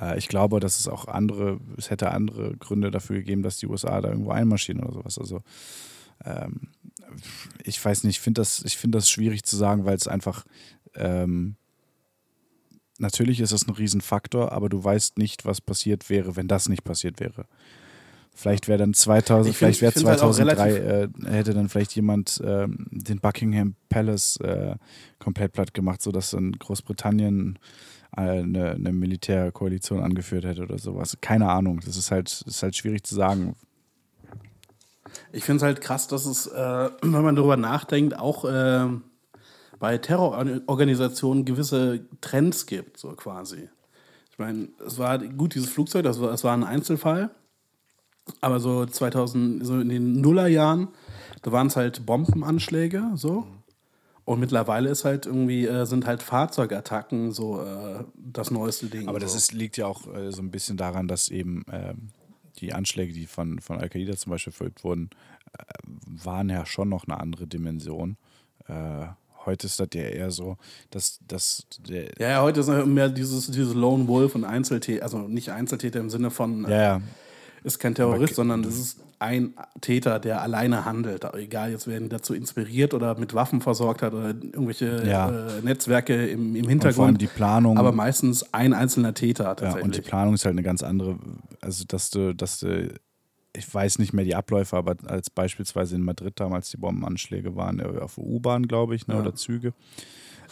Äh, 0.00 0.18
ich 0.18 0.28
glaube, 0.28 0.60
dass 0.60 0.80
es 0.80 0.88
auch 0.88 1.06
andere, 1.06 1.60
es 1.76 1.90
hätte 1.90 2.10
andere 2.10 2.56
Gründe 2.56 2.90
dafür 2.90 3.16
gegeben, 3.16 3.42
dass 3.42 3.58
die 3.58 3.66
USA 3.66 4.00
da 4.00 4.08
irgendwo 4.08 4.30
einmarschieren 4.30 4.82
oder 4.82 4.92
sowas. 4.92 5.18
Also 5.18 5.42
ähm, 6.24 6.68
ich 7.62 7.82
weiß 7.84 8.04
nicht, 8.04 8.16
ich 8.16 8.20
finde 8.20 8.40
das, 8.40 8.62
ich 8.64 8.76
finde 8.76 8.98
das 8.98 9.10
schwierig 9.10 9.44
zu 9.44 9.56
sagen, 9.56 9.84
weil 9.84 9.96
es 9.96 10.08
einfach 10.08 10.44
ähm, 10.94 11.56
natürlich 12.98 13.40
ist 13.40 13.52
es 13.52 13.66
ein 13.66 13.74
Riesenfaktor, 13.74 14.52
aber 14.52 14.68
du 14.68 14.82
weißt 14.82 15.18
nicht, 15.18 15.44
was 15.44 15.60
passiert 15.60 16.10
wäre, 16.10 16.36
wenn 16.36 16.48
das 16.48 16.68
nicht 16.68 16.84
passiert 16.84 17.20
wäre. 17.20 17.46
Vielleicht 18.34 18.66
wäre 18.66 18.78
dann 18.78 18.94
2000, 18.94 19.50
Ich 19.50 19.58
vielleicht 19.58 19.82
wäre 19.82 19.90
ich 19.90 19.94
find's 19.94 20.08
halt 20.08 20.22
auch 20.22 20.34
2003 20.34 20.76
äh, 20.76 21.08
hätte 21.30 21.52
dann 21.52 21.68
vielleicht 21.68 21.94
jemand 21.94 22.40
ähm, 22.44 22.86
den 22.90 23.20
Buckingham 23.20 23.74
Palace 23.90 24.36
äh, 24.38 24.76
komplett 25.18 25.52
platt 25.52 25.74
gemacht, 25.74 26.00
sodass 26.00 26.30
dann 26.30 26.52
Großbritannien 26.52 27.58
äh, 28.16 28.20
eine, 28.20 28.70
eine 28.70 28.92
Militärkoalition 28.92 30.02
angeführt 30.02 30.44
hätte 30.44 30.62
oder 30.62 30.78
sowas. 30.78 31.18
Keine 31.20 31.50
Ahnung. 31.50 31.80
Das 31.84 31.96
ist 31.96 32.10
halt, 32.10 32.30
das 32.46 32.56
ist 32.56 32.62
halt 32.62 32.74
schwierig 32.74 33.04
zu 33.04 33.14
sagen. 33.14 33.54
Ich 35.30 35.44
finde 35.44 35.58
es 35.58 35.62
halt 35.62 35.82
krass, 35.82 36.08
dass 36.08 36.24
es, 36.24 36.46
äh, 36.46 36.90
wenn 37.02 37.22
man 37.22 37.36
darüber 37.36 37.58
nachdenkt, 37.58 38.18
auch 38.18 38.46
äh, 38.46 38.86
bei 39.82 39.98
Terrororganisationen 39.98 41.44
gewisse 41.44 42.06
Trends 42.20 42.66
gibt, 42.66 42.98
so 42.98 43.08
quasi. 43.16 43.68
Ich 44.30 44.38
meine, 44.38 44.68
es 44.86 44.96
war 44.96 45.18
gut, 45.18 45.56
dieses 45.56 45.70
Flugzeug, 45.70 46.04
das 46.04 46.20
war, 46.20 46.30
das 46.30 46.44
war 46.44 46.56
ein 46.56 46.62
Einzelfall. 46.62 47.30
Aber 48.40 48.60
so 48.60 48.86
2000, 48.86 49.66
so 49.66 49.80
in 49.80 49.88
den 49.88 50.20
Nullerjahren, 50.20 50.86
da 51.42 51.50
waren 51.50 51.66
es 51.66 51.74
halt 51.74 52.06
Bombenanschläge, 52.06 53.10
so. 53.16 53.44
Und 54.24 54.38
mittlerweile 54.38 54.88
ist 54.88 55.04
halt 55.04 55.26
irgendwie, 55.26 55.66
äh, 55.66 55.84
sind 55.84 56.06
halt 56.06 56.22
Fahrzeugattacken 56.22 57.32
so 57.32 57.60
äh, 57.60 58.04
das 58.14 58.52
neueste 58.52 58.86
Ding. 58.86 59.08
Aber 59.08 59.18
das 59.18 59.32
so. 59.32 59.38
ist, 59.38 59.52
liegt 59.52 59.76
ja 59.78 59.86
auch 59.88 60.06
äh, 60.14 60.30
so 60.30 60.42
ein 60.42 60.52
bisschen 60.52 60.76
daran, 60.76 61.08
dass 61.08 61.28
eben 61.28 61.64
ähm, 61.72 62.10
die 62.60 62.72
Anschläge, 62.72 63.12
die 63.12 63.26
von, 63.26 63.58
von 63.58 63.80
Al-Qaida 63.80 64.16
zum 64.16 64.30
Beispiel 64.30 64.52
verübt 64.52 64.84
wurden, 64.84 65.10
äh, 65.58 65.64
waren 66.06 66.50
ja 66.50 66.66
schon 66.66 66.88
noch 66.88 67.02
eine 67.08 67.18
andere 67.18 67.48
Dimension. 67.48 68.16
Äh, 69.42 69.46
heute 69.46 69.66
ist 69.66 69.80
das 69.80 69.88
ja 69.94 70.02
eher 70.02 70.30
so, 70.30 70.56
dass, 70.90 71.18
dass 71.28 71.64
der. 71.88 72.04
Ja, 72.18 72.28
ja, 72.28 72.42
heute 72.42 72.60
ist 72.60 72.68
mehr 72.86 73.08
dieses, 73.08 73.46
dieses 73.50 73.74
Lone 73.74 74.06
Wolf 74.08 74.34
und 74.34 74.44
Einzeltäter, 74.44 75.02
also 75.04 75.18
nicht 75.18 75.50
Einzeltäter 75.50 76.00
im 76.00 76.10
Sinne 76.10 76.30
von, 76.30 76.64
äh, 76.64 76.70
Ja, 76.70 76.82
ja. 76.82 77.00
ist 77.64 77.78
kein 77.78 77.94
Terrorist, 77.94 78.34
sondern 78.34 78.64
es 78.64 78.78
ist 78.78 78.98
ein 79.18 79.54
Täter, 79.80 80.18
der 80.18 80.42
alleine 80.42 80.84
handelt. 80.84 81.24
Egal, 81.34 81.70
jetzt 81.70 81.86
werden 81.86 82.08
dazu 82.08 82.34
inspiriert 82.34 82.92
oder 82.92 83.16
mit 83.16 83.34
Waffen 83.34 83.60
versorgt 83.60 84.02
hat 84.02 84.14
oder 84.14 84.30
irgendwelche 84.30 85.06
Ja. 85.06 85.30
äh, 85.30 85.62
Netzwerke 85.62 86.26
im, 86.26 86.40
im 86.40 86.40
Und 86.40 86.42
vor 86.52 86.62
allem 86.62 86.68
Hintergrund. 86.68 87.20
die 87.22 87.26
Planung. 87.28 87.78
aber 87.78 87.92
meistens 87.92 88.52
ein 88.52 88.72
einzelner 88.74 89.14
Täter 89.14 89.44
Ja, 89.44 89.54
tatsächlich. 89.54 89.84
und 89.84 89.96
die 89.96 90.00
Planung 90.00 90.34
ist 90.34 90.44
halt 90.44 90.54
eine 90.54 90.64
ganz 90.64 90.82
andere. 90.82 91.18
Also, 91.60 91.84
dass 91.86 92.10
du, 92.10 92.34
dass 92.34 92.58
du, 92.58 92.92
ich 93.54 93.72
weiß 93.72 93.98
nicht 93.98 94.12
mehr 94.12 94.24
die 94.24 94.34
Abläufe, 94.34 94.76
aber 94.76 94.96
als 95.06 95.28
beispielsweise 95.30 95.96
in 95.96 96.02
Madrid 96.02 96.34
damals 96.40 96.70
die 96.70 96.76
Bombenanschläge 96.78 97.54
waren, 97.56 97.80
äh, 97.80 97.98
auf 98.00 98.18
U-Bahn, 98.18 98.66
glaube 98.66 98.94
ich, 98.94 99.06
ne, 99.06 99.14
Ja. 99.14 99.20
oder 99.20 99.34
Züge. 99.34 99.72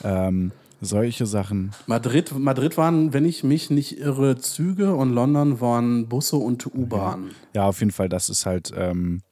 Ähm, 0.05 0.53
solche 0.83 1.27
Sachen. 1.27 1.73
Madrid, 1.87 2.39
Madrid 2.39 2.77
waren, 2.77 3.13
wenn 3.13 3.25
ich 3.27 3.45
mich 3.45 3.69
nicht 3.71 3.99
irre, 3.99 4.39
Züge 4.39 4.95
und 4.95 5.13
London 5.13 5.61
waren 5.61 6.09
Busse 6.09 6.37
und 6.37 6.67
U-Bahn. 6.75 7.31
Ja, 7.55 7.67
auf 7.67 7.81
jeden 7.81 7.93
Fall, 7.93 8.09
das 8.09 8.29
ist 8.29 8.47
halt, 8.47 8.73
ähm, 8.77 9.23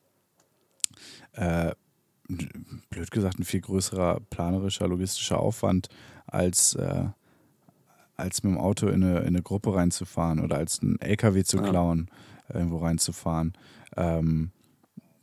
äh, 1.32 1.72
blöd 2.90 3.10
gesagt, 3.10 3.38
ein 3.38 3.44
viel 3.44 3.60
größerer 3.62 4.20
planerischer, 4.30 4.86
logistischer 4.88 5.40
Aufwand, 5.40 5.88
als, 6.26 6.74
äh, 6.74 7.04
als 8.16 8.42
mit 8.42 8.52
dem 8.52 8.58
Auto 8.58 8.88
in 8.88 9.02
eine, 9.02 9.20
in 9.20 9.28
eine 9.28 9.42
Gruppe 9.42 9.74
reinzufahren 9.74 10.40
oder 10.40 10.56
als 10.56 10.82
einen 10.82 11.00
LKW 11.00 11.44
zu 11.44 11.58
Ja. 11.58 11.62
Irgendwo 12.52 12.78
reinzufahren. 12.78 13.52
Ähm, 13.96 14.50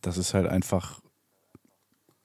das 0.01 0.17
ist 0.17 0.33
halt 0.33 0.47
einfach, 0.47 1.01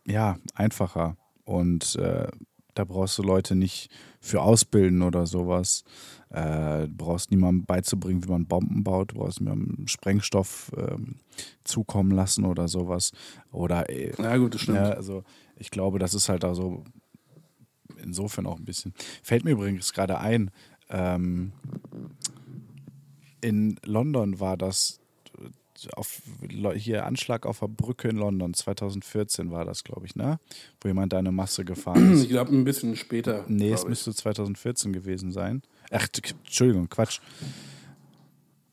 ja, 0.06 0.36
einfacher. 0.54 1.16
Und 1.44 1.96
äh, 1.96 2.28
da 2.74 2.84
brauchst 2.84 3.18
du 3.18 3.22
Leute 3.22 3.56
nicht 3.56 3.90
für 4.20 4.42
ausbilden 4.42 5.02
oder 5.02 5.26
sowas. 5.26 5.84
Äh, 6.30 6.86
du 6.86 6.94
brauchst 6.96 7.30
niemandem 7.30 7.66
beizubringen, 7.66 8.24
wie 8.24 8.30
man 8.30 8.46
Bomben 8.46 8.84
baut. 8.84 9.12
Du 9.12 9.16
brauchst 9.16 9.40
niemandem 9.40 9.86
Sprengstoff 9.88 10.70
ähm, 10.76 11.16
zukommen 11.64 12.12
lassen 12.12 12.44
oder 12.44 12.68
sowas. 12.68 13.12
Oder 13.50 13.90
äh, 13.90 14.12
Ja, 14.22 14.36
gut, 14.36 14.54
das 14.54 14.62
stimmt. 14.62 14.76
ja, 14.78 14.90
also 14.90 15.24
ich 15.56 15.70
glaube, 15.70 15.98
das 15.98 16.14
ist 16.14 16.28
halt 16.28 16.44
da 16.44 16.54
so 16.54 16.84
insofern 18.02 18.46
auch 18.46 18.58
ein 18.58 18.64
bisschen. 18.64 18.94
Fällt 19.22 19.44
mir 19.44 19.50
übrigens 19.52 19.92
gerade 19.92 20.18
ein, 20.18 20.50
ähm, 20.88 21.52
in 23.40 23.78
London 23.84 24.40
war 24.40 24.56
das 24.56 24.98
auf, 25.94 26.20
hier 26.76 27.06
Anschlag 27.06 27.46
auf 27.46 27.60
der 27.60 27.68
Brücke 27.68 28.08
in 28.08 28.16
London, 28.16 28.52
2014 28.52 29.50
war 29.50 29.64
das, 29.64 29.82
glaube 29.82 30.04
ich, 30.04 30.14
ne? 30.14 30.38
Wo 30.80 30.88
jemand 30.88 31.12
da 31.14 31.18
eine 31.18 31.32
Masse 31.32 31.64
gefahren 31.64 32.12
ist. 32.12 32.24
Ich 32.24 32.28
glaube, 32.28 32.54
ein 32.54 32.64
bisschen 32.64 32.96
später. 32.96 33.44
Nee, 33.48 33.72
es 33.72 33.82
ich. 33.82 33.88
müsste 33.88 34.14
2014 34.14 34.92
gewesen 34.92 35.32
sein. 35.32 35.62
Ach, 35.90 36.06
Entschuldigung, 36.14 36.88
Quatsch. 36.90 37.20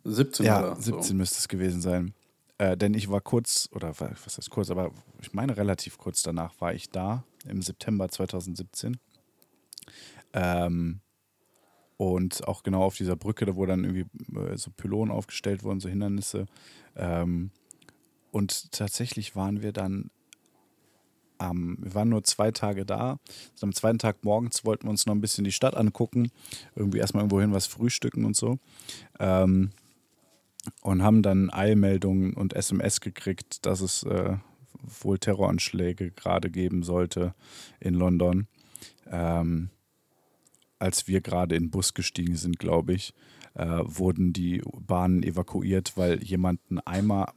17 0.04 0.46
Ja, 0.46 0.60
oder 0.60 0.76
17 0.82 1.02
so. 1.04 1.14
müsste 1.14 1.38
es 1.40 1.48
gewesen 1.48 1.82
sein. 1.82 2.14
Äh, 2.58 2.76
denn 2.76 2.94
ich 2.94 3.10
war 3.10 3.22
kurz, 3.22 3.70
oder 3.74 3.98
wa- 4.00 4.12
was 4.26 4.38
heißt 4.38 4.50
kurz, 4.50 4.70
aber 4.70 4.92
ich 5.22 5.32
meine 5.34 5.56
relativ 5.56 5.98
kurz 5.98 6.24
danach 6.24 6.60
war 6.60 6.74
ich 6.74 6.90
da, 6.90 7.24
im 7.48 7.62
September 7.62 8.10
2017. 8.10 8.98
Ähm, 10.34 11.00
und 11.98 12.48
auch 12.48 12.64
genau 12.64 12.84
auf 12.84 12.96
dieser 12.96 13.16
Brücke, 13.16 13.46
da 13.46 13.56
wo 13.56 13.66
dann 13.66 13.84
irgendwie 13.84 14.06
äh, 14.38 14.56
so 14.56 14.72
Pylonen 14.72 15.14
aufgestellt 15.14 15.64
wurden, 15.64 15.80
so 15.80 15.90
Hindernisse. 15.90 16.46
Ähm, 16.96 17.52
und 18.32 18.72
tatsächlich 18.72 19.36
waren 19.36 19.62
wir 19.62 19.72
dann 19.72 20.12
am, 21.40 21.78
wir 21.80 21.94
waren 21.96 22.10
nur 22.10 22.24
zwei 22.24 22.52
Tage 22.52 22.86
da. 22.86 23.12
Und 23.12 23.64
am 23.64 23.74
zweiten 23.74 24.00
Tag 24.00 24.24
morgens 24.24 24.66
wollten 24.66 24.86
wir 24.86 24.92
uns 24.92 25.06
noch 25.06 25.16
ein 25.16 25.22
bisschen 25.22 25.44
die 25.44 25.52
Stadt 25.52 25.76
angucken. 25.76 26.32
Irgendwie 26.76 27.00
erstmal 27.00 27.22
irgendwo 27.22 27.42
hin 27.42 27.54
was 27.54 27.68
frühstücken 27.68 28.26
und 28.26 28.36
so. 28.36 28.60
Ähm, 29.20 29.72
und 30.82 31.02
haben 31.02 31.22
dann 31.22 31.50
Eilmeldungen 31.52 32.34
und 32.34 32.54
SMS 32.54 33.02
gekriegt, 33.02 33.66
dass 33.66 33.82
es 33.82 34.04
äh, 34.04 34.38
wohl 35.02 35.18
Terroranschläge 35.18 36.12
gerade 36.12 36.50
geben 36.50 36.84
sollte 36.84 37.34
in 37.80 37.94
London. 37.94 38.48
Ähm, 39.10 39.70
als 40.80 41.08
wir 41.08 41.22
gerade 41.22 41.56
in 41.56 41.66
den 41.66 41.72
Bus 41.72 41.94
gestiegen 41.94 42.36
sind, 42.36 42.60
glaube 42.60 42.94
ich, 42.94 43.14
äh, 43.56 43.80
wurden 43.84 44.34
die 44.34 44.62
Bahnen 44.80 45.24
evakuiert, 45.24 45.98
weil 45.98 46.24
jemand 46.24 46.60
einen 46.70 46.80
Eimer, 46.80 47.34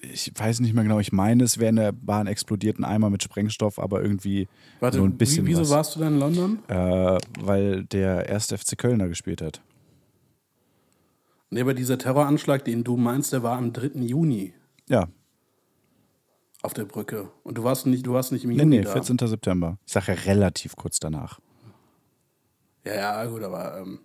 ich 0.00 0.32
weiß 0.34 0.60
nicht 0.60 0.74
mehr 0.74 0.84
genau, 0.84 1.00
ich 1.00 1.12
meine, 1.12 1.44
es 1.44 1.58
wäre 1.58 1.70
in 1.70 1.76
der 1.76 1.92
Bahn 1.92 2.26
explodiert, 2.26 2.78
ein 2.78 2.84
Eimer 2.84 3.10
mit 3.10 3.22
Sprengstoff, 3.22 3.78
aber 3.78 4.02
irgendwie 4.02 4.48
Warte, 4.80 4.98
nur 4.98 5.06
ein 5.06 5.16
bisschen 5.16 5.46
wie, 5.46 5.50
wieso 5.50 5.62
was. 5.62 5.70
warst 5.70 5.96
du 5.96 6.00
denn 6.00 6.14
in 6.14 6.18
London? 6.18 6.58
Äh, 6.68 7.18
weil 7.40 7.84
der 7.84 8.28
erste 8.28 8.58
FC 8.58 8.76
Kölner 8.76 9.08
gespielt 9.08 9.40
hat. 9.40 9.62
Nee, 11.50 11.60
aber 11.60 11.74
dieser 11.74 11.96
Terroranschlag, 11.96 12.64
den 12.64 12.84
du 12.84 12.96
meinst, 12.96 13.32
der 13.32 13.42
war 13.42 13.56
am 13.56 13.72
3. 13.72 14.00
Juni 14.00 14.52
Ja, 14.88 15.08
auf 16.66 16.74
der 16.74 16.84
Brücke. 16.84 17.30
Und 17.44 17.58
du 17.58 17.64
warst 17.64 17.86
nicht, 17.86 18.04
du 18.06 18.12
warst 18.12 18.32
nicht 18.32 18.44
im 18.44 18.50
nee, 18.50 18.56
Juni 18.56 18.78
nee, 18.78 18.82
da. 18.82 18.92
14. 18.92 19.18
September. 19.18 19.78
Ich 19.86 19.92
sage 19.92 20.12
ja 20.12 20.18
relativ 20.24 20.74
kurz 20.74 20.98
danach. 20.98 21.38
Ja, 22.86 22.94
ja, 22.94 23.24
gut, 23.26 23.42
aber 23.42 23.78
ähm, 23.78 23.98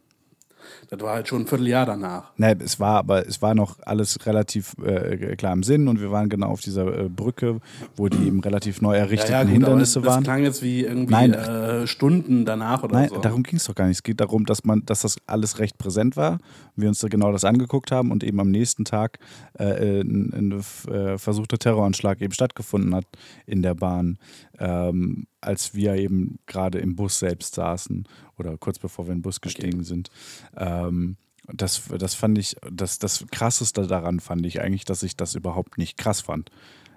das 0.90 1.00
war 1.00 1.14
halt 1.16 1.28
schon 1.28 1.44
ein 1.44 1.48
Vierteljahr 1.48 1.86
danach. 1.86 2.32
Nee, 2.38 2.56
es 2.60 2.80
war 2.80 2.98
aber 2.98 3.28
es 3.28 3.42
war 3.42 3.56
noch 3.56 3.78
alles 3.86 4.26
relativ 4.26 4.76
äh, 4.84 5.36
klar 5.36 5.54
im 5.54 5.64
Sinn 5.64 5.88
und 5.88 6.02
wir 6.02 6.12
waren 6.12 6.30
genau 6.30 6.48
auf 6.48 6.62
dieser 6.62 6.86
äh, 6.86 7.10
Brücke, 7.10 7.60
wo 7.96 8.10
die 8.10 8.28
eben 8.28 8.40
relativ 8.42 8.82
neu 8.82 8.96
errichteten 8.96 9.32
ja, 9.32 9.40
ja, 9.40 9.44
gut, 9.44 9.54
Hindernisse 9.54 10.00
aber 10.00 10.06
das, 10.08 10.16
waren. 10.16 10.24
das 10.24 10.34
klang 10.34 10.44
jetzt 10.44 10.62
wie 10.62 10.82
irgendwie 10.82 11.14
Nein. 11.14 11.34
äh, 11.34 11.88
Stunden 11.88 12.46
danach 12.46 12.84
oder 12.84 12.94
Nein, 12.94 13.10
so. 13.10 13.20
darum 13.20 13.44
ging 13.44 13.58
es 13.58 13.66
doch 13.66 13.76
gar 13.76 13.88
nicht. 13.88 13.98
Es 13.98 14.04
geht 14.04 14.20
darum, 14.20 14.46
dass 14.46 14.64
man, 14.64 14.86
dass 14.86 15.02
das 15.02 15.18
alles 15.28 15.60
recht 15.60 15.78
präsent 15.78 16.18
war. 16.18 16.40
Wir 16.76 16.88
uns 16.88 17.00
da 17.00 17.08
genau 17.08 17.32
das 17.32 17.46
angeguckt 17.46 17.92
haben 17.92 18.12
und 18.12 18.24
eben 18.24 18.40
am 18.40 18.50
nächsten 18.50 18.86
Tag 18.86 19.20
ein, 19.58 20.32
ein 20.34 20.64
äh, 20.94 21.18
versuchter 21.18 21.58
Terroranschlag 21.58 22.22
eben 22.22 22.34
stattgefunden 22.34 22.96
hat 22.96 23.06
in 23.46 23.62
der 23.62 23.76
Bahn, 23.76 24.18
ähm, 24.62 25.26
als 25.42 25.74
wir 25.74 25.96
eben 25.96 26.38
gerade 26.46 26.78
im 26.78 26.96
Bus 26.96 27.18
selbst 27.20 27.56
saßen 27.56 28.08
oder 28.38 28.58
kurz 28.58 28.78
bevor 28.78 29.08
wir 29.08 29.12
in 29.12 29.18
den 29.18 29.24
Bus 29.24 29.42
gestiegen 29.42 29.84
sind. 29.84 30.10
Ähm, 30.56 31.18
das, 31.48 31.84
das 31.98 32.14
fand 32.14 32.38
ich, 32.38 32.56
das, 32.72 33.00
das 33.00 33.26
krasseste 33.32 33.88
daran 33.88 34.20
fand 34.20 34.46
ich 34.46 34.62
eigentlich, 34.62 34.86
dass 34.86 35.02
ich 35.02 35.18
das 35.18 35.34
überhaupt 35.34 35.80
nicht 35.80 35.98
krass 35.98 36.22
fand. 36.22 36.52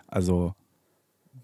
Also 0.06 0.54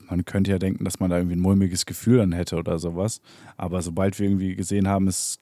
man 0.09 0.27
könnte 0.27 0.51
ja 0.51 0.59
denken, 0.59 0.85
dass 0.85 1.01
man 1.01 1.09
da 1.09 1.17
irgendwie 1.17 1.37
ein 1.37 1.41
mulmiges 1.41 1.87
Gefühl 1.87 2.19
dann 2.19 2.33
hätte 2.33 2.57
oder 2.57 2.79
sowas. 2.79 3.23
Aber 3.57 3.81
sobald 3.81 4.19
wir 4.19 4.27
irgendwie 4.27 4.57
gesehen 4.57 4.89
haben, 4.89 5.09
es 5.09 5.39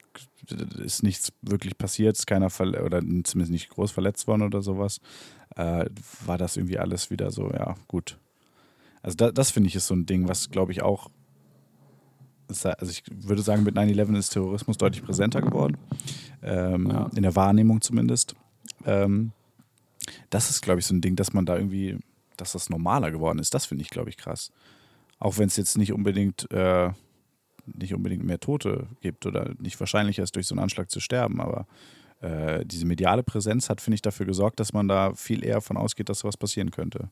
ist 0.78 1.02
nichts 1.02 1.32
wirklich 1.42 1.76
passiert, 1.76 2.16
ist 2.16 2.26
keiner 2.26 2.46
oder 2.84 3.00
zumindest 3.00 3.50
nicht 3.50 3.70
groß 3.70 3.90
verletzt 3.90 4.28
worden 4.28 4.42
oder 4.42 4.62
sowas, 4.62 5.00
äh, 5.56 5.86
war 6.24 6.38
das 6.38 6.56
irgendwie 6.56 6.78
alles 6.78 7.10
wieder 7.10 7.32
so, 7.32 7.50
ja, 7.50 7.74
gut. 7.88 8.18
Also 9.02 9.16
da, 9.16 9.30
das 9.30 9.50
finde 9.50 9.68
ich 9.68 9.76
ist 9.76 9.86
so 9.86 9.94
ein 9.94 10.06
Ding, 10.06 10.28
was 10.28 10.50
glaube 10.50 10.72
ich 10.72 10.82
auch, 10.82 11.10
also 12.48 12.90
ich 12.90 13.02
würde 13.10 13.42
sagen, 13.42 13.62
mit 13.62 13.76
9-11 13.76 14.16
ist 14.16 14.30
Terrorismus 14.30 14.78
deutlich 14.78 15.04
präsenter 15.04 15.42
geworden. 15.42 15.76
Ähm, 16.42 16.90
Ja. 16.90 17.10
In 17.14 17.22
der 17.22 17.36
Wahrnehmung 17.36 17.80
zumindest. 17.80 18.34
Ähm, 18.86 19.32
das 20.30 20.48
ist, 20.50 20.62
glaube 20.62 20.80
ich, 20.80 20.86
so 20.86 20.94
ein 20.94 21.00
Ding, 21.00 21.16
dass 21.16 21.32
man 21.32 21.44
da 21.44 21.56
irgendwie, 21.56 21.98
dass 22.36 22.52
das 22.52 22.70
normaler 22.70 23.10
geworden 23.10 23.38
ist. 23.38 23.52
Das 23.52 23.66
finde 23.66 23.82
ich, 23.82 23.90
glaube 23.90 24.08
ich, 24.08 24.16
krass. 24.16 24.50
Auch 25.18 25.38
wenn 25.38 25.48
es 25.48 25.56
jetzt 25.56 25.76
nicht 25.76 25.92
unbedingt, 25.92 26.50
äh, 26.50 26.90
nicht 27.66 27.92
unbedingt 27.92 28.24
mehr 28.24 28.40
Tote 28.40 28.86
gibt 29.00 29.26
oder 29.26 29.52
nicht 29.58 29.78
wahrscheinlicher 29.78 30.22
ist, 30.22 30.36
durch 30.36 30.46
so 30.46 30.54
einen 30.54 30.62
Anschlag 30.62 30.90
zu 30.90 31.00
sterben, 31.00 31.40
aber 31.40 31.66
äh, 32.20 32.64
diese 32.64 32.86
mediale 32.86 33.22
Präsenz 33.22 33.68
hat, 33.68 33.80
finde 33.80 33.96
ich, 33.96 34.02
dafür 34.02 34.26
gesorgt, 34.26 34.58
dass 34.60 34.72
man 34.72 34.88
da 34.88 35.12
viel 35.14 35.44
eher 35.44 35.60
von 35.60 35.76
ausgeht, 35.76 36.08
dass 36.08 36.20
sowas 36.20 36.36
passieren 36.36 36.70
könnte. 36.70 37.10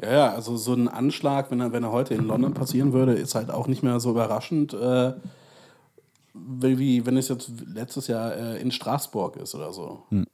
Ja, 0.00 0.12
ja, 0.12 0.34
also 0.34 0.56
so 0.56 0.74
ein 0.74 0.88
Anschlag, 0.88 1.50
wenn 1.50 1.60
er, 1.60 1.72
wenn 1.72 1.82
er 1.82 1.92
heute 1.92 2.14
in 2.14 2.24
London 2.24 2.54
passieren 2.54 2.92
würde, 2.92 3.14
ist 3.14 3.34
halt 3.34 3.50
auch 3.50 3.66
nicht 3.66 3.82
mehr 3.82 3.98
so 3.98 4.10
überraschend, 4.10 4.72
äh, 4.72 5.14
wie 6.34 7.04
wenn 7.04 7.16
es 7.16 7.28
jetzt 7.28 7.50
letztes 7.66 8.06
Jahr 8.06 8.36
äh, 8.36 8.60
in 8.60 8.70
Straßburg 8.70 9.36
ist 9.36 9.54
oder 9.54 9.72
so. 9.72 10.04
Hm. 10.10 10.26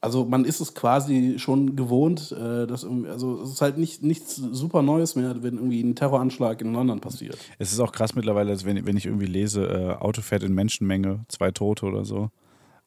Also 0.00 0.24
man 0.24 0.44
ist 0.44 0.60
es 0.60 0.74
quasi 0.74 1.38
schon 1.38 1.74
gewohnt, 1.74 2.32
äh, 2.32 2.66
dass 2.66 2.84
irgendwie, 2.84 3.08
also 3.08 3.42
es 3.42 3.50
ist 3.50 3.60
halt 3.60 3.78
nicht, 3.78 4.02
nichts 4.02 4.36
super 4.36 4.82
Neues 4.82 5.16
mehr, 5.16 5.42
wenn 5.42 5.56
irgendwie 5.56 5.82
ein 5.82 5.96
Terroranschlag 5.96 6.60
in 6.60 6.72
London 6.72 7.00
passiert. 7.00 7.36
Es 7.58 7.72
ist 7.72 7.80
auch 7.80 7.90
krass 7.90 8.14
mittlerweile, 8.14 8.50
dass 8.50 8.64
wenn, 8.64 8.86
wenn 8.86 8.96
ich 8.96 9.06
irgendwie 9.06 9.26
lese, 9.26 9.66
äh, 9.66 9.94
Auto 9.94 10.22
fährt 10.22 10.44
in 10.44 10.54
Menschenmenge, 10.54 11.24
zwei 11.28 11.50
Tote 11.50 11.86
oder 11.86 12.04
so. 12.04 12.30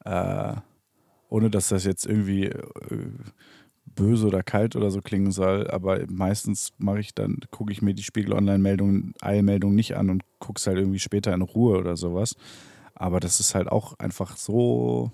Äh, 0.05 0.55
ohne 1.29 1.49
dass 1.49 1.69
das 1.69 1.83
jetzt 1.83 2.05
irgendwie 2.05 2.45
äh, 2.45 2.59
böse 3.95 4.27
oder 4.27 4.43
kalt 4.43 4.76
oder 4.76 4.91
so 4.91 5.01
klingen 5.01 5.31
soll, 5.31 5.69
aber 5.69 5.99
meistens 6.09 6.73
mache 6.77 6.99
ich 6.99 7.13
dann, 7.13 7.39
gucke 7.51 7.72
ich 7.72 7.81
mir 7.81 7.93
die 7.93 8.03
Spiegel 8.03 8.34
Online-Meldung, 8.34 9.13
Eilmeldung 9.22 9.76
nicht 9.76 9.95
an 9.95 10.09
und 10.09 10.23
gucke 10.39 10.59
es 10.59 10.68
halt 10.68 10.77
irgendwie 10.77 10.99
später 10.99 11.34
in 11.34 11.41
Ruhe 11.41 11.77
oder 11.77 11.97
sowas. 11.97 12.35
Aber 12.95 13.19
das 13.19 13.39
ist 13.39 13.55
halt 13.55 13.68
auch 13.68 13.97
einfach 13.99 14.38
so 14.38 15.11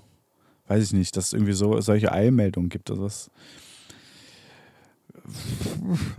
weiß 0.67 0.83
ich 0.83 0.93
nicht, 0.93 1.15
dass 1.17 1.27
es 1.27 1.33
irgendwie 1.33 1.53
so 1.53 1.79
solche 1.81 2.11
Eilmeldungen 2.11 2.69
gibt. 2.69 2.89
Also, 2.91 3.03
das, 3.03 3.31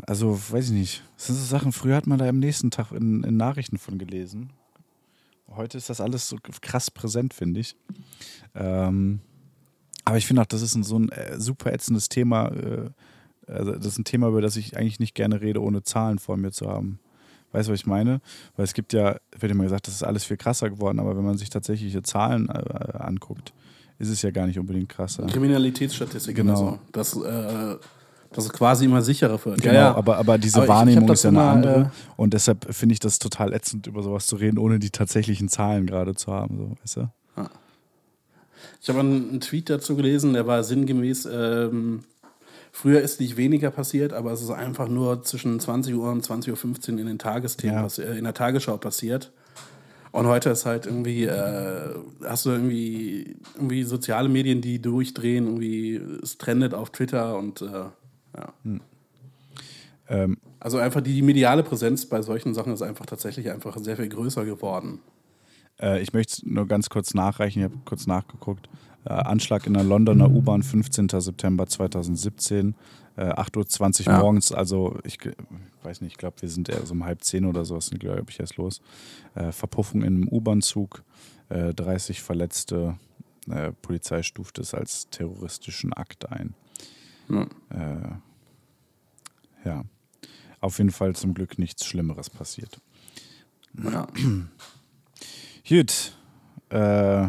also 0.07 0.39
weiß 0.51 0.67
ich 0.67 0.73
nicht. 0.73 1.03
Das 1.17 1.27
sind 1.27 1.37
so 1.37 1.45
Sachen, 1.45 1.73
früher 1.73 1.97
hat 1.97 2.07
man 2.07 2.19
da 2.19 2.29
am 2.29 2.39
nächsten 2.39 2.71
Tag 2.71 2.93
in, 2.93 3.23
in 3.25 3.37
Nachrichten 3.37 3.79
von 3.79 3.99
gelesen. 3.99 4.51
Heute 5.49 5.79
ist 5.79 5.91
das 5.91 6.01
alles 6.01 6.29
so 6.29 6.37
krass 6.61 6.91
präsent, 6.91 7.33
finde 7.35 7.61
ich. 7.61 7.77
Ähm, 8.55 9.21
aber 10.09 10.19
ich 10.19 10.27
finde 10.27 10.43
auch, 10.43 10.47
das 10.47 10.63
ist 10.63 10.75
ein, 10.75 10.83
so 10.83 10.99
ein 10.99 11.09
äh, 11.11 11.39
super 11.39 11.73
ätzendes 11.73 12.09
Thema. 12.09 12.49
Äh, 12.49 12.91
also 13.47 13.73
das 13.73 13.87
ist 13.87 13.99
ein 13.99 14.05
Thema, 14.05 14.29
über 14.29 14.43
das 14.43 14.57
ich 14.57 14.77
eigentlich 14.77 15.01
nicht 15.01 15.15
gerne 15.15 15.41
rede, 15.41 15.63
ohne 15.63 15.83
Zahlen 15.83 16.19
vor 16.19 16.37
mir 16.37 16.51
zu 16.51 16.69
haben. 16.69 16.99
Weißt 17.53 17.69
du, 17.69 17.73
was 17.73 17.81
ich 17.81 17.87
meine? 17.87 18.21
Weil 18.57 18.65
es 18.65 18.75
gibt 18.75 18.93
ja, 18.93 19.17
wird 19.39 19.53
immer 19.53 19.65
gesagt, 19.65 19.87
das 19.87 19.95
ist 19.95 20.03
alles 20.03 20.25
viel 20.25 20.37
krasser 20.37 20.69
geworden, 20.69 21.01
aber 21.01 21.17
wenn 21.17 21.25
man 21.25 21.39
sich 21.39 21.49
tatsächliche 21.49 22.03
Zahlen 22.03 22.49
äh, 22.49 22.99
anguckt, 22.99 23.55
ist 23.99 24.11
es 24.11 24.21
ja 24.23 24.31
gar 24.31 24.47
nicht 24.47 24.59
unbedingt 24.59 24.91
krasser. 24.91 25.27
Kriminalitätsstatistik, 25.27 26.37
genau. 26.37 26.53
Also, 26.53 26.79
das, 26.93 27.17
äh, 27.17 27.77
das 28.33 28.45
ist 28.45 28.53
quasi 28.53 28.85
immer 28.85 29.01
sicherer 29.01 29.43
wird. 29.43 29.63
Genau, 29.63 29.75
ja, 29.75 29.81
ja. 29.81 29.95
Aber, 29.95 30.19
aber 30.19 30.37
diese 30.37 30.59
aber 30.59 30.69
Wahrnehmung 30.69 31.05
ich, 31.05 31.11
ich 31.11 31.15
ist 31.15 31.23
ja 31.25 31.31
eine 31.31 31.39
immer, 31.39 31.51
andere. 31.51 31.81
Äh, 31.81 32.13
und 32.17 32.35
deshalb 32.35 32.73
finde 32.75 32.93
ich 32.93 33.01
das 33.01 33.19
total 33.19 33.55
ätzend, 33.55 33.87
über 33.87 34.03
sowas 34.03 34.27
zu 34.27 34.37
reden, 34.37 34.59
ohne 34.59 34.79
die 34.79 34.91
tatsächlichen 34.91 35.49
Zahlen 35.49 35.87
gerade 35.87 36.15
zu 36.15 36.33
haben. 36.33 36.59
So, 36.59 36.77
weißt 36.83 36.97
du? 36.97 37.01
ja. 37.39 37.51
Ich 38.81 38.89
habe 38.89 39.01
einen 39.01 39.41
Tweet 39.41 39.71
dazu 39.71 39.97
gelesen, 39.97 40.33
der 40.33 40.47
war 40.47 40.63
sinngemäß, 40.65 41.29
ähm, 41.31 42.05
früher 42.73 43.01
ist 43.01 43.21
nicht 43.21 43.37
weniger 43.37 43.71
passiert, 43.71 44.13
aber 44.13 44.33
es 44.33 44.43
ist 44.43 44.51
einfach 44.51 44.89
nur 44.89 45.23
zwischen 45.23 45.59
20 45.59 45.95
Uhr 45.95 46.11
und 46.11 46.25
20.15 46.25 46.93
Uhr 46.93 46.99
in 47.01 47.07
den 47.07 47.19
Tagesthemen, 47.19 47.89
ja. 47.89 48.05
äh, 48.05 48.19
in 48.19 48.25
der 48.25 48.35
Tagesschau 48.35 48.77
passiert. 48.77 49.33
Und 50.11 50.27
heute 50.27 50.51
ist 50.51 50.65
halt 50.65 50.87
irgendwie, 50.87 51.25
äh, 51.25 51.95
hast 52.25 52.47
du 52.47 52.51
irgendwie, 52.51 53.37
irgendwie 53.55 53.83
soziale 53.85 54.29
Medien, 54.29 54.61
die 54.61 54.81
durchdrehen, 54.81 55.47
irgendwie, 55.47 55.97
es 56.23 56.39
trendet 56.39 56.73
auf 56.75 56.91
Twitter 56.91 57.37
und 57.37 57.63
äh, 57.63 57.67
ja. 57.67 58.53
Hm. 58.65 58.81
Ähm. 60.09 60.39
Also 60.61 60.79
einfach 60.79 61.03
die, 61.03 61.15
die, 61.15 61.23
mediale 61.23 61.63
Präsenz 61.63 62.07
bei 62.07 62.21
solchen 62.23 62.53
Sachen 62.55 62.73
ist 62.73 62.83
einfach 62.83 63.07
tatsächlich 63.07 63.51
einfach 63.51 63.77
sehr 63.79 63.97
viel 63.97 64.09
größer 64.09 64.45
geworden. 64.45 65.01
Äh, 65.81 66.03
ich 66.03 66.13
möchte 66.13 66.49
nur 66.49 66.67
ganz 66.67 66.89
kurz 66.89 67.15
nachreichen, 67.15 67.61
ich 67.61 67.65
habe 67.65 67.79
kurz 67.85 68.07
nachgeguckt. 68.07 68.69
Äh, 69.05 69.13
Anschlag 69.13 69.67
in 69.67 69.75
der 69.75 69.85
Londoner 69.85 70.31
U-Bahn 70.31 70.63
15. 70.63 71.09
September 71.09 71.67
2017 71.67 72.75
äh, 73.19 73.33
8.20 73.33 74.07
Uhr 74.07 74.13
ja. 74.13 74.21
morgens, 74.21 74.53
also 74.53 74.99
ich 75.05 75.19
weiß 75.83 76.01
nicht, 76.03 76.13
ich 76.13 76.19
glaube, 76.19 76.41
wir 76.41 76.49
sind 76.49 76.69
eher 76.69 76.87
so 76.87 76.95
um 76.95 77.05
halb 77.05 77.25
zehn 77.25 77.45
oder 77.45 77.65
sowas, 77.65 77.91
glaube 77.91 78.27
ich, 78.29 78.39
erst 78.39 78.57
los. 78.57 78.81
Äh, 79.35 79.51
Verpuffung 79.51 80.03
in 80.03 80.15
einem 80.15 80.29
U-Bahn-Zug, 80.29 81.03
äh, 81.49 81.75
30 81.75 82.23
Verletzte, 82.23 82.97
äh, 83.51 83.73
Polizei 83.83 84.23
stuft 84.23 84.59
es 84.59 84.73
als 84.73 85.09
terroristischen 85.11 85.93
Akt 85.93 86.31
ein. 86.31 86.55
Ja. 87.29 87.43
Äh, 87.71 88.11
ja. 89.65 89.85
Auf 90.61 90.79
jeden 90.79 90.91
Fall 90.91 91.15
zum 91.17 91.35
Glück 91.35 91.59
nichts 91.59 91.87
Schlimmeres 91.87 92.31
passiert. 92.31 92.81
Ja. 93.83 94.07
Gut. 95.69 96.13
Äh, 96.71 97.29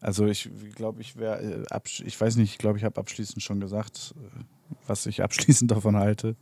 also 0.00 0.26
ich 0.26 0.50
glaube, 0.74 1.00
ich 1.00 1.16
wäre, 1.16 1.64
äh, 1.70 1.80
ich 2.04 2.20
weiß 2.20 2.36
nicht, 2.36 2.52
ich 2.52 2.58
glaube, 2.58 2.78
ich 2.78 2.84
habe 2.84 2.98
abschließend 2.98 3.42
schon 3.42 3.60
gesagt, 3.60 4.14
äh, 4.16 4.42
was 4.86 5.06
ich 5.06 5.22
abschließend 5.22 5.70
davon 5.70 5.96
halte, 5.96 6.34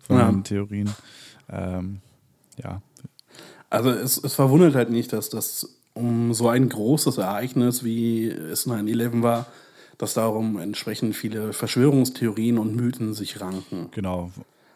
von 0.00 0.16
ja. 0.16 0.30
den 0.30 0.44
Theorien. 0.44 0.90
Ähm, 1.48 2.00
ja. 2.62 2.80
Also 3.70 3.90
es, 3.90 4.22
es 4.22 4.34
verwundert 4.34 4.74
halt 4.74 4.90
nicht, 4.90 5.12
dass 5.12 5.30
das 5.30 5.76
um 5.94 6.32
so 6.32 6.48
ein 6.48 6.68
großes 6.68 7.18
Ereignis, 7.18 7.84
wie 7.84 8.28
es 8.28 8.66
9-11 8.66 9.22
war, 9.22 9.46
dass 9.98 10.14
darum 10.14 10.58
entsprechend 10.58 11.16
viele 11.16 11.52
Verschwörungstheorien 11.52 12.58
und 12.58 12.74
Mythen 12.74 13.14
sich 13.14 13.40
ranken. 13.40 13.88
Genau. 13.90 14.30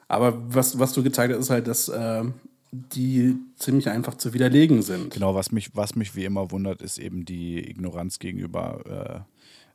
Aber 0.09 0.37
was, 0.53 0.79
was 0.79 0.93
du 0.93 1.03
gezeigt 1.03 1.33
hast, 1.33 1.41
ist 1.41 1.51
halt, 1.51 1.66
dass 1.66 1.89
äh, 1.89 2.25
die 2.75 3.37
ziemlich 3.57 3.89
einfach 3.89 4.15
zu 4.15 4.35
widerlegen 4.35 4.83
sind. 4.83 5.13
Genau, 5.13 5.35
was 5.35 5.53
mich, 5.53 5.75
was 5.75 5.95
mich 5.95 6.17
wie 6.17 6.25
immer 6.25 6.51
wundert, 6.51 6.83
ist 6.83 6.99
eben 6.99 7.25
die 7.25 7.71
Ignoranz 7.71 8.19
gegenüber 8.19 9.25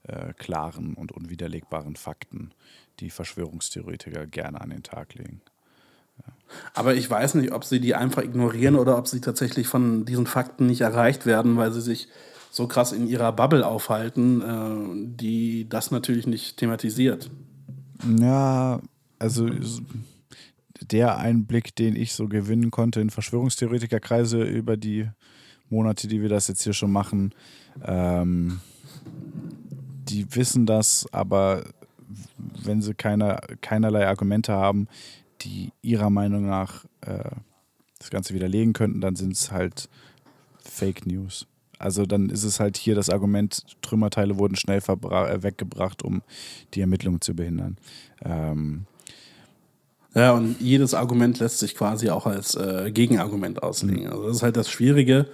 äh, 0.06 0.12
äh, 0.12 0.34
klaren 0.34 0.94
und 0.96 1.12
unwiderlegbaren 1.12 1.96
Fakten, 1.96 2.52
die 3.00 3.10
Verschwörungstheoretiker 3.10 4.28
gerne 4.28 4.62
an 4.62 4.70
den 4.70 4.84
Tag 4.84 5.16
legen. 5.16 5.42
Ja. 6.18 6.34
Aber 6.74 6.96
ich 6.96 7.10
weiß 7.10 7.36
nicht, 7.36 7.54
ob 7.54 7.64
sie 7.64 7.80
die 7.80 7.96
einfach 7.96 8.24
ignorieren 8.24 8.76
oder 8.76 8.98
ob 8.98 9.08
sie 9.08 9.22
tatsächlich 9.22 9.68
von 9.68 10.06
diesen 10.06 10.28
Fakten 10.28 10.66
nicht 10.68 10.82
erreicht 10.82 11.26
werden, 11.26 11.58
weil 11.58 11.72
sie 11.72 11.82
sich 11.82 12.10
so 12.52 12.68
krass 12.68 12.92
in 12.92 13.08
ihrer 13.08 13.32
Bubble 13.32 13.66
aufhalten, 13.66 14.42
äh, 14.42 15.16
die 15.16 15.70
das 15.70 15.92
natürlich 15.92 16.28
nicht 16.28 16.58
thematisiert. 16.58 17.30
Ja, 18.20 18.82
also 19.20 19.48
der 20.92 21.18
Einblick, 21.18 21.76
den 21.76 21.96
ich 21.96 22.14
so 22.14 22.28
gewinnen 22.28 22.72
konnte 22.72 23.02
in 23.02 23.10
Verschwörungstheoretikerkreise 23.10 24.44
über 24.44 24.78
die 24.78 25.10
Monate, 25.70 26.08
die 26.08 26.22
wir 26.22 26.30
das 26.30 26.48
jetzt 26.48 26.64
hier 26.64 26.74
schon 26.74 26.92
machen, 26.92 27.34
ähm, 27.84 28.60
die 30.10 30.36
wissen 30.36 30.66
das, 30.66 31.08
aber 31.12 31.64
wenn 32.64 32.82
sie 32.82 32.94
keine, 32.94 33.40
keinerlei 33.62 34.08
Argumente 34.08 34.54
haben, 34.54 34.88
die 35.42 35.72
ihrer 35.82 36.10
Meinung 36.10 36.48
nach 36.48 36.86
äh, 37.02 37.30
das 38.00 38.10
Ganze 38.10 38.34
widerlegen 38.34 38.74
könnten, 38.74 39.02
dann 39.02 39.16
sind 39.16 39.34
es 39.34 39.52
halt 39.52 39.90
Fake 40.64 41.06
News. 41.06 41.46
Also 41.78 42.06
dann 42.06 42.30
ist 42.30 42.44
es 42.44 42.60
halt 42.60 42.78
hier 42.78 42.96
das 42.96 43.10
Argument, 43.10 43.64
Trümmerteile 43.82 44.38
wurden 44.38 44.56
schnell 44.56 44.80
äh, 44.80 45.44
weggebracht, 45.44 46.04
um 46.04 46.22
die 46.74 46.82
Ermittlungen 46.82 47.22
zu 47.22 47.36
behindern. 47.36 47.78
Ähm, 48.24 48.86
ja, 50.16 50.32
und 50.32 50.60
jedes 50.60 50.94
Argument 50.94 51.40
lässt 51.40 51.60
sich 51.60 51.76
quasi 51.76 52.10
auch 52.10 52.26
als 52.26 52.56
äh, 52.56 52.92
Gegenargument 52.92 53.62
auslegen. 53.62 54.06
Mhm. 54.06 54.12
Also 54.12 54.28
das 54.28 54.38
ist 54.38 54.44
halt 54.44 54.58
das 54.58 54.70
Schwierige, 54.70 55.28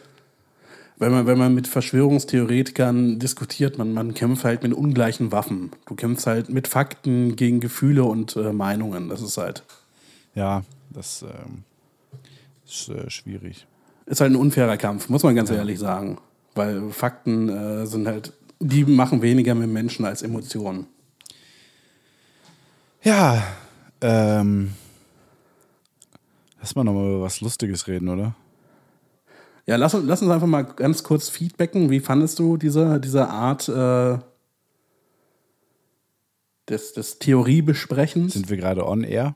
wenn 0.97 1.11
man, 1.11 1.27
wenn 1.27 1.37
man 1.37 1.53
mit 1.53 1.67
Verschwörungstheoretikern 1.67 3.19
diskutiert, 3.19 3.77
man, 3.77 3.93
man 3.93 4.13
kämpft 4.13 4.45
halt 4.45 4.63
mit 4.63 4.73
ungleichen 4.73 5.31
Waffen. 5.31 5.71
Du 5.87 5.95
kämpfst 5.95 6.25
halt 6.25 6.49
mit 6.49 6.67
Fakten 6.67 7.35
gegen 7.35 7.59
Gefühle 7.59 8.05
und 8.05 8.35
äh, 8.35 8.53
Meinungen. 8.53 9.09
Das 9.09 9.21
ist 9.21 9.37
halt. 9.37 9.63
Ja, 10.35 10.63
das 10.89 11.23
ähm, 11.23 11.63
ist 12.65 12.89
äh, 12.89 13.09
schwierig. 13.09 13.67
Ist 14.05 14.21
halt 14.21 14.31
ein 14.31 14.37
unfairer 14.37 14.77
Kampf, 14.77 15.09
muss 15.09 15.23
man 15.23 15.35
ganz 15.35 15.49
ja. 15.49 15.57
ehrlich 15.57 15.79
sagen. 15.79 16.17
Weil 16.53 16.89
Fakten 16.91 17.49
äh, 17.49 17.85
sind 17.85 18.07
halt, 18.07 18.31
die 18.59 18.85
machen 18.85 19.21
weniger 19.21 19.55
mit 19.55 19.69
Menschen 19.69 20.05
als 20.05 20.21
Emotionen. 20.21 20.87
Ja, 23.03 23.43
ähm, 24.05 24.73
lass 26.59 26.75
mal 26.75 26.83
nochmal 26.83 27.07
über 27.07 27.21
was 27.21 27.41
Lustiges 27.41 27.87
reden, 27.87 28.09
oder? 28.09 28.35
Ja, 29.65 29.77
lass, 29.77 29.93
lass 29.93 30.21
uns 30.21 30.31
einfach 30.31 30.47
mal 30.47 30.61
ganz 30.61 31.03
kurz 31.03 31.29
feedbacken. 31.29 31.89
Wie 31.89 31.99
fandest 31.99 32.37
du 32.37 32.57
diese, 32.57 32.99
diese 32.99 33.29
Art 33.29 33.67
äh, 33.67 34.19
des, 36.69 36.93
des 36.93 37.17
Theoriebesprechens? 37.17 38.33
Sind 38.33 38.49
wir 38.49 38.57
gerade 38.57 38.85
on 38.87 39.03
air? 39.03 39.35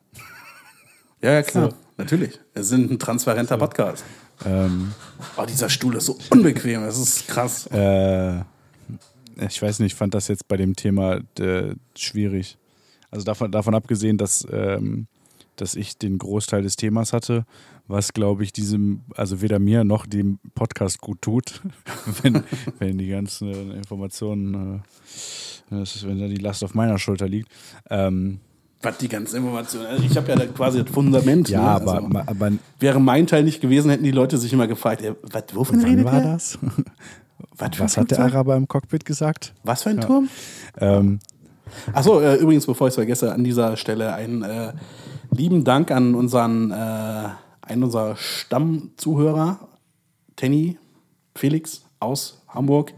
Ja, 1.22 1.32
ja, 1.32 1.42
klar. 1.42 1.72
So. 1.72 1.78
Natürlich. 1.98 2.40
Wir 2.54 2.64
sind 2.64 2.92
ein 2.92 3.00
transparenter 3.00 3.56
so. 3.56 3.60
Podcast. 3.60 4.06
Ähm, 4.46 4.94
oh, 5.36 5.46
dieser 5.46 5.70
Stuhl 5.70 5.96
ist 5.96 6.06
so 6.06 6.18
unbequem. 6.30 6.82
Das 6.82 7.00
ist 7.00 7.28
krass. 7.28 7.68
Äh, 7.72 8.42
ich 9.48 9.62
weiß 9.62 9.80
nicht, 9.80 9.94
ich 9.94 9.98
fand 9.98 10.14
das 10.14 10.28
jetzt 10.28 10.48
bei 10.48 10.58
dem 10.58 10.76
Thema 10.76 11.22
äh, 11.40 11.74
schwierig. 11.98 12.58
Also 13.12 13.26
davon, 13.26 13.52
davon 13.52 13.76
abgesehen, 13.76 14.18
dass, 14.18 14.48
ähm, 14.52 15.08
dass 15.56 15.76
ich 15.76 15.98
den 15.98 16.18
Großteil 16.18 16.62
des 16.62 16.76
Themas 16.76 17.14
hatte, 17.14 17.46
was, 17.88 18.14
glaube 18.14 18.44
ich, 18.44 18.54
diesem, 18.54 19.02
also 19.16 19.42
weder 19.42 19.60
mir 19.60 19.84
noch 19.84 20.06
dem 20.06 20.40
Podcast 20.54 21.02
gut 21.02 21.22
tut, 21.22 21.62
wenn, 22.22 22.44
wenn 22.78 22.98
die 22.98 23.08
ganzen 23.08 23.72
Informationen, 23.72 24.84
äh, 25.72 25.84
wenn 26.04 26.20
da 26.20 26.28
die 26.28 26.38
Last 26.38 26.64
auf 26.64 26.76
meiner 26.76 27.00
Schulter 27.00 27.28
liegt. 27.28 27.50
Ähm, 27.90 28.40
was 28.82 28.98
die 28.98 29.10
ganzen 29.10 29.38
Informationen. 29.38 29.88
Also 29.88 30.04
ich 30.04 30.16
habe 30.16 30.30
ja 30.30 30.36
da 30.38 30.46
quasi 30.46 30.84
das 30.84 30.90
Fundament. 30.90 31.50
Ja, 31.50 31.62
ne? 31.62 31.68
aber, 31.68 31.96
also, 31.96 32.20
aber, 32.28 32.52
Wäre 32.80 33.02
mein 33.02 33.28
Teil 33.28 33.44
nicht 33.44 33.60
gewesen, 33.60 33.92
hätten 33.92 34.06
die 34.06 34.12
Leute 34.12 34.38
sich 34.38 34.54
immer 34.54 34.68
gefragt, 34.68 35.04
was, 35.22 35.44
wovon 35.54 35.84
redet 35.84 36.06
war 36.06 36.22
das? 36.22 36.58
Was, 37.58 37.80
Was 37.80 37.98
hat 37.98 38.12
der? 38.12 38.20
Araber 38.20 38.56
im 38.56 38.68
Cockpit 38.68 39.04
gesagt? 39.04 39.54
Was 39.64 39.84
für 39.84 39.90
ein 39.90 40.00
Turm? 40.00 40.30
Ähm, 40.78 41.20
Achso, 41.94 42.20
äh, 42.20 42.36
übrigens, 42.36 42.66
bevor 42.66 42.88
ich 42.88 42.92
es 42.92 42.96
vergesse, 42.96 43.34
an 43.34 43.44
dieser 43.44 43.78
Stelle 43.78 44.14
einen 44.14 44.44
äh, 44.44 44.74
lieben 45.32 45.64
Dank 45.64 45.92
an 45.92 46.16
unseren, 46.16 46.72
äh, 46.72 47.30
einen 47.62 47.84
unserer 47.84 48.16
Stammzuhörer, 48.16 49.60
Tenny 50.36 50.78
Felix 51.36 51.84
aus 52.00 52.42
Hamburg, 52.48 52.94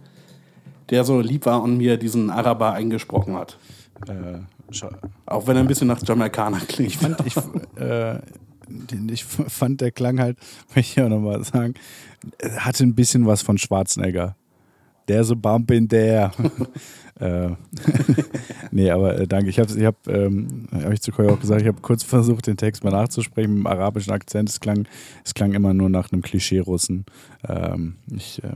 der 0.89 1.03
so 1.03 1.19
lieb 1.21 1.45
war 1.45 1.61
und 1.61 1.77
mir 1.77 1.97
diesen 1.97 2.29
Araber 2.29 2.73
eingesprochen 2.73 3.35
hat. 3.35 3.57
äh, 4.07 4.39
Auch 5.25 5.47
wenn 5.47 5.55
er 5.57 5.61
ein 5.63 5.67
bisschen 5.67 5.87
nach 5.87 6.01
Jamaikaner 6.05 6.59
klingt. 6.59 6.91
ich 6.91 6.97
fand, 6.97 7.17
ich, 7.25 7.35
äh, 7.81 8.19
ich 9.11 9.23
fand, 9.23 9.81
der 9.81 9.91
Klang 9.91 10.19
halt, 10.19 10.37
will 10.73 10.81
ich 10.81 10.99
auch 11.01 11.09
nochmal 11.09 11.43
sagen, 11.43 11.73
hatte 12.57 12.83
ein 12.83 12.95
bisschen 12.95 13.25
was 13.25 13.41
von 13.41 13.57
Schwarzenegger. 13.57 14.35
There's 15.07 15.31
a 15.31 15.35
bump 15.35 15.71
in 15.71 15.89
there. 15.89 16.31
äh, 17.21 17.55
nee, 18.71 18.89
aber 18.89 19.19
äh, 19.19 19.27
danke. 19.27 19.49
Ich 19.49 19.59
habe, 19.59 19.71
ich 19.71 19.85
hab, 19.85 20.07
ähm, 20.07 20.67
hab 20.71 20.91
ich 20.91 21.01
zu 21.01 21.11
Koy 21.11 21.27
auch 21.29 21.39
gesagt, 21.39 21.61
ich 21.61 21.67
habe 21.67 21.79
kurz 21.81 22.03
versucht, 22.03 22.47
den 22.47 22.57
Text 22.57 22.83
mal 22.83 22.89
nachzusprechen 22.89 23.53
mit 23.53 23.63
dem 23.63 23.67
arabischen 23.67 24.11
Akzent. 24.11 24.49
Es 24.49 24.59
klang, 24.59 24.87
es 25.23 25.33
klang 25.33 25.53
immer 25.53 25.73
nur 25.73 25.89
nach 25.89 26.11
einem 26.11 26.23
Klischee-Russen. 26.23 27.05
Ähm, 27.47 27.95
ich, 28.11 28.43
äh, 28.43 28.49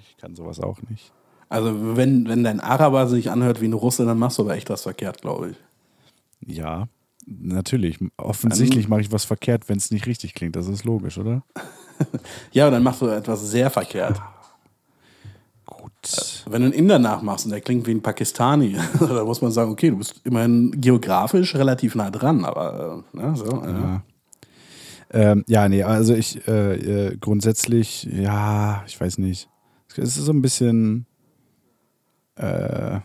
ich 0.00 0.16
kann 0.16 0.34
sowas 0.34 0.60
auch 0.60 0.78
nicht. 0.90 1.12
Also, 1.48 1.96
wenn, 1.96 2.28
wenn 2.28 2.44
dein 2.44 2.60
Araber 2.60 3.06
sich 3.06 3.30
anhört 3.30 3.60
wie 3.60 3.68
ein 3.68 3.72
Russe, 3.72 4.04
dann 4.04 4.18
machst 4.18 4.38
du 4.38 4.42
aber 4.42 4.56
echt 4.56 4.68
was 4.68 4.82
verkehrt, 4.82 5.22
glaube 5.22 5.50
ich. 5.50 5.56
Ja, 6.56 6.88
natürlich. 7.26 7.98
Offensichtlich 8.16 8.88
mache 8.88 9.02
ich 9.02 9.12
was 9.12 9.24
verkehrt, 9.24 9.68
wenn 9.68 9.78
es 9.78 9.90
nicht 9.90 10.06
richtig 10.06 10.34
klingt. 10.34 10.56
Das 10.56 10.66
ist 10.66 10.84
logisch, 10.84 11.18
oder? 11.18 11.42
Ja, 12.52 12.70
dann 12.70 12.84
machst 12.84 13.02
du 13.02 13.08
etwas 13.08 13.50
sehr 13.50 13.70
verkehrt. 13.70 14.20
Gut. 16.16 16.44
Wenn 16.52 16.62
du 16.62 16.66
einen 16.66 16.74
Inder 16.74 16.98
nachmachst 16.98 17.46
und 17.46 17.52
der 17.52 17.60
klingt 17.60 17.86
wie 17.86 17.92
ein 17.92 18.02
Pakistani, 18.02 18.76
da 19.00 19.24
muss 19.24 19.42
man 19.42 19.50
sagen, 19.50 19.70
okay, 19.70 19.90
du 19.90 19.98
bist 19.98 20.20
immerhin 20.24 20.80
geografisch 20.80 21.54
relativ 21.54 21.94
nah 21.94 22.10
dran, 22.10 22.44
aber 22.44 23.04
äh, 23.14 23.16
ne, 23.16 23.36
so, 23.36 23.46
ja. 23.46 23.70
Ja. 23.70 24.02
Ähm, 25.10 25.44
ja, 25.48 25.68
nee, 25.68 25.82
also 25.82 26.14
ich 26.14 26.46
äh, 26.46 26.74
äh, 27.08 27.16
grundsätzlich, 27.16 28.04
ja, 28.04 28.84
ich 28.86 29.00
weiß 29.00 29.18
nicht. 29.18 29.48
Es 29.96 30.16
ist 30.16 30.26
so 30.26 30.32
ein 30.32 30.42
bisschen. 30.42 31.06
Äh, 32.36 33.00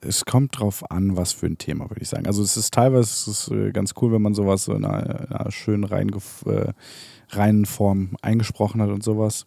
es 0.00 0.24
kommt 0.24 0.58
drauf 0.58 0.90
an, 0.90 1.16
was 1.16 1.32
für 1.32 1.46
ein 1.46 1.58
Thema, 1.58 1.88
würde 1.88 2.02
ich 2.02 2.08
sagen. 2.08 2.26
Also 2.26 2.42
es 2.42 2.56
ist 2.56 2.74
teilweise 2.74 3.04
es 3.04 3.26
ist, 3.26 3.50
äh, 3.50 3.72
ganz 3.72 3.94
cool, 4.00 4.12
wenn 4.12 4.22
man 4.22 4.34
sowas 4.34 4.64
so 4.64 4.74
in 4.74 4.84
einer, 4.84 5.20
in 5.28 5.32
einer 5.32 5.50
schönen 5.50 5.84
reinen, 5.84 6.14
äh, 6.46 6.72
reinen 7.30 7.64
Form 7.64 8.16
eingesprochen 8.20 8.82
hat 8.82 8.90
und 8.90 9.02
sowas. 9.02 9.46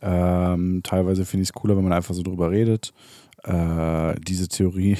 Ähm, 0.00 0.80
teilweise 0.84 1.24
finde 1.24 1.42
ich 1.42 1.48
es 1.48 1.52
cooler, 1.52 1.76
wenn 1.76 1.84
man 1.84 1.92
einfach 1.92 2.14
so 2.14 2.22
drüber 2.22 2.50
redet. 2.50 2.92
Äh, 3.44 4.14
diese 4.20 4.48
Theorie, 4.48 4.96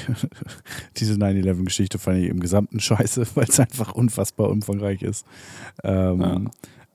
diese 0.97 1.13
9-11-Geschichte 1.15 1.99
fand 1.99 2.19
ich 2.19 2.29
im 2.29 2.39
Gesamten 2.39 2.79
scheiße, 2.79 3.27
weil 3.35 3.45
es 3.45 3.59
einfach 3.59 3.93
unfassbar 3.93 4.49
umfangreich 4.49 5.01
ist. 5.01 5.25
Ähm, 5.83 6.49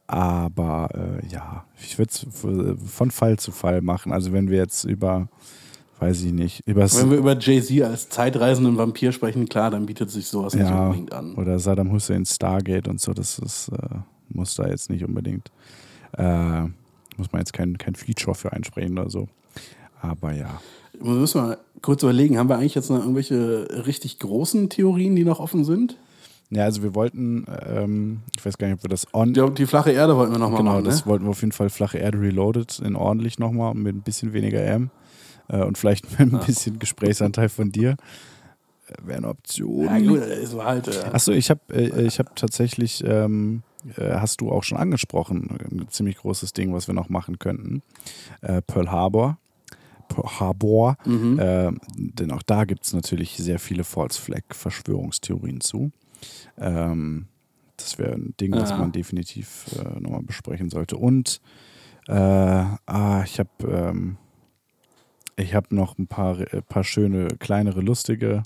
Aber 0.07 0.89
äh, 0.95 1.27
ja, 1.29 1.65
ich 1.83 1.99
würde 1.99 2.11
es 2.11 2.27
von 2.93 3.11
Fall 3.11 3.39
zu 3.39 3.53
Fall 3.53 3.81
machen. 3.81 4.13
Also 4.13 4.33
wenn 4.33 4.51
wir 4.51 4.59
jetzt 4.59 4.85
über, 4.85 5.29
weiß 5.99 6.23
ich 6.25 6.33
nicht, 6.33 6.63
über 6.67 6.83
Wenn 6.83 7.11
wir 7.11 7.19
über 7.19 7.39
Jay-Z 7.39 7.83
als 7.83 8.09
zeitreisenden 8.11 8.77
Vampir 8.77 9.13
sprechen, 9.13 9.49
klar, 9.49 9.71
dann 9.71 9.87
bietet 9.87 10.11
sich 10.11 10.27
sowas 10.27 10.55
nicht 10.55 10.69
ja, 10.69 10.85
unbedingt 10.85 11.13
an. 11.13 11.35
oder 11.37 11.59
Saddam 11.59 11.91
Hussein 11.91 12.27
Stargate 12.27 12.89
und 12.89 13.01
so, 13.01 13.13
das 13.13 13.39
ist, 13.39 13.69
äh, 13.69 13.97
muss 14.29 14.55
da 14.55 14.69
jetzt 14.69 14.91
nicht 14.91 15.05
unbedingt, 15.05 15.51
äh, 16.13 16.65
muss 17.17 17.33
man 17.33 17.41
jetzt 17.41 17.53
kein, 17.53 17.79
kein 17.79 17.95
Feature 17.95 18.35
für 18.35 18.53
einsprechen 18.53 18.99
oder 18.99 19.11
so. 19.11 19.29
Aber 20.01 20.33
ja. 20.33 20.61
Wir 21.01 21.13
müssen 21.13 21.41
mal 21.41 21.59
kurz 21.83 22.03
überlegen, 22.03 22.39
haben 22.39 22.49
wir 22.49 22.57
eigentlich 22.57 22.75
jetzt 22.75 22.91
noch 22.91 22.99
irgendwelche 22.99 23.85
richtig 23.87 24.19
großen 24.19 24.69
Theorien, 24.69 25.17
die 25.17 25.25
noch 25.25 25.41
offen 25.41 25.65
sind? 25.65 25.97
Ja, 26.51 26.65
also 26.65 26.83
wir 26.83 26.95
wollten, 26.95 27.47
ähm, 27.67 28.21
ich 28.37 28.45
weiß 28.45 28.59
gar 28.59 28.69
nicht, 28.69 28.77
ob 28.77 28.85
wir 28.85 28.91
das 28.91 29.13
on. 29.13 29.33
Die, 29.33 29.45
die 29.55 29.67
flache 29.67 29.91
Erde 29.91 30.17
wollten 30.17 30.33
wir 30.33 30.39
nochmal 30.39 30.59
genau, 30.59 30.73
machen, 30.75 30.85
das 30.85 31.05
ne? 31.05 31.11
wollten 31.11 31.25
wir 31.25 31.31
auf 31.31 31.41
jeden 31.41 31.53
Fall 31.53 31.71
flache 31.71 31.99
Erde 31.99 32.21
reloaded 32.21 32.79
in 32.81 32.97
ordentlich 32.97 33.39
nochmal 33.39 33.75
mit 33.75 33.97
ein 33.97 34.03
bisschen 34.03 34.33
weniger 34.33 34.63
M 34.63 34.91
äh, 35.49 35.63
und 35.63 35.79
vielleicht 35.79 36.11
mit 36.19 36.33
ein 36.33 36.41
bisschen 36.47 36.79
Gesprächsanteil 36.79 37.49
von 37.49 37.73
dir. 37.73 37.97
Äh, 38.87 39.07
Wäre 39.07 39.19
eine 39.19 39.29
Option. 39.29 39.87
Ja 39.87 39.99
gut, 39.99 40.21
es 40.21 40.57
war 40.57 40.67
halt... 40.67 40.89
Äh, 40.89 41.11
Achso, 41.13 41.33
ich 41.33 41.51
habe 41.51 41.61
äh, 41.73 42.03
ich 42.03 42.19
hab 42.19 42.37
tatsächlich, 42.37 43.03
ähm, 43.05 43.63
äh, 43.65 43.74
hast 43.99 44.41
du 44.41 44.51
auch 44.51 44.63
schon 44.63 44.79
angesprochen, 44.79 45.59
ein 45.71 45.87
ziemlich 45.89 46.17
großes 46.17 46.53
Ding, 46.53 46.73
was 46.73 46.87
wir 46.87 46.95
noch 46.95 47.09
machen 47.09 47.39
könnten. 47.39 47.83
Äh, 48.41 48.63
Pearl 48.63 48.91
Harbor. 48.91 49.39
Pearl 50.09 50.41
Harbor. 50.41 50.97
Mhm. 51.05 51.39
Äh, 51.39 51.73
denn 51.97 52.31
auch 52.31 52.43
da 52.43 52.65
gibt 52.65 52.85
es 52.85 52.93
natürlich 52.93 53.37
sehr 53.37 53.59
viele 53.59 53.85
False 53.85 54.21
Flag-Verschwörungstheorien 54.21 55.61
zu. 55.61 55.93
Ähm, 56.59 57.27
das 57.77 57.99
wäre 57.99 58.13
ein 58.15 58.35
Ding, 58.41 58.53
das 58.53 58.71
Ja. 58.71 58.79
man 58.79 58.93
definitiv 58.93 59.67
äh, 59.79 60.01
nochmal 60.01 60.23
besprechen 60.23 60.71
sollte. 60.71 60.97
Und 60.97 61.41
äh, 62.07 62.13
ah, 62.15 63.23
ich 63.25 63.39
habe 63.39 63.51
ähm, 63.67 64.17
ich 65.37 65.55
hab 65.55 65.73
noch 65.73 65.99
ein 65.99 66.07
paar, 66.07 66.39
äh, 66.41 66.63
paar 66.63 66.85
schöne, 66.85 67.29
kleinere, 67.39 67.81
lustige 67.81 68.43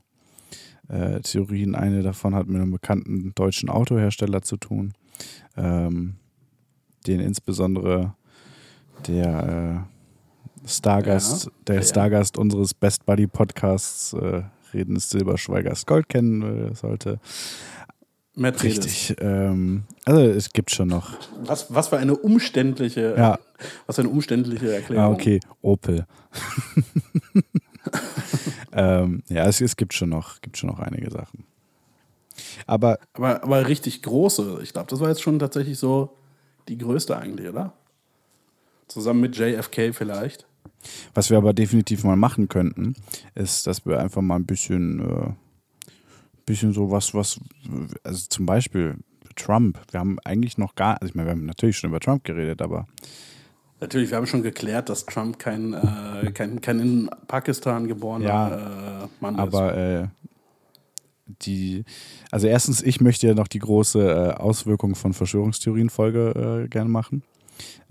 äh, 0.88 1.20
Theorien. 1.20 1.74
Eine 1.74 2.02
davon 2.02 2.34
hat 2.34 2.46
mit 2.46 2.56
einem 2.60 2.70
bekannten 2.70 3.32
deutschen 3.34 3.68
Autohersteller 3.68 4.40
zu 4.42 4.56
tun, 4.56 4.94
ähm, 5.56 6.16
den 7.06 7.20
insbesondere 7.20 8.14
der 9.06 9.86
äh, 10.64 10.68
Stargast, 10.68 11.46
Ja, 11.46 11.50
der 11.66 11.76
ja. 11.76 11.82
Stargast 11.82 12.36
unseres 12.36 12.74
Best 12.74 13.06
Buddy 13.06 13.26
Podcasts 13.26 14.12
äh, 14.12 14.42
Reden 14.74 14.96
ist 14.96 15.10
Silber, 15.10 15.38
Schweigers 15.38 15.86
Gold 15.86 16.08
kennen 16.08 16.70
äh, 16.70 16.74
sollte. 16.74 17.20
Mercedes. 18.34 18.84
Richtig. 18.84 19.16
Ähm, 19.20 19.84
also 20.04 20.20
es 20.20 20.52
gibt 20.52 20.70
schon 20.70 20.88
noch. 20.88 21.12
Was, 21.42 21.72
was 21.74 21.88
für 21.88 21.98
eine 21.98 22.16
umständliche, 22.16 23.14
Ja. 23.16 23.38
was 23.86 23.96
für 23.96 24.02
eine 24.02 24.10
umständliche 24.10 24.72
Erklärung. 24.74 25.04
Ah, 25.04 25.10
okay, 25.10 25.40
Opel. 25.62 26.06
ähm, 28.72 29.22
ja, 29.28 29.46
es, 29.46 29.60
es 29.60 29.76
gibt 29.76 29.94
schon 29.94 30.10
noch, 30.10 30.40
gibt 30.40 30.56
schon 30.56 30.68
noch 30.70 30.78
einige 30.78 31.10
Sachen. 31.10 31.44
Aber 32.66 32.98
Aber, 33.14 33.42
aber 33.42 33.68
richtig 33.68 34.02
große. 34.02 34.60
Ich 34.62 34.72
glaube, 34.72 34.88
das 34.90 35.00
war 35.00 35.08
jetzt 35.08 35.22
schon 35.22 35.38
tatsächlich 35.38 35.78
so 35.78 36.16
die 36.68 36.78
größte 36.78 37.16
eigentlich, 37.16 37.48
oder? 37.48 37.72
Zusammen 38.86 39.20
mit 39.20 39.36
JFK 39.36 39.92
vielleicht. 39.92 40.46
was 41.14 41.30
wir 41.30 41.36
aber 41.36 41.52
definitiv 41.52 42.04
mal 42.04 42.16
machen 42.16 42.48
könnten, 42.48 42.94
ist, 43.34 43.66
dass 43.66 43.84
wir 43.84 43.98
einfach 43.98 44.22
mal 44.22 44.36
ein 44.36 44.46
bisschen, 44.46 45.00
äh, 45.00 45.32
bisschen 46.46 46.72
so 46.72 46.90
was, 46.90 47.14
was, 47.14 47.40
also 48.04 48.26
zum 48.28 48.46
Beispiel 48.46 48.96
Trump. 49.36 49.78
Wir 49.90 50.00
haben 50.00 50.18
eigentlich 50.24 50.58
noch 50.58 50.74
gar, 50.74 50.94
also 51.00 51.06
ich 51.06 51.14
meine, 51.14 51.28
wir 51.28 51.32
haben 51.32 51.46
natürlich 51.46 51.78
schon 51.78 51.90
über 51.90 52.00
Trump 52.00 52.24
geredet, 52.24 52.62
aber 52.62 52.86
Natürlich, 53.80 54.10
wir 54.10 54.16
haben 54.16 54.26
schon 54.26 54.42
geklärt, 54.42 54.88
dass 54.88 55.06
Trump 55.06 55.38
kein, 55.38 55.72
äh, 55.72 56.32
kein, 56.32 56.60
kein 56.60 56.80
in 56.80 57.10
Pakistan 57.28 57.86
geborener 57.86 58.24
Ja, 58.24 59.04
äh, 59.04 59.08
Mann 59.20 59.34
ist. 59.36 59.40
Aber 59.40 59.76
äh, 59.76 60.08
die, 61.42 61.84
also 62.30 62.46
erstens, 62.46 62.82
ich 62.82 63.00
möchte 63.00 63.26
ja 63.26 63.34
noch 63.34 63.48
die 63.48 63.58
große 63.60 64.00
äh, 64.00 64.40
Auswirkung 64.40 64.94
von 64.94 65.12
Verschwörungstheorien-Folge 65.14 66.62
äh, 66.64 66.68
gerne 66.68 66.90
machen. 66.90 67.22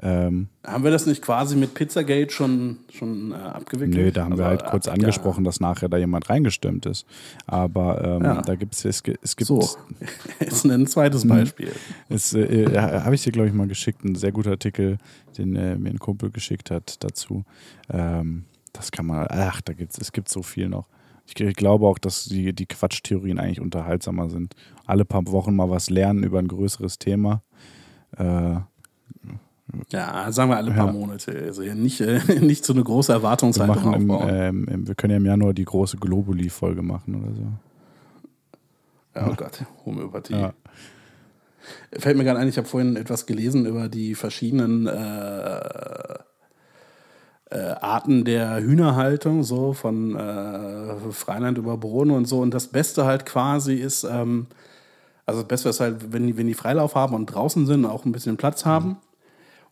Ähm, 0.01 0.47
Haben 0.65 0.84
wir 0.85 0.91
das 0.91 1.05
nicht 1.07 1.22
quasi 1.22 1.57
mit 1.57 1.73
Pizzagate 1.73 2.31
schon, 2.31 2.77
schon 2.89 3.31
äh, 3.34 3.35
abgewickelt? 3.35 3.95
nö, 3.95 4.11
da 4.11 4.23
haben 4.23 4.31
Also, 4.34 4.43
wir 4.43 4.47
halt 4.47 4.65
kurz 4.65 4.88
ab- 4.88 4.93
angesprochen, 4.93 5.43
dass 5.43 5.59
nachher 5.59 5.89
da 5.89 5.97
jemand 5.97 6.30
reingestimmt 6.30 6.85
ist. 6.85 7.05
Aber 7.47 8.01
ähm, 8.03 8.23
Ja. 8.23 8.41
da 8.41 8.55
gibt 8.55 8.76
es, 8.76 8.85
es 8.85 9.03
gibt, 9.03 9.19
Ja. 9.26 9.45
So, 9.45 9.76
jetzt 10.39 10.64
ein 10.65 10.88
zweites 10.88 11.26
Mhm. 11.26 11.30
Beispiel. 11.30 11.72
Es 12.07 12.34
äh, 12.34 12.77
habe 12.80 13.15
ich 13.15 13.23
dir, 13.23 13.31
glaube 13.34 13.49
ich, 13.49 13.53
mal 13.53 13.68
geschickt, 13.68 14.05
ein 14.05 14.15
sehr 14.15 14.31
guter 14.31 14.51
Artikel, 14.51 14.99
den 15.38 15.55
äh, 15.57 15.76
mir 15.77 15.89
ein 15.89 15.99
Kumpel 15.99 16.31
geschickt 16.31 16.72
hat 16.72 17.03
dazu. 17.03 17.43
Ähm, 17.89 18.45
das 18.72 18.91
kann 18.91 19.05
man, 19.07 19.26
ach, 19.30 19.59
da 19.61 19.73
gibt's, 19.73 19.97
es 19.99 20.11
gibt 20.14 20.30
so 20.30 20.43
viel 20.43 20.69
noch. 20.69 20.88
Ich, 21.28 21.40
ich 21.40 21.56
glaube 21.56 21.86
auch, 21.86 21.98
dass 21.99 22.26
die, 22.26 22.54
die 22.54 22.66
Quatschtheorien 22.66 23.38
eigentlich 23.40 23.62
unterhaltsamer 23.62 24.30
sind. 24.30 24.56
Alle 24.86 25.06
paar 25.06 25.28
Wochen 25.28 25.56
mal 25.56 25.70
was 25.70 25.90
lernen 25.90 26.24
über 26.24 26.40
ein 26.40 26.48
größeres 26.48 26.98
Thema. 26.99 27.44
Äh, 28.18 28.56
Ja, 29.91 30.32
sagen 30.32 30.49
wir 30.49 30.56
alle 30.58 30.72
paar 30.72 30.88
Ja. 30.88 30.91
Monate. 30.94 31.38
Also 31.45 31.62
nicht, 31.62 31.99
äh, 32.02 32.22
nicht 32.40 32.64
so 32.64 32.72
eine 32.74 32.84
große 32.84 33.12
wir, 33.12 33.16
Erwartungshaltung 33.18 33.94
im, 33.94 34.10
aufbauen. 34.12 34.30
ähm, 34.34 34.68
im, 34.72 34.88
wir 34.88 34.95
können 34.95 35.12
ja 35.12 35.18
im 35.18 35.26
Januar 35.26 35.54
die 35.54 35.66
große 35.66 35.98
Globuli-Folge 35.98 36.82
machen 36.82 37.16
oder 37.16 37.36
so. 37.36 37.48
Oh 39.20 39.34
Gott, 39.36 39.66
Homöopathie. 39.86 40.34
Ja. 40.34 40.54
Fällt 41.98 42.18
mir 42.18 42.24
gerade 42.24 42.40
ein, 42.40 42.48
ich 42.48 42.58
habe 42.58 42.68
vorhin 42.68 42.95
etwas 42.95 43.26
gelesen 43.26 43.66
über 43.66 43.90
die 43.90 44.16
verschiedenen 44.16 44.88
äh, 44.88 45.60
äh, 47.49 47.57
Arten 47.57 48.26
der 48.26 48.61
Hühnerhaltung, 48.61 49.44
so 49.44 49.74
von 49.74 50.15
äh, 50.15 51.11
Freiland 51.11 51.57
über 51.57 51.78
Boden 51.78 52.11
und 52.11 52.26
so. 52.26 52.40
Und 52.40 52.53
das 52.53 52.68
Beste 52.68 53.06
halt 53.06 53.26
quasi 53.26 53.76
ist, 53.76 54.03
ähm, 54.03 54.48
also 55.26 55.41
das 55.41 55.48
Beste 55.48 55.69
ist 55.69 55.80
halt, 55.80 56.11
wenn 56.11 56.28
die, 56.28 56.38
wenn 56.38 56.48
die 56.48 56.53
Freilauf 56.53 56.95
haben 56.95 57.15
und 57.15 57.28
draußen 57.28 57.65
sind, 57.65 57.86
auch 57.86 58.06
ein 58.06 58.11
bisschen 58.11 58.38
Platz 58.38 58.65
haben. 58.65 58.98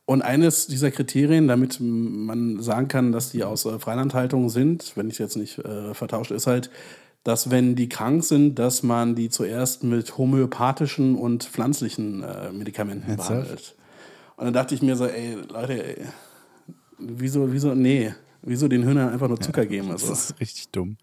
Und 0.05 0.21
eines 0.21 0.67
dieser 0.67 0.91
Kriterien, 0.91 1.47
damit 1.47 1.79
man 1.79 2.61
sagen 2.61 2.87
kann, 2.87 3.11
dass 3.11 3.31
die 3.31 3.43
aus 3.43 3.65
äh, 3.65 3.79
Freilandhaltung 3.79 4.49
sind, 4.49 4.93
wenn 4.95 5.07
ich 5.07 5.13
es 5.13 5.19
jetzt 5.19 5.37
nicht 5.37 5.59
äh, 5.59 5.93
vertausche, 5.93 6.35
ist 6.35 6.47
halt, 6.47 6.69
dass 7.23 7.49
wenn 7.49 7.75
die 7.75 7.89
krank 7.89 8.23
sind, 8.23 8.59
dass 8.59 8.83
man 8.83 9.15
die 9.15 9.29
zuerst 9.29 9.83
mit 9.83 10.17
homöopathischen 10.17 11.15
und 11.15 11.43
pflanzlichen 11.43 12.21
äh, 12.21 12.51
Medikamenten 12.51 13.09
Ernsthaft? 13.09 13.29
behandelt. 13.29 13.75
Und 14.37 14.45
dann 14.45 14.53
dachte 14.53 14.75
ich 14.75 14.83
mir 14.83 14.95
so, 14.95 15.07
ey, 15.07 15.37
Leute, 15.49 15.97
ey, 15.97 16.05
wieso, 16.99 17.51
wieso, 17.51 17.73
nee, 17.75 18.13
wieso 18.41 18.67
den 18.67 18.83
Hühnern 18.83 19.09
einfach 19.09 19.27
nur 19.27 19.39
Zucker 19.39 19.65
geben? 19.65 19.91
Also. 19.91 20.09
Das 20.09 20.31
ist 20.31 20.39
richtig 20.39 20.69
dumm. 20.69 20.97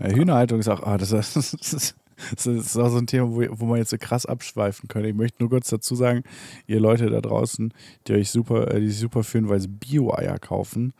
Ja, 0.00 0.08
Hühnerhaltung 0.08 0.60
ist 0.60 0.68
auch, 0.68 0.82
ah, 0.82 0.98
das, 0.98 1.12
ist, 1.12 1.36
das, 1.36 1.72
ist, 1.72 1.96
das 2.34 2.46
ist 2.46 2.76
auch 2.76 2.90
so 2.90 2.98
ein 2.98 3.06
Thema, 3.06 3.30
wo, 3.30 3.44
wo 3.50 3.66
man 3.66 3.78
jetzt 3.78 3.90
so 3.90 3.98
krass 3.98 4.26
abschweifen 4.26 4.88
könnte. 4.88 5.08
Ich 5.08 5.14
möchte 5.14 5.42
nur 5.42 5.50
kurz 5.50 5.68
dazu 5.68 5.94
sagen, 5.94 6.22
ihr 6.66 6.80
Leute 6.80 7.10
da 7.10 7.20
draußen, 7.20 7.72
die 8.06 8.14
euch 8.14 8.30
super, 8.30 8.72
äh, 8.72 8.80
die 8.80 8.88
sich 8.88 8.98
super 8.98 9.22
fühlen, 9.24 9.48
weil 9.48 9.60
sie 9.60 9.68
Bio-Eier 9.68 10.38
kaufen. 10.38 10.94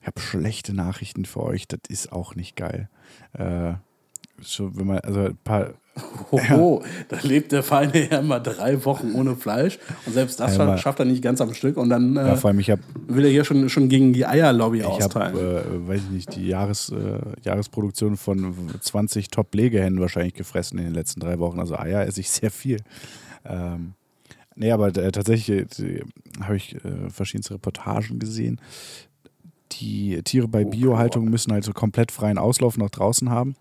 Ich 0.00 0.06
habe 0.06 0.20
schlechte 0.20 0.74
Nachrichten 0.74 1.24
für 1.24 1.42
euch, 1.42 1.66
das 1.66 1.80
ist 1.88 2.12
auch 2.12 2.34
nicht 2.34 2.56
geil. 2.56 2.88
Äh, 3.32 3.74
so, 4.40 4.76
wenn 4.76 4.86
man, 4.86 4.98
also 5.00 5.20
ein 5.20 5.36
paar, 5.44 5.70
Hoho, 6.30 6.82
da 7.08 7.18
lebt 7.22 7.50
der 7.50 7.64
feine 7.64 7.92
Herr 7.92 8.22
mal 8.22 8.38
drei 8.38 8.84
Wochen 8.84 9.12
ohne 9.14 9.34
Fleisch 9.34 9.78
und 10.06 10.12
selbst 10.12 10.38
das 10.38 10.56
Ja, 10.56 10.78
schafft 10.78 11.00
er 11.00 11.04
nicht 11.06 11.22
ganz 11.22 11.40
am 11.40 11.52
Stück 11.54 11.76
und 11.76 11.90
dann 11.90 12.14
ja, 12.14 12.34
äh, 12.34 12.36
vor 12.36 12.48
allem 12.50 12.60
ich 12.60 12.70
habe 12.70 12.82
will 13.08 13.24
er 13.24 13.30
hier 13.32 13.44
schon, 13.44 13.68
schon 13.68 13.88
gegen 13.88 14.12
die 14.12 14.24
Eierlobby 14.24 14.78
Ich 14.78 14.84
habe, 14.84 15.04
austeilen. 15.04 15.36
äh, 15.36 15.88
weiß 15.88 16.02
ich 16.04 16.10
nicht, 16.10 16.36
die 16.36 16.46
Jahres, 16.46 16.90
äh, 16.90 17.18
Jahresproduktion 17.42 18.16
von 18.16 18.54
20 18.80 19.28
Top-Legehennen 19.28 20.00
wahrscheinlich 20.00 20.34
gefressen 20.34 20.78
in 20.78 20.84
den 20.84 20.94
letzten 20.94 21.18
drei 21.18 21.40
Wochen. 21.40 21.58
Also 21.58 21.76
Eier 21.76 22.06
esse 22.06 22.20
ich 22.20 22.30
sehr 22.30 22.52
viel. 22.52 22.78
Ähm, 23.44 23.94
nee, 24.54 24.70
aber 24.70 24.88
äh, 24.96 25.10
tatsächlich 25.10 25.80
äh, 25.80 26.02
habe 26.42 26.56
ich 26.56 26.76
äh, 26.76 27.10
verschiedenste 27.10 27.54
Reportagen 27.54 28.20
gesehen. 28.20 28.60
Die 29.72 30.22
Tiere 30.22 30.46
bei 30.48 30.64
Oh, 30.64 30.70
Biohaltung 30.70 31.24
müssen 31.28 31.52
halt 31.52 31.64
so 31.64 31.72
komplett 31.72 32.12
freien 32.12 32.38
Auslauf 32.38 32.78
nach 32.78 32.90
draußen 32.90 33.30
haben. 33.30 33.56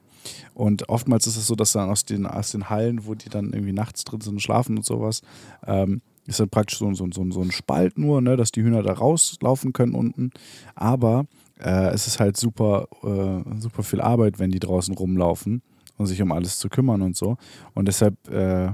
Und 0.54 0.90
oftmals 0.90 1.28
ist 1.28 1.38
es 1.38 1.48
so, 1.48 1.56
dass 1.56 1.72
dann 1.72 1.90
aus 1.90 2.06
den, 2.06 2.26
aus 2.26 2.52
den 2.52 2.70
Hallen, 2.70 3.06
wo 3.06 3.16
die 3.16 3.30
dann 3.30 3.54
irgendwie 3.54 3.74
nachts 3.74 4.04
drin 4.04 4.22
sind 4.22 4.34
und 4.34 4.40
schlafen 4.40 4.78
und 4.78 4.86
sowas, 4.86 5.22
ähm, 5.66 6.02
ist 6.26 6.40
dann 6.40 6.50
praktisch 6.50 6.80
so, 6.80 6.94
so, 6.94 7.08
so, 7.12 7.32
so 7.32 7.42
ein 7.42 7.52
Spalt 7.52 7.98
nur, 7.98 8.22
ne, 8.22 8.36
dass 8.36 8.52
die 8.52 8.62
Hühner 8.62 8.84
da 8.84 8.94
rauslaufen 8.94 9.74
können 9.74 9.96
unten. 9.96 10.32
Aber 10.76 11.26
äh, 11.60 11.90
es 11.90 12.08
ist 12.08 12.20
halt 12.20 12.38
super, 12.38 12.88
äh, 13.04 13.60
super 13.60 13.84
viel 13.84 14.02
Arbeit, 14.02 14.40
wenn 14.40 14.52
die 14.52 14.60
draußen 14.60 14.94
rumlaufen 14.94 15.62
und 15.98 16.06
sich 16.06 16.22
um 16.22 16.32
alles 16.32 16.60
zu 16.60 16.70
kümmern 16.70 17.02
und 17.02 17.16
so. 17.16 17.38
Und 17.74 17.88
deshalb 17.88 18.16
äh, 18.30 18.72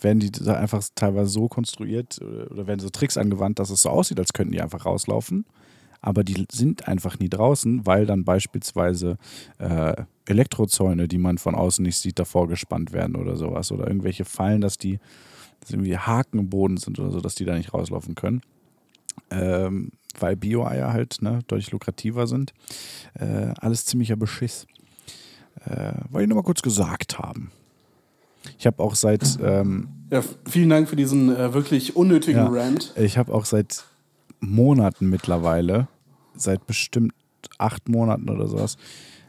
werden 0.00 0.20
die 0.20 0.30
da 0.30 0.54
einfach 0.54 0.82
teilweise 0.94 1.30
so 1.30 1.48
konstruiert 1.48 2.20
äh, 2.20 2.52
oder 2.52 2.66
werden 2.66 2.80
so 2.80 2.90
Tricks 2.90 3.16
angewandt, 3.16 3.58
dass 3.58 3.70
es 3.70 3.82
so 3.82 3.90
aussieht, 3.90 4.20
als 4.20 4.32
könnten 4.32 4.52
die 4.52 4.60
einfach 4.60 4.86
rauslaufen. 4.86 5.46
Aber 6.06 6.22
die 6.22 6.44
sind 6.52 6.86
einfach 6.86 7.18
nie 7.18 7.30
draußen, 7.30 7.86
weil 7.86 8.04
dann 8.04 8.24
beispielsweise 8.24 9.16
äh, 9.58 9.94
Elektrozäune, 10.26 11.08
die 11.08 11.16
man 11.16 11.38
von 11.38 11.54
außen 11.54 11.82
nicht 11.82 11.96
sieht, 11.96 12.18
davor 12.18 12.46
gespannt 12.46 12.92
werden 12.92 13.16
oder 13.16 13.36
sowas. 13.36 13.72
Oder 13.72 13.86
irgendwelche 13.86 14.26
Fallen, 14.26 14.60
dass 14.60 14.76
die 14.76 14.98
dass 15.60 15.70
irgendwie 15.70 15.96
Haken 15.96 16.40
im 16.40 16.50
Boden 16.50 16.76
sind 16.76 16.98
oder 16.98 17.10
so, 17.10 17.22
dass 17.22 17.36
die 17.36 17.46
da 17.46 17.54
nicht 17.54 17.72
rauslaufen 17.72 18.14
können. 18.14 18.42
Ähm, 19.30 19.92
weil 20.18 20.36
Bio-Eier 20.36 20.92
halt 20.92 21.22
ne, 21.22 21.38
deutlich 21.46 21.70
lukrativer 21.70 22.26
sind. 22.26 22.52
Äh, 23.14 23.54
alles 23.58 23.86
ziemlicher 23.86 24.16
Beschiss. 24.16 24.66
Äh, 25.64 25.92
wollte 26.10 26.24
ich 26.24 26.28
nur 26.28 26.36
mal 26.36 26.42
kurz 26.42 26.60
gesagt 26.60 27.18
haben. 27.18 27.50
Ich 28.58 28.66
habe 28.66 28.82
auch 28.82 28.94
seit 28.94 29.38
ähm, 29.42 29.88
ja, 30.10 30.22
vielen 30.46 30.68
Dank 30.68 30.90
für 30.90 30.96
diesen 30.96 31.34
äh, 31.34 31.54
wirklich 31.54 31.96
unnötigen 31.96 32.40
Ja. 32.40 32.48
Rant. 32.48 32.92
Ich 32.96 33.16
habe 33.16 33.32
auch 33.32 33.46
seit 33.46 33.84
Monaten 34.40 35.08
mittlerweile, 35.08 35.88
seit 36.36 36.66
bestimmt 36.66 37.12
acht 37.58 37.88
Monaten 37.88 38.28
oder 38.30 38.46
sowas, 38.46 38.76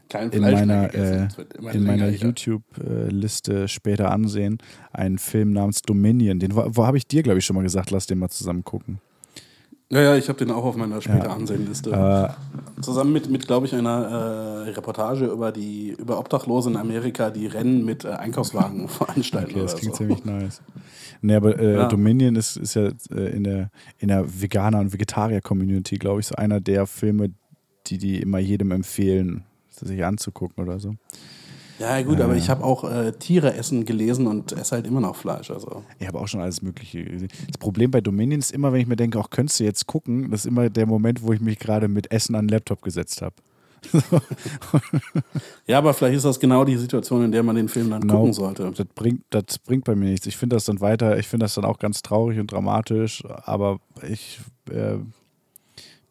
Kein 0.09 0.29
in 0.31 0.41
meiner, 0.41 0.93
äh, 0.93 1.27
in 1.73 1.83
meiner. 1.83 2.09
YouTube-Liste 2.09 3.67
später 3.67 4.11
ansehen, 4.11 4.57
einen 4.93 5.17
Film 5.17 5.53
namens 5.53 5.81
Dominion. 5.81 6.39
Den 6.39 6.55
wo, 6.55 6.85
habe 6.85 6.97
ich 6.97 7.07
dir, 7.07 7.23
glaube 7.23 7.39
ich, 7.39 7.45
schon 7.45 7.55
mal 7.55 7.63
gesagt, 7.63 7.91
lass 7.91 8.07
den 8.07 8.19
mal 8.19 8.29
zusammen 8.29 8.63
gucken. 8.63 8.99
Ja, 9.91 10.01
ja, 10.01 10.15
ich 10.15 10.29
habe 10.29 10.39
den 10.39 10.49
auch 10.49 10.63
auf 10.65 10.75
meiner 10.75 10.99
später 10.99 11.25
Ja. 11.25 11.33
Ansehenliste. 11.35 11.91
Äh, 11.91 12.81
Zusammen 12.81 13.13
mit, 13.13 13.29
mit 13.29 13.45
glaube 13.45 13.67
ich, 13.67 13.75
einer 13.75 14.65
äh, 14.65 14.69
Reportage 14.71 15.25
über 15.27 15.51
die 15.51 15.95
über 15.97 16.17
Obdachlose 16.17 16.71
in 16.71 16.75
Amerika, 16.75 17.29
die 17.29 17.45
Rennen 17.45 17.85
mit 17.85 18.03
äh, 18.03 18.09
Einkaufswagen 18.09 18.87
veranstalten 18.89 19.51
okay, 19.51 19.61
das 19.61 19.75
klingt 19.75 19.93
so. 19.95 19.97
ziemlich 19.99 20.25
nice. 20.25 20.61
Nee, 21.21 21.35
aber 21.35 21.57
äh, 21.59 21.75
Ja. 21.75 21.87
Dominion 21.87 22.35
ist, 22.35 22.57
ist 22.57 22.75
ja 22.75 22.89
äh, 23.11 23.35
in 23.35 23.43
der, 23.43 23.69
in 23.99 24.07
der 24.09 24.25
Veganer- 24.41 24.79
und 24.79 24.93
Vegetarier-Community, 24.93 25.97
glaube 25.97 26.19
ich, 26.21 26.27
so 26.27 26.35
einer 26.35 26.59
der 26.59 26.85
Filme, 26.87 27.31
die 27.87 27.97
die 27.97 28.21
immer 28.21 28.39
jedem 28.39 28.71
empfehlen, 28.71 29.43
sich 29.69 30.03
anzugucken 30.05 30.63
oder 30.63 30.79
so. 30.79 30.95
Ja, 31.77 32.01
gut, 32.03 32.19
Ja, 32.19 32.23
aber 32.25 32.33
ja. 32.35 32.39
ich 32.39 32.49
habe 32.49 32.63
auch 32.63 32.89
äh, 32.89 33.11
Tiere 33.13 33.53
essen 33.53 33.83
gelesen 33.83 34.27
und 34.27 34.53
esse 34.53 34.75
halt 34.75 34.87
immer 34.87 35.01
noch 35.01 35.17
Fleisch. 35.17 35.51
Also. 35.51 35.83
Ich 35.99 36.07
habe 36.07 36.19
auch 36.19 36.27
schon 36.27 36.39
alles 36.39 36.61
Mögliche 36.61 37.03
gesehen. 37.03 37.27
Das 37.47 37.57
Problem 37.57 37.91
bei 37.91 37.99
Dominion 37.99 38.39
ist 38.39 38.51
immer, 38.53 38.71
wenn 38.71 38.79
ich 38.79 38.87
mir 38.87 38.95
denke, 38.95 39.19
auch 39.19 39.29
könntest 39.29 39.59
du 39.59 39.65
jetzt 39.65 39.85
gucken, 39.85 40.31
das 40.31 40.41
ist 40.41 40.45
immer 40.45 40.69
der 40.69 40.85
Moment, 40.85 41.21
wo 41.21 41.33
ich 41.33 41.41
mich 41.41 41.59
gerade 41.59 41.89
mit 41.89 42.11
Essen 42.11 42.35
an 42.35 42.45
den 42.45 42.49
Laptop 42.53 42.81
gesetzt 42.81 43.21
habe. 43.21 43.35
Ja, 45.67 45.79
aber 45.79 45.93
vielleicht 45.93 46.17
ist 46.17 46.25
das 46.25 46.39
genau 46.39 46.63
die 46.63 46.77
Situation, 46.77 47.23
in 47.25 47.31
der 47.31 47.43
man 47.43 47.55
den 47.55 47.69
Film 47.69 47.89
dann 47.89 48.01
Genau. 48.01 48.19
gucken 48.19 48.33
sollte. 48.33 48.71
Das 48.71 48.85
bringt, 48.93 49.23
das 49.31 49.57
bringt 49.59 49.83
bei 49.85 49.95
mir 49.95 50.09
nichts. 50.11 50.27
Ich 50.27 50.37
finde 50.37 50.55
das 50.55 50.65
dann 50.65 50.79
weiter, 50.81 51.17
ich 51.17 51.27
finde 51.27 51.45
das 51.45 51.55
dann 51.55 51.65
auch 51.65 51.79
ganz 51.79 52.01
traurig 52.01 52.39
und 52.39 52.51
dramatisch, 52.51 53.23
aber 53.43 53.79
ich 54.07 54.39
äh, 54.69 54.97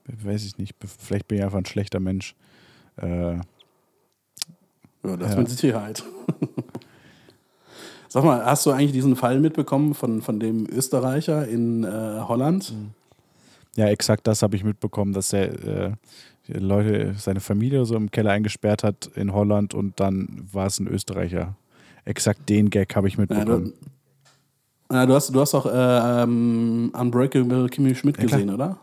weiß 0.06 0.44
ich 0.44 0.58
nicht, 0.58 0.74
vielleicht 0.98 1.28
bin 1.28 1.38
ich 1.38 1.44
einfach 1.44 1.58
ein 1.58 1.66
schlechter 1.66 2.00
Mensch. 2.00 2.34
Äh, 2.96 3.36
Ja, 5.04 5.16
das 5.18 5.32
Ja. 5.34 5.38
mit 5.38 5.50
Sicherheit. 5.50 6.02
Sag 8.08 8.24
mal, 8.24 8.44
hast 8.44 8.64
du 8.66 8.70
eigentlich 8.70 8.92
diesen 8.92 9.16
Fall 9.16 9.40
mitbekommen 9.40 9.94
von, 9.94 10.22
von 10.22 10.38
dem 10.38 10.68
Österreicher 10.70 11.48
in 11.48 11.84
äh, 11.84 12.20
Holland? 12.28 12.72
ja, 13.76 13.86
exakt 13.88 14.24
das 14.28 14.40
habe 14.42 14.54
ich 14.54 14.62
mitbekommen, 14.62 15.12
dass 15.12 15.32
er 15.32 15.86
äh, 15.88 15.92
Leute, 16.46 17.14
seine 17.18 17.40
Familie 17.40 17.84
so 17.86 17.96
im 17.96 18.10
Keller 18.10 18.30
eingesperrt 18.32 18.82
hat 18.84 19.06
in 19.14 19.32
Holland 19.32 19.72
und 19.74 19.98
dann 20.00 20.46
war 20.52 20.66
es 20.66 20.78
ein 20.78 20.86
Österreicher. 20.86 21.56
Exakt 22.04 22.48
den 22.48 22.68
Gag 22.70 22.94
habe 22.96 23.08
ich 23.08 23.14
Ja, 23.14 23.20
mitbekommen. 23.22 23.72
du, 24.90 24.94
ja, 24.94 25.06
du, 25.06 25.14
hast, 25.14 25.34
du 25.34 25.40
hast 25.40 25.54
auch 25.54 25.64
äh, 25.66 26.22
ähm, 26.22 26.92
Unbreakable 26.94 27.68
Kimmy 27.70 27.94
Schmidt 27.94 28.18
Ja, 28.18 28.24
gesehen, 28.24 28.50
oder? 28.50 28.76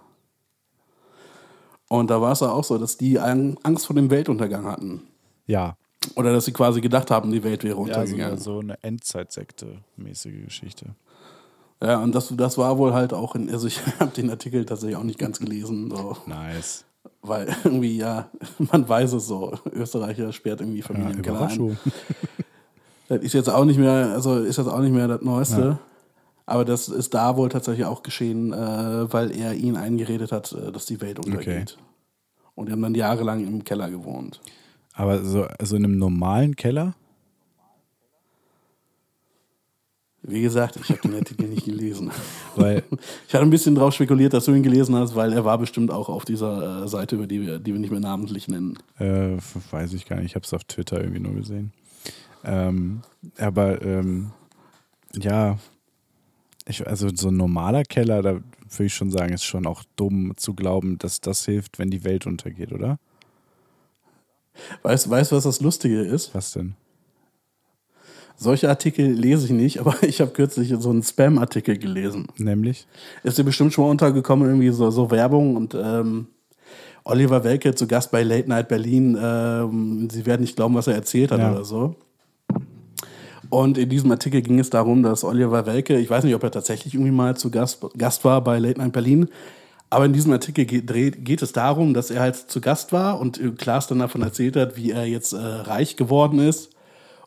Und 1.87 2.09
da 2.09 2.21
war 2.21 2.31
es 2.31 2.39
ja 2.39 2.49
auch 2.49 2.63
so, 2.63 2.77
dass 2.77 2.97
die 2.97 3.19
Ang- 3.19 3.57
Angst 3.63 3.85
vor 3.85 3.95
dem 3.95 4.09
Weltuntergang 4.09 4.65
hatten. 4.65 5.01
Ja, 5.45 5.75
Oder 6.15 6.31
dass 6.33 6.45
sie 6.45 6.53
quasi 6.53 6.81
gedacht 6.81 7.11
haben, 7.11 7.31
die 7.31 7.43
Welt 7.43 7.63
wäre 7.63 7.75
ja 7.77 7.83
so, 7.83 7.83
untergegangen. 7.83 8.37
so 8.39 8.59
eine 8.59 8.81
Endzeitsekte-mäßige 8.81 10.45
Geschichte. 10.45 10.95
Ja, 11.83 11.99
und 12.01 12.13
das, 12.15 12.33
das 12.35 12.57
war 12.57 12.77
wohl 12.77 12.93
halt 12.93 13.13
auch 13.13 13.35
in, 13.35 13.49
also 13.51 13.67
ich 13.67 13.79
habe 13.99 14.11
den 14.11 14.29
Artikel 14.29 14.65
tatsächlich 14.65 14.95
auch 14.97 15.03
nicht 15.03 15.19
ganz 15.19 15.39
gelesen, 15.39 15.91
so, 15.91 16.17
Nice. 16.25 16.85
Weil 17.21 17.47
irgendwie, 17.63 17.97
ja, 17.97 18.29
man 18.71 18.87
weiß 18.87 19.13
es 19.13 19.27
so, 19.27 19.53
Österreicher 19.71 20.31
sperrt 20.33 20.61
irgendwie 20.61 20.79
Ja, 20.79 20.85
Familien 20.85 21.17
im 21.17 21.21
Keller 21.21 21.47
ein. 21.47 21.77
Das 23.07 23.21
ist 23.23 23.33
jetzt 23.33 23.49
auch 23.49 23.65
nicht 23.65 23.77
mehr, 23.77 24.13
also 24.13 24.37
ist 24.37 24.57
jetzt 24.57 24.69
auch 24.69 24.79
nicht 24.79 24.93
mehr 24.93 25.05
das 25.05 25.21
Neueste. 25.21 25.61
Ja. 25.61 25.79
Aber 26.45 26.63
das 26.63 26.87
ist 26.87 27.13
da 27.13 27.35
wohl 27.35 27.49
tatsächlich 27.49 27.85
auch 27.85 28.03
geschehen, 28.03 28.53
äh, 28.53 29.11
weil 29.11 29.35
er 29.35 29.53
ihn 29.53 29.75
eingeredet 29.75 30.31
hat, 30.31 30.53
äh, 30.53 30.71
dass 30.71 30.85
die 30.85 31.01
Welt 31.01 31.19
untergeht. 31.19 31.77
Und 32.55 32.67
die 32.67 32.71
haben 32.71 32.81
dann 32.81 32.95
jahrelang 32.95 33.45
im 33.45 33.65
Keller 33.65 33.89
gewohnt. 33.89 34.39
Aber 34.93 35.23
so 35.25 35.43
also 35.43 35.75
in 35.75 35.83
einem 35.83 35.97
normalen 35.97 36.55
Keller? 36.55 36.95
Wie 40.23 40.41
gesagt, 40.41 40.77
ich 40.77 40.89
habe 40.89 41.01
den 41.01 41.15
Artikel 41.15 41.47
nicht 41.47 41.65
gelesen. 41.65 42.11
Weil, 42.55 42.83
Ich 43.27 43.33
hatte 43.33 43.43
ein 43.43 43.49
bisschen 43.49 43.75
drauf 43.75 43.93
spekuliert, 43.93 44.33
dass 44.33 44.45
du 44.45 44.53
ihn 44.53 44.63
gelesen 44.63 44.95
hast, 44.95 45.15
weil 45.15 45.33
er 45.33 45.45
war 45.45 45.57
bestimmt 45.57 45.89
auch 45.89 46.09
auf 46.09 46.25
dieser 46.25 46.83
äh, 46.83 46.87
Seite, 46.87 47.15
über 47.15 47.27
die 47.27 47.41
wir, 47.41 47.59
die 47.59 47.73
wir 47.73 47.79
nicht 47.79 47.91
mehr 47.91 47.99
namentlich 47.99 48.47
nennen. 48.47 48.77
äh, 48.99 49.37
weiß 49.71 49.93
ich 49.93 50.05
gar 50.05 50.17
nicht, 50.17 50.25
ich 50.27 50.35
habe 50.35 50.45
es 50.45 50.53
auf 50.53 50.63
Twitter 50.65 50.99
irgendwie 50.99 51.21
nur 51.21 51.33
gesehen. 51.33 51.73
Ähm, 52.43 53.01
aber 53.37 53.81
ähm, 53.81 54.31
ja, 55.15 55.57
ich, 56.67 56.85
also 56.87 57.09
so 57.13 57.29
ein 57.29 57.37
normaler 57.37 57.83
Keller, 57.83 58.21
da 58.21 58.33
würde 58.33 58.85
ich 58.85 58.93
schon 58.93 59.11
sagen, 59.11 59.33
ist 59.33 59.43
schon 59.43 59.65
auch 59.65 59.83
dumm 59.95 60.33
zu 60.37 60.53
glauben, 60.53 60.97
dass 60.97 61.21
das 61.21 61.45
hilft, 61.45 61.79
wenn 61.79 61.89
die 61.89 62.03
Welt 62.03 62.25
untergeht, 62.27 62.71
oder? 62.71 62.99
Weißt 64.83 65.05
du, 65.05 65.09
weißt, 65.09 65.31
was 65.31 65.43
das 65.43 65.61
Lustige 65.61 66.01
ist? 66.01 66.33
Was 66.35 66.53
denn? 66.53 66.75
Solche 68.41 68.69
Artikel 68.69 69.05
lese 69.05 69.45
ich 69.45 69.51
nicht, 69.51 69.79
aber 69.81 70.01
ich 70.01 70.19
habe 70.19 70.31
kürzlich 70.31 70.73
so 70.79 70.89
einen 70.89 71.03
Spam-Artikel 71.03 71.77
gelesen. 71.77 72.27
Nämlich? 72.37 72.87
Ist 73.21 73.37
dir 73.37 73.43
bestimmt 73.43 73.71
schon 73.71 73.85
mal 73.85 73.91
untergekommen, 73.91 74.47
irgendwie 74.47 74.69
so, 74.69 74.89
so 74.89 75.11
Werbung 75.11 75.55
und 75.55 75.75
ähm, 75.75 76.25
Oliver 77.03 77.43
Welke 77.43 77.75
zu 77.75 77.85
Gast 77.85 78.09
bei 78.09 78.23
Late 78.23 78.49
Night 78.49 78.67
Berlin. 78.67 79.15
Ähm, 79.21 80.09
Sie 80.11 80.25
werden 80.25 80.41
nicht 80.41 80.55
glauben, 80.55 80.73
was 80.73 80.87
er 80.87 80.95
erzählt 80.95 81.31
hat 81.31 81.39
Ja. 81.39 81.51
oder 81.51 81.63
so. 81.63 81.95
Und 83.51 83.77
in 83.77 83.89
diesem 83.89 84.09
Artikel 84.09 84.41
ging 84.41 84.57
es 84.57 84.71
darum, 84.71 85.03
dass 85.03 85.23
Oliver 85.23 85.67
Welke, 85.67 85.99
ich 85.99 86.09
weiß 86.09 86.23
nicht, 86.23 86.33
ob 86.33 86.41
er 86.41 86.49
tatsächlich 86.51 86.95
irgendwie 86.95 87.11
mal 87.11 87.37
zu 87.37 87.51
Gast, 87.51 87.85
Gast 87.95 88.25
war 88.25 88.43
bei 88.43 88.57
Late 88.57 88.79
Night 88.79 88.93
Berlin, 88.93 89.27
aber 89.91 90.05
in 90.05 90.13
diesem 90.13 90.31
Artikel 90.31 90.65
geht, 90.65 91.23
geht, 91.25 91.41
es 91.43 91.51
darum, 91.51 91.93
dass 91.93 92.09
er 92.09 92.21
halt 92.21 92.37
zu 92.37 92.59
Gast 92.59 92.91
war 92.91 93.19
und 93.19 93.39
Klaas 93.59 93.85
dann 93.85 93.99
davon 93.99 94.23
erzählt 94.23 94.55
hat, 94.55 94.77
wie 94.77 94.89
er 94.89 95.05
jetzt 95.05 95.33
äh, 95.33 95.37
reich 95.37 95.95
geworden 95.95 96.39
ist. 96.39 96.70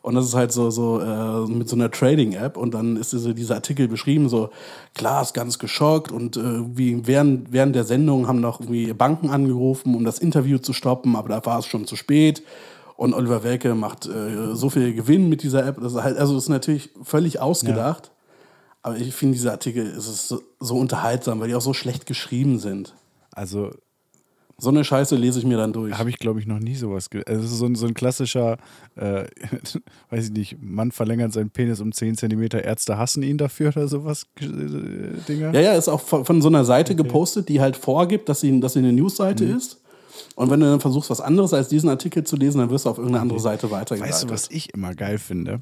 Und 0.05 0.13
das 0.13 0.25
ist 0.25 0.35
halt 0.35 0.51
so, 0.51 0.69
so 0.69 0.99
äh, 0.99 1.47
mit 1.49 1.67
so 1.67 1.75
einer 1.75 1.89
Trading-App. 1.89 2.57
Und 2.57 2.75
dann 2.75 2.95
ist 2.95 3.11
diese, 3.11 3.33
dieser 3.33 3.55
Artikel 3.55 3.87
beschrieben, 3.87 4.29
so 4.29 4.51
Klaas 4.93 5.33
ganz 5.33 5.57
geschockt 5.57 6.11
und 6.11 6.37
äh, 6.37 6.77
wie 6.77 7.07
während, 7.07 7.51
während 7.51 7.75
der 7.75 7.85
Sendung 7.85 8.27
haben 8.27 8.39
noch 8.39 8.59
irgendwie 8.59 8.93
Banken 8.93 9.31
angerufen, 9.31 9.95
um 9.95 10.05
das 10.05 10.19
Interview 10.19 10.59
zu 10.59 10.73
stoppen, 10.73 11.15
aber 11.15 11.29
da 11.29 11.43
war 11.47 11.57
es 11.57 11.65
schon 11.65 11.87
zu 11.87 11.95
spät. 11.95 12.43
Und 12.95 13.15
Oliver 13.15 13.43
Welke 13.43 13.73
macht 13.73 14.05
äh, 14.05 14.53
so 14.53 14.69
viel 14.69 14.93
Gewinn 14.93 15.27
mit 15.27 15.41
dieser 15.41 15.65
App. 15.65 15.81
Das 15.81 15.93
ist 15.93 16.03
halt, 16.03 16.19
also 16.19 16.35
das 16.35 16.43
ist 16.43 16.49
natürlich 16.49 16.91
völlig 17.01 17.41
ausgedacht. 17.41 18.05
Ja. 18.05 18.11
Aber 18.83 18.97
ich 18.97 19.11
finde, 19.15 19.33
diese 19.33 19.51
Artikel 19.51 19.87
ist 19.87 20.27
so, 20.27 20.39
so 20.59 20.77
unterhaltsam, 20.77 21.39
weil 21.39 21.47
die 21.47 21.55
auch 21.55 21.61
so 21.61 21.73
schlecht 21.73 22.05
geschrieben 22.05 22.59
sind. 22.59 22.93
Also 23.31 23.71
so 24.57 24.69
eine 24.69 24.83
Scheiße 24.83 25.15
lese 25.15 25.39
ich 25.39 25.45
mir 25.45 25.57
dann 25.57 25.73
durch. 25.73 25.97
Habe 25.97 26.09
ich, 26.09 26.17
glaube 26.17 26.39
ich, 26.39 26.47
noch 26.47 26.59
nie 26.59 26.75
sowas. 26.75 27.09
Ge 27.09 27.23
also, 27.25 27.43
es 27.43 27.51
ist 27.51 27.57
so 27.57 27.65
ein, 27.65 27.75
so 27.75 27.87
ein 27.87 27.93
klassischer, 27.93 28.57
äh, 28.95 29.25
weiß 30.09 30.25
ich 30.25 30.31
nicht, 30.31 30.57
Mann 30.61 30.91
verlängert 30.91 31.33
seinen 31.33 31.49
Penis 31.49 31.81
um 31.81 31.91
10 31.91 32.15
cm, 32.15 32.43
Ärzte 32.63 32.97
hassen 32.97 33.21
ihn 33.23 33.37
dafür 33.37 33.69
oder 33.69 33.87
sowas, 33.87 34.27
äh, 34.39 34.45
Dinger. 35.27 35.53
Ja, 35.53 35.59
ja, 35.59 35.73
ist 35.73 35.89
auch 35.89 36.01
von, 36.01 36.23
von 36.23 36.41
so 36.41 36.47
einer 36.47 36.63
Seite 36.63 36.93
okay. 36.93 37.03
gepostet, 37.03 37.49
die 37.49 37.59
halt 37.59 37.75
vorgibt, 37.75 38.29
dass 38.29 38.39
sie, 38.39 38.59
dass 38.61 38.73
sie 38.73 38.79
eine 38.79 38.93
Newsseite 38.93 39.43
mhm. 39.43 39.57
ist. 39.57 39.81
Und 40.35 40.49
wenn 40.49 40.61
du 40.61 40.65
dann 40.65 40.79
versuchst, 40.79 41.09
was 41.09 41.19
anderes 41.19 41.53
als 41.53 41.67
diesen 41.67 41.89
Artikel 41.89 42.23
zu 42.23 42.37
lesen, 42.37 42.59
dann 42.59 42.69
wirst 42.69 42.85
du 42.85 42.89
auf 42.89 42.97
irgendeine 42.97 43.21
andere 43.21 43.39
Seite 43.39 43.71
weitergeleitet. 43.71 44.15
Weißt 44.15 44.23
du, 44.23 44.29
was 44.29 44.49
ich 44.49 44.73
immer 44.73 44.95
geil 44.95 45.17
finde? 45.17 45.59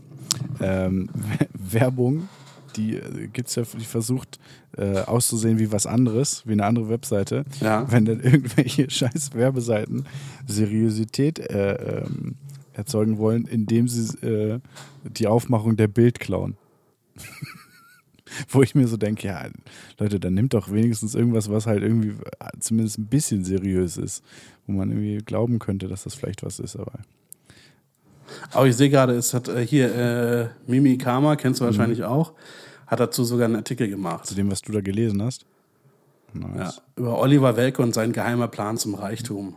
Ähm, 0.61 1.09
Werbung 1.53 2.27
die 2.75 2.97
äh, 2.97 3.27
gibt's 3.27 3.55
ja, 3.55 3.63
die 3.63 3.85
versucht 3.85 4.39
äh, 4.77 4.99
auszusehen 4.99 5.59
wie 5.59 5.71
was 5.71 5.85
anderes, 5.85 6.43
wie 6.45 6.53
eine 6.53 6.65
andere 6.65 6.89
Webseite. 6.89 7.45
Ja. 7.61 7.89
Wenn 7.91 8.05
dann 8.05 8.19
irgendwelche 8.19 8.89
scheiß 8.89 9.33
Werbeseiten 9.33 10.05
Seriosität 10.47 11.39
äh, 11.39 12.01
ähm, 12.03 12.35
erzeugen 12.73 13.17
wollen, 13.17 13.45
indem 13.45 13.87
sie 13.87 14.17
äh, 14.25 14.59
die 15.03 15.27
Aufmachung 15.27 15.77
der 15.77 15.87
Bild 15.87 16.19
klauen. 16.19 16.57
Wo 18.49 18.63
ich 18.63 18.73
mir 18.73 18.87
so 18.87 18.97
denke, 18.97 19.27
ja, 19.27 19.47
Leute, 19.99 20.19
dann 20.19 20.33
nimmt 20.33 20.55
doch 20.55 20.71
wenigstens 20.71 21.13
irgendwas, 21.13 21.51
was 21.51 21.67
halt 21.67 21.83
irgendwie 21.83 22.15
äh, 22.39 22.59
zumindest 22.59 22.97
ein 22.97 23.05
bisschen 23.05 23.43
seriös 23.43 23.97
ist, 23.97 24.23
wo 24.65 24.73
man 24.73 24.89
irgendwie 24.89 25.17
glauben 25.17 25.59
könnte, 25.59 25.87
dass 25.87 26.03
das 26.03 26.15
vielleicht 26.15 26.43
was 26.43 26.59
ist, 26.59 26.75
aber. 26.75 26.93
Aber 28.51 28.67
ich 28.67 28.75
sehe 28.75 28.89
gerade, 28.89 29.13
es 29.13 29.35
hat 29.35 29.49
äh, 29.49 29.65
hier 29.65 29.93
äh, 29.95 30.47
Mimi 30.65 30.97
Kama, 30.97 31.35
kennst 31.35 31.61
du 31.61 31.65
wahrscheinlich 31.65 31.99
mhm. 31.99 32.05
auch, 32.05 32.33
hat 32.93 32.99
dazu 32.99 33.23
sogar 33.23 33.45
einen 33.45 33.57
Artikel 33.57 33.89
gemacht. 33.89 34.25
Zu 34.25 34.35
dem, 34.35 34.49
was 34.49 34.61
du 34.61 34.71
da 34.71 34.81
gelesen 34.81 35.21
hast? 35.21 35.45
Nice. 36.33 36.57
Ja, 36.57 36.73
über 36.95 37.19
Oliver 37.19 37.55
Welke 37.57 37.81
und 37.81 37.93
sein 37.93 38.11
geheimer 38.11 38.47
Plan 38.47 38.77
zum 38.77 38.95
Reichtum. 38.95 39.55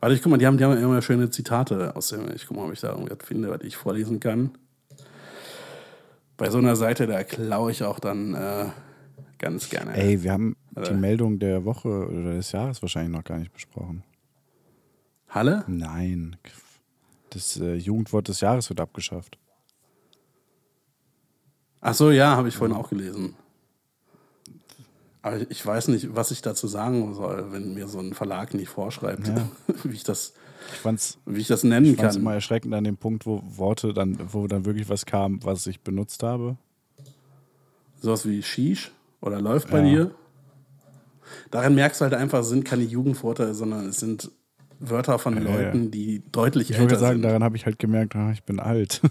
Warte, 0.00 0.14
ich 0.14 0.22
guck 0.22 0.30
mal, 0.30 0.38
die 0.38 0.46
haben, 0.46 0.58
die 0.58 0.64
haben 0.64 0.76
immer 0.76 1.00
schöne 1.00 1.30
Zitate 1.30 1.96
aus 1.96 2.08
dem. 2.08 2.30
Ich 2.34 2.46
guck 2.46 2.56
mal, 2.56 2.66
ob 2.66 2.72
ich 2.72 2.80
da 2.80 2.90
irgendwas 2.90 3.18
finde, 3.24 3.48
was 3.48 3.62
ich 3.62 3.76
vorlesen 3.76 4.20
kann. 4.20 4.50
Bei 6.36 6.50
so 6.50 6.58
einer 6.58 6.76
Seite, 6.76 7.06
da 7.06 7.24
klaue 7.24 7.70
ich 7.70 7.82
auch 7.84 8.00
dann 8.00 8.34
äh, 8.34 8.66
ganz 9.38 9.70
gerne. 9.70 9.96
Ey, 9.96 10.22
wir 10.22 10.32
haben 10.32 10.56
äh, 10.76 10.82
die 10.82 10.94
Meldung 10.94 11.38
der 11.38 11.64
Woche 11.64 11.88
oder 11.88 12.34
des 12.34 12.52
Jahres 12.52 12.82
wahrscheinlich 12.82 13.16
noch 13.16 13.24
gar 13.24 13.38
nicht 13.38 13.52
besprochen. 13.52 14.02
Halle? 15.28 15.64
Nein. 15.68 16.36
Das 17.30 17.58
äh, 17.58 17.74
Jugendwort 17.74 18.28
des 18.28 18.40
Jahres 18.40 18.68
wird 18.68 18.80
abgeschafft. 18.80 19.38
Ach 21.86 21.92
so, 21.92 22.10
ja, 22.10 22.34
habe 22.34 22.48
ich 22.48 22.56
vorhin 22.56 22.74
auch 22.74 22.88
gelesen. 22.88 23.34
Aber 25.20 25.38
ich 25.50 25.64
weiß 25.64 25.88
nicht, 25.88 26.16
was 26.16 26.30
ich 26.30 26.40
dazu 26.40 26.66
sagen 26.66 27.12
soll, 27.12 27.52
wenn 27.52 27.74
mir 27.74 27.88
so 27.88 27.98
ein 27.98 28.14
Verlag 28.14 28.54
nicht 28.54 28.70
vorschreibt, 28.70 29.28
ja. 29.28 29.46
wie 29.84 29.94
ich 29.94 30.02
das, 30.02 30.32
ich 30.72 31.18
wie 31.26 31.40
ich 31.40 31.46
das 31.46 31.62
nennen 31.62 31.84
ich 31.84 31.96
kann. 31.96 31.96
Ich 31.96 32.00
fand 32.00 32.10
es 32.12 32.16
immer 32.16 32.32
erschreckend 32.32 32.72
an 32.72 32.84
dem 32.84 32.96
Punkt, 32.96 33.26
wo 33.26 33.42
Worte 33.44 33.92
dann, 33.92 34.18
wo 34.32 34.46
dann 34.46 34.64
wirklich 34.64 34.88
was 34.88 35.04
kam, 35.04 35.44
was 35.44 35.66
ich 35.66 35.82
benutzt 35.82 36.22
habe. 36.22 36.56
Sowas 38.00 38.26
wie 38.26 38.42
Shish 38.42 38.90
oder 39.20 39.42
läuft 39.42 39.70
bei 39.70 39.80
ja. 39.80 39.84
dir. 39.84 40.14
Daran 41.50 41.74
merkst 41.74 42.00
du 42.00 42.04
halt 42.04 42.14
einfach, 42.14 42.40
es 42.40 42.48
sind 42.48 42.64
keine 42.64 42.84
Jugendworte, 42.84 43.52
sondern 43.52 43.90
es 43.90 43.98
sind 43.98 44.30
Wörter 44.80 45.18
von 45.18 45.36
ja, 45.36 45.42
Leuten, 45.42 45.90
die 45.90 46.22
deutlich 46.32 46.70
ich 46.70 46.78
älter 46.78 46.98
sagen, 46.98 47.16
sind. 47.16 47.22
Daran 47.22 47.44
habe 47.44 47.56
ich 47.56 47.66
halt 47.66 47.78
gemerkt, 47.78 48.16
ah, 48.16 48.30
ich 48.32 48.42
bin 48.42 48.58
alt. 48.58 49.02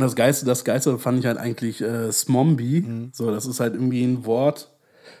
Und 0.00 0.06
das 0.06 0.16
Geiste, 0.16 0.46
das 0.46 0.64
Geiste 0.64 0.98
fand 0.98 1.18
ich 1.18 1.26
halt 1.26 1.36
eigentlich 1.36 1.82
äh, 1.82 2.10
Smombi. 2.10 2.80
Mhm. 2.80 3.10
So, 3.12 3.30
das 3.30 3.44
ist 3.44 3.60
halt 3.60 3.74
irgendwie 3.74 4.02
ein 4.02 4.24
Wort, 4.24 4.70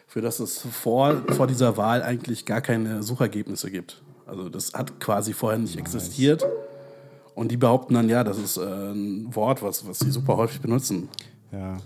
für 0.06 0.22
das 0.22 0.40
es 0.40 0.60
vor, 0.60 1.22
vor 1.36 1.46
dieser 1.46 1.76
Wahl 1.76 2.02
eigentlich 2.02 2.46
gar 2.46 2.62
keine 2.62 3.02
Suchergebnisse 3.02 3.70
gibt. 3.70 4.00
Also 4.24 4.48
das 4.48 4.72
hat 4.72 4.98
quasi 4.98 5.34
vorher 5.34 5.58
nicht 5.58 5.74
nice. 5.74 5.82
existiert. 5.82 6.46
Und 7.34 7.52
die 7.52 7.58
behaupten 7.58 7.92
dann, 7.92 8.08
ja, 8.08 8.24
das 8.24 8.38
ist 8.38 8.56
äh, 8.56 8.62
ein 8.62 9.34
Wort, 9.34 9.62
was, 9.62 9.86
was 9.86 9.98
sie 9.98 10.10
super 10.10 10.38
häufig 10.38 10.62
benutzen. 10.62 11.10
Ja. 11.52 11.76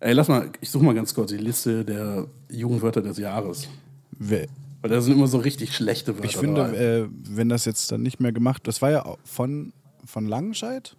Ey, 0.00 0.12
lass 0.12 0.28
mal, 0.28 0.50
ich 0.60 0.68
suche 0.68 0.84
mal 0.84 0.94
ganz 0.94 1.14
kurz 1.14 1.30
die 1.30 1.38
Liste 1.38 1.86
der 1.86 2.26
Jugendwörter 2.50 3.00
des 3.00 3.16
Jahres. 3.16 3.66
We 4.10 4.46
Weil 4.82 4.90
da 4.90 5.00
sind 5.00 5.14
immer 5.14 5.26
so 5.26 5.38
richtig 5.38 5.74
schlechte 5.74 6.16
Wörter. 6.16 6.26
Ich 6.26 6.36
finde, 6.36 6.76
äh, 6.76 7.08
wenn 7.34 7.48
das 7.48 7.64
jetzt 7.64 7.90
dann 7.90 8.02
nicht 8.02 8.20
mehr 8.20 8.32
gemacht, 8.32 8.66
das 8.66 8.82
war 8.82 8.90
ja 8.90 9.16
von, 9.24 9.72
von 10.04 10.26
Langenscheid? 10.26 10.94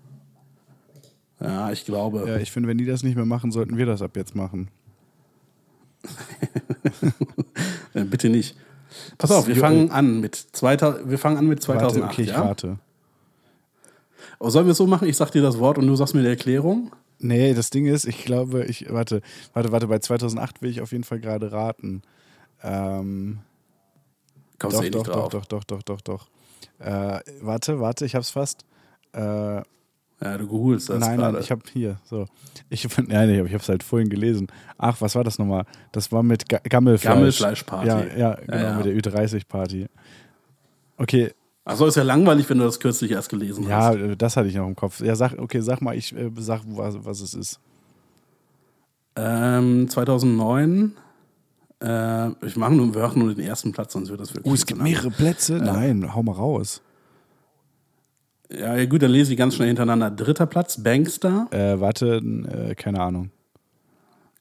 Ja, 1.39 1.71
ich 1.71 1.85
glaube. 1.85 2.25
Ja, 2.27 2.37
ich 2.37 2.51
finde, 2.51 2.69
wenn 2.69 2.77
die 2.77 2.85
das 2.85 3.03
nicht 3.03 3.15
mehr 3.15 3.25
machen, 3.25 3.51
sollten 3.51 3.77
wir 3.77 3.85
das 3.85 4.01
ab 4.01 4.15
jetzt 4.15 4.35
machen. 4.35 4.69
Bitte 7.93 8.29
nicht. 8.29 8.55
Pass 9.17 9.31
auf, 9.31 9.47
wir 9.47 9.55
fangen 9.55 9.91
an 9.91 10.21
mit 10.21 10.35
2000, 10.35 11.09
wir 11.09 11.17
fangen 11.17 11.37
an 11.37 11.47
mit 11.47 11.61
2008. 11.61 12.01
Warte, 12.01 12.13
okay, 12.13 12.21
ich 12.23 12.29
ja? 12.29 12.43
warte. 12.43 12.79
Oh, 14.39 14.49
sollen 14.49 14.65
wir 14.65 14.71
es 14.71 14.77
so 14.77 14.87
machen? 14.87 15.07
Ich 15.07 15.17
sag 15.17 15.31
dir 15.31 15.41
das 15.41 15.59
Wort 15.59 15.77
und 15.77 15.87
du 15.87 15.95
sagst 15.95 16.13
mir 16.13 16.21
die 16.21 16.27
Erklärung? 16.27 16.91
Nee, 17.19 17.53
das 17.53 17.71
Ding 17.71 17.87
ist, 17.87 18.05
ich 18.05 18.23
glaube, 18.25 18.65
ich, 18.65 18.91
warte, 18.91 19.21
warte, 19.53 19.71
warte, 19.71 19.87
bei 19.87 19.99
2008 19.99 20.61
will 20.61 20.69
ich 20.69 20.81
auf 20.81 20.91
jeden 20.91 21.03
Fall 21.03 21.19
gerade 21.19 21.51
raten. 21.51 22.03
Ähm, 22.63 23.39
Kommst 24.59 24.77
doch, 24.77 24.81
du 24.81 24.87
eh 24.87 24.91
doch, 24.91 24.99
nicht 24.99 25.15
drauf. 25.15 25.29
doch, 25.29 25.45
doch, 25.45 25.63
doch, 25.63 25.81
doch, 25.81 26.01
doch, 26.01 26.01
doch. 26.01 26.27
Äh, 26.79 27.19
warte, 27.41 27.79
warte, 27.79 28.05
ich 28.05 28.15
hab's 28.15 28.29
fast. 28.29 28.65
Äh, 29.13 29.61
ja, 30.21 30.37
du 30.37 30.47
googelst 30.47 30.89
das 30.89 30.99
Nein, 30.99 31.17
gerade. 31.17 31.33
nein, 31.33 31.43
ich 31.43 31.51
habe 31.51 31.61
hier, 31.71 31.97
so. 32.03 32.25
Ich, 32.69 32.87
nein, 33.07 33.29
ich 33.29 33.53
habe 33.53 33.55
es 33.55 33.69
halt 33.69 33.83
vorhin 33.83 34.09
gelesen. 34.09 34.47
Ach, 34.77 34.99
was 34.99 35.15
war 35.15 35.23
das 35.23 35.37
nochmal? 35.37 35.65
Das 35.91 36.11
war 36.11 36.23
mit 36.23 36.49
Ga 36.49 36.59
Gammelfleisch. 36.67 37.13
Gammelfleischparty. 37.13 37.87
Ja, 37.87 38.05
ja, 38.17 38.33
genau, 38.33 38.57
ja, 38.57 38.63
ja. 38.63 38.77
mit 38.77 38.85
der 38.85 38.93
Ü30-Party. 38.95 39.87
Okay. 40.97 41.31
Achso, 41.65 41.85
ist 41.85 41.95
ja 41.95 42.03
langweilig, 42.03 42.49
wenn 42.49 42.57
du 42.57 42.63
das 42.63 42.79
kürzlich 42.79 43.11
erst 43.11 43.29
gelesen 43.29 43.67
ja, 43.67 43.77
hast. 43.77 43.97
Ja, 43.97 44.15
das 44.15 44.37
hatte 44.37 44.47
ich 44.47 44.55
noch 44.55 44.67
im 44.67 44.75
Kopf. 44.75 45.01
Ja, 45.01 45.15
sag, 45.15 45.37
okay, 45.37 45.59
sag 45.59 45.81
mal, 45.81 45.95
ich 45.95 46.15
äh, 46.15 46.31
sag, 46.37 46.61
was, 46.65 46.95
was 47.05 47.21
es 47.21 47.33
ist. 47.33 47.59
Ähm, 49.15 49.87
2009. 49.89 50.93
Äh, 51.79 52.29
ich 52.45 52.55
mache 52.55 52.73
nur, 52.73 52.95
wir 52.95 53.11
nur 53.15 53.35
den 53.35 53.45
ersten 53.45 53.71
Platz, 53.71 53.93
sonst 53.93 54.09
wird 54.09 54.19
das 54.19 54.33
wirklich. 54.33 54.51
Oh, 54.51 54.55
es 54.55 54.65
gibt 54.65 54.81
mehrere 54.81 55.11
Plätze? 55.11 55.57
Nein, 55.57 56.15
hau 56.15 56.23
mal 56.23 56.31
raus. 56.31 56.81
Ja, 58.49 58.85
gut, 58.85 59.01
dann 59.01 59.11
lese 59.11 59.33
ich 59.33 59.37
ganz 59.37 59.55
schnell 59.55 59.67
hintereinander. 59.67 60.09
Dritter 60.09 60.45
Platz, 60.45 60.81
Bankster. 60.81 61.47
Äh, 61.51 61.79
warte, 61.79 62.17
äh, 62.17 62.75
keine 62.75 63.01
Ahnung. 63.01 63.31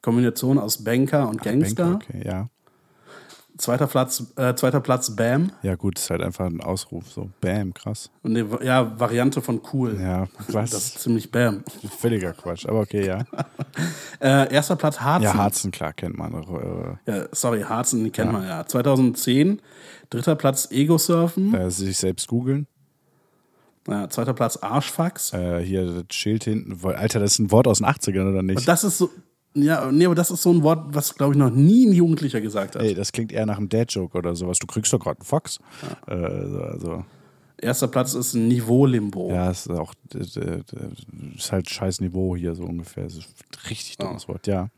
Kombination 0.01 0.59
aus 0.59 0.85
Banker 0.85 1.29
und 1.29 1.43
Gangster. 1.43 1.85
Banker, 1.85 2.09
okay, 2.09 2.23
ja. 2.25 2.49
Zweiter 3.59 3.87
Platz, 3.87 4.23
äh, 4.37 4.55
zweiter 4.55 4.81
Platz 4.81 5.17
Bam. 5.17 5.51
Ja, 5.63 5.77
gut, 5.77 5.99
ist 5.99 6.11
halt 6.11 6.23
einfach 6.23 6.45
ein 6.45 6.61
Ausruf. 6.61 7.11
So, 7.11 7.31
Bam, 7.41 7.73
krass. 7.73 8.11
Und 8.23 8.37
eine, 8.37 8.47
ja, 8.63 9.01
Variante 9.01 9.41
von 9.41 9.63
cool. 9.73 9.99
Ja, 9.99 10.29
was? 10.49 10.71
Das 10.71 10.89
ist 10.89 10.99
ziemlich 11.01 11.31
Bam. 11.33 11.65
Völliger 11.99 12.35
Quatsch, 12.35 12.67
aber 12.67 12.81
okay, 12.81 13.07
ja. 13.07 13.25
äh, 14.21 14.53
erster 14.53 14.77
Platz 14.77 15.01
Harzen. 15.01 15.25
Ja, 15.25 15.35
Harzen, 15.35 15.71
klar, 15.71 15.95
kennt 15.95 16.19
man. 16.19 16.35
Äh, 16.35 17.11
ja, 17.11 17.25
sorry, 17.33 17.63
Harzen 17.63 18.13
kennt 18.13 18.33
ja. 18.33 18.39
man 18.39 18.47
ja. 18.47 18.67
2010. 18.67 19.63
Dritter 20.11 20.37
Platz 20.37 20.71
Ego 20.71 20.99
Surfen. 20.99 21.55
Äh, 21.55 21.71
sich 21.71 21.97
selbst 21.97 22.29
googeln. 22.29 22.67
Ja, 23.89 24.09
zweiter 24.09 24.35
Platz 24.35 24.57
Arschfax. 24.57 25.33
Äh, 25.33 25.61
hier 25.61 25.87
das 25.87 26.17
Schild 26.17 26.45
hinten. 26.45 26.79
Alter, 26.85 27.21
das 27.21 27.33
ist 27.33 27.39
ein 27.39 27.51
Wort 27.51 27.69
aus 27.69 27.79
den 27.79 27.87
80ern, 27.87 28.31
oder 28.31 28.43
nicht? 28.43 28.59
Und 28.59 28.69
das 28.69 28.85
ist 28.85 28.99
so. 28.99 29.11
Ja, 29.55 29.91
nee, 29.91 30.05
aber 30.05 30.15
das 30.15 30.31
ist 30.31 30.43
so 30.43 30.53
ein 30.53 30.63
Wort, 30.63 30.95
was, 30.95 31.15
glaube 31.15 31.33
ich, 31.33 31.39
noch 31.39 31.51
nie 31.51 31.87
ein 31.87 31.93
Jugendlicher 31.93 32.43
gesagt 32.43 32.77
hat. 32.77 32.83
Ey, 32.83 32.93
das 32.95 33.11
klingt 33.11 33.33
eher 33.33 33.47
nach 33.47 33.57
einem 33.57 33.71
Dad-Joke 33.71 34.19
oder 34.19 34.37
sowas. 34.37 34.59
Du 34.59 34.67
kriegst 34.67 34.93
doch 34.93 34.99
gerade 34.99 35.19
einen 35.19 35.25
Fox. 35.25 35.61
Ja. 36.07 36.15
Äh, 36.15 36.73
also. 36.73 37.05
Erster 37.59 37.89
Platz 37.89 38.13
ist 38.13 38.35
ein 38.35 38.49
Niveau-Limbo. 38.49 39.31
Ja, 39.31 39.51
ist 39.51 39.71
auch 39.71 39.95
ist 40.13 41.53
halt 41.53 41.71
scheiß 41.71 42.03
Niveau 42.03 42.37
hier 42.37 42.55
so 42.55 42.65
ungefähr. 42.65 43.05
Das 43.05 43.15
ist 43.15 43.29
ein 43.29 43.71
richtig 43.71 43.97
dummes 43.97 44.25
oh. 44.27 44.33
Wort, 44.33 44.47
ja. 44.47 44.69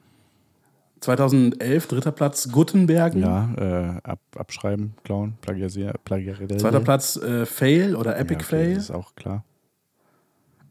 2011, 1.01 1.87
dritter 1.87 2.12
Platz, 2.12 2.51
Guttenbergen. 2.51 3.23
Ja, 3.23 3.55
äh, 3.57 4.01
ab, 4.03 4.20
abschreiben, 4.37 4.95
klauen, 5.05 5.35
plagiarieren. 5.41 6.59
Zweiter 6.59 6.81
Platz, 6.81 7.16
äh, 7.16 7.47
Fail 7.47 7.95
oder 7.95 8.19
Epic 8.19 8.41
ja, 8.41 8.47
okay, 8.47 8.57
Fail. 8.57 8.75
Das 8.75 8.85
ist 8.85 8.91
auch 8.91 9.15
klar. 9.15 9.45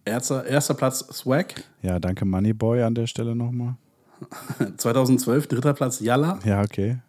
Erster, 0.05 0.45
erster 0.45 0.73
Platz 0.73 0.99
Swag. 1.11 1.63
Ja, 1.81 1.99
danke 1.99 2.25
Moneyboy 2.25 2.83
an 2.83 2.95
der 2.95 3.07
Stelle 3.07 3.35
nochmal. 3.35 3.75
2012 4.77 5.47
dritter 5.47 5.73
Platz 5.73 5.99
Yalla. 5.99 6.39
Ja, 6.43 6.61
okay. 6.61 6.99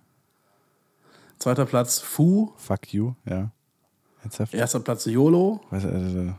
Zweiter 1.39 1.67
Platz 1.67 2.01
Fu. 2.01 2.53
Fuck 2.57 2.93
you, 2.93 3.15
ja. 3.25 3.53
Ernsthaft? 4.23 4.55
Erster 4.55 4.81
Platz 4.81 5.07
YOLO. 5.07 5.61
Was, 5.71 5.85
äh, 5.85 6.33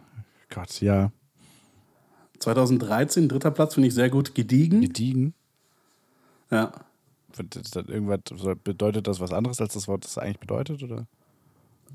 Gott, 0.49 0.81
ja. 0.81 1.11
2013 2.39 3.27
dritter 3.30 3.51
Platz 3.51 3.73
finde 3.73 3.88
ich 3.88 3.93
sehr 3.93 4.10
gut. 4.10 4.35
Gediegen. 4.35 4.81
Gediegen. 4.81 5.34
Ja. 6.51 6.71
Irgendwas, 7.88 8.57
bedeutet 8.63 9.07
das 9.07 9.19
was 9.19 9.31
anderes, 9.31 9.61
als 9.61 9.73
das 9.73 9.88
Wort 9.88 10.03
das 10.03 10.17
eigentlich 10.17 10.39
bedeutet, 10.39 10.81
oder? 10.84 11.07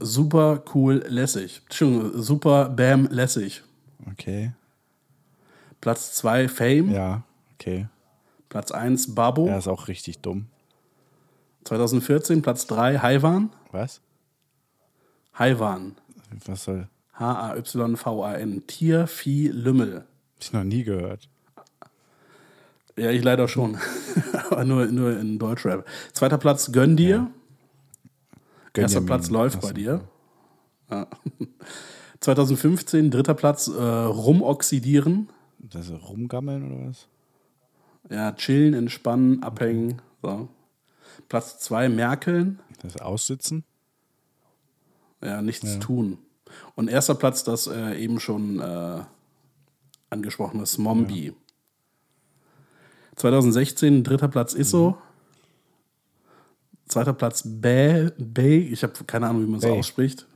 Super 0.01 0.63
cool 0.75 1.05
lässig. 1.07 1.63
Entschuldigung, 1.65 2.23
super 2.23 2.69
bam 2.69 3.07
lässig. 3.07 3.63
Okay. 4.11 4.53
Platz 5.81 6.15
2 6.15 6.49
Fame. 6.49 6.93
Ja, 6.93 7.23
okay. 7.55 7.89
Platz 8.49 8.71
1 8.71 9.15
Babo. 9.15 9.47
Er 9.47 9.59
ist 9.59 9.69
auch 9.69 9.89
richtig 9.89 10.21
dumm. 10.21 10.47
2014 11.65 12.43
Platz 12.43 12.67
3 12.67 12.99
Haiwan. 12.99 13.51
Was? 13.73 14.01
Haiwan. 15.35 15.97
Was 16.47 16.65
soll. 16.65 16.89
H-A-Y-V-A-N. 17.15 18.67
Tier, 18.67 19.07
Vieh, 19.07 19.49
Lümmel. 19.49 19.97
Hab 19.97 20.07
ich 20.41 20.53
noch 20.53 20.65
nie 20.65 20.85
gehört. 20.85 21.29
Ja, 22.97 23.11
ich 23.11 23.23
leider 23.23 23.49
schon. 23.49 23.79
Aber 24.51 24.65
nur, 24.65 24.87
nur 24.87 25.19
in 25.19 25.39
Deutschrap. 25.39 25.87
Zweiter 26.13 26.39
Platz 26.39 26.73
Gönn 26.73 26.97
dir. 26.97 27.31
Erster 28.75 29.01
Gönjamin. 29.01 29.07
Platz 29.07 29.31
läuft 29.31 29.61
bei 29.61 29.73
dir. 29.73 30.01
Ja. 30.91 31.07
2015 32.21 33.11
dritter 33.11 33.35
Platz 33.35 33.69
äh, 33.69 33.83
Rumoxidieren. 33.83 35.29
Das 35.59 35.89
ist 35.89 36.09
rumgammeln 36.09 36.73
oder 36.73 36.89
was? 36.89 37.09
Ja, 38.11 38.33
chillen, 38.33 38.75
entspannen, 38.75 39.43
abhängen. 39.43 40.01
So. 40.23 40.49
Platz 41.29 41.59
2 41.61 41.89
Merkeln. 41.89 42.61
Das 42.81 42.95
ist 42.95 43.03
aussitzen? 43.03 43.65
Ja, 45.23 45.43
nichts 45.43 45.79
tun. 45.79 46.19
Und 46.75 46.89
erster 46.89 47.15
Platz 47.15 47.45
das 47.45 47.67
äh, 47.67 47.95
eben 47.95 48.21
schon 48.21 48.61
äh, 48.61 49.03
angesprochene 50.11 50.67
Smombi. 50.67 51.35
2016 53.17 54.03
dritter 54.05 54.29
Platz 54.29 54.55
Isso. 54.55 54.97
Zweiter 56.89 57.13
Platz 57.13 57.43
Bay. 57.45 58.11
Bay. 58.19 58.59
Ich 58.59 58.83
habe 58.83 58.93
keine 59.07 59.29
Ahnung, 59.29 59.43
wie 59.47 59.51
man 59.51 59.59
es 59.59 59.65
ausspricht. 59.65 60.27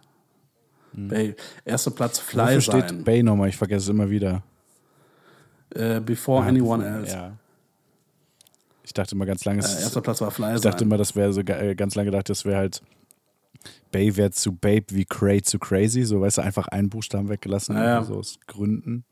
Bay. 0.92 1.36
Erster 1.64 1.90
Platz 1.90 2.18
Fly 2.18 2.46
Wofür 2.56 2.60
steht 2.60 2.88
sein. 2.88 3.04
Bay 3.04 3.22
nochmal? 3.22 3.48
Ich 3.50 3.56
vergesse 3.56 3.84
es 3.84 3.88
immer 3.88 4.08
wieder. 4.10 4.42
Äh, 5.74 6.00
before 6.00 6.44
anyone 6.44 6.84
else. 6.84 7.12
Ja. 7.14 7.32
Ich 8.82 8.94
dachte 8.94 9.14
immer 9.14 9.26
ganz 9.26 9.44
lange, 9.44 9.60
Äh, 9.60 9.82
erster 9.82 10.00
Platz 10.00 10.20
war 10.22 10.30
Fly 10.30 10.54
ich 10.54 10.62
dachte 10.62 10.84
immer, 10.84 10.96
das 10.96 11.14
wäre 11.14 11.32
so 11.32 11.40
äh, 11.42 11.74
ganz 11.74 11.94
lange 11.94 12.06
gedacht, 12.10 12.30
das 12.30 12.44
wäre 12.46 12.56
halt 12.56 12.82
Bay 13.92 14.16
wäre 14.16 14.30
zu 14.30 14.52
Babe 14.52 14.86
wie 14.90 15.04
Cray 15.04 15.42
zu 15.42 15.58
Crazy, 15.58 16.04
so 16.04 16.20
weißt 16.22 16.38
du, 16.38 16.42
einfach 16.42 16.68
einen 16.68 16.88
Buchstaben 16.88 17.28
weggelassen, 17.28 17.76
Ja, 17.76 17.84
ja. 17.84 18.02
so 18.04 18.14
aus 18.14 18.38
Gründen. 18.46 19.04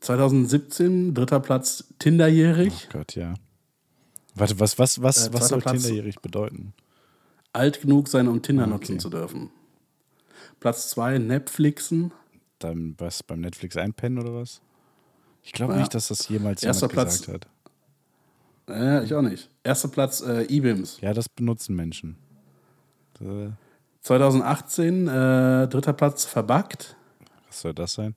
2017 0.00 1.14
dritter 1.14 1.40
Platz 1.40 1.84
Tinderjährig. 1.98 2.88
Gott, 2.92 3.14
ja. 3.16 3.34
Warte, 4.34 4.60
was, 4.60 4.78
was, 4.78 5.02
was, 5.02 5.28
Äh, 5.28 5.32
was 5.32 5.48
soll 5.48 5.60
Platz. 5.60 5.82
Tinderjährig 5.82 6.20
bedeuten? 6.20 6.74
Alt 7.52 7.80
genug 7.80 8.08
sein, 8.08 8.28
um 8.28 8.42
Tinder 8.42 8.64
Ah, 8.64 8.68
nutzen 8.68 8.92
okay. 8.92 9.00
zu 9.00 9.08
dürfen. 9.10 9.50
Platz 10.60 10.90
2 10.90 11.18
Netflixen. 11.18 12.12
Dann 12.58 12.94
was 12.98 13.22
beim 13.22 13.40
Netflix 13.40 13.76
einpennen 13.76 14.18
oder 14.18 14.34
was? 14.34 14.60
Ich 15.42 15.52
glaube 15.52 15.74
Ja. 15.74 15.78
nicht, 15.80 15.94
dass 15.94 16.08
das 16.08 16.28
jemals 16.28 16.62
Erster 16.62 16.86
jemand 16.88 16.92
Platz. 16.92 17.20
gesagt 17.22 17.46
hat. 18.66 18.76
Äh, 18.76 19.04
ich 19.04 19.14
auch 19.14 19.22
nicht. 19.22 19.48
Erster 19.62 19.88
Platz 19.88 20.20
äh, 20.22 20.42
IBIMS. 20.52 21.00
Ja, 21.00 21.14
das 21.14 21.28
benutzen 21.28 21.76
Menschen. 21.76 22.16
Äh, 23.20 23.50
2018 24.02 25.06
äh, 25.08 25.68
dritter 25.68 25.92
Platz 25.92 26.24
verbuggt. 26.24 26.96
Was 27.46 27.60
soll 27.60 27.74
das 27.74 27.94
sein? 27.94 28.14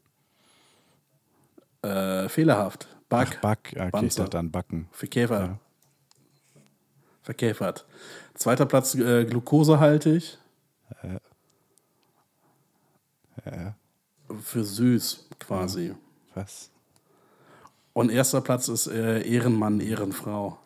Äh, 1.82 2.28
fehlerhaft. 2.30 2.88
Bug. 3.10 3.20
Ach, 3.28 3.36
Back. 3.42 3.60
Okay, 3.74 3.86
ich 3.86 3.92
Banzer. 3.92 4.24
dachte 4.24 4.40
an 4.40 4.52
Backen. 4.52 4.88
Verkäfer. 4.92 5.40
Ja. 5.42 5.60
Verkäfert. 7.24 7.86
Zweiter 8.36 8.66
Platz 8.66 8.96
äh, 8.96 9.26
glukosehaltig. 9.26 10.38
Ja, 13.46 13.76
Für 14.42 14.64
süß 14.64 15.28
quasi. 15.40 15.96
was? 16.36 16.70
Und 17.94 18.12
erster 18.12 18.42
Platz 18.42 18.68
ist 18.68 18.88
äh, 18.88 19.22
Ehrenmann, 19.22 19.80
Ehrenfrau. 19.80 20.60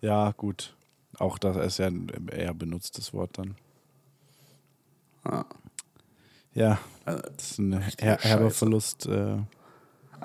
Ja, 0.00 0.32
gut. 0.36 0.74
Auch 1.18 1.38
das 1.38 1.56
ist 1.56 1.78
ja 1.78 1.86
ein 1.88 2.08
eher 2.30 2.54
benutztes 2.54 3.12
Wort 3.12 3.38
dann. 3.38 3.56
Ja. 5.24 5.46
Ja, 6.54 6.78
Äh, 7.04 7.20
das 7.36 7.50
ist 7.52 7.58
ein 7.58 7.72
her 7.98 8.18
herber 8.20 8.44
Scheiße. 8.46 8.50
Verlust. 8.58 9.06
Äh, 9.06 9.38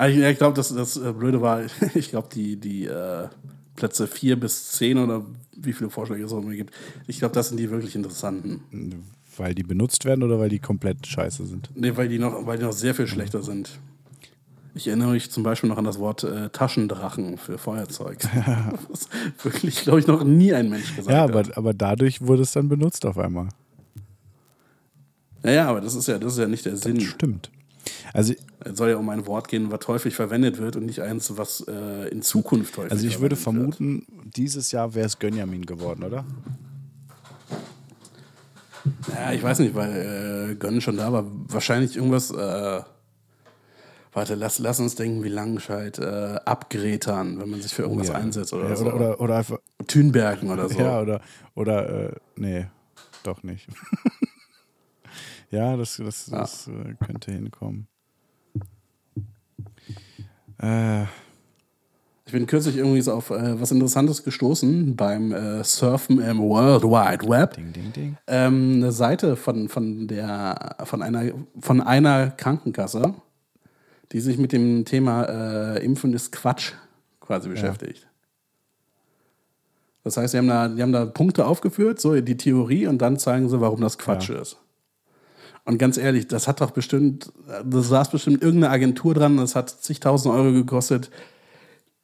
ich, 0.07 0.17
ich 0.17 0.37
glaube, 0.37 0.55
das, 0.55 0.73
das 0.73 0.97
äh, 0.97 1.13
Blöde 1.13 1.41
war, 1.41 1.61
ich 1.95 2.09
glaube, 2.09 2.29
die, 2.33 2.57
die 2.57 2.85
äh, 2.85 3.27
Plätze 3.75 4.07
4 4.07 4.39
bis 4.39 4.71
10 4.73 4.97
oder 4.97 5.25
wie 5.55 5.73
viele 5.73 5.89
Vorschläge 5.89 6.23
es 6.25 6.31
auch 6.33 6.41
immer 6.41 6.53
gibt, 6.53 6.73
ich 7.07 7.19
glaube, 7.19 7.33
das 7.35 7.49
sind 7.49 7.59
die 7.59 7.69
wirklich 7.69 7.95
interessanten. 7.95 8.61
weil 9.37 9.53
die 9.55 9.63
benutzt 9.63 10.05
werden 10.05 10.23
oder 10.23 10.39
weil 10.39 10.49
die 10.49 10.59
komplett 10.59 11.05
scheiße 11.07 11.45
sind? 11.45 11.69
Nee, 11.75 11.95
weil 11.95 12.07
die 12.09 12.19
noch, 12.19 12.45
weil 12.45 12.57
die 12.57 12.63
noch 12.65 12.73
sehr 12.73 12.93
viel 12.95 13.07
schlechter 13.07 13.41
sind. 13.43 13.79
Ich 14.75 14.87
erinnere 14.87 15.11
mich 15.11 15.29
zum 15.29 15.43
Beispiel 15.43 15.69
noch 15.69 15.77
an 15.77 15.85
das 15.85 15.99
Wort 15.99 16.23
äh, 16.23 16.49
Taschendrachen 16.49 17.37
für 17.37 17.59
Feuerzeug. 17.59 18.17
Was 18.89 19.07
wirklich, 19.43 19.81
glaube 19.83 19.99
ich, 19.99 20.07
noch 20.07 20.23
nie 20.23 20.51
ein 20.53 20.67
Mensch 20.69 20.95
gesagt 20.95 21.11
Ja, 21.11 21.21
hat. 21.23 21.29
aber, 21.35 21.57
aber 21.57 21.73
dadurch 21.75 22.21
wurde 22.25 22.41
es 22.41 22.53
dann 22.53 22.69
benutzt 22.69 23.05
auf 23.05 23.19
einmal. 23.19 23.49
Ja, 25.43 25.51
ja, 25.51 25.67
aber 25.69 25.81
das 25.81 25.93
ist 25.93 26.07
ja, 26.07 26.17
das 26.17 26.33
ist 26.33 26.39
ja 26.39 26.47
nicht 26.47 26.65
der 26.65 26.77
Sinn. 26.77 26.99
Stimmt. 27.01 27.51
Also, 28.13 28.33
Es 28.63 28.77
soll 28.77 28.91
ja 28.91 28.97
um 28.97 29.09
ein 29.09 29.25
Wort 29.27 29.47
gehen, 29.47 29.71
was 29.71 29.87
häufig 29.87 30.15
verwendet 30.15 30.57
wird 30.57 30.75
und 30.75 30.85
nicht 30.85 31.01
eins, 31.01 31.35
was 31.37 31.65
äh, 31.67 32.07
in 32.09 32.21
Zukunft 32.21 32.77
häufig 32.77 32.91
also 32.91 33.05
ich 33.07 33.19
würde 33.19 33.35
verwendet 33.35 33.79
wird. 33.79 33.87
vermuten, 34.07 34.31
dieses 34.35 34.71
Jahr 34.71 34.93
wäre 34.95 35.07
es 35.07 35.19
Gönjamin 35.19 35.65
geworden, 35.65 36.03
oder? 36.03 36.23
Ja, 39.15 39.31
ich 39.31 39.41
weiß 39.41 39.59
nicht, 39.59 39.75
weil 39.75 40.51
äh, 40.51 40.55
Gönn 40.55 40.81
schon 40.81 40.97
da 40.97 41.11
war. 41.11 41.25
Wahrscheinlich 41.47 41.95
irgendwas. 41.95 42.31
Äh, 42.31 42.81
warte, 44.11 44.35
lass, 44.35 44.59
lass 44.59 44.79
uns 44.79 44.95
denken, 44.95 45.23
wie 45.23 45.29
Langenscheid 45.29 45.97
äh, 45.99 46.35
abgrätern, 46.45 47.39
wenn 47.39 47.49
man 47.49 47.61
sich 47.61 47.73
für 47.73 47.83
irgendwas 47.83 48.09
Ja. 48.09 48.15
einsetzt 48.15 48.53
oder 48.53 48.69
ja, 48.69 48.75
so. 48.75 48.85
oder, 48.85 48.95
oder, 48.95 49.21
oder 49.21 49.37
einfach. 49.37 49.57
Thünbergen 49.87 50.51
oder 50.51 50.67
so. 50.69 50.79
Ja, 50.79 51.01
oder, 51.01 51.21
oder, 51.55 52.09
äh, 52.09 52.15
nee, 52.35 52.65
doch 53.23 53.41
nicht. 53.43 53.67
ja, 55.53 55.77
das, 55.77 55.97
das, 55.97 56.25
das 56.25 56.67
äh, 56.67 56.95
könnte 57.05 57.31
hinkommen. 57.31 57.87
Äh, 60.61 61.03
Ich 62.25 62.31
bin 62.31 62.47
kürzlich 62.47 62.77
irgendwie 62.77 63.01
so 63.01 63.13
auf 63.13 63.29
äh, 63.29 63.59
was 63.59 63.71
Interessantes 63.71 64.23
gestoßen 64.23 64.95
beim 64.95 65.31
äh, 65.31 65.63
Surfen 65.63 66.19
im 66.19 66.39
World 66.39 66.83
Wide 66.83 67.29
Web. 67.29 67.55
ding, 67.55 67.73
ding, 67.73 67.93
ding. 67.93 68.17
Ähm, 68.27 68.75
eine 68.77 68.91
Seite 68.91 69.35
von, 69.35 69.69
von, 69.69 70.07
der, 70.07 70.77
von, 70.85 71.01
einer, 71.01 71.31
von 71.59 71.81
einer 71.81 72.31
Krankenkasse, 72.31 73.13
die 74.11 74.19
sich 74.21 74.37
mit 74.37 74.51
dem 74.51 74.85
Thema 74.85 75.23
äh, 75.75 75.85
Impfen 75.85 76.13
ist 76.13 76.31
Quatsch 76.31 76.73
quasi 77.19 77.49
beschäftigt. 77.49 78.07
Das 80.03 80.17
heißt, 80.17 80.31
sie 80.31 80.37
haben, 80.37 80.47
da, 80.47 80.67
die 80.67 80.81
haben 80.81 80.91
da 80.91 81.05
Punkte 81.05 81.45
aufgeführt, 81.45 81.99
so 81.99 82.19
die 82.19 82.37
Theorie, 82.37 82.87
und 82.87 82.97
dann 83.01 83.17
zeigen 83.17 83.47
sie, 83.47 83.61
warum 83.61 83.79
das 83.81 83.97
Quatsch 83.97 84.29
ist. 84.29 84.57
Und 85.65 85.77
ganz 85.77 85.97
ehrlich, 85.97 86.27
das 86.27 86.47
hat 86.47 86.59
doch 86.61 86.71
bestimmt, 86.71 87.31
da 87.47 87.81
saß 87.81 88.11
bestimmt 88.11 88.41
irgendeine 88.41 88.73
Agentur 88.73 89.13
dran, 89.13 89.37
das 89.37 89.55
hat 89.55 89.69
zigtausend 89.69 90.33
Euro 90.33 90.51
gekostet. 90.51 91.09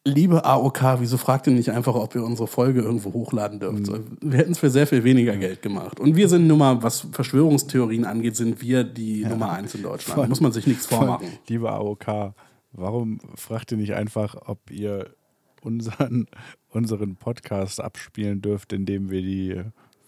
Liebe 0.05 0.45
AOK, 0.45 0.99
wieso 0.99 1.17
fragt 1.17 1.45
ihr 1.47 1.53
nicht 1.53 1.71
einfach, 1.71 1.93
ob 1.93 2.15
ihr 2.15 2.23
unsere 2.23 2.47
Folge 2.47 2.81
irgendwo 2.81 3.11
hochladen 3.11 3.59
dürft? 3.59 3.85
So, 3.85 3.99
Wir 4.21 4.39
hätten 4.39 4.53
es 4.53 4.59
für 4.59 4.69
sehr 4.69 4.87
viel 4.87 5.03
weniger 5.03 5.35
Geld 5.35 5.61
gemacht. 5.61 5.99
Und 5.99 6.15
wir 6.15 6.29
sind 6.29 6.47
nun 6.47 6.57
mal, 6.57 6.81
was 6.81 7.07
Verschwörungstheorien 7.11 8.05
angeht, 8.05 8.37
sind 8.37 8.61
wir 8.61 8.85
die 8.85 9.25
Nummer 9.25 9.51
eins 9.51 9.75
in 9.75 9.83
Deutschland. 9.83 10.21
Da 10.21 10.27
muss 10.27 10.39
man 10.39 10.53
sich 10.53 10.65
nichts 10.65 10.85
vormachen. 10.85 11.27
Liebe 11.47 11.69
AOK, 11.69 12.33
warum 12.71 13.19
fragt 13.35 13.73
ihr 13.73 13.77
nicht 13.77 13.93
einfach, 13.93 14.35
ob 14.47 14.71
ihr 14.71 15.13
unseren, 15.61 16.27
unseren 16.69 17.17
Podcast 17.17 17.81
abspielen 17.81 18.41
dürft, 18.41 18.71
indem 18.71 19.09
wir 19.09 19.21
die, 19.21 19.61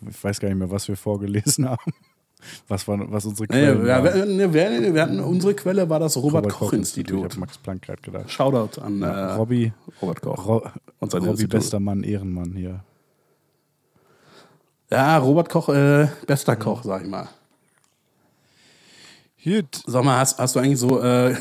ich 0.10 0.24
weiß 0.24 0.40
gar 0.40 0.48
nicht 0.48 0.58
mehr, 0.58 0.72
was 0.72 0.88
wir 0.88 0.96
vorgelesen 0.96 1.70
haben, 1.70 1.92
was, 2.68 2.88
war, 2.88 3.12
was 3.12 3.26
unsere 3.26 3.48
Quellen 3.48 3.84
wir, 3.84 4.04
waren. 4.04 4.04
wir, 4.40 4.54
wir, 4.54 4.94
wir 4.94 5.02
hatten, 5.02 5.20
unsere 5.20 5.54
Quelle 5.54 5.90
war 5.90 6.00
das 6.00 6.16
Ich 6.16 6.24
Robert-Koch-Institut. 6.24 7.24
habe 7.24 7.40
Max 7.40 7.58
Planck 7.58 7.82
gerade 7.84 8.02
gedacht. 8.02 8.32
Shoutout 8.32 8.82
an 8.82 9.02
äh, 9.02 9.08
Robby, 9.08 9.74
Robert 10.02 10.22
Koch. 10.22 10.46
Ro 10.46 10.64
und 11.00 11.12
sein 11.12 11.22
Robby 11.22 11.32
Institut. 11.32 11.52
bester 11.52 11.80
Mann, 11.80 12.04
Ehrenmann 12.04 12.54
hier. 12.54 12.84
Ja, 14.92 15.18
Robert 15.18 15.50
Koch, 15.50 15.70
äh, 15.70 16.08
bester 16.28 16.56
Koch, 16.56 16.84
sag 16.84 17.04
ich 17.04 17.10
mal. 17.10 17.30
Gut. 19.44 19.82
Sag 19.88 20.04
mal, 20.04 20.20
hast, 20.20 20.38
hast 20.38 20.56
du 20.56 20.60
eigentlich 20.60 20.78
so 20.78 21.02
äh, 21.02 21.34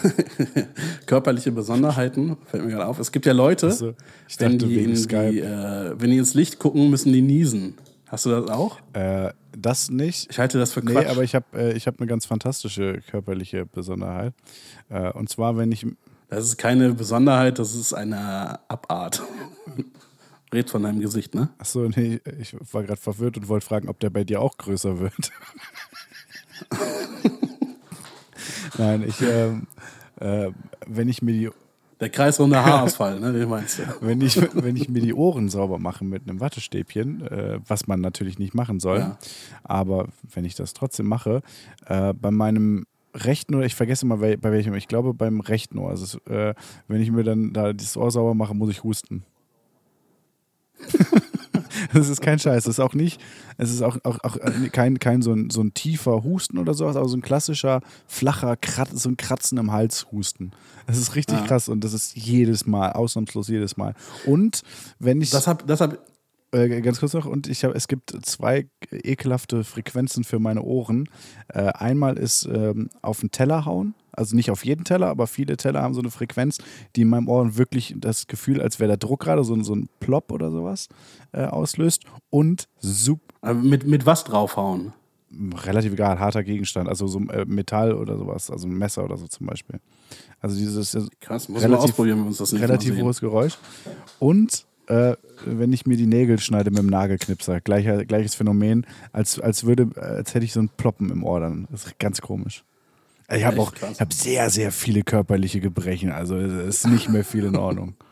körperliche 1.06 1.52
Besonderheiten? 1.52 2.38
Fällt 2.46 2.64
mir 2.64 2.70
gerade 2.70 2.86
auf. 2.86 2.98
Es 2.98 3.12
gibt 3.12 3.26
ja 3.26 3.34
Leute, 3.34 3.68
Ach 3.68 3.72
so, 3.72 3.94
ich 4.26 4.40
wenn, 4.40 4.52
dachte 4.58 4.68
die 4.68 4.84
die, 4.84 5.40
äh, 5.40 5.94
wenn 5.98 6.10
die 6.10 6.16
ins 6.16 6.32
Licht 6.32 6.58
gucken, 6.58 6.88
müssen 6.88 7.12
die 7.12 7.20
niesen. 7.20 7.74
Hast 8.06 8.24
du 8.24 8.30
das 8.30 8.48
auch? 8.48 8.78
Äh, 8.94 9.32
das 9.56 9.90
nicht. 9.90 10.30
Ich 10.30 10.38
halte 10.38 10.58
das 10.58 10.72
für 10.72 10.80
Nee, 10.84 10.92
Quatsch. 10.92 11.06
aber 11.08 11.22
ich 11.22 11.34
habe 11.34 11.46
äh, 11.54 11.72
ich 11.72 11.86
hab 11.86 11.98
eine 12.00 12.06
ganz 12.06 12.26
fantastische 12.26 13.00
körperliche 13.10 13.66
Besonderheit. 13.66 14.34
Äh, 14.88 15.10
und 15.12 15.28
zwar, 15.28 15.56
wenn 15.56 15.72
ich. 15.72 15.86
das 16.28 16.44
ist 16.44 16.56
keine 16.58 16.92
Besonderheit, 16.94 17.58
das 17.58 17.74
ist 17.74 17.92
eine 17.92 18.60
Abart. 18.68 19.22
Red 20.52 20.68
von 20.68 20.82
deinem 20.82 21.00
Gesicht, 21.00 21.34
ne? 21.36 21.48
Achso, 21.58 21.88
nee, 21.88 22.20
ich 22.40 22.56
war 22.72 22.82
gerade 22.82 23.00
verwirrt 23.00 23.36
und 23.36 23.46
wollte 23.46 23.64
fragen, 23.66 23.88
ob 23.88 24.00
der 24.00 24.10
bei 24.10 24.24
dir 24.24 24.40
auch 24.40 24.56
größer 24.56 24.98
wird. 24.98 25.30
Nein, 28.78 29.04
ich. 29.06 29.20
Ähm, 29.20 29.66
äh, 30.20 30.50
wenn 30.86 31.08
ich 31.08 31.22
mir 31.22 31.32
die 31.32 31.50
Der 32.00 32.08
kreisrunde 32.08 32.64
Haarausfall, 32.64 33.20
ne? 33.20 33.32
Den 33.32 33.48
meinst 33.48 33.78
du? 33.78 33.82
wenn 34.00 34.20
ich, 34.22 34.40
wenn 34.54 34.74
ich 34.76 34.88
mir 34.88 35.02
die 35.02 35.12
Ohren 35.14 35.48
sauber 35.50 35.78
mache 35.78 36.04
mit 36.04 36.26
einem 36.28 36.40
Wattestäbchen, 36.40 37.20
äh, 37.26 37.60
was 37.66 37.86
man 37.86 38.00
natürlich 38.00 38.38
nicht 38.38 38.54
machen 38.54 38.80
soll, 38.80 38.98
Ja. 39.00 39.18
aber 39.64 40.08
wenn 40.32 40.44
ich 40.46 40.54
das 40.54 40.72
trotzdem 40.72 41.06
mache, 41.06 41.42
äh, 41.86 42.14
bei 42.14 42.30
meinem 42.30 42.86
rechten 43.14 43.54
Ohr, 43.54 43.64
ich 43.64 43.74
vergesse 43.74 44.06
mal 44.06 44.16
bei 44.16 44.52
welchem, 44.52 44.74
ich 44.74 44.88
glaube 44.88 45.12
beim 45.12 45.40
rechten 45.40 45.78
Ohr, 45.78 45.90
also 45.90 46.18
äh, 46.26 46.54
wenn 46.88 47.02
ich 47.02 47.10
mir 47.10 47.24
dann 47.24 47.52
da 47.52 47.72
das 47.72 47.96
Ohr 47.96 48.10
sauber 48.10 48.34
mache, 48.34 48.54
muss 48.54 48.70
ich 48.70 48.82
husten. 48.82 49.24
Das 51.92 52.08
ist 52.08 52.20
kein 52.20 52.38
Scheiß. 52.38 52.64
Das 52.64 52.74
ist 52.74 52.80
auch 52.80 52.94
nicht, 52.94 53.20
es 53.58 53.70
ist 53.70 53.82
auch, 53.82 53.98
auch, 54.04 54.18
auch 54.22 54.36
kein, 54.72 54.98
kein 54.98 55.22
so, 55.22 55.32
ein, 55.32 55.50
so 55.50 55.62
ein 55.62 55.74
tiefer 55.74 56.22
Husten 56.24 56.58
oder 56.58 56.74
sowas, 56.74 56.96
aber 56.96 57.08
so 57.08 57.16
ein 57.16 57.22
klassischer, 57.22 57.80
flacher, 58.06 58.56
Krat, 58.56 58.88
so 58.92 59.08
ein 59.08 59.16
Kratzen 59.16 59.58
im 59.58 59.72
Hals 59.72 60.06
Husten. 60.12 60.52
Das 60.86 60.98
ist 60.98 61.14
richtig 61.14 61.38
Ah. 61.38 61.46
krass 61.46 61.68
und 61.68 61.84
das 61.84 61.92
ist 61.92 62.16
jedes 62.16 62.66
Mal, 62.66 62.92
ausnahmslos 62.92 63.48
jedes 63.48 63.76
Mal. 63.76 63.94
Und 64.26 64.62
wenn 64.98 65.20
ich. 65.20 65.30
Das 65.30 65.46
hab, 65.46 65.66
das 65.66 65.80
hab, 65.80 65.98
Äh, 66.52 66.80
ganz 66.80 66.98
kurz 66.98 67.12
noch, 67.14 67.26
und 67.26 67.46
ich 67.46 67.62
habe, 67.62 67.74
es 67.76 67.86
gibt 67.86 68.12
zwei 68.26 68.66
ekelhafte 68.90 69.62
Frequenzen 69.62 70.24
für 70.24 70.40
meine 70.40 70.62
Ohren. 70.62 71.08
Äh, 71.46 71.60
einmal 71.60 72.18
ist 72.18 72.44
ähm, 72.52 72.90
auf 73.02 73.20
den 73.20 73.30
Teller 73.30 73.66
hauen, 73.66 73.94
also 74.20 74.36
nicht 74.36 74.50
auf 74.50 74.64
jeden 74.64 74.84
Teller, 74.84 75.08
aber 75.08 75.26
viele 75.26 75.56
Teller 75.56 75.82
haben 75.82 75.94
so 75.94 76.00
eine 76.00 76.10
Frequenz, 76.10 76.58
die 76.94 77.02
in 77.02 77.08
meinem 77.08 77.26
Ohr 77.28 77.56
wirklich 77.56 77.94
das 77.98 78.26
Gefühl, 78.28 78.60
als 78.62 78.78
wäre 78.78 78.88
der 78.88 78.96
Druck 78.98 79.20
gerade 79.20 79.42
so, 79.42 79.54
ein- 79.54 79.64
so 79.64 79.74
ein 79.74 79.88
Plop 79.98 80.30
oder 80.30 80.50
sowas 80.50 80.88
äh, 81.32 81.44
auslöst. 81.46 82.04
Und 82.30 82.68
sup 82.78 83.20
äh, 83.42 83.54
mit, 83.54 83.86
mit 83.86 84.06
was 84.06 84.22
draufhauen? 84.24 84.92
relativ 85.64 85.92
egal, 85.92 86.18
harter 86.18 86.42
Gegenstand, 86.42 86.88
also 86.88 87.06
so 87.06 87.20
äh, 87.20 87.44
Metall 87.46 87.94
oder 87.94 88.18
sowas, 88.18 88.50
also 88.50 88.66
ein 88.66 88.72
Messer 88.76 89.04
oder 89.04 89.16
so 89.16 89.28
zum 89.28 89.46
Beispiel. 89.46 89.78
Also 90.40 90.56
dieses 90.56 90.92
äh, 90.94 91.02
Krass, 91.20 91.48
muss 91.48 91.62
Relativ- 91.62 91.84
ausprobieren, 91.84 92.18
wenn 92.18 92.26
uns 92.26 92.38
das 92.38 92.50
nicht 92.52 92.60
relativ 92.62 92.96
hohes 93.00 93.20
Geräusch. 93.20 93.56
Und 94.18 94.66
äh, 94.88 95.14
wenn 95.46 95.72
ich 95.72 95.86
mir 95.86 95.96
die 95.96 96.06
Nägel 96.08 96.40
schneide 96.40 96.70
mit 96.70 96.80
dem 96.80 96.88
Nagelknipser, 96.88 97.60
gleicher, 97.60 98.04
gleiches 98.06 98.34
Phänomen, 98.34 98.84
als, 99.12 99.38
als, 99.38 99.62
würde, 99.64 99.90
als 99.94 100.34
hätte 100.34 100.44
ich 100.44 100.52
so 100.52 100.60
ein 100.62 100.68
Ploppen 100.76 101.10
im 101.10 101.22
Ohr 101.22 101.38
dann. 101.38 101.68
Das 101.70 101.86
ist 101.86 101.98
ganz 102.00 102.20
komisch. 102.20 102.64
Ich 103.32 103.44
habe 103.44 103.60
auch 103.60 103.72
krass. 103.72 103.92
ich 103.92 104.00
hab 104.00 104.12
sehr, 104.12 104.50
sehr 104.50 104.72
viele 104.72 105.02
körperliche 105.02 105.60
Gebrechen, 105.60 106.10
also 106.10 106.36
es 106.36 106.76
ist 106.76 106.86
nicht 106.88 107.08
mehr 107.08 107.24
viel 107.24 107.44
in 107.44 107.56
Ordnung. 107.56 107.94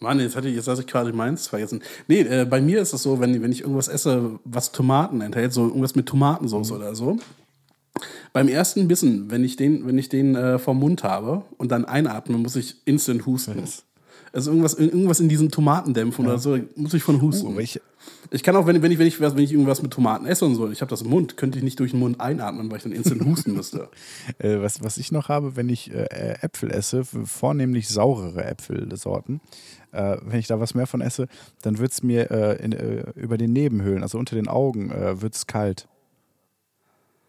Mann, 0.00 0.20
jetzt 0.20 0.36
hatte 0.36 0.48
ich, 0.48 0.54
jetzt 0.54 0.68
hatte 0.68 0.80
ich 0.80 0.86
gerade 0.86 1.12
meins 1.12 1.48
vergessen. 1.48 1.82
Nee, 2.06 2.20
äh, 2.20 2.44
bei 2.44 2.60
mir 2.60 2.80
ist 2.80 2.92
es 2.92 3.02
so, 3.02 3.20
wenn, 3.20 3.42
wenn 3.42 3.52
ich 3.52 3.62
irgendwas 3.62 3.88
esse, 3.88 4.38
was 4.44 4.70
Tomaten 4.72 5.20
enthält, 5.20 5.52
so 5.52 5.66
irgendwas 5.66 5.96
mit 5.96 6.06
Tomatensauce 6.06 6.72
oder 6.72 6.94
so. 6.94 7.18
Beim 8.32 8.48
ersten 8.48 8.86
Bissen, 8.86 9.30
wenn 9.30 9.42
ich 9.42 9.56
den, 9.56 9.86
wenn 9.86 9.98
ich 9.98 10.08
den 10.08 10.36
äh, 10.36 10.58
vom 10.58 10.78
Mund 10.78 11.02
habe 11.02 11.42
und 11.56 11.72
dann 11.72 11.84
einatme, 11.84 12.38
muss 12.38 12.54
ich 12.54 12.76
instant 12.84 13.26
husten. 13.26 13.64
Also 14.32 14.50
irgendwas, 14.50 14.74
irgendwas 14.74 15.20
in 15.20 15.28
diesen 15.28 15.50
Tomatendämpfen 15.50 16.26
oder 16.26 16.38
so, 16.38 16.58
muss 16.76 16.94
ich 16.94 17.02
von 17.02 17.20
husten. 17.22 17.48
Aber 17.48 17.60
ich, 17.60 17.80
Ich 18.30 18.42
kann 18.42 18.56
auch, 18.56 18.66
wenn, 18.66 18.82
wenn, 18.82 18.92
ich, 18.92 18.98
wenn, 18.98 19.06
ich, 19.06 19.20
wenn 19.20 19.38
ich 19.38 19.52
irgendwas 19.52 19.82
mit 19.82 19.92
Tomaten 19.92 20.26
esse 20.26 20.44
und 20.44 20.54
so, 20.54 20.70
ich 20.70 20.80
habe 20.80 20.90
das 20.90 21.02
im 21.02 21.08
Mund, 21.08 21.36
könnte 21.36 21.58
ich 21.58 21.64
nicht 21.64 21.80
durch 21.80 21.92
den 21.92 22.00
Mund 22.00 22.20
einatmen, 22.20 22.70
weil 22.70 22.76
ich 22.78 22.82
dann 22.82 22.92
instant 22.92 23.24
husten 23.24 23.54
müsste. 23.54 23.88
äh, 24.38 24.60
was, 24.60 24.82
was 24.82 24.98
ich 24.98 25.12
noch 25.12 25.28
habe, 25.28 25.56
wenn 25.56 25.68
ich 25.68 25.92
äh, 25.92 26.36
Äpfel 26.42 26.70
esse, 26.70 27.04
vornehmlich 27.04 27.88
saurere 27.88 28.44
Äpfelsorten, 28.44 29.40
äh, 29.92 30.16
wenn 30.22 30.38
ich 30.38 30.46
da 30.46 30.60
was 30.60 30.74
mehr 30.74 30.86
von 30.86 31.00
esse, 31.00 31.26
dann 31.62 31.78
wird 31.78 31.92
es 31.92 32.02
mir 32.02 32.30
äh, 32.30 32.62
in, 32.62 32.72
äh, 32.72 33.10
über 33.14 33.38
den 33.38 33.52
Nebenhöhlen, 33.52 34.02
also 34.02 34.18
unter 34.18 34.36
den 34.36 34.48
Augen, 34.48 34.90
äh, 34.90 35.22
wird 35.22 35.34
es 35.34 35.46
kalt. 35.46 35.88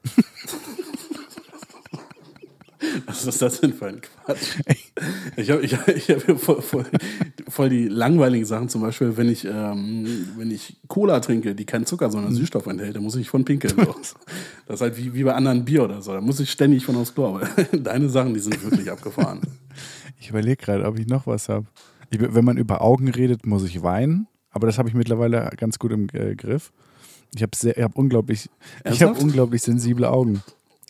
Was 3.06 3.26
ist 3.26 3.42
das 3.42 3.60
denn 3.60 3.74
für 3.74 3.88
ein 3.88 4.02
Quatsch? 4.02 4.58
Ich 5.36 5.52
habe 5.52 5.62
ich, 5.62 5.74
ich 5.74 6.10
hab 6.10 6.40
voll, 6.40 6.62
voll, 6.62 6.86
voll 7.48 7.70
die 7.70 7.88
langweiligen 7.88 8.46
Sachen, 8.46 8.70
zum 8.70 8.82
Beispiel, 8.82 9.18
wenn 9.18 9.30
ich, 9.30 9.46
ähm, 9.46 10.28
wenn 10.38 10.50
ich 10.52 10.78
Cola 10.88 11.20
trinke, 11.20 11.56
die 11.56 11.66
keinen 11.66 11.86
Zucker, 11.86 12.10
sondern 12.10 12.34
Süßstoff 12.34 12.66
enthält, 12.68 12.96
dann 12.96 13.04
muss 13.04 13.16
ich 13.16 13.30
von 13.30 13.44
pinkeln. 13.46 13.76
So. 13.76 14.16
Das 14.66 14.76
ist 14.76 14.82
halt 14.82 14.98
wie, 14.98 15.14
wie 15.14 15.24
bei 15.24 15.34
anderen 15.34 15.66
Bier 15.66 15.84
oder 15.84 16.02
so. 16.02 16.14
Da 16.14 16.22
muss 16.22 16.40
ich 16.40 16.52
ständig 16.52 16.86
von 16.86 16.96
aufs 16.96 17.14
Klo. 17.14 17.28
Aber 17.28 17.48
deine 17.78 18.10
Sachen, 18.10 18.34
die 18.34 18.40
sind 18.40 18.64
wirklich 18.64 18.92
abgefahren. 18.92 19.42
Ich 20.20 20.30
überlege 20.30 20.58
gerade, 20.58 20.86
ob 20.86 20.98
ich 21.00 21.08
noch 21.08 21.28
was 21.28 21.50
habe. 21.50 21.66
Wenn 22.12 22.46
man 22.46 22.58
über 22.58 22.82
Augen 22.82 23.10
redet, 23.10 23.46
muss 23.46 23.64
ich 23.64 23.84
weinen. 23.84 24.28
Aber 24.52 24.68
das 24.68 24.78
habe 24.78 24.90
ich 24.90 24.96
mittlerweile 24.96 25.50
ganz 25.58 25.80
gut 25.80 25.92
im 25.92 26.08
äh, 26.14 26.36
Griff. 26.36 26.72
Ich 27.36 27.44
habe 27.44 27.52
ich 27.54 27.84
hab 27.84 27.96
unglaublich, 27.96 28.46
ich 28.46 28.86
habe 28.86 28.90
Ernsthaft? 28.90 29.22
unglaublich 29.22 29.62
sensible 29.62 30.10
Augen. 30.10 30.42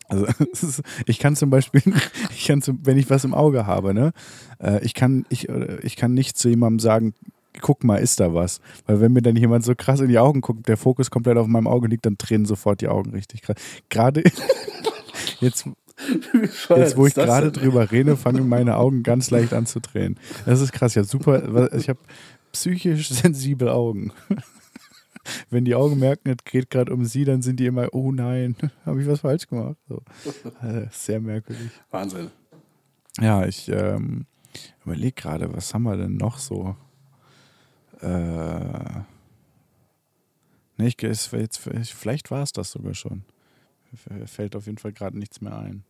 Also 0.09 0.25
ist, 0.51 0.81
ich 1.05 1.19
kann 1.19 1.35
zum 1.35 1.49
Beispiel, 1.49 1.81
ich 2.35 2.45
kann 2.45 2.61
zum, 2.61 2.79
wenn 2.83 2.97
ich 2.97 3.09
was 3.09 3.23
im 3.23 3.33
Auge 3.33 3.65
habe, 3.65 3.93
ne, 3.93 4.11
äh, 4.61 4.83
ich 4.83 4.93
kann, 4.93 5.25
ich, 5.29 5.47
äh, 5.47 5.77
ich 5.81 5.95
kann 5.95 6.13
nicht 6.13 6.37
zu 6.37 6.49
jemandem 6.49 6.79
sagen, 6.79 7.13
guck 7.61 7.83
mal, 7.83 7.97
ist 7.97 8.19
da 8.19 8.33
was? 8.33 8.59
Weil 8.85 9.01
wenn 9.01 9.13
mir 9.13 9.21
dann 9.21 9.35
jemand 9.35 9.63
so 9.63 9.73
krass 9.75 9.99
in 9.99 10.09
die 10.09 10.19
Augen 10.19 10.41
guckt, 10.41 10.67
der 10.67 10.77
Fokus 10.77 11.11
komplett 11.11 11.37
auf 11.37 11.47
meinem 11.47 11.67
Auge 11.67 11.87
liegt, 11.87 12.05
dann 12.05 12.17
tränen 12.17 12.45
sofort 12.45 12.81
die 12.81 12.87
Augen 12.87 13.11
richtig 13.11 13.41
krass. 13.41 13.57
Gerade 13.89 14.23
jetzt, 15.39 15.65
Jetzt, 16.69 16.95
wo 16.95 17.07
ich 17.07 17.13
gerade 17.13 17.51
drüber 17.51 17.91
rede, 17.91 18.15
fangen 18.15 18.47
meine 18.47 18.77
Augen 18.77 19.03
ganz 19.03 19.31
leicht 19.31 19.53
an 19.53 19.65
zu 19.65 19.81
tränen. 19.81 20.17
Das 20.45 20.61
ist 20.61 20.71
krass. 20.71 20.95
Habe 20.95 21.05
super, 21.05 21.73
ich 21.73 21.89
habe 21.89 21.99
psychisch 22.53 23.09
sensible 23.09 23.73
Augen. 23.73 24.13
Wenn 25.49 25.65
die 25.65 25.75
Augen 25.75 25.99
merken, 25.99 26.29
es 26.29 26.43
geht 26.43 26.69
gerade 26.69 26.93
um 26.93 27.05
sie, 27.05 27.25
dann 27.25 27.41
sind 27.41 27.59
die 27.59 27.65
immer, 27.65 27.93
oh 27.93 28.11
nein, 28.11 28.55
habe 28.85 29.01
ich 29.01 29.07
was 29.07 29.21
falsch 29.21 29.47
gemacht. 29.47 29.77
So. 29.87 30.01
Äh, 30.61 30.87
Sehr 30.91 31.19
merkwürdig. 31.19 31.71
Wahnsinn. 31.91 32.31
Ja, 33.19 33.45
ich 33.45 33.69
ähm, 33.69 34.25
überlege 34.85 35.13
gerade, 35.13 35.53
was 35.53 35.73
haben 35.73 35.83
wir 35.83 35.97
denn 35.97 36.15
noch 36.15 36.37
so? 36.37 36.75
Äh, 38.01 39.01
nee, 40.77 40.87
ich, 40.87 41.03
es, 41.03 41.31
jetzt, 41.31 41.57
vielleicht 41.57 42.31
war 42.31 42.43
es 42.43 42.53
das 42.53 42.71
sogar 42.71 42.93
schon. 42.93 43.23
Fällt 44.25 44.55
auf 44.55 44.67
jeden 44.67 44.77
Fall 44.77 44.93
gerade 44.93 45.17
nichts 45.17 45.41
mehr 45.41 45.57
ein. 45.57 45.83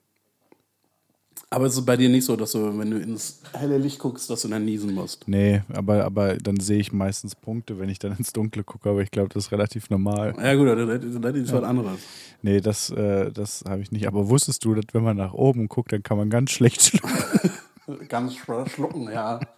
Aber 1.50 1.66
es 1.66 1.76
ist 1.76 1.86
bei 1.86 1.98
dir 1.98 2.10
nicht 2.10 2.26
so, 2.26 2.36
dass 2.36 2.52
du, 2.52 2.78
wenn 2.78 2.92
du 2.92 2.98
ins 3.00 3.42
helle 3.54 3.78
Licht 3.78 3.98
guckst, 4.00 4.30
dass 4.30 4.44
du 4.44 4.48
dann 4.50 4.66
niesen 4.66 4.94
musst. 4.94 5.28
Nee, 5.28 5.62
aber, 5.74 6.04
aber 6.06 6.36
dann 6.38 6.60
sehe 6.60 6.80
ich 6.80 6.92
meistens 6.92 7.36
Punkte, 7.36 7.80
wenn 7.80 7.90
ich 7.90 7.98
dann 8.00 8.16
ins 8.18 8.34
Dunkle 8.34 8.64
gucke, 8.64 8.90
aber 8.90 9.02
ich 9.02 9.10
glaube, 9.12 9.30
das 9.30 9.46
ist 9.46 9.52
relativ 9.52 9.90
normal. 9.90 10.36
Ja 10.38 10.54
gut, 10.56 10.68
das, 10.68 11.22
das 11.22 11.36
ist 11.36 11.52
was 11.52 11.64
anderes. 11.64 12.00
Nee, 12.42 12.62
das, 12.62 12.90
äh, 12.92 13.32
das 13.32 13.64
habe 13.68 13.82
ich 13.82 13.92
nicht. 13.92 14.08
Aber 14.08 14.30
wusstest 14.30 14.64
du, 14.64 14.76
dass 14.76 14.86
wenn 14.94 15.04
man 15.04 15.18
nach 15.18 15.34
oben 15.34 15.68
guckt, 15.68 15.92
dann 15.92 16.04
kann 16.04 16.18
man 16.18 16.30
ganz 16.30 16.52
schlecht 16.52 16.82
schlucken? 16.82 17.10
Ganz 18.08 18.36
schlucken, 18.36 19.10
ja. 19.12 19.40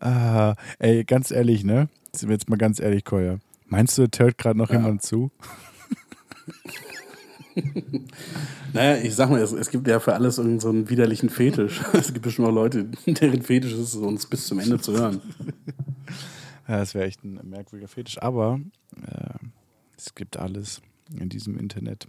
Ah, 0.00 0.54
ey, 0.78 1.04
ganz 1.04 1.30
ehrlich, 1.30 1.64
ne? 1.64 1.88
Sind 2.12 2.28
wir 2.28 2.34
jetzt 2.34 2.50
mal 2.50 2.56
ganz 2.56 2.80
ehrlich, 2.80 3.04
Koya. 3.04 3.38
Meinst 3.66 3.96
du, 3.98 4.06
hört 4.18 4.36
gerade 4.38 4.58
noch 4.58 4.70
Ja. 4.70 4.76
jemand 4.76 5.02
zu? 5.02 5.30
Naja, 8.72 9.02
ich 9.02 9.14
sag 9.14 9.28
mal, 9.28 9.40
es, 9.40 9.52
es 9.52 9.68
gibt 9.70 9.86
ja 9.86 10.00
für 10.00 10.14
alles 10.14 10.38
irgendeinen 10.38 10.60
so 10.60 10.68
einen 10.70 10.88
widerlichen 10.88 11.28
Fetisch. 11.28 11.82
Es 11.92 12.12
gibt 12.12 12.22
bestimmt 12.22 12.48
auch 12.48 12.52
Leute, 12.52 12.86
deren 13.06 13.42
Fetisch 13.42 13.72
ist 13.74 13.94
uns 13.96 14.26
bis 14.26 14.46
zum 14.46 14.58
Ende 14.60 14.78
zu 14.80 14.92
hören. 14.92 15.20
Ja, 16.68 16.78
das 16.78 16.94
wäre 16.94 17.06
echt 17.06 17.24
ein 17.24 17.40
merkwürdiger 17.42 17.88
Fetisch. 17.88 18.22
Aber 18.22 18.60
äh, 19.04 19.34
es 19.96 20.14
gibt 20.14 20.36
alles 20.36 20.80
in 21.18 21.28
diesem 21.28 21.58
Internet. 21.58 22.06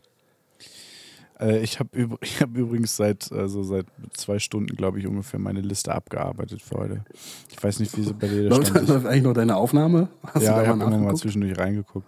Äh, 1.39 1.63
ich 1.63 1.79
habe 1.79 2.17
ich 2.21 2.39
hab 2.39 2.55
übrigens 2.55 2.95
seit, 2.95 3.31
also 3.31 3.63
seit 3.63 3.87
zwei 4.13 4.37
Stunden, 4.37 4.75
glaube 4.75 4.99
ich, 4.99 5.07
ungefähr 5.07 5.39
meine 5.39 5.61
Liste 5.61 5.93
abgearbeitet 5.93 6.61
für 6.61 6.77
heute. 6.77 7.03
Ich 7.49 7.61
weiß 7.61 7.79
nicht, 7.79 7.97
wie 7.97 8.03
sie 8.03 8.13
bei 8.13 8.27
dir 8.27 8.43
Läuft, 8.43 8.73
läuft 8.87 9.07
eigentlich 9.07 9.23
noch 9.23 9.33
deine 9.33 9.55
Aufnahme? 9.57 10.09
Hast 10.23 10.43
Ja, 10.43 10.61
ich 10.61 10.67
habe 10.67 10.83
immer 10.83 10.97
mal 10.99 11.15
zwischendurch 11.15 11.57
reingeguckt. 11.57 12.07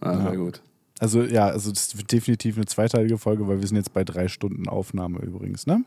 Ah, 0.00 0.12
Ja. 0.12 0.22
sehr 0.28 0.36
gut. 0.36 0.62
Also 1.00 1.22
ja, 1.22 1.46
also 1.46 1.70
das 1.70 1.96
wird 1.96 2.12
definitiv 2.12 2.56
eine 2.56 2.66
zweiteilige 2.66 3.16
Folge, 3.16 3.48
weil 3.48 3.58
wir 3.58 3.66
sind 3.66 3.78
jetzt 3.78 3.94
bei 3.94 4.04
drei 4.04 4.28
Stunden 4.28 4.68
Aufnahme 4.68 5.20
übrigens, 5.20 5.66
ne? 5.66 5.82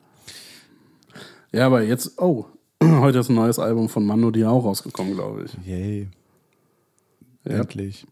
Ja, 1.52 1.68
aber 1.68 1.84
jetzt, 1.84 2.19
oh, 2.19 2.48
heute 2.84 3.19
ist 3.19 3.30
ein 3.30 3.35
neues 3.35 3.60
Album 3.60 3.90
von 3.90 4.03
Mando 4.07 4.31
Diao 4.31 4.57
rausgekommen, 4.57 5.14
glaube 5.14 5.45
ich. 5.45 5.68
Yay. 5.68 6.10
Ja. 7.45 7.57
Endlich. 7.57 8.07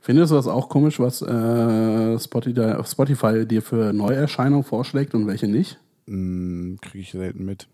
Findest 0.00 0.30
du 0.30 0.36
das 0.36 0.46
auch 0.46 0.70
komisch, 0.70 0.98
was 1.00 1.20
äh, 1.20 2.18
Spotify, 2.18 2.82
Spotify 2.86 3.44
dir 3.46 3.60
für 3.60 3.92
Neuerscheinungen 3.92 4.64
vorschlägt 4.64 5.14
und 5.14 5.26
welche 5.26 5.48
nicht? 5.48 5.78
Hm, 6.06 6.78
Kriege 6.80 7.02
ich 7.02 7.10
selten 7.10 7.44
mit. 7.44 7.68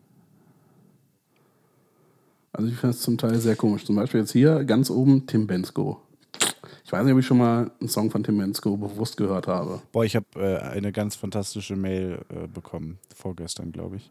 Also 2.52 2.68
ich 2.68 2.74
finde 2.74 2.96
es 2.96 3.02
zum 3.02 3.18
Teil 3.18 3.38
sehr 3.38 3.54
komisch. 3.54 3.84
Zum 3.84 3.94
Beispiel 3.94 4.20
jetzt 4.20 4.32
hier 4.32 4.64
ganz 4.64 4.90
oben 4.90 5.28
Tim 5.28 5.46
Bensko. 5.46 6.00
Ich 6.92 6.98
weiß 6.98 7.06
nicht, 7.06 7.14
ob 7.14 7.20
ich 7.20 7.26
schon 7.26 7.38
mal 7.38 7.70
einen 7.80 7.88
Song 7.88 8.10
von 8.10 8.22
Tim 8.22 8.36
Bensko 8.36 8.76
bewusst 8.76 9.16
gehört 9.16 9.46
habe. 9.46 9.80
Boah, 9.92 10.04
ich 10.04 10.14
habe 10.14 10.26
äh, 10.36 10.58
eine 10.58 10.92
ganz 10.92 11.16
fantastische 11.16 11.74
Mail 11.74 12.18
äh, 12.28 12.46
bekommen, 12.46 12.98
vorgestern, 13.16 13.72
glaube 13.72 13.96
ich. 13.96 14.10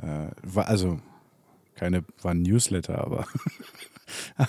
Äh, 0.00 0.28
war, 0.44 0.68
also, 0.68 1.00
keine, 1.74 2.04
war 2.22 2.30
ein 2.30 2.42
Newsletter, 2.42 3.04
aber. 3.04 3.26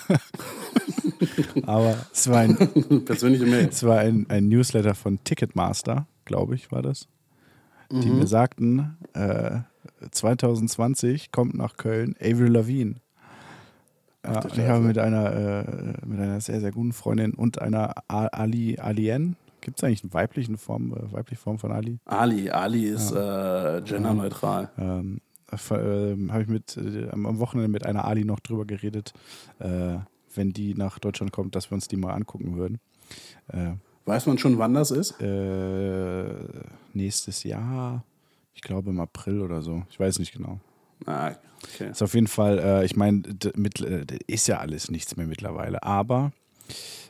aber 1.65 1.95
es 2.13 2.29
war 2.29 2.41
ein, 2.41 2.57
Persönliche 3.05 3.47
Mail. 3.47 3.69
es 3.71 3.81
war 3.81 4.01
ein, 4.01 4.27
ein 4.29 4.49
Newsletter 4.49 4.93
von 4.93 5.23
Ticketmaster, 5.23 6.05
glaube 6.25 6.53
ich, 6.53 6.71
war 6.71 6.83
das. 6.83 7.07
Die 7.89 8.09
mir 8.09 8.27
sagten, 8.27 8.97
äh, 9.13 9.61
2020 10.11 11.31
kommt 11.31 11.55
nach 11.55 11.75
Köln 11.75 12.15
Avril 12.21 12.51
Lavigne. 12.51 12.97
Ja, 14.27 14.45
ich 14.45 14.59
habe 14.67 14.83
mit 14.85 14.97
einer, 14.97 15.33
äh, 15.33 16.05
mit 16.05 16.19
einer 16.19 16.41
sehr, 16.41 16.59
sehr 16.59 16.71
guten 16.71 16.93
Freundin 16.93 17.33
und 17.33 17.61
einer 17.61 17.93
Ali, 18.07 18.77
Alien. 18.77 19.35
Gibt 19.61 19.79
es 19.79 19.83
eigentlich 19.83 20.03
eine 20.03 20.13
weibliche 20.13 20.57
Form, 20.57 20.93
äh, 20.93 21.11
weibliche 21.11 21.41
Form 21.41 21.59
von 21.59 21.71
Ali? 21.71 21.99
Ali. 22.05 22.49
Ali 22.49 22.85
ist 22.85 23.11
äh, 23.11 23.81
genderneutral. 23.83 24.69
Ähm, 24.77 25.21
ähm, 25.71 26.31
habe 26.31 26.43
ich 26.43 26.47
mit, 26.49 26.77
äh, 26.77 27.09
am 27.09 27.39
Wochenende 27.39 27.69
mit 27.69 27.85
einer 27.85 28.05
Ali 28.05 28.25
noch 28.25 28.39
drüber 28.39 28.65
geredet, 28.65 29.13
äh, 29.59 29.97
wenn 30.35 30.51
die 30.51 30.73
nach 30.73 30.99
Deutschland 30.99 31.31
kommt, 31.31 31.55
dass 31.55 31.71
wir 31.71 31.75
uns 31.75 31.87
die 31.87 31.97
mal 31.97 32.13
angucken 32.13 32.55
würden. 32.55 32.79
Äh, 33.47 33.73
Weiß 34.05 34.25
man 34.25 34.37
schon, 34.37 34.57
wann 34.57 34.73
das 34.73 34.91
ist? 34.91 35.19
äh, 35.21 36.25
nächstes 36.93 37.43
Jahr, 37.43 38.03
ich 38.53 38.61
glaube 38.61 38.89
im 38.89 38.99
April 38.99 39.41
oder 39.41 39.61
so. 39.61 39.83
Ich 39.89 39.99
weiß 39.99 40.19
nicht 40.19 40.33
genau. 40.33 40.59
Ah, 41.05 41.31
okay. 41.63 41.91
Ist 41.91 42.01
auf 42.01 42.13
jeden 42.13 42.27
Fall, 42.27 42.59
äh, 42.59 42.85
ich 42.85 42.95
meine, 42.95 43.23
äh, 43.27 44.05
ist 44.27 44.47
ja 44.47 44.57
alles 44.59 44.89
nichts 44.91 45.15
mehr 45.17 45.27
mittlerweile, 45.27 45.81
aber 45.83 46.31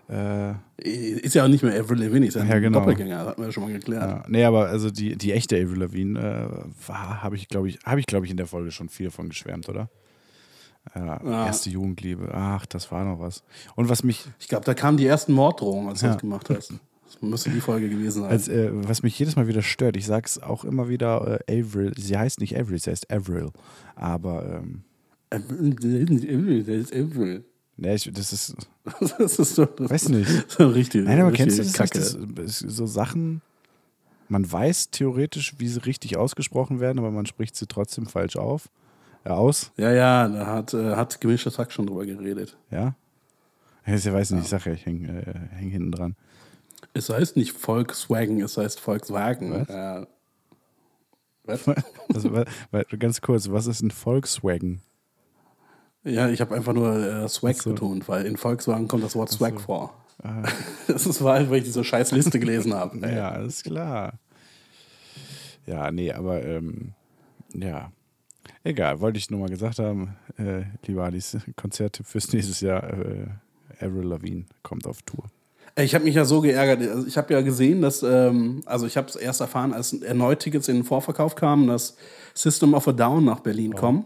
äh, 0.10 0.54
Ist 0.78 1.36
ja 1.36 1.44
auch 1.44 1.48
nicht 1.50 1.64
mehr 1.64 1.78
Avril 1.80 2.02
Lavigne, 2.02 2.28
ist 2.28 2.36
ja 2.36 2.42
ein 2.42 2.48
Ja, 2.50 2.60
genau. 2.60 2.80
Doppelgänger, 2.80 3.18
das 3.20 3.28
hatten 3.28 3.42
wir 3.42 3.46
ja 3.48 3.52
schon 3.52 3.64
mal 3.64 3.74
geklärt. 3.74 4.04
ja, 4.10 4.24
nee, 4.28 4.44
aber 4.46 4.68
also 4.68 4.90
die, 4.90 5.16
die 5.18 5.34
echte 5.34 5.56
Avril 5.58 5.80
Lavigne 5.80 6.70
äh, 6.90 6.92
habe 6.94 7.36
ich, 7.36 7.48
glaube 7.50 7.68
ich, 7.70 7.80
habe 7.86 8.00
ich, 8.00 8.06
glaube 8.06 8.26
ich, 8.26 8.32
in 8.32 8.38
der 8.38 8.48
Folge 8.48 8.72
schon 8.72 8.88
viel 8.90 9.12
von 9.12 9.30
geschwärmt, 9.30 9.68
oder? 9.70 9.90
Ja, 10.96 11.20
Ja. 11.24 11.46
Erste 11.48 11.70
Jugendliebe, 11.70 12.30
ach, 12.34 12.66
das 12.66 12.90
war 12.92 13.04
noch 13.04 13.20
was. 13.20 13.44
Und 13.76 13.90
was 13.90 14.04
mich, 14.04 14.24
Ich 14.40 14.48
glaube, 14.48 14.64
da 14.64 14.74
kamen 14.74 14.98
die 14.98 15.06
ersten 15.06 15.34
Morddrohungen, 15.34 15.90
als 15.90 16.00
du 16.00 16.08
das 16.08 16.18
gemacht 16.20 16.50
hast. 16.50 16.74
Das 17.12 17.22
müsste 17.22 17.50
die 17.50 17.62
Folge 17.62 17.90
gewesen 17.90 18.22
sein. 18.24 18.32
als, 18.32 18.48
äh, 18.48 18.70
was 18.74 19.02
mich 19.04 19.18
jedes 19.18 19.36
Mal 19.36 19.48
wieder 19.48 19.62
stört, 19.62 19.96
ich 19.98 20.06
sag's 20.06 20.40
auch 20.40 20.66
immer 20.66 20.90
wieder, 20.90 21.42
äh, 21.48 21.62
Avril, 21.62 21.94
sie 21.98 22.18
heißt 22.18 22.40
nicht 22.42 22.58
Avril, 22.60 22.80
sie 22.80 22.92
heißt 22.92 23.12
Avril, 23.12 23.50
aber 23.96 24.62
ähm, 24.62 24.84
Avril, 25.30 26.64
das 26.64 26.76
ist 26.76 26.94
Avril. 26.94 27.46
nee, 27.78 27.96
ich, 27.96 28.12
das 28.14 28.34
ist, 28.34 28.56
Das 29.00 29.40
ist 29.40 29.56
so, 29.56 29.66
das 29.66 29.90
weiß 29.90 30.10
nicht. 30.10 30.52
so 30.52 30.68
richtig. 30.68 31.06
Nein, 31.06 31.20
aber 31.22 31.32
kennst 31.32 31.58
du 31.58 31.64
das 31.64 31.74
Kacke. 31.74 32.00
Das, 32.00 32.16
ist 32.16 32.60
so 32.60 32.86
Sachen, 32.86 33.42
man 34.30 34.50
weiß 34.50 34.92
theoretisch, 34.92 35.56
wie 35.58 35.68
sie 35.68 35.84
richtig 35.86 36.18
ausgesprochen 36.18 36.80
werden, 36.80 37.00
aber 37.00 37.12
man 37.12 37.26
spricht 37.26 37.56
sie 37.56 37.68
trotzdem 37.68 38.06
falsch 38.06 38.36
auf. 38.36 38.70
Ja, 39.26 39.34
aus, 39.34 39.72
Ja, 39.78 39.92
ja, 39.92 40.28
da 40.28 40.46
hat, 40.48 40.74
äh, 40.74 40.96
hat 40.96 41.20
gemischtes 41.20 41.58
Hack 41.60 41.72
schon 41.72 41.88
drüber 41.88 42.06
geredet. 42.06 42.58
ja. 42.72 42.96
Ich 43.90 44.12
weiß 44.12 44.32
nicht, 44.32 44.44
ich 44.44 44.50
sag 44.50 44.66
ja, 44.66 44.74
ich 44.74 44.86
häng, 44.86 45.06
äh, 45.06 45.34
häng 45.56 45.70
hinten 45.70 45.94
dran. 45.94 46.16
Es 46.98 47.10
heißt 47.10 47.38
nicht 47.38 47.52
Volkswagen, 47.52 48.42
es 48.42 48.58
heißt 48.58 48.80
Volkswagen. 48.80 49.52
Was? 49.52 49.68
Ja. 49.68 50.08
Was? 51.44 51.66
Also, 52.14 52.32
ganz 52.98 53.22
kurz, 53.22 53.52
was 53.52 53.68
ist 53.68 53.82
ein 53.82 53.92
Volkswagen? 53.92 54.82
Ja, 56.04 56.30
ich 56.30 56.40
habe 56.40 56.56
einfach 56.56 56.74
nur 56.74 56.96
äh, 56.96 57.28
Swag 57.28 57.56
so. 57.56 57.72
betont, 57.72 58.08
weil 58.08 58.26
in 58.26 58.38
Volkswagen 58.38 58.88
kommt 58.88 59.04
das 59.04 59.16
Wort 59.16 59.30
Swag 59.30 59.56
so. 59.56 59.60
vor. 59.60 60.06
Ah, 60.24 60.44
Das 60.88 61.06
ist 61.06 61.22
weil, 61.24 61.50
weil 61.50 61.58
ich 61.58 61.66
diese 61.66 61.84
scheiß 61.84 62.14
Liste 62.14 62.40
gelesen 62.40 62.74
habe. 62.74 62.98
ja, 63.08 63.30
alles 63.30 63.62
klar. 63.62 64.14
Ja, 65.66 65.92
nee, 65.92 66.12
aber 66.12 66.44
ähm, 66.44 66.94
ja. 67.54 67.92
Egal, 68.64 69.02
wollte 69.02 69.20
ich 69.20 69.30
nur 69.30 69.42
mal 69.42 69.50
gesagt 69.50 69.80
haben, 69.80 70.16
äh, 70.38 70.64
lieber 70.86 71.04
Alice, 71.04 71.38
Konzerttipp 71.58 72.06
fürs 72.06 72.32
nächstes 72.32 72.62
Jahr, 72.62 72.84
äh, 72.90 73.28
Avril 73.82 74.08
Lavigne 74.08 74.46
kommt 74.64 74.88
auf 74.88 75.02
Tour. 75.04 75.26
Ich 75.80 75.94
habe 75.94 76.06
mich 76.06 76.16
ja 76.16 76.26
so 76.26 76.42
geärgert. 76.42 76.90
Also 76.90 77.08
ich 77.08 77.18
habe 77.18 77.32
ja 77.34 77.42
gesehen, 77.42 77.82
dass, 77.82 78.02
ähm, 78.02 78.64
also 78.66 78.88
ich 78.88 78.98
habe 78.98 79.08
es 79.08 79.16
erst 79.16 79.42
erfahren, 79.42 79.74
als 79.74 79.94
erneut 79.94 80.40
Tickets 80.40 80.68
in 80.68 80.78
den 80.78 80.84
Vorverkauf 80.84 81.36
kamen, 81.36 81.68
dass 81.68 81.96
System 82.34 82.74
of 82.74 82.88
a 82.88 82.92
Down 82.94 83.26
nach 83.26 83.42
Berlin 83.42 83.76
kommen. 83.76 84.06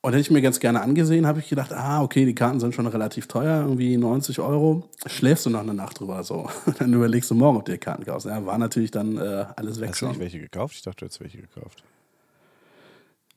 Und 0.00 0.12
hätte 0.12 0.20
ich 0.20 0.30
mir 0.32 0.42
ganz 0.42 0.58
gerne 0.58 0.80
angesehen, 0.80 1.26
habe 1.26 1.38
ich 1.38 1.48
gedacht, 1.48 1.72
ah, 1.72 2.02
okay, 2.02 2.24
die 2.24 2.34
Karten 2.34 2.58
sind 2.58 2.74
schon 2.74 2.88
relativ 2.88 3.28
teuer, 3.28 3.62
irgendwie 3.62 3.96
90 3.96 4.40
Euro. 4.40 4.88
Schläfst 5.06 5.46
du 5.46 5.50
noch 5.50 5.60
eine 5.60 5.74
Nacht 5.74 6.00
drüber 6.00 6.24
so. 6.24 6.48
Dann 6.78 6.92
überlegst 6.92 7.30
du 7.30 7.36
morgen, 7.36 7.58
ob 7.58 7.66
du 7.66 7.72
dir 7.72 7.78
Karten 7.78 8.04
kaufst. 8.04 8.26
Ja, 8.26 8.44
war 8.44 8.58
natürlich 8.58 8.90
dann 8.90 9.16
äh, 9.16 9.44
alles 9.54 9.78
weg 9.78 9.90
Hast 9.90 10.00
du 10.00 10.06
nicht 10.06 10.14
schon. 10.14 10.20
welche 10.20 10.40
gekauft? 10.40 10.74
Ich 10.74 10.82
dachte, 10.82 10.96
du 11.00 11.04
hättest 11.04 11.20
welche 11.20 11.38
gekauft. 11.38 11.84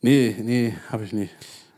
Nee, 0.02 0.36
nee, 0.42 0.74
habe 0.90 1.04
ich 1.04 1.14
nicht. 1.14 1.36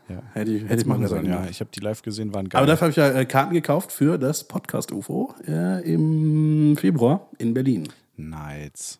Ja. 0.08 0.22
Hätte 0.32 0.50
ich, 0.52 0.62
hätte 0.64 0.80
ich 0.80 0.86
machen 0.86 1.06
sollen, 1.06 1.26
ja. 1.26 1.46
Ich 1.50 1.60
habe 1.60 1.70
die 1.74 1.80
live 1.80 2.02
gesehen, 2.02 2.32
waren 2.32 2.48
geil. 2.48 2.58
Aber 2.58 2.66
dafür 2.66 2.86
habe 2.86 2.90
ich 2.90 2.96
ja 2.96 3.10
äh, 3.10 3.26
Karten 3.26 3.52
gekauft 3.52 3.92
für 3.92 4.18
das 4.18 4.44
Podcast 4.44 4.90
UFO 4.90 5.34
äh, 5.46 5.82
im 5.92 6.76
Februar 6.78 7.28
in 7.38 7.52
Berlin. 7.52 7.88
Nice. 8.16 8.98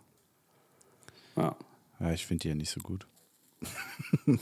Ja. 1.36 1.56
Ja, 2.00 2.12
ich 2.12 2.26
finde 2.26 2.42
die 2.42 2.48
ja 2.48 2.54
nicht 2.54 2.70
so 2.70 2.80
gut. 2.80 3.06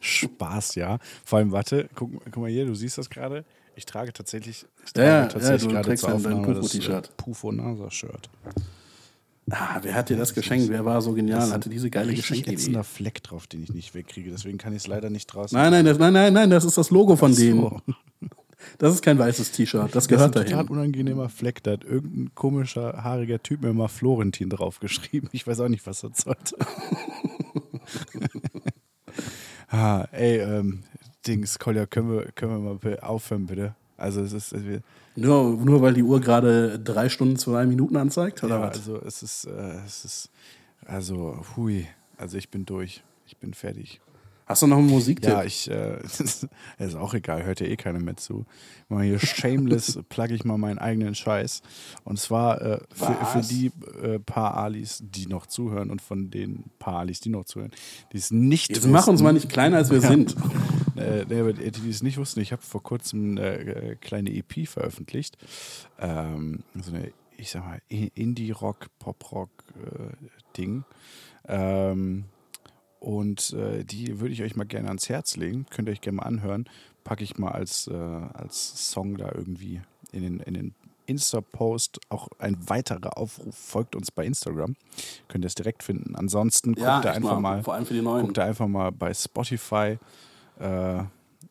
Spaß, 0.00 0.74
ja. 0.76 0.98
Vor 1.24 1.38
allem, 1.38 1.52
warte, 1.52 1.88
guck, 1.94 2.10
guck 2.24 2.36
mal 2.36 2.50
hier, 2.50 2.66
du 2.66 2.74
siehst 2.74 2.98
das 2.98 3.10
gerade. 3.10 3.44
Ich 3.76 3.84
trage 3.84 4.12
tatsächlich, 4.12 4.66
ich 4.84 4.92
trage 4.92 5.08
Ja, 5.08 5.26
tatsächlich 5.26 5.70
ja, 5.70 5.82
gerade 5.82 5.96
zur 5.96 6.14
Aufnahme 6.14 6.54
das 6.54 6.74
äh, 6.74 7.02
Pufo-Nasa-Shirt. 7.16 8.30
Ah, 9.50 9.78
wer 9.82 9.94
hat 9.94 10.08
dir 10.08 10.16
das 10.16 10.34
geschenkt? 10.34 10.68
Wer 10.68 10.84
war 10.84 11.00
so 11.00 11.12
genial? 11.12 11.52
Hatte 11.52 11.68
diese 11.70 11.88
geile 11.88 12.08
Richtig 12.08 12.26
Geschenkidee? 12.28 12.54
ätzender 12.56 12.82
Fleck 12.84 13.22
drauf, 13.22 13.46
den 13.46 13.62
ich 13.62 13.72
nicht 13.72 13.94
wegkriege. 13.94 14.30
Deswegen 14.30 14.58
kann 14.58 14.72
ich 14.72 14.82
es 14.82 14.86
leider 14.88 15.08
nicht 15.08 15.26
draußen. 15.28 15.56
Nein, 15.56 15.70
nein, 15.70 15.84
das, 15.84 15.98
nein, 15.98 16.12
nein, 16.12 16.32
nein, 16.32 16.50
das 16.50 16.64
ist 16.64 16.76
das 16.76 16.90
Logo 16.90 17.16
von 17.16 17.34
denen. 17.34 17.60
So. 17.60 17.80
Das 18.78 18.92
ist 18.92 19.02
kein 19.02 19.16
weißes 19.16 19.52
T-Shirt, 19.52 19.82
das 19.82 19.92
Das 19.92 20.04
ist 20.06 20.10
ein 20.10 20.16
gehört 20.16 20.34
total 20.34 20.50
dahin. 20.50 20.68
unangenehmer 20.68 21.28
Fleck. 21.28 21.62
Da 21.62 21.72
hat 21.72 21.84
irgendein 21.84 22.34
komischer, 22.34 23.04
haariger 23.04 23.40
Typ 23.40 23.62
mir 23.62 23.72
mal 23.72 23.86
Florentin 23.86 24.50
draufgeschrieben. 24.50 25.28
Ich 25.32 25.46
weiß 25.46 25.60
auch 25.60 25.68
nicht, 25.68 25.86
was 25.86 26.00
das 26.00 26.22
sollte. 26.22 26.56
ah, 29.68 30.06
ey, 30.10 30.38
ähm, 30.38 30.82
Dings, 31.26 31.58
Kolja, 31.60 31.86
können 31.86 32.10
wir, 32.10 32.32
können 32.32 32.64
wir 32.64 32.74
mal 32.74 33.00
aufhören, 33.00 33.46
bitte? 33.46 33.74
Also, 33.96 34.20
es 34.22 34.32
ist. 34.32 34.52
Wir, 34.66 34.80
Nur, 35.16 35.56
nur 35.56 35.82
weil 35.82 35.94
die 35.94 36.02
Uhr 36.02 36.20
gerade 36.20 36.78
drei 36.78 37.08
Stunden, 37.08 37.36
zwei 37.36 37.66
Minuten 37.66 37.96
anzeigt, 37.96 38.44
oder 38.44 38.56
ja, 38.56 38.62
was? 38.62 38.76
also, 38.76 39.00
es 39.02 39.22
ist, 39.22 39.44
äh, 39.46 39.80
es 39.86 40.04
ist. 40.04 40.30
Also, 40.84 41.42
hui. 41.56 41.86
Also, 42.18 42.36
ich 42.36 42.50
bin 42.50 42.66
durch. 42.66 43.02
Ich 43.26 43.36
bin 43.38 43.54
fertig. 43.54 44.00
Hast 44.48 44.62
du 44.62 44.68
noch 44.68 44.78
einen 44.78 44.86
Musiktipp? 44.86 45.28
Ja, 45.30 45.42
ich, 45.42 45.68
äh, 45.70 45.98
ist 46.78 46.94
auch 46.94 47.14
egal, 47.14 47.42
hört 47.44 47.58
ja 47.60 47.66
eh 47.66 47.76
keiner 47.76 47.98
mehr 47.98 48.16
zu. 48.16 48.46
Mal 48.88 49.04
hier 49.04 49.18
shameless 49.18 49.98
plugge 50.08 50.34
ich 50.34 50.44
mal 50.44 50.56
meinen 50.56 50.78
eigenen 50.78 51.16
Scheiß. 51.16 51.62
Und 52.04 52.20
zwar 52.20 52.62
äh, 52.62 52.78
für, 52.94 53.14
für 53.32 53.40
die 53.40 53.72
äh, 54.02 54.20
paar 54.20 54.56
Alis, 54.56 55.02
die 55.04 55.26
noch 55.26 55.46
zuhören 55.46 55.90
und 55.90 56.00
von 56.00 56.30
den 56.30 56.62
paar 56.78 57.00
Alis, 57.00 57.18
die 57.20 57.28
noch 57.28 57.44
zuhören, 57.44 57.72
die 58.12 58.18
es 58.18 58.30
nicht 58.30 58.70
Jetzt 58.70 58.86
mach 58.86 59.00
uns 59.08 59.14
wussten- 59.14 59.24
mal 59.24 59.32
nicht 59.32 59.48
kleiner, 59.48 59.78
als 59.78 59.90
wir 59.90 59.98
Ja. 60.02 60.08
sind. 60.08 60.36
äh, 60.96 61.24
nee, 61.28 61.40
aber 61.40 61.52
die, 61.52 61.70
die 61.72 61.90
es 61.90 62.02
nicht 62.04 62.16
wussten, 62.18 62.38
ich 62.40 62.52
habe 62.52 62.62
vor 62.62 62.82
kurzem 62.84 63.32
eine 63.32 63.50
äh, 63.58 63.96
kleine 63.96 64.30
EP 64.32 64.68
veröffentlicht. 64.68 65.36
Ähm, 65.98 66.60
so 66.80 66.92
eine, 66.94 67.10
ich 67.36 67.50
sag 67.50 67.64
mal, 67.64 67.80
Indie-Rock, 67.88 68.86
Pop-Rock-Ding. 69.00 70.84
ähm, 71.48 72.24
und 73.06 73.52
äh, 73.52 73.84
die 73.84 74.18
würde 74.18 74.34
ich 74.34 74.42
euch 74.42 74.56
mal 74.56 74.64
gerne 74.64 74.88
ans 74.88 75.08
Herz 75.08 75.36
legen. 75.36 75.64
Könnt 75.70 75.88
ihr 75.88 75.92
euch 75.92 76.00
gerne 76.00 76.16
mal 76.16 76.24
anhören. 76.24 76.68
Packe 77.04 77.22
ich 77.22 77.38
mal 77.38 77.52
als, 77.52 77.86
äh, 77.86 77.94
als 77.94 78.90
Song 78.90 79.16
da 79.16 79.30
irgendwie 79.32 79.80
in 80.10 80.22
den, 80.22 80.40
in 80.40 80.54
den 80.54 80.74
Insta-Post. 81.06 82.00
Auch 82.08 82.26
ein 82.40 82.56
weiterer 82.68 83.16
Aufruf. 83.16 83.54
Folgt 83.54 83.94
uns 83.94 84.10
bei 84.10 84.26
Instagram. 84.26 84.74
Könnt 85.28 85.44
ihr 85.44 85.46
es 85.46 85.54
direkt 85.54 85.84
finden. 85.84 86.16
Ansonsten 86.16 86.70
guckt 86.74 86.84
Ja, 86.84 86.98
ihr 87.00 87.06
echt 87.10 87.16
einfach 87.18 87.38
mal 87.38 87.62
Vor 87.62 87.74
allem 87.74 87.86
für 87.86 87.94
die 87.94 88.02
Neuen. 88.02 88.22
guckt 88.24 88.38
da 88.38 88.44
einfach 88.44 88.66
mal 88.66 88.90
bei 88.90 89.14
Spotify 89.14 89.98
äh, 90.58 91.02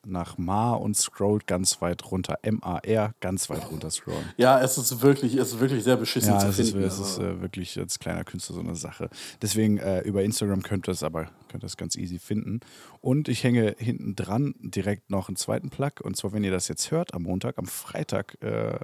nach 0.05 0.37
Ma 0.37 0.73
und 0.73 0.95
scrollt 0.95 1.47
ganz 1.47 1.81
weit 1.81 2.11
runter. 2.11 2.37
M-A-R, 2.41 3.13
ganz 3.19 3.49
weit 3.49 3.69
runter 3.71 3.89
scrollen. 3.91 4.29
Ja, 4.37 4.59
es 4.61 4.77
ist 4.77 5.01
wirklich, 5.01 5.35
es 5.35 5.53
ist 5.53 5.59
wirklich 5.59 5.83
sehr 5.83 5.97
beschissen 5.97 6.33
Ja, 6.33 6.39
zu 6.39 6.47
es 6.47 6.59
ist, 6.59 6.71
finden. 6.71 6.85
es 6.85 6.99
ist 6.99 7.19
also. 7.19 7.23
äh, 7.23 7.41
wirklich 7.41 7.77
als 7.79 7.99
kleiner 7.99 8.23
Künstler 8.23 8.55
so 8.55 8.61
eine 8.61 8.75
Sache. 8.75 9.09
Deswegen 9.41 9.77
äh, 9.77 10.01
über 10.01 10.23
Instagram 10.23 10.61
könnt 10.63 10.87
ihr 10.87 10.91
es 10.91 11.03
aber 11.03 11.29
könnt 11.49 11.63
ihr 11.63 11.67
es 11.67 11.77
ganz 11.77 11.95
easy 11.95 12.19
finden. 12.19 12.59
Und 13.01 13.27
ich 13.27 13.43
hänge 13.43 13.75
hinten 13.77 14.15
dran 14.15 14.55
direkt 14.59 15.09
noch 15.09 15.27
einen 15.29 15.37
zweiten 15.37 15.69
Plug. 15.69 15.91
Und 16.03 16.15
zwar, 16.17 16.33
wenn 16.33 16.43
ihr 16.43 16.51
das 16.51 16.67
jetzt 16.67 16.91
hört 16.91 17.13
am 17.13 17.23
Montag, 17.23 17.57
am 17.57 17.65
Freitag 17.65 18.41
äh, 18.41 18.79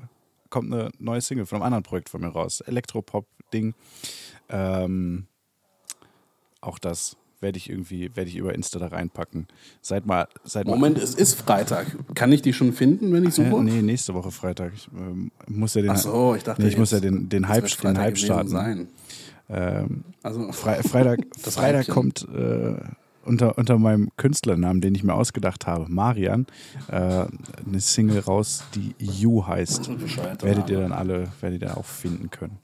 kommt 0.50 0.74
eine 0.74 0.92
neue 1.00 1.22
Single 1.22 1.46
von 1.46 1.58
einem 1.58 1.64
anderen 1.64 1.84
Projekt 1.84 2.10
von 2.10 2.22
mir 2.22 2.28
raus. 2.30 2.62
Elektropop-Ding. 2.62 3.74
Ähm, 4.50 5.28
auch 6.60 6.78
das 6.78 7.18
werde 7.42 7.58
ich 7.58 7.70
irgendwie, 7.70 8.16
werde 8.16 8.30
ich 8.30 8.36
über 8.38 8.54
Insta 8.56 8.80
da 8.80 8.88
reinpacken. 8.88 9.48
Seid 9.82 10.06
mal, 10.06 10.28
seid 10.44 10.68
Moment, 10.68 10.98
mal, 10.98 11.04
es 11.04 11.16
ist 11.16 11.40
Freitag. 11.42 11.88
Kann 12.16 12.32
ich 12.32 12.42
die 12.42 12.54
schon 12.54 12.72
finden, 12.74 13.12
wenn 13.14 13.26
ich 13.26 13.34
suche? 13.36 13.48
Äh, 13.56 13.64
nee, 13.64 13.82
nächste 13.82 14.14
Woche 14.14 14.32
Freitag. 14.32 14.72
Ich 14.76 14.88
ähm, 14.96 15.32
muss 15.48 15.74
ja 15.74 15.82
den, 15.82 15.92
Ach 15.92 15.98
so, 15.98 16.36
ich 16.36 16.44
dachte, 16.44 16.62
nee, 16.62 16.70
ich 16.70 16.78
muss 16.78 16.92
ja 16.92 16.98
jetzt- 16.98 17.06
den, 17.06 17.30
den 17.30 17.48
Hype, 17.48 17.66
den 17.82 17.98
Hype 17.98 18.18
starten. 18.18 18.50
Sein. 18.50 18.88
Ähm, 19.50 20.04
Also, 20.24 20.52
Fre 20.52 20.82
Freitag, 20.84 21.20
Das 21.44 21.56
Freitag 21.56 21.88
kommt 21.88 22.28
äh, 22.34 22.76
unter, 23.26 23.58
unter 23.58 23.78
meinem 23.78 24.10
Künstlernamen, 24.18 24.82
den 24.82 24.96
ich 24.96 25.04
mir 25.04 25.14
ausgedacht 25.14 25.68
habe, 25.68 25.86
Marian, 25.90 26.48
äh, 26.88 26.96
eine 26.96 27.80
Single 27.80 28.20
raus, 28.20 28.64
die 28.76 28.96
You 28.98 29.46
heißt. 29.46 29.90
Werdet 30.44 30.70
ihr 30.70 30.80
dann 30.80 30.92
alle, 30.92 31.28
werdet 31.42 31.62
ihr 31.64 31.78
auch 31.78 31.86
finden 31.86 32.30
können. 32.32 32.58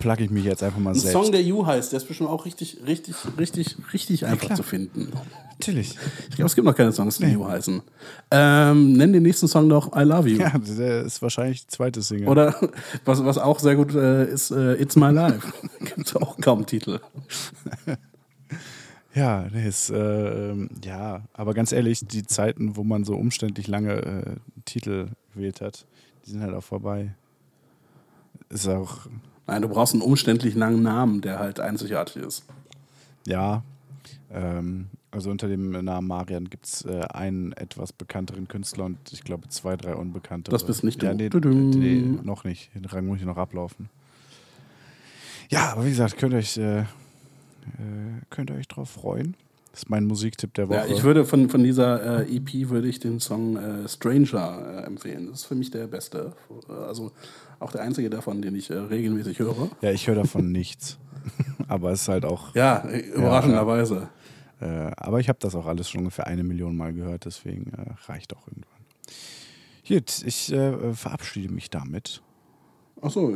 Plug 0.00 0.16
ich 0.18 0.30
mich 0.30 0.44
jetzt 0.44 0.62
einfach 0.62 0.80
mal 0.80 0.90
ein 0.90 0.96
selbst. 0.96 1.12
Song, 1.12 1.30
der 1.30 1.42
You 1.42 1.64
heißt, 1.64 1.92
der 1.92 1.98
ist 1.98 2.08
bestimmt 2.08 2.30
auch 2.30 2.44
richtig, 2.44 2.78
richtig, 2.86 3.14
richtig, 3.38 3.76
richtig 3.92 4.26
einfach 4.26 4.46
klar. 4.46 4.56
zu 4.56 4.64
finden. 4.64 5.12
Natürlich. 5.52 5.94
Ich 6.30 6.36
glaube, 6.36 6.46
es 6.46 6.54
gibt 6.54 6.64
noch 6.64 6.74
keine 6.74 6.90
Songs, 6.90 7.18
die 7.18 7.26
You 7.26 7.46
heißen. 7.46 7.82
Ähm, 8.30 8.94
nenn 8.94 9.12
den 9.12 9.22
nächsten 9.22 9.46
Song 9.46 9.68
doch 9.68 9.94
I 9.94 10.02
Love 10.02 10.28
You. 10.28 10.38
Ja, 10.40 10.52
der 10.58 11.02
ist 11.02 11.20
wahrscheinlich 11.20 11.66
die 11.66 11.68
zweite 11.68 12.02
Single. 12.02 12.28
Oder 12.28 12.56
was, 13.04 13.24
was 13.24 13.38
auch 13.38 13.60
sehr 13.60 13.76
gut 13.76 13.94
äh, 13.94 14.24
ist, 14.24 14.50
äh, 14.50 14.80
It's 14.80 14.96
My 14.96 15.10
Life. 15.10 15.52
Gibt 15.80 16.06
es 16.08 16.16
auch 16.16 16.36
kaum 16.40 16.66
Titel. 16.66 16.98
Ja, 19.12 19.48
nee, 19.52 19.66
ist, 19.66 19.90
äh, 19.90 20.50
ähm, 20.50 20.70
ja, 20.84 21.22
aber 21.32 21.52
ganz 21.52 21.72
ehrlich, 21.72 22.06
die 22.06 22.24
Zeiten, 22.24 22.76
wo 22.76 22.84
man 22.84 23.02
so 23.02 23.16
umständlich 23.16 23.66
lange 23.66 23.94
äh, 23.94 24.36
Titel 24.64 25.08
gewählt 25.34 25.60
hat, 25.60 25.84
die 26.24 26.30
sind 26.30 26.42
halt 26.42 26.54
auch 26.54 26.62
vorbei. 26.62 27.16
Ist 28.50 28.68
auch, 28.68 29.08
Nein, 29.50 29.62
du 29.62 29.68
brauchst 29.68 29.94
einen 29.94 30.02
umständlich 30.02 30.54
langen 30.54 30.82
Namen, 30.82 31.20
der 31.22 31.38
halt 31.40 31.58
einzigartig 31.60 32.22
ist. 32.22 32.44
ja, 33.26 33.62
ähm, 34.32 34.86
also 35.10 35.28
unter 35.30 35.48
dem 35.48 35.72
Namen 35.72 36.06
Marian 36.06 36.48
gibt 36.48 36.66
es 36.66 36.84
äh, 36.84 37.00
einen 37.12 37.52
etwas 37.54 37.92
bekannteren 37.92 38.46
Künstler 38.46 38.84
und 38.84 38.96
ich 39.10 39.24
glaube 39.24 39.48
zwei, 39.48 39.76
drei 39.76 39.96
unbekannte. 39.96 40.52
Das 40.52 40.64
bist 40.64 40.84
nicht 40.84 41.02
du. 41.02 41.06
ja, 41.06 41.14
nee, 41.14 41.28
Tudum. 41.28 41.70
nee, 41.70 42.00
noch 42.22 42.44
nicht. 42.44 42.72
Den 42.76 42.84
Rang 42.84 43.06
muss 43.06 43.18
ich 43.18 43.24
noch 43.26 43.36
ablaufen. 43.36 43.88
Ja, 45.48 45.72
aber 45.72 45.84
wie 45.84 45.90
gesagt, 45.90 46.16
könnt 46.16 46.32
ihr 46.34 46.38
euch, 46.38 46.56
äh, 46.58 46.80
äh, 46.82 46.84
könnt 48.30 48.50
ihr 48.50 48.56
euch 48.56 48.68
drauf 48.68 48.88
freuen. 48.90 49.34
Das 49.72 49.82
ist 49.84 49.90
mein 49.90 50.04
Musiktipp 50.04 50.54
der 50.54 50.68
Woche. 50.68 50.78
Ja, 50.78 50.86
ich 50.86 51.02
würde 51.02 51.24
von, 51.24 51.48
von 51.48 51.62
dieser 51.64 52.20
äh, 52.28 52.36
EP 52.36 52.68
würde 52.70 52.86
ich 52.86 53.00
den 53.00 53.18
Song 53.18 53.56
äh, 53.56 53.88
Stranger 53.88 54.82
äh, 54.82 54.86
empfehlen. 54.86 55.26
Das 55.30 55.40
ist 55.40 55.46
für 55.46 55.54
mich 55.56 55.72
der 55.72 55.88
beste. 55.88 56.32
Äh, 56.68 56.72
Also 56.72 57.10
auch 57.60 57.72
der 57.72 57.82
einzige 57.82 58.10
davon, 58.10 58.42
den 58.42 58.54
ich 58.56 58.70
äh, 58.70 58.74
regelmäßig 58.74 59.38
höre. 59.38 59.70
Ja, 59.82 59.90
ich 59.92 60.06
höre 60.08 60.16
davon 60.16 60.50
nichts. 60.50 60.98
Aber 61.68 61.92
es 61.92 62.02
ist 62.02 62.08
halt 62.08 62.24
auch. 62.24 62.54
Ja, 62.54 62.78
äh, 62.88 63.00
überraschenderweise. 63.00 64.08
Äh, 64.60 64.90
aber 64.98 65.20
ich 65.20 65.28
habe 65.30 65.38
das 65.40 65.54
auch 65.54 65.64
alles 65.64 65.88
schon 65.88 66.00
ungefähr 66.00 66.26
eine 66.26 66.42
Million 66.44 66.76
Mal 66.76 66.92
gehört, 66.92 67.24
deswegen 67.24 67.72
äh, 67.72 67.92
reicht 68.10 68.36
auch 68.36 68.46
irgendwann. 68.46 68.68
Gut, 69.88 70.22
ich 70.26 70.52
äh, 70.52 70.92
verabschiede 70.92 71.50
mich 71.52 71.70
damit. 71.70 72.20
Achso, 73.00 73.32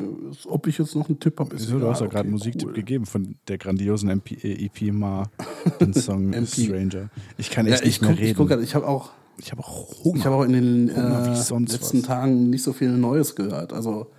ob 0.46 0.66
ich 0.66 0.76
jetzt 0.76 0.94
noch 0.94 1.08
einen 1.08 1.18
Tipp 1.18 1.40
habe. 1.40 1.54
ist 1.56 1.62
Wieso, 1.68 1.78
du 1.78 1.88
hast 1.88 2.00
ja 2.00 2.06
gerade 2.08 2.28
einen 2.28 2.34
Okay, 2.34 2.44
Musiktipp 2.50 2.68
cool. 2.68 2.74
gegeben 2.74 3.06
von 3.06 3.36
der 3.48 3.56
grandiosen 3.56 4.10
MP, 4.10 4.34
äh, 4.42 4.66
EP 4.66 4.92
mal 4.92 5.24
den 5.80 5.94
Song 5.94 6.34
MP. 6.34 6.66
Stranger. 6.66 7.08
Ich 7.38 7.50
kann 7.50 7.66
Ja, 7.66 7.72
echt 7.74 7.84
ich 7.86 8.02
nicht 8.02 8.02
mehr 8.02 8.10
guck, 8.10 8.18
ich 8.20 8.26
reden. 8.26 8.36
guck 8.36 8.48
grad, 8.48 8.60
ich 8.60 8.74
habe 8.74 8.86
auch, 8.86 9.12
ich 9.38 9.50
habe 9.50 9.62
auch 9.62 10.04
Hunger. 10.04 10.18
ich 10.18 10.26
habe 10.26 10.34
auch 10.36 10.44
in 10.44 10.52
den 10.52 10.94
Hunger 10.94 11.26
äh, 11.26 11.30
letzten 11.72 11.98
was. 12.00 12.06
Tagen 12.06 12.50
nicht 12.50 12.62
so 12.62 12.74
viel 12.74 12.90
Neues 12.90 13.34
gehört. 13.34 13.72
Also 13.72 14.10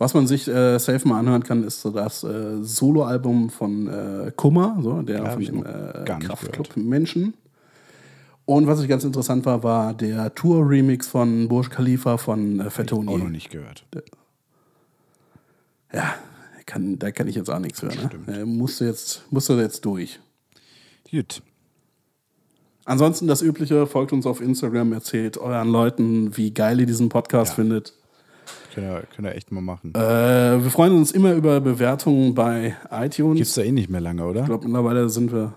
was 0.00 0.14
man 0.14 0.26
sich 0.26 0.48
äh, 0.48 0.78
safe 0.78 1.06
mal 1.06 1.18
anhören 1.18 1.44
kann, 1.44 1.62
ist 1.62 1.82
so 1.82 1.90
das 1.90 2.24
äh, 2.24 2.62
Soloalbum 2.62 3.50
von 3.50 3.86
äh, 3.86 4.32
Kummer, 4.34 4.78
so 4.82 5.02
der 5.02 5.18
Ja, 5.18 5.30
von 5.32 5.44
dem 5.44 5.62
äh, 5.64 6.04
Kraftclub 6.04 6.74
Menschen. 6.78 7.34
Und 8.46 8.66
was 8.66 8.80
ich 8.80 8.88
ganz 8.88 9.04
interessant 9.04 9.44
war, 9.44 9.62
war 9.62 9.92
der 9.92 10.34
Tour-Remix 10.34 11.06
von 11.06 11.48
Burj 11.48 11.68
Khalifa 11.68 12.16
von 12.16 12.60
äh, 12.60 12.70
auch 12.90 13.02
noch 13.02 13.28
nicht 13.28 13.50
gehört. 13.50 13.84
Ja, 15.92 16.14
kann, 16.64 16.98
da 16.98 17.10
kann 17.10 17.28
ich 17.28 17.34
jetzt 17.34 17.50
auch 17.50 17.58
nichts 17.58 17.82
hören. 17.82 17.92
Stimmt. 17.92 18.26
Ne? 18.26 18.46
Musst, 18.46 18.80
du 18.80 18.86
jetzt, 18.86 19.24
musst 19.30 19.50
du 19.50 19.52
jetzt 19.60 19.84
durch. 19.84 20.18
Gut. 21.10 21.42
Ansonsten 22.86 23.26
das 23.26 23.42
Übliche, 23.42 23.86
folgt 23.86 24.14
uns 24.14 24.24
auf 24.24 24.40
Instagram, 24.40 24.94
erzählt 24.94 25.36
euren 25.36 25.68
Leuten, 25.68 26.36
wie 26.38 26.54
geil 26.54 26.80
ihr 26.80 26.86
diesen 26.86 27.10
Podcast 27.10 27.50
Ja. 27.50 27.56
findet. 27.56 27.92
Können 28.74 28.88
wir, 28.88 29.00
können 29.14 29.26
wir 29.26 29.34
echt 29.34 29.50
mal 29.52 29.60
machen. 29.60 29.92
Äh, 29.94 29.98
wir 30.62 30.70
freuen 30.70 30.94
uns 30.96 31.10
immer 31.10 31.32
über 31.32 31.60
Bewertungen 31.60 32.34
bei 32.34 32.76
iTunes. 32.90 33.36
Gibt's 33.38 33.54
da 33.54 33.62
eh 33.62 33.72
nicht 33.72 33.90
mehr 33.90 34.00
lange, 34.00 34.24
oder? 34.24 34.40
Ich 34.40 34.46
glaube, 34.46 34.64
mittlerweile 34.66 35.08
sind 35.08 35.32
wir. 35.32 35.52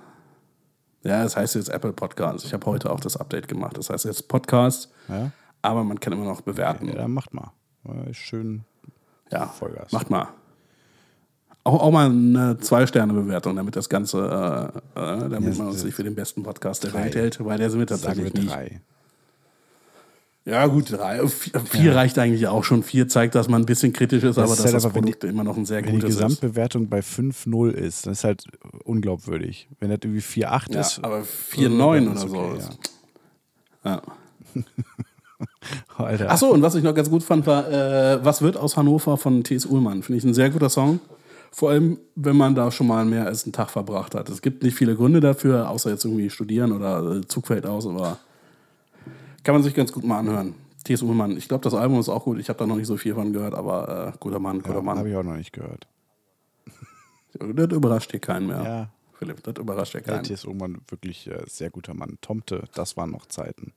Ja, 1.04 1.22
das 1.24 1.36
heißt 1.36 1.56
jetzt 1.56 1.70
Apple 1.70 1.92
Podcast. 1.94 2.46
Ich 2.46 2.54
habe 2.54 2.66
heute 2.66 2.90
auch 2.92 3.00
das 3.02 3.18
Update 3.18 3.48
gemacht. 3.48 3.78
Das 3.78 3.90
heißt 3.90 4.06
jetzt 4.06 4.28
Podcast, 4.30 4.90
Ja? 5.10 5.32
aber 5.62 5.84
man 5.84 6.00
kann 6.00 6.14
immer 6.14 6.26
noch 6.26 6.42
bewerten. 6.42 6.88
ja, 6.88 6.96
dann 6.96 7.12
macht 7.12 7.34
mal. 7.34 7.52
Schön. 8.14 8.64
Ja, 9.32 9.48
Vollgas. 9.48 9.92
macht 9.92 10.10
mal. 10.10 10.30
Auch, 11.66 11.82
auch 11.82 11.92
mal 11.92 12.08
eine 12.10 12.58
Zwei-Sterne-Bewertung, 12.60 13.56
damit 13.56 13.76
das 13.76 13.88
Ganze, 13.90 14.72
äh, 14.96 15.00
äh, 15.00 15.30
damit 15.30 15.54
Ja, 15.56 15.64
man 15.64 15.68
uns 15.68 15.84
nicht 15.84 15.94
für 15.94 16.04
den 16.04 16.16
besten 16.16 16.44
Podcast 16.44 16.84
der 16.84 16.92
Drei. 16.92 17.04
Welt 17.06 17.16
hält, 17.16 17.46
weil 17.46 17.58
der 17.58 17.70
sind 17.70 17.80
wir 17.80 17.88
Sagen 17.98 18.18
wir 18.24 18.24
tatsächlich 18.32 18.70
nicht. 18.72 18.82
Ja, 20.46 20.68
gut, 20.68 20.92
drei. 20.92 21.26
Vier, 21.28 21.60
vier 21.62 21.96
reicht 21.96 22.20
eigentlich 22.20 22.48
auch 22.48 22.66
schon. 22.66 22.84
Vier 22.84 23.08
zeigt, 23.08 23.34
dass 23.34 23.48
man 23.48 23.62
ein 23.62 23.66
bisschen 23.66 23.94
kritisch 23.94 24.24
ist, 24.24 24.38
Das 24.38 24.44
aber 24.44 24.52
ist 24.54 24.58
dass 24.60 24.66
halt 24.66 24.76
das 24.76 24.86
aber, 24.86 24.94
Produkt 24.96 25.24
immer 25.24 25.44
noch 25.46 25.56
ein 25.56 25.66
sehr 25.66 25.78
Wenn 25.80 25.86
die 25.86 25.92
gutes 25.94 26.10
ist. 26.12 26.16
Gesamtbewertung 26.18 26.90
bei 26.90 27.00
5-0 27.00 27.70
ist, 27.72 28.06
dann 28.06 28.12
ist 28.14 28.24
halt 28.26 28.44
unglaubwürdig. 28.84 29.70
Wenn 29.80 29.90
das 29.90 30.00
irgendwie 30.04 30.20
4-8 30.22 30.74
Ja, 30.74 30.82
ist. 30.82 31.00
aber 31.02 31.22
4,9 31.22 32.14
ist 32.14 32.26
oder 32.26 32.28
so. 32.30 32.38
okay, 32.38 32.58
ist- 32.58 32.78
Ja. 33.86 34.02
Alter. 35.98 36.30
Achso, 36.32 36.48
und 36.50 36.62
was 36.62 36.76
ich 36.76 36.84
noch 36.84 36.94
ganz 36.94 37.10
gut 37.10 37.24
fand, 37.24 37.46
war 37.48 37.70
äh, 37.72 38.24
Was 38.24 38.42
wird 38.42 38.58
aus 38.58 38.76
Hannover 38.78 39.18
von 39.18 39.44
T.S. 39.44 39.66
Ullmann. 39.66 40.04
Finde 40.04 40.18
ich 40.18 40.24
ein 40.24 40.34
sehr 40.34 40.50
guter 40.50 40.70
Song. 40.70 41.00
Vor 41.52 41.70
allem, 41.70 42.00
wenn 42.16 42.36
man 42.36 42.56
da 42.56 42.72
schon 42.72 42.88
mal 42.88 43.06
mehr 43.06 43.26
als 43.28 43.44
einen 43.44 43.54
Tag 43.54 43.70
verbracht 43.70 44.16
hat. 44.16 44.28
Es 44.30 44.42
gibt 44.42 44.64
nicht 44.64 44.76
viele 44.76 44.96
Gründe 44.96 45.20
dafür, 45.20 45.70
außer 45.70 45.92
jetzt 45.92 46.04
irgendwie 46.04 46.30
studieren 46.30 46.72
oder 46.72 47.18
äh, 47.18 47.22
Zug 47.28 47.48
fällt 47.48 47.66
aus, 47.66 47.86
aber 47.86 48.18
kann 49.44 49.56
man 49.56 49.64
sich 49.64 49.74
ganz 49.74 49.92
gut 49.92 50.04
mal 50.04 50.20
anhören. 50.20 50.56
T.S. 50.84 51.02
Ullmann. 51.02 51.38
Ich 51.38 51.48
glaube, 51.48 51.64
das 51.64 51.74
Album 51.74 52.00
ist 52.00 52.10
auch 52.10 52.24
gut. 52.26 52.40
Ich 52.40 52.50
habe 52.50 52.60
da 52.60 52.66
noch 52.68 52.76
nicht 52.76 52.88
so 52.88 52.98
viel 52.98 53.14
von 53.16 53.32
gehört, 53.32 53.54
aber 53.54 54.14
äh, 54.14 54.18
guter 54.20 54.40
Mann, 54.40 54.62
guter 54.62 54.76
ja, 54.76 54.82
Mann. 54.82 54.98
Habe 54.98 55.10
ich 55.10 55.16
auch 55.16 55.24
noch 55.24 55.38
nicht 55.38 55.54
gehört. 55.54 55.88
Das 57.40 57.72
überrascht 57.72 58.12
hier 58.12 58.20
keinen 58.20 58.46
mehr. 58.48 58.64
Ja. 58.64 58.90
Philipp, 59.14 59.42
das 59.42 59.56
überrascht 59.58 59.96
ja 59.96 60.02
keinen. 60.02 60.24
T.S. 60.24 60.46
Ullmann, 60.46 60.82
wirklich 60.88 61.26
äh, 61.28 61.42
sehr 61.48 61.72
guter 61.72 61.96
Mann. 61.96 62.18
Tomte, 62.22 62.66
das 62.76 62.96
waren 62.96 63.10
noch 63.12 63.26
Zeiten. 63.26 63.74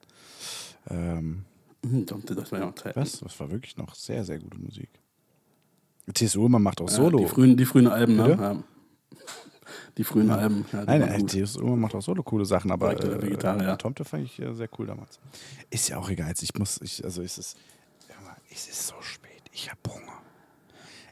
Ähm, 0.90 1.44
Hm, 1.84 2.06
Das 2.06 2.52
war 2.52 2.58
ja 2.58 2.68
auch 2.68 2.74
Zeit. 2.74 2.96
was? 2.96 3.20
Das 3.20 3.38
war 3.38 3.50
wirklich 3.50 3.76
noch 3.76 3.94
sehr, 3.94 4.24
sehr 4.24 4.38
gute 4.38 4.58
Musik. 4.58 4.88
T.S. 6.12 6.36
Ullmann 6.36 6.62
macht 6.62 6.80
auch 6.80 6.88
Solo. 6.88 7.18
Die 7.18 7.26
frühen, 7.26 7.56
die 7.56 7.64
frühen 7.64 7.86
Alben, 7.86 8.16
ne? 8.16 8.24
Bitte? 8.28 8.42
Ja. 8.42 8.62
Die 9.98 10.04
frühen 10.04 10.30
Alben. 10.30 10.64
Ja, 10.72 10.80
die 10.84 10.98
Nein. 10.98 11.26
T.S. 11.26 11.56
Ullmann 11.56 11.80
macht 11.80 11.94
auch 11.94 12.02
Solo 12.02 12.22
coole 12.22 12.44
Sachen, 12.44 12.70
aber 12.70 12.94
der 12.94 13.22
Vegetarier. 13.22 13.70
äh, 13.72 13.76
Tomte 13.78 14.04
fand 14.04 14.24
ich 14.24 14.40
äh, 14.40 14.52
sehr 14.54 14.68
cool 14.78 14.86
damals. 14.86 15.18
Ist 15.70 15.88
ja 15.88 15.96
auch 15.98 16.10
egal. 16.10 16.32
Ich 16.40 16.54
muss, 16.54 16.80
ich, 16.82 17.02
also 17.04 17.22
es 17.22 17.38
ist, 17.38 17.56
hör 18.08 18.20
mal, 18.22 18.36
es 18.50 18.68
ist 18.68 18.86
so 18.88 18.94
spät. 19.00 19.30
Ich 19.52 19.70
habe 19.70 19.80
Hunger. 19.88 20.20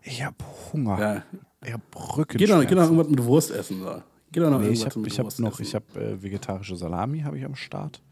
Ich 0.03 0.23
habe 0.23 0.37
Hunger. 0.73 1.01
Ja. 1.01 1.23
Ich 1.65 1.73
habe 1.73 1.83
Geh 2.29 2.47
doch, 2.47 2.61
geh 2.61 2.75
doch 2.75 2.83
irgendwas 2.85 3.09
mit 3.09 3.25
Wurst 3.25 3.51
essen. 3.51 3.81
Da. 3.83 4.05
Geh 4.33 4.41
doch 4.41 4.51
noch 4.51 4.61
Nee, 4.61 4.69
ich 4.69 4.81
irgendwas 4.81 4.97
mit 4.97 5.07
ich 5.13 5.19
hab 5.19 5.25
Wurst 5.25 5.41
noch, 5.41 5.53
essen. 5.55 5.63
ich 5.63 5.75
habe 5.75 6.01
äh, 6.01 6.23
vegetarische 6.23 6.77
Salami 6.77 7.21
habe 7.21 7.39
ich 7.39 7.45
am 7.47 7.55
Start. 7.57 8.03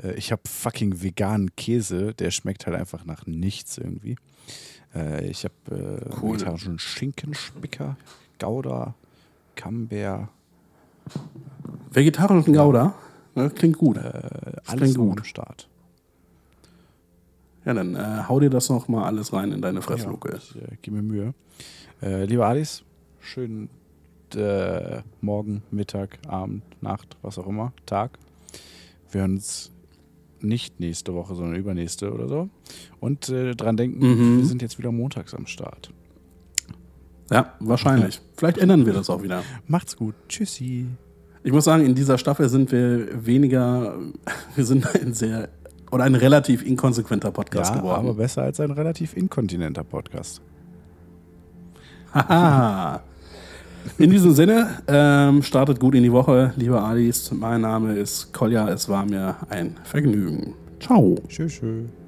Äh, 0.00 0.12
ich 0.14 0.30
habe 0.30 0.42
fucking 0.46 1.02
veganen 1.02 1.56
Käse, 1.56 2.14
der 2.14 2.30
schmeckt 2.30 2.66
halt 2.66 2.76
einfach 2.76 3.04
nach 3.04 3.26
nichts 3.26 3.78
irgendwie. 3.78 4.14
Äh, 4.94 5.26
ich 5.26 5.44
habe 5.44 5.54
äh, 5.72 6.14
Cool. 6.22 6.34
vegetarischen 6.34 6.78
Schinkenspicker, 6.78 7.96
Gouda, 8.38 8.94
Camembert, 9.56 10.28
Vegetarischen 11.90 12.54
Gouda? 12.54 12.94
Ja, 13.34 13.48
klingt 13.48 13.78
gut. 13.78 13.96
äh, 13.96 14.02
alles 14.66 14.92
klingt 14.92 14.96
gut. 14.96 15.18
am 15.18 15.24
Start. 15.24 15.68
Ja, 17.64 17.72
dann 17.74 17.94
äh, 17.94 18.24
hau 18.28 18.40
dir 18.40 18.50
das 18.50 18.68
noch 18.68 18.88
mal 18.88 19.04
alles 19.04 19.32
rein 19.32 19.52
in 19.52 19.62
deine 19.62 19.78
Ja, 19.78 19.82
Fressluke. 19.82 20.36
ich 20.36 20.56
äh, 20.56 20.76
gebe 20.82 20.96
mir 20.98 21.02
Mühe. 21.02 21.34
Äh, 22.02 22.24
lieber 22.26 22.46
Alice, 22.46 22.82
schönen 23.20 23.70
äh, 24.34 25.00
Morgen, 25.20 25.62
Mittag, 25.70 26.18
Abend, 26.26 26.62
Nacht, 26.82 27.16
was 27.22 27.38
auch 27.38 27.46
immer, 27.46 27.72
Tag. 27.86 28.18
Wir 29.10 29.22
hören 29.22 29.34
uns 29.36 29.70
nicht 30.40 30.78
nächste 30.78 31.14
Woche, 31.14 31.34
sondern 31.34 31.56
übernächste 31.56 32.12
oder 32.12 32.28
so. 32.28 32.50
Und 33.00 33.30
äh, 33.30 33.54
dran 33.54 33.76
denken, 33.78 33.98
Mhm. 34.00 34.38
wir 34.38 34.44
sind 34.44 34.60
jetzt 34.60 34.76
wieder 34.78 34.92
montags 34.92 35.32
am 35.34 35.46
Start. 35.46 35.90
Ja, 37.30 37.52
wahrscheinlich. 37.60 38.20
Vielleicht 38.36 38.58
ändern 38.58 38.84
wir 38.86 38.92
das 38.92 39.08
auch 39.10 39.22
wieder. 39.22 39.42
Macht's 39.66 39.96
gut. 39.96 40.14
Tschüssi. 40.28 40.86
Ich 41.42 41.52
muss 41.52 41.64
sagen, 41.64 41.84
in 41.84 41.94
dieser 41.94 42.18
Staffel 42.18 42.48
sind 42.48 42.70
wir 42.72 43.24
weniger, 43.26 43.94
wir 44.54 44.64
sind 44.64 44.86
ein 44.94 45.12
sehr 45.14 45.48
Oder 45.90 46.04
ein 46.04 46.14
relativ 46.14 46.64
inkonsequenter 46.64 47.30
Podcast 47.30 47.74
Ja, 47.74 47.80
geworden. 47.80 48.00
aber 48.00 48.14
besser 48.14 48.42
als 48.42 48.60
ein 48.60 48.70
relativ 48.70 49.16
inkontinenter 49.16 49.84
Podcast. 49.84 50.40
Haha. 52.12 53.02
In 53.98 54.10
diesem 54.10 54.32
Sinne, 54.34 54.82
ähm, 54.88 55.42
startet 55.42 55.78
gut 55.78 55.94
in 55.94 56.02
die 56.02 56.12
Woche, 56.12 56.52
liebe 56.56 56.80
Adis. 56.80 57.30
Mein 57.32 57.60
Name 57.60 57.94
ist 57.94 58.32
Kolja. 58.32 58.68
Es 58.68 58.88
war 58.88 59.04
mir 59.04 59.36
ein 59.50 59.76
Vergnügen. 59.84 60.54
Ciao. 60.80 61.16
Tschüss. 61.28 61.54
tschüss. 61.54 62.03